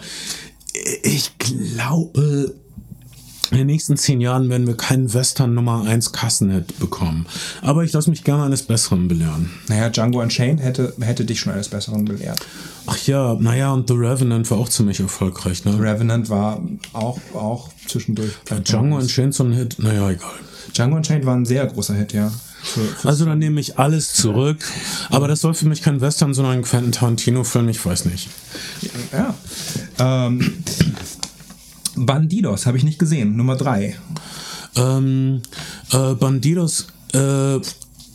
ich 1.04 1.38
glaube, 1.38 2.56
in 3.52 3.58
den 3.58 3.68
nächsten 3.68 3.98
zehn 3.98 4.22
Jahren 4.22 4.50
werden 4.50 4.66
wir 4.68 4.78
keinen 4.78 5.14
Western 5.14 5.54
Nummer 5.54 5.84
1 5.86 6.12
Kassenhit 6.12 6.80
bekommen. 6.80 7.26
Aber 7.62 7.84
ich 7.84 7.92
lasse 7.92 8.10
mich 8.10 8.24
gerne 8.24 8.44
eines 8.44 8.64
Besseren 8.64 9.08
belehren. 9.08 9.52
Naja, 9.68 9.90
Django 9.90 10.22
Unchained 10.22 10.62
hätte, 10.62 10.94
hätte 11.02 11.26
dich 11.26 11.40
schon 11.40 11.54
eines 11.54 11.70
Besseren 11.70 12.06
belehrt. 12.06 12.40
Ach 12.86 12.98
ja, 13.06 13.36
naja, 13.40 13.72
und 13.72 13.88
The 13.88 13.96
Revenant 13.96 14.50
war 14.50 14.58
auch 14.58 14.70
ziemlich 14.70 15.00
erfolgreich, 15.00 15.66
ne? 15.66 15.78
Revenant 15.80 16.30
war 16.30 16.62
auch, 16.94 17.20
auch 17.34 17.70
zwischendurch. 17.88 18.32
Django 18.64 18.98
Unchained 18.98 19.34
so 19.34 19.44
ein 19.44 19.54
Hit, 19.54 19.78
naja, 19.80 20.10
egal. 20.10 20.32
Django 20.74 20.98
Unchained 20.98 21.26
war 21.26 21.36
ein 21.36 21.46
sehr 21.46 21.66
großer 21.68 21.94
Hit, 21.94 22.14
ja. 22.14 22.32
Für, 22.64 22.82
für 22.82 23.10
Also 23.10 23.26
dann 23.26 23.40
nehme 23.40 23.60
ich 23.60 23.78
alles 23.78 24.14
zurück. 24.14 24.58
Aber 25.10 25.28
das 25.28 25.42
soll 25.42 25.54
für 25.54 25.68
mich 25.68 25.82
kein 25.82 26.00
Western, 26.02 26.34
sondern 26.34 26.54
ein 26.54 26.62
Quentin 26.64 26.94
Tarantino-Film, 26.94 27.68
ich 27.70 27.86
weiß 27.86 28.06
nicht. 28.06 28.30
ja. 29.12 29.36
Ähm, 30.00 30.64
Bandidos 31.96 32.66
habe 32.66 32.78
ich 32.78 32.84
nicht 32.84 33.00
gesehen, 33.00 33.36
Nummer 33.36 33.56
3. 33.56 33.96
Ähm, 34.76 35.42
äh, 35.92 36.14
Bandidos 36.16 36.88
äh, 37.14 37.60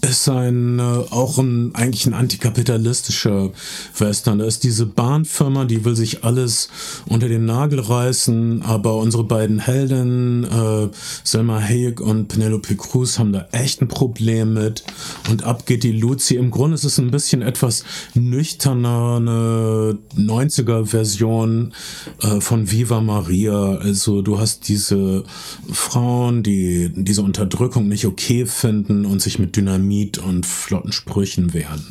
ist 0.00 0.28
ein 0.28 0.78
äh, 0.78 0.82
auch 0.82 1.38
ein 1.38 1.74
eigentlich 1.74 2.06
ein 2.06 2.14
antikapitalistischer 2.14 3.50
Western. 3.96 4.38
Da 4.38 4.44
ist 4.44 4.64
diese 4.64 4.86
Bahnfirma, 4.86 5.64
die 5.64 5.84
will 5.84 5.96
sich 5.96 6.24
alles 6.24 6.68
unter 7.06 7.28
den 7.28 7.44
Nagel 7.44 7.80
reißen, 7.80 8.62
aber 8.62 8.96
unsere 8.96 9.24
beiden 9.24 9.58
Helden, 9.58 10.44
äh, 10.44 10.88
Selma 11.24 11.60
Hayek 11.60 12.00
und 12.00 12.28
Penelope 12.28 12.76
Cruz, 12.76 13.18
haben 13.18 13.32
da 13.32 13.48
echt 13.52 13.82
ein 13.82 13.88
Problem 13.88 14.54
mit. 14.54 14.84
Und 15.30 15.44
ab 15.44 15.66
geht 15.66 15.82
die 15.82 15.92
Luzi. 15.92 16.36
Im 16.36 16.50
Grunde 16.50 16.76
ist 16.76 16.84
es 16.84 16.98
ein 16.98 17.10
bisschen 17.10 17.42
etwas 17.42 17.84
nüchterner, 18.14 19.16
eine 19.16 19.98
90er-Version 20.16 21.74
äh, 22.22 22.40
von 22.40 22.70
Viva 22.70 23.00
Maria. 23.00 23.76
Also 23.76 24.22
du 24.22 24.38
hast 24.38 24.68
diese 24.68 25.24
Frauen, 25.72 26.42
die 26.42 26.92
diese 26.94 27.22
Unterdrückung 27.22 27.88
nicht 27.88 28.06
okay 28.06 28.46
finden 28.46 29.04
und 29.04 29.20
sich 29.20 29.38
mit 29.38 29.56
Dynamit 29.88 30.18
und 30.18 30.46
flotten 30.46 30.92
Sprüchen 30.92 31.54
wehren. 31.54 31.86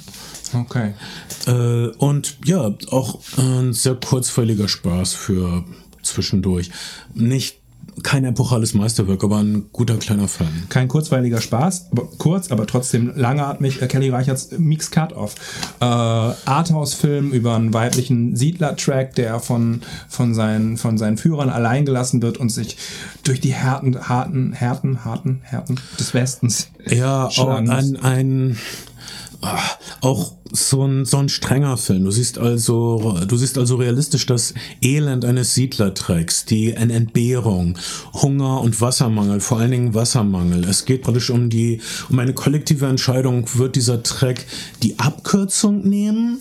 Okay. 0.53 0.93
Äh, 1.47 1.87
und 1.97 2.37
ja, 2.45 2.73
auch 2.91 3.19
ein 3.37 3.73
sehr 3.73 3.95
kurzweiliger 3.95 4.67
Spaß 4.67 5.13
für 5.13 5.65
zwischendurch. 6.03 6.71
Nicht 7.13 7.59
kein 8.03 8.25
epochales 8.25 8.73
Meisterwerk, 8.73 9.23
aber 9.23 9.37
ein 9.37 9.65
guter 9.71 9.97
kleiner 9.97 10.27
Film. 10.27 10.49
Kein 10.69 10.87
kurzweiliger 10.87 11.41
Spaß, 11.41 11.87
aber 11.91 12.07
kurz, 12.17 12.51
aber 12.51 12.67
trotzdem 12.67 13.11
langatmig. 13.15 13.81
Äh, 13.81 13.87
Kelly 13.87 14.09
Reicherts 14.09 14.51
Mix 14.57 14.91
Cut-Off. 14.91 15.35
Äh, 15.79 15.85
Arthouse-Film 15.85 17.31
über 17.31 17.55
einen 17.55 17.73
weiblichen 17.73 18.35
Siedler-Track, 18.35 19.15
der 19.15 19.39
von, 19.39 19.81
von, 20.07 20.33
seinen, 20.33 20.77
von 20.77 20.97
seinen 20.97 21.17
Führern 21.17 21.49
allein 21.49 21.85
gelassen 21.85 22.21
wird 22.21 22.37
und 22.37 22.49
sich 22.49 22.77
durch 23.23 23.41
die 23.41 23.53
Härten, 23.53 24.07
harten, 24.07 24.53
Härten, 24.53 25.03
harten, 25.03 25.41
Härten 25.43 25.79
des 25.99 26.13
Westens 26.13 26.69
Ja, 26.89 27.25
auch 27.25 27.49
ein, 27.49 27.97
ein 27.97 28.57
ah, 29.41 29.59
auch 30.01 30.33
so 30.51 30.85
ein, 30.85 31.05
so 31.05 31.17
ein 31.17 31.29
strenger 31.29 31.77
Film. 31.77 32.05
Du 32.05 32.11
siehst 32.11 32.37
also, 32.37 33.17
du 33.27 33.37
siehst 33.37 33.57
also 33.57 33.75
realistisch 33.75 34.25
das 34.25 34.53
Elend 34.81 35.25
eines 35.25 35.53
Siedlertrecks, 35.53 36.45
die 36.45 36.73
Entbehrung, 36.73 37.77
Hunger 38.13 38.61
und 38.61 38.79
Wassermangel, 38.81 39.39
vor 39.39 39.59
allen 39.59 39.71
Dingen 39.71 39.93
Wassermangel. 39.93 40.63
Es 40.63 40.85
geht 40.85 41.03
praktisch 41.03 41.29
um 41.29 41.49
die, 41.49 41.81
um 42.09 42.19
eine 42.19 42.33
kollektive 42.33 42.87
Entscheidung, 42.87 43.45
wird 43.55 43.75
dieser 43.75 44.03
Treck 44.03 44.45
die 44.83 44.99
Abkürzung 44.99 45.87
nehmen 45.87 46.39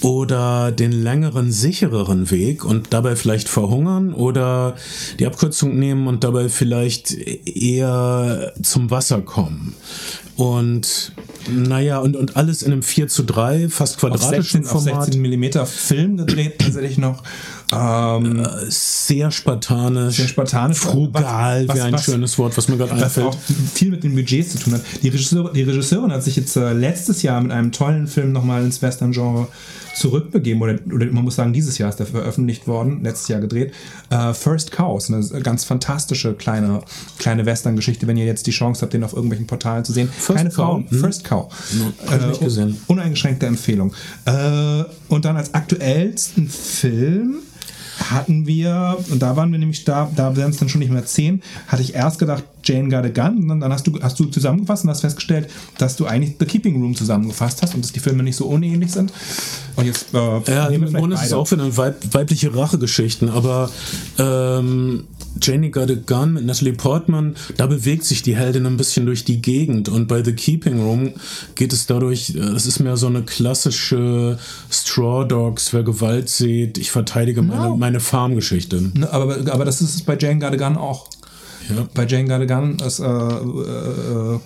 oder 0.00 0.72
den 0.72 0.92
längeren, 0.92 1.52
sichereren 1.52 2.30
Weg 2.30 2.64
und 2.64 2.92
dabei 2.92 3.16
vielleicht 3.16 3.48
verhungern 3.48 4.14
oder 4.14 4.76
die 5.18 5.26
Abkürzung 5.26 5.78
nehmen 5.78 6.06
und 6.06 6.24
dabei 6.24 6.48
vielleicht 6.48 7.12
eher 7.12 8.52
zum 8.62 8.90
Wasser 8.90 9.20
kommen. 9.20 9.74
Und 10.36 11.12
naja, 11.50 11.98
und, 11.98 12.16
und 12.16 12.36
alles 12.36 12.62
in 12.62 12.72
einem 12.72 12.82
4 12.82 13.08
zu 13.08 13.24
3, 13.24 13.39
fast 13.68 13.94
auf 13.94 14.00
quadratischen 14.00 14.62
16, 14.62 14.64
auf 14.64 14.84
Format. 14.84 15.04
16 15.04 15.22
Millimeter 15.22 15.66
Film 15.66 16.16
gedreht, 16.16 16.58
tatsächlich 16.58 16.98
noch. 16.98 17.22
Ähm, 17.72 18.46
Sehr 18.68 19.30
spartanisch. 19.30 20.16
Sehr 20.16 20.28
spartanisch. 20.28 20.78
Frugal 20.78 21.68
wäre 21.68 21.84
ein 21.84 21.92
was- 21.94 22.04
schönes 22.04 22.38
Wort, 22.38 22.56
was 22.56 22.68
mir 22.68 22.76
gerade 22.76 22.92
was 22.92 23.02
einfällt. 23.02 23.26
auch 23.26 23.36
viel 23.74 23.90
mit 23.90 24.02
den 24.04 24.14
Budgets 24.14 24.50
zu 24.52 24.58
tun 24.58 24.74
hat. 24.74 24.82
Die, 25.02 25.08
Regisseur, 25.08 25.52
die 25.52 25.62
Regisseurin 25.62 26.12
hat 26.12 26.22
sich 26.24 26.36
jetzt 26.36 26.56
äh, 26.56 26.72
letztes 26.72 27.22
Jahr 27.22 27.40
mit 27.40 27.52
einem 27.52 27.72
tollen 27.72 28.06
Film 28.06 28.32
nochmal 28.32 28.64
ins 28.64 28.82
Western-Genre 28.82 29.46
zurückbegeben, 29.94 30.62
oder, 30.62 30.78
oder 30.92 31.06
man 31.06 31.24
muss 31.24 31.36
sagen, 31.36 31.52
dieses 31.52 31.78
Jahr 31.78 31.88
ist 31.90 31.96
der 31.96 32.06
veröffentlicht 32.06 32.66
worden, 32.66 33.02
letztes 33.02 33.28
Jahr 33.28 33.40
gedreht. 33.40 33.72
Äh, 34.10 34.32
First 34.34 34.72
Cows, 34.72 35.10
eine 35.12 35.42
ganz 35.42 35.64
fantastische 35.64 36.34
kleine, 36.34 36.82
kleine 37.18 37.46
Western-Geschichte, 37.46 38.06
wenn 38.06 38.16
ihr 38.16 38.26
jetzt 38.26 38.46
die 38.46 38.50
Chance 38.52 38.82
habt, 38.82 38.92
den 38.92 39.04
auf 39.04 39.12
irgendwelchen 39.12 39.46
Portalen 39.46 39.84
zu 39.84 39.92
sehen. 39.92 40.08
First 40.08 40.36
Keine 40.36 40.48
Cow? 40.50 40.54
Frauen, 40.56 40.90
Hm. 40.90 41.00
First 41.00 41.24
Cow. 41.24 41.52
ich 41.72 42.26
nicht 42.26 42.40
gesehen. 42.40 42.80
Uneingeschränkte 42.86 43.46
Empfehlung. 43.46 43.92
Äh, 44.24 44.84
und 45.08 45.24
dann 45.24 45.36
als 45.36 45.54
aktuellsten 45.54 46.48
Film 46.48 47.36
hatten 48.08 48.46
wir, 48.46 48.96
und 49.10 49.20
da 49.20 49.36
waren 49.36 49.52
wir 49.52 49.58
nämlich 49.58 49.84
da, 49.84 50.10
da 50.14 50.36
wären 50.36 50.50
es 50.50 50.58
dann 50.58 50.68
schon 50.68 50.80
nicht 50.80 50.92
mehr 50.92 51.04
zehn, 51.04 51.42
hatte 51.68 51.82
ich 51.82 51.94
erst 51.94 52.18
gedacht, 52.18 52.44
Jane 52.62 52.88
Got 52.88 53.04
a 53.04 53.28
Gun, 53.28 53.50
und 53.50 53.60
dann 53.60 53.72
hast 53.72 53.86
du, 53.86 53.98
hast 54.00 54.18
du 54.18 54.26
zusammengefasst 54.26 54.84
und 54.84 54.90
hast 54.90 55.00
festgestellt, 55.00 55.50
dass 55.78 55.96
du 55.96 56.06
eigentlich 56.06 56.36
The 56.38 56.46
Keeping 56.46 56.80
Room 56.80 56.94
zusammengefasst 56.94 57.62
hast 57.62 57.74
und 57.74 57.84
dass 57.84 57.92
die 57.92 58.00
Filme 58.00 58.22
nicht 58.22 58.36
so 58.36 58.46
unähnlich 58.46 58.92
sind. 58.92 59.12
Und 59.76 59.86
jetzt 59.86 60.14
äh, 60.14 60.52
Ja, 60.52 60.66
im 60.68 60.92
Grunde 60.92 61.16
ist 61.16 61.24
es 61.24 61.32
auch 61.32 61.50
wieder 61.50 61.64
eine 61.64 61.76
weib 61.76 61.96
weibliche 62.12 62.54
Rachegeschichten, 62.54 63.30
aber 63.30 63.70
ähm, 64.18 65.04
Janie 65.40 65.70
Got 65.70 65.90
a 65.90 65.94
Gun 65.94 66.34
mit 66.34 66.44
Natalie 66.44 66.72
Portman, 66.72 67.36
da 67.56 67.66
bewegt 67.66 68.04
sich 68.04 68.22
die 68.22 68.36
Heldin 68.36 68.66
ein 68.66 68.76
bisschen 68.76 69.06
durch 69.06 69.24
die 69.24 69.40
Gegend 69.40 69.88
und 69.88 70.06
bei 70.08 70.22
The 70.22 70.32
Keeping 70.32 70.82
Room 70.82 71.12
geht 71.54 71.72
es 71.72 71.86
dadurch, 71.86 72.34
äh, 72.34 72.40
es 72.40 72.66
ist 72.66 72.80
mehr 72.80 72.96
so 72.96 73.06
eine 73.06 73.22
klassische 73.22 74.38
Straw 74.70 75.26
Dogs, 75.26 75.72
wer 75.72 75.82
Gewalt 75.82 76.28
sieht, 76.28 76.78
ich 76.78 76.90
verteidige 76.90 77.42
meine, 77.42 77.76
meine 77.76 78.00
Farmgeschichte. 78.00 78.90
Ne, 78.94 79.10
aber, 79.12 79.38
aber 79.52 79.64
das 79.64 79.80
ist 79.80 79.94
es 79.94 80.02
bei 80.02 80.16
Jane 80.18 80.38
Got 80.38 80.52
a 80.52 80.56
Gun 80.56 80.76
auch. 80.76 81.08
Ja. 81.74 81.88
Bei 81.94 82.06
Jane 82.06 82.24
Got 82.24 82.50
a 82.50 82.60
Gun, 82.60 82.76
äh, 82.80 84.34
äh, 84.34 84.40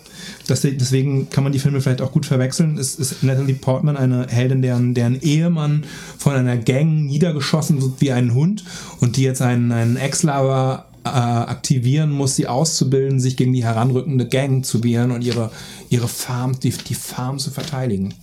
das, 0.47 0.61
deswegen 0.61 1.31
kann 1.31 1.45
man 1.45 1.53
die 1.53 1.59
Filme 1.59 1.81
vielleicht 1.81 2.03
auch 2.03 2.13
gut 2.13 2.27
verwechseln. 2.27 2.79
Es 2.79 2.97
ist 2.97 3.23
Natalie 3.23 3.55
Portman 3.55 3.97
eine 3.97 4.27
Heldin, 4.29 4.63
deren, 4.63 4.95
deren 4.95 5.21
Ehemann 5.21 5.85
von 6.19 6.35
einer 6.35 6.57
Gang 6.57 7.07
niedergeschossen 7.07 7.81
wird 7.81 8.01
wie 8.01 8.13
ein 8.13 8.35
Hund 8.35 8.65
und 9.01 9.17
die 9.17 9.23
jetzt 9.23 9.43
einen, 9.43 9.73
einen 9.73 9.97
Ex-Lover 9.97 10.87
äh, 11.05 11.09
aktivieren 11.09 12.11
muss, 12.11 12.37
sie 12.37 12.47
auszubilden, 12.47 13.21
sich 13.21 13.37
gegen 13.37 13.53
die 13.53 13.65
heranrückende 13.65 14.27
Gang 14.27 14.65
zu 14.65 14.83
wehren 14.83 15.11
und 15.11 15.23
ihre, 15.23 15.51
ihre 15.91 16.09
Farm, 16.09 16.59
die, 16.61 16.71
die 16.71 16.95
Farm 16.95 17.39
zu 17.39 17.51
verteidigen. 17.51 18.15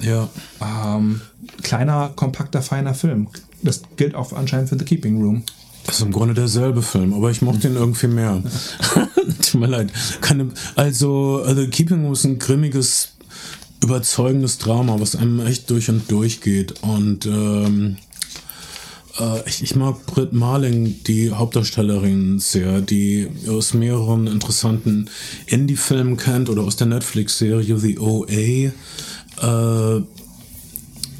Ja. 0.00 0.28
Ähm, 0.60 1.20
kleiner, 1.62 2.12
kompakter, 2.14 2.62
feiner 2.62 2.94
Film. 2.94 3.28
Das 3.62 3.82
gilt 3.96 4.14
auch 4.14 4.32
anscheinend 4.32 4.68
für 4.68 4.78
The 4.78 4.84
Keeping 4.84 5.22
Room. 5.22 5.44
Das 5.86 5.96
ist 5.96 6.02
im 6.02 6.12
Grunde 6.12 6.34
derselbe 6.34 6.82
Film, 6.82 7.12
aber 7.12 7.30
ich 7.30 7.42
mochte 7.42 7.68
ihn 7.68 7.76
irgendwie 7.76 8.06
mehr. 8.06 8.42
Tut 9.42 9.60
mir 9.60 9.66
leid. 9.66 9.92
Keine, 10.20 10.50
also, 10.76 11.42
also 11.44 11.66
Keeping 11.68 12.10
ist 12.12 12.24
ein 12.24 12.38
grimmiges, 12.38 13.12
überzeugendes 13.82 14.58
Drama, 14.58 15.00
was 15.00 15.16
einem 15.16 15.44
echt 15.44 15.68
durch 15.70 15.88
und 15.88 16.10
durch 16.10 16.40
geht. 16.40 16.82
Und 16.82 17.26
ähm, 17.26 17.96
äh, 19.18 19.48
ich, 19.48 19.62
ich, 19.62 19.74
mag 19.74 20.06
Britt 20.06 20.32
Marling, 20.32 21.02
die 21.04 21.32
Hauptdarstellerin, 21.32 22.38
sehr, 22.38 22.80
die 22.80 23.28
aus 23.48 23.74
mehreren 23.74 24.26
interessanten 24.26 25.10
Indie-Filmen 25.46 26.16
kennt 26.16 26.48
oder 26.48 26.62
aus 26.62 26.76
der 26.76 26.86
Netflix-Serie 26.86 27.76
The 27.76 27.98
OA. 27.98 28.28
Äh, 28.28 30.02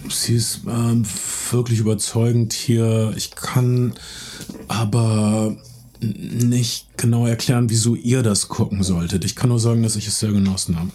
sie 0.08 0.34
ist 0.34 0.60
ähm, 0.68 1.04
wirklich 1.50 1.80
überzeugend 1.80 2.52
hier. 2.52 3.12
Ich 3.16 3.32
kann 3.32 3.94
aber 4.68 5.56
nicht 6.00 6.96
genau 6.96 7.26
erklären, 7.26 7.70
wieso 7.70 7.94
ihr 7.94 8.22
das 8.22 8.48
gucken 8.48 8.82
solltet. 8.82 9.24
Ich 9.24 9.36
kann 9.36 9.50
nur 9.50 9.60
sagen, 9.60 9.82
dass 9.82 9.96
ich 9.96 10.08
es 10.08 10.18
sehr 10.18 10.32
genossen 10.32 10.78
habe. 10.78 10.90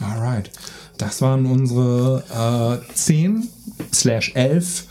Alright. 0.00 0.50
Das 0.98 1.22
waren 1.22 1.46
unsere 1.46 2.82
äh, 2.90 2.94
10 2.94 3.48
slash 3.92 4.32
11 4.34 4.84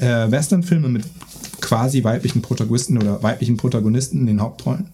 äh, 0.00 0.30
Western-Filme 0.30 0.88
mit 0.88 1.04
quasi 1.60 2.02
weiblichen 2.04 2.42
Protagonisten 2.42 2.96
oder 2.96 3.22
weiblichen 3.22 3.56
Protagonisten 3.56 4.20
in 4.20 4.26
den 4.26 4.40
Hauptrollen. 4.40 4.88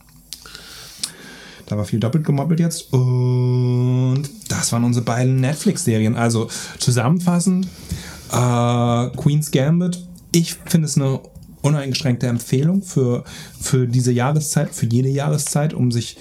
Da 1.67 1.77
war 1.77 1.85
viel 1.85 2.01
doppelt 2.01 2.25
gemoppelt 2.25 2.61
jetzt. 2.61 2.93
Und 2.93 4.25
das 4.49 4.73
waren 4.73 4.85
unsere 4.85 5.05
beiden 5.05 5.41
Netflix-Serien. 5.41 6.17
Also 6.17 6.49
zusammenfassend, 6.79 7.67
äh, 8.33 9.09
Queen's 9.17 9.51
Gambit. 9.51 10.03
Ich 10.33 10.55
finde 10.55 10.87
es 10.87 10.97
eine 10.97 11.21
uneingeschränkte 11.63 12.27
Empfehlung 12.27 12.83
für, 12.83 13.25
für 13.61 13.87
diese 13.87 14.13
Jahreszeit, 14.13 14.75
für 14.75 14.87
jede 14.87 15.09
Jahreszeit, 15.09 15.75
um 15.75 15.91
sich 15.91 16.17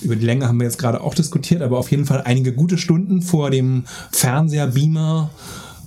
über 0.00 0.16
die 0.16 0.24
Länge 0.24 0.46
haben 0.46 0.58
wir 0.58 0.64
jetzt 0.64 0.78
gerade 0.78 1.00
auch 1.00 1.14
diskutiert, 1.14 1.62
aber 1.62 1.78
auf 1.78 1.90
jeden 1.90 2.06
Fall 2.06 2.22
einige 2.22 2.52
gute 2.52 2.78
Stunden 2.78 3.22
vor 3.22 3.50
dem 3.50 3.84
Fernseher, 4.12 4.68
Beamer, 4.68 5.30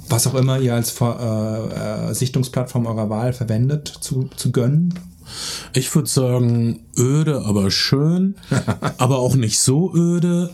was 0.10 0.28
auch 0.28 0.36
immer 0.36 0.60
ihr 0.60 0.76
als 0.76 1.00
äh, 1.00 1.06
äh, 1.06 2.14
Sichtungsplattform 2.14 2.86
eurer 2.86 3.10
Wahl 3.10 3.34
verwendet, 3.34 3.88
zu, 4.02 4.30
zu 4.36 4.52
gönnen. 4.52 4.94
Ich 5.74 5.94
würde 5.96 6.10
sagen, 6.10 6.82
öde, 6.98 7.44
aber 7.46 7.72
schön, 7.72 8.36
aber 8.98 9.20
auch 9.20 9.36
nicht 9.36 9.60
so 9.60 9.94
öde. 9.96 10.50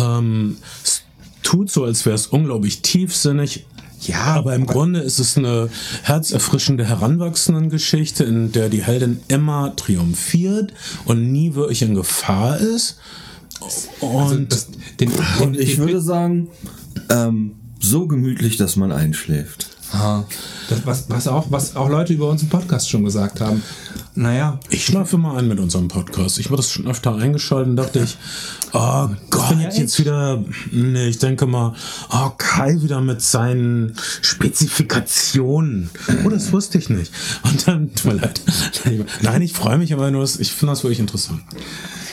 Ähm, 0.00 0.58
es 0.84 1.02
tut 1.42 1.70
so, 1.70 1.84
als 1.84 2.06
wäre 2.06 2.14
es 2.14 2.28
unglaublich 2.28 2.82
tiefsinnig, 2.82 3.66
ja, 4.08 4.24
aber 4.24 4.54
im 4.54 4.66
Grunde 4.66 5.00
ist 5.00 5.18
es 5.18 5.36
eine 5.36 5.68
herzerfrischende 6.02 6.84
Heranwachsenden-Geschichte, 6.86 8.24
in 8.24 8.52
der 8.52 8.68
die 8.68 8.82
Heldin 8.82 9.20
immer 9.28 9.74
triumphiert 9.76 10.72
und 11.04 11.32
nie 11.32 11.54
wirklich 11.54 11.82
in 11.82 11.94
Gefahr 11.94 12.58
ist. 12.58 12.98
Und, 14.00 14.20
also 14.20 14.38
das, 14.40 14.68
den, 15.00 15.10
und 15.42 15.58
ich 15.58 15.78
würde 15.78 16.00
sagen, 16.00 16.48
ähm, 17.08 17.56
so 17.80 18.06
gemütlich, 18.06 18.56
dass 18.56 18.76
man 18.76 18.92
einschläft. 18.92 19.73
Das, 20.68 20.86
was, 20.86 21.10
was, 21.10 21.28
auch, 21.28 21.46
was 21.50 21.76
auch 21.76 21.88
Leute 21.88 22.14
über 22.14 22.28
unseren 22.28 22.48
Podcast 22.48 22.88
schon 22.88 23.04
gesagt 23.04 23.40
haben. 23.40 23.62
Naja. 24.14 24.58
Ich 24.70 24.84
schlafe 24.84 25.16
immer 25.16 25.36
ein 25.36 25.48
mit 25.48 25.58
unserem 25.58 25.88
Podcast. 25.88 26.38
Ich 26.38 26.50
war 26.50 26.56
das 26.56 26.70
schon 26.70 26.86
öfter 26.86 27.14
eingeschaltet 27.16 27.70
und 27.70 27.76
dachte 27.76 28.00
ich, 28.00 28.16
oh 28.72 29.08
Gott, 29.30 29.56
ja 29.60 29.70
jetzt 29.70 29.98
wieder. 29.98 30.42
Nee, 30.70 31.08
ich 31.08 31.18
denke 31.18 31.46
mal, 31.46 31.74
oh, 32.10 32.30
Kai 32.38 32.80
wieder 32.80 33.00
mit 33.00 33.22
seinen 33.22 33.94
Spezifikationen. 34.22 35.90
Oh, 36.24 36.28
das 36.28 36.52
wusste 36.52 36.78
ich 36.78 36.88
nicht. 36.88 37.12
Und 37.42 37.66
dann, 37.66 37.94
tut 37.94 38.12
mir 38.12 38.20
leid. 38.20 38.40
Nein, 39.22 39.42
ich 39.42 39.52
freue 39.52 39.78
mich 39.78 39.92
aber 39.92 40.10
nur, 40.10 40.24
ich 40.24 40.52
finde 40.52 40.72
das 40.72 40.84
wirklich 40.84 41.00
interessant. 41.00 41.42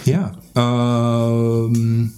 Ja. 0.05 0.33
Ähm, 0.55 2.13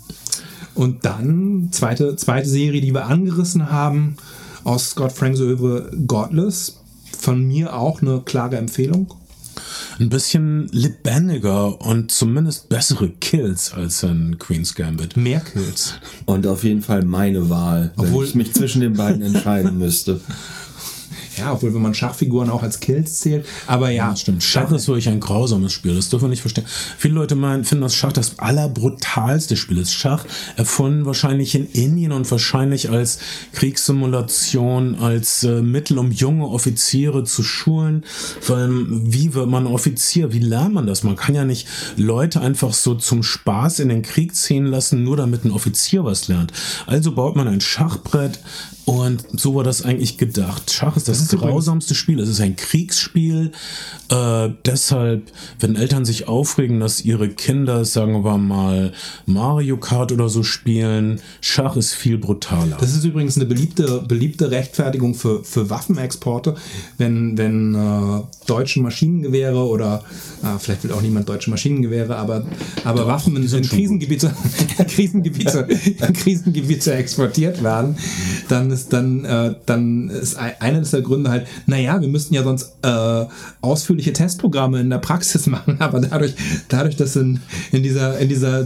und 0.75 1.05
dann, 1.05 1.69
zweite, 1.71 2.15
zweite 2.15 2.49
Serie, 2.49 2.81
die 2.81 2.93
wir 2.93 3.05
angerissen 3.05 3.71
haben 3.71 4.17
aus 4.63 4.91
Scott 4.91 5.11
Franks 5.11 5.39
Oeuvre 5.39 5.91
Godless. 6.07 6.79
Von 7.17 7.45
mir 7.45 7.75
auch 7.75 8.01
eine 8.01 8.21
klare 8.21 8.57
Empfehlung. 8.57 9.13
Ein 9.99 10.09
bisschen 10.09 10.67
lebendiger 10.71 11.79
und 11.81 12.11
zumindest 12.11 12.69
bessere 12.69 13.09
Kills 13.09 13.73
als 13.73 14.01
in 14.03 14.39
Queen's 14.39 14.73
Gambit. 14.73 15.15
Mehr 15.15 15.39
Kills. 15.39 15.95
Und 16.25 16.47
auf 16.47 16.63
jeden 16.63 16.81
Fall 16.81 17.03
meine 17.03 17.49
Wahl, 17.49 17.93
Obwohl 17.95 18.23
wenn 18.23 18.29
ich 18.29 18.35
mich 18.35 18.53
zwischen 18.53 18.81
den 18.81 18.93
beiden 18.93 19.21
entscheiden 19.21 19.77
müsste. 19.77 20.19
Ja, 21.37 21.53
obwohl, 21.53 21.73
wenn 21.73 21.81
man 21.81 21.93
Schachfiguren 21.93 22.49
auch 22.49 22.63
als 22.63 22.79
Kills 22.79 23.19
zählt. 23.19 23.45
Aber 23.67 23.89
ja. 23.89 24.09
ja 24.09 24.15
stimmt. 24.15 24.43
Schach 24.43 24.71
ist 24.71 24.87
wirklich 24.87 25.09
ein 25.09 25.19
grausames 25.19 25.73
Spiel. 25.73 25.95
Das 25.95 26.09
dürfen 26.09 26.25
wir 26.25 26.29
nicht 26.29 26.41
verstehen. 26.41 26.65
Viele 26.97 27.15
Leute 27.15 27.35
meinen, 27.35 27.63
finden 27.63 27.83
das 27.83 27.95
Schach 27.95 28.13
das 28.13 28.39
allerbrutalste 28.39 29.55
Spiel. 29.55 29.77
Das 29.77 29.93
Schach 29.93 30.25
erfunden 30.55 31.05
wahrscheinlich 31.05 31.55
in 31.55 31.67
Indien 31.71 32.11
und 32.11 32.29
wahrscheinlich 32.29 32.89
als 32.89 33.19
Kriegssimulation, 33.53 34.95
als 34.95 35.43
äh, 35.43 35.61
Mittel, 35.61 35.97
um 35.97 36.11
junge 36.11 36.47
Offiziere 36.47 37.23
zu 37.23 37.43
schulen. 37.43 38.03
Weil, 38.47 38.69
wie 38.87 39.33
wird 39.33 39.49
man 39.49 39.67
Offizier? 39.67 40.33
Wie 40.33 40.39
lernt 40.39 40.73
man 40.73 40.87
das? 40.87 41.03
Man 41.03 41.15
kann 41.15 41.35
ja 41.35 41.45
nicht 41.45 41.67
Leute 41.97 42.41
einfach 42.41 42.73
so 42.73 42.95
zum 42.95 43.23
Spaß 43.23 43.79
in 43.79 43.89
den 43.89 44.03
Krieg 44.03 44.35
ziehen 44.35 44.65
lassen, 44.65 45.03
nur 45.03 45.17
damit 45.17 45.45
ein 45.45 45.51
Offizier 45.51 46.03
was 46.03 46.27
lernt. 46.27 46.53
Also 46.85 47.13
baut 47.13 47.35
man 47.35 47.47
ein 47.47 47.61
Schachbrett, 47.61 48.39
und 48.85 49.23
so 49.39 49.55
war 49.55 49.63
das 49.63 49.83
eigentlich 49.83 50.17
gedacht. 50.17 50.71
Schach 50.71 50.97
ist 50.97 51.07
das, 51.07 51.19
das 51.19 51.33
ist 51.33 51.39
grausamste 51.39 51.95
Spiel. 51.95 52.19
Es 52.19 52.27
ist 52.27 52.41
ein 52.41 52.57
Kriegsspiel. 52.57 53.51
Äh, 54.09 54.49
deshalb, 54.65 55.31
wenn 55.59 55.77
Eltern 55.77 56.03
sich 56.03 56.27
aufregen, 56.27 56.81
dass 56.81 57.05
ihre 57.05 57.29
Kinder, 57.29 57.85
sagen 57.85 58.25
wir 58.25 58.37
mal, 58.37 58.91
Mario 59.25 59.77
Kart 59.77 60.11
oder 60.11 60.27
so 60.27 60.43
spielen, 60.43 61.21
Schach 61.39 61.77
ist 61.77 61.93
viel 61.93 62.17
brutaler. 62.17 62.77
Das 62.77 62.93
ist 62.93 63.05
übrigens 63.05 63.37
eine 63.37 63.45
beliebte, 63.45 64.01
beliebte 64.05 64.51
Rechtfertigung 64.51 65.13
für, 65.15 65.45
für 65.45 65.69
Waffenexporte. 65.69 66.55
Wenn, 66.97 67.37
wenn 67.37 67.75
äh, 67.75 68.21
deutsche 68.47 68.81
Maschinengewehre 68.81 69.65
oder 69.65 70.03
äh, 70.43 70.59
vielleicht 70.59 70.83
will 70.83 70.91
auch 70.91 71.01
niemand 71.01 71.29
deutsche 71.29 71.49
Maschinengewehre, 71.49 72.17
aber, 72.17 72.45
aber 72.83 73.01
Doch, 73.01 73.07
Waffen 73.07 73.37
in, 73.37 73.43
in 73.49 73.61
Krisengebiete, 73.63 74.33
Krisengebiete, 74.89 75.67
Krisengebiete 76.13 76.93
exportiert 76.93 77.63
werden, 77.63 77.95
dann 78.49 78.72
ist 78.73 78.93
dann, 78.93 79.25
äh, 79.25 79.55
dann 79.65 80.09
ist 80.09 80.37
einer 80.37 80.81
der 80.81 81.01
Gründe 81.01 81.29
halt, 81.29 81.47
naja, 81.65 82.01
wir 82.01 82.07
müssten 82.07 82.33
ja 82.33 82.43
sonst 82.43 82.73
äh, 82.81 83.25
ausführliche 83.61 84.13
Testprogramme 84.13 84.79
in 84.79 84.89
der 84.89 84.97
Praxis 84.97 85.47
machen, 85.53 85.77
aber 85.79 86.01
dadurch, 86.01 86.35
dadurch 86.67 86.95
dass 86.95 87.15
in, 87.15 87.39
in 87.71 87.83
dieser, 87.83 88.17
in 88.19 88.29
dieser 88.29 88.61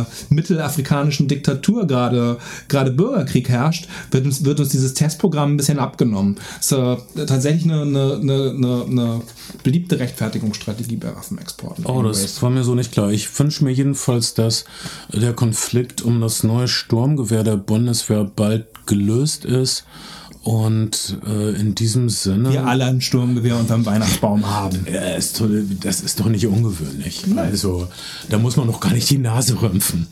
äh, 0.00 0.04
mittelafrikanischen 0.28 1.28
Diktatur 1.28 1.86
gerade 1.86 2.38
gerade 2.68 2.90
Bürgerkrieg 2.90 3.48
herrscht, 3.48 3.88
wird 4.10 4.26
uns, 4.26 4.44
wird 4.44 4.60
uns 4.60 4.70
dieses 4.70 4.94
Testprogramm 4.94 5.54
ein 5.54 5.56
bisschen 5.56 5.78
abgenommen. 5.78 6.36
Das 6.56 6.72
ist 6.72 7.26
tatsächlich 7.26 7.64
eine, 7.64 7.82
eine, 7.82 8.20
eine, 8.20 8.84
eine 8.88 9.22
beliebte 9.62 9.98
Rechtfertigungsstrategie 9.98 10.96
bei 10.96 11.14
Waffenexporten. 11.14 11.86
Oh, 11.86 12.02
das 12.02 12.42
war 12.42 12.50
mir 12.50 12.64
so 12.64 12.74
nicht 12.74 12.92
klar. 12.92 13.10
Ich 13.10 13.38
wünsche 13.38 13.64
mir 13.64 13.72
jedenfalls, 13.72 14.34
dass 14.34 14.64
der 15.12 15.32
Konflikt 15.32 16.02
um 16.02 16.20
das 16.20 16.42
neue 16.42 16.68
Sturmgewehr 16.68 17.44
der 17.44 17.56
Bundeswehr 17.56 18.24
bald 18.24 18.66
gelöst 18.86 19.44
ist. 19.46 19.84
Und 20.42 21.18
äh, 21.26 21.58
in 21.60 21.74
diesem 21.74 22.08
Sinne. 22.08 22.52
Wir 22.52 22.64
alle 22.64 22.84
ein 22.84 23.00
Sturmgewehr 23.00 23.56
unterm 23.56 23.84
Weihnachtsbaum 23.84 24.46
haben. 24.46 24.86
Ja, 24.92 25.16
ist, 25.16 25.42
das 25.80 26.02
ist 26.02 26.20
doch 26.20 26.26
nicht 26.26 26.46
ungewöhnlich. 26.46 27.26
Nein. 27.26 27.38
Also, 27.38 27.88
da 28.28 28.38
muss 28.38 28.56
man 28.56 28.68
doch 28.68 28.78
gar 28.78 28.92
nicht 28.92 29.10
die 29.10 29.18
Nase 29.18 29.60
rümpfen. 29.60 30.06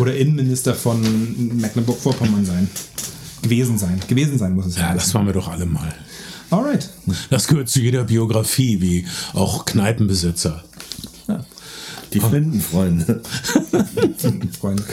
Oder 0.00 0.16
Innenminister 0.16 0.74
von 0.74 1.00
Mecklenburg-Vorpommern 1.60 2.44
sein. 2.44 2.68
Gewesen 3.42 3.78
sein. 3.78 4.00
Gewesen 4.08 4.38
sein 4.38 4.54
muss 4.54 4.66
es 4.66 4.76
ja. 4.76 4.88
Ja, 4.88 4.94
das 4.94 5.14
waren 5.14 5.26
wir 5.26 5.34
doch 5.34 5.46
alle 5.46 5.66
mal. 5.66 5.94
Alright. 6.50 6.90
Das 7.30 7.46
gehört 7.46 7.68
zu 7.68 7.80
jeder 7.80 8.04
Biografie, 8.04 8.80
wie 8.80 9.06
auch 9.34 9.64
Kneipenbesitzer. 9.66 10.64
Die 12.16 12.28
Flintenfreunde. 12.28 13.20
Flintenfreunde. 14.16 14.84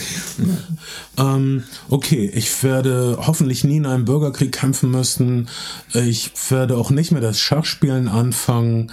Ja. 1.18 1.36
Ähm, 1.36 1.64
okay, 1.90 2.30
ich 2.34 2.64
werde 2.64 3.18
hoffentlich 3.26 3.64
nie 3.64 3.78
in 3.78 3.86
einem 3.86 4.06
Bürgerkrieg 4.06 4.52
kämpfen 4.52 4.92
müssen. 4.92 5.48
Ich 5.94 6.32
werde 6.50 6.78
auch 6.78 6.90
nicht 6.90 7.12
mehr 7.12 7.22
das 7.22 7.40
Schachspielen 7.40 8.08
anfangen. 8.08 8.92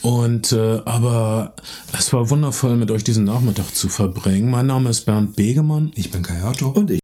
Und 0.00 0.52
äh, 0.52 0.80
aber 0.84 1.54
es 1.96 2.12
war 2.12 2.30
wundervoll, 2.30 2.76
mit 2.76 2.90
euch 2.90 3.02
diesen 3.02 3.24
Nachmittag 3.24 3.74
zu 3.74 3.88
verbringen. 3.88 4.50
Mein 4.50 4.66
Name 4.66 4.90
ist 4.90 5.06
Bernd 5.06 5.34
Begemann. 5.34 5.90
Ich 5.94 6.10
bin 6.10 6.22
Kai 6.22 6.44
Otto. 6.44 6.68
Und 6.68 6.90
ich 6.90 6.96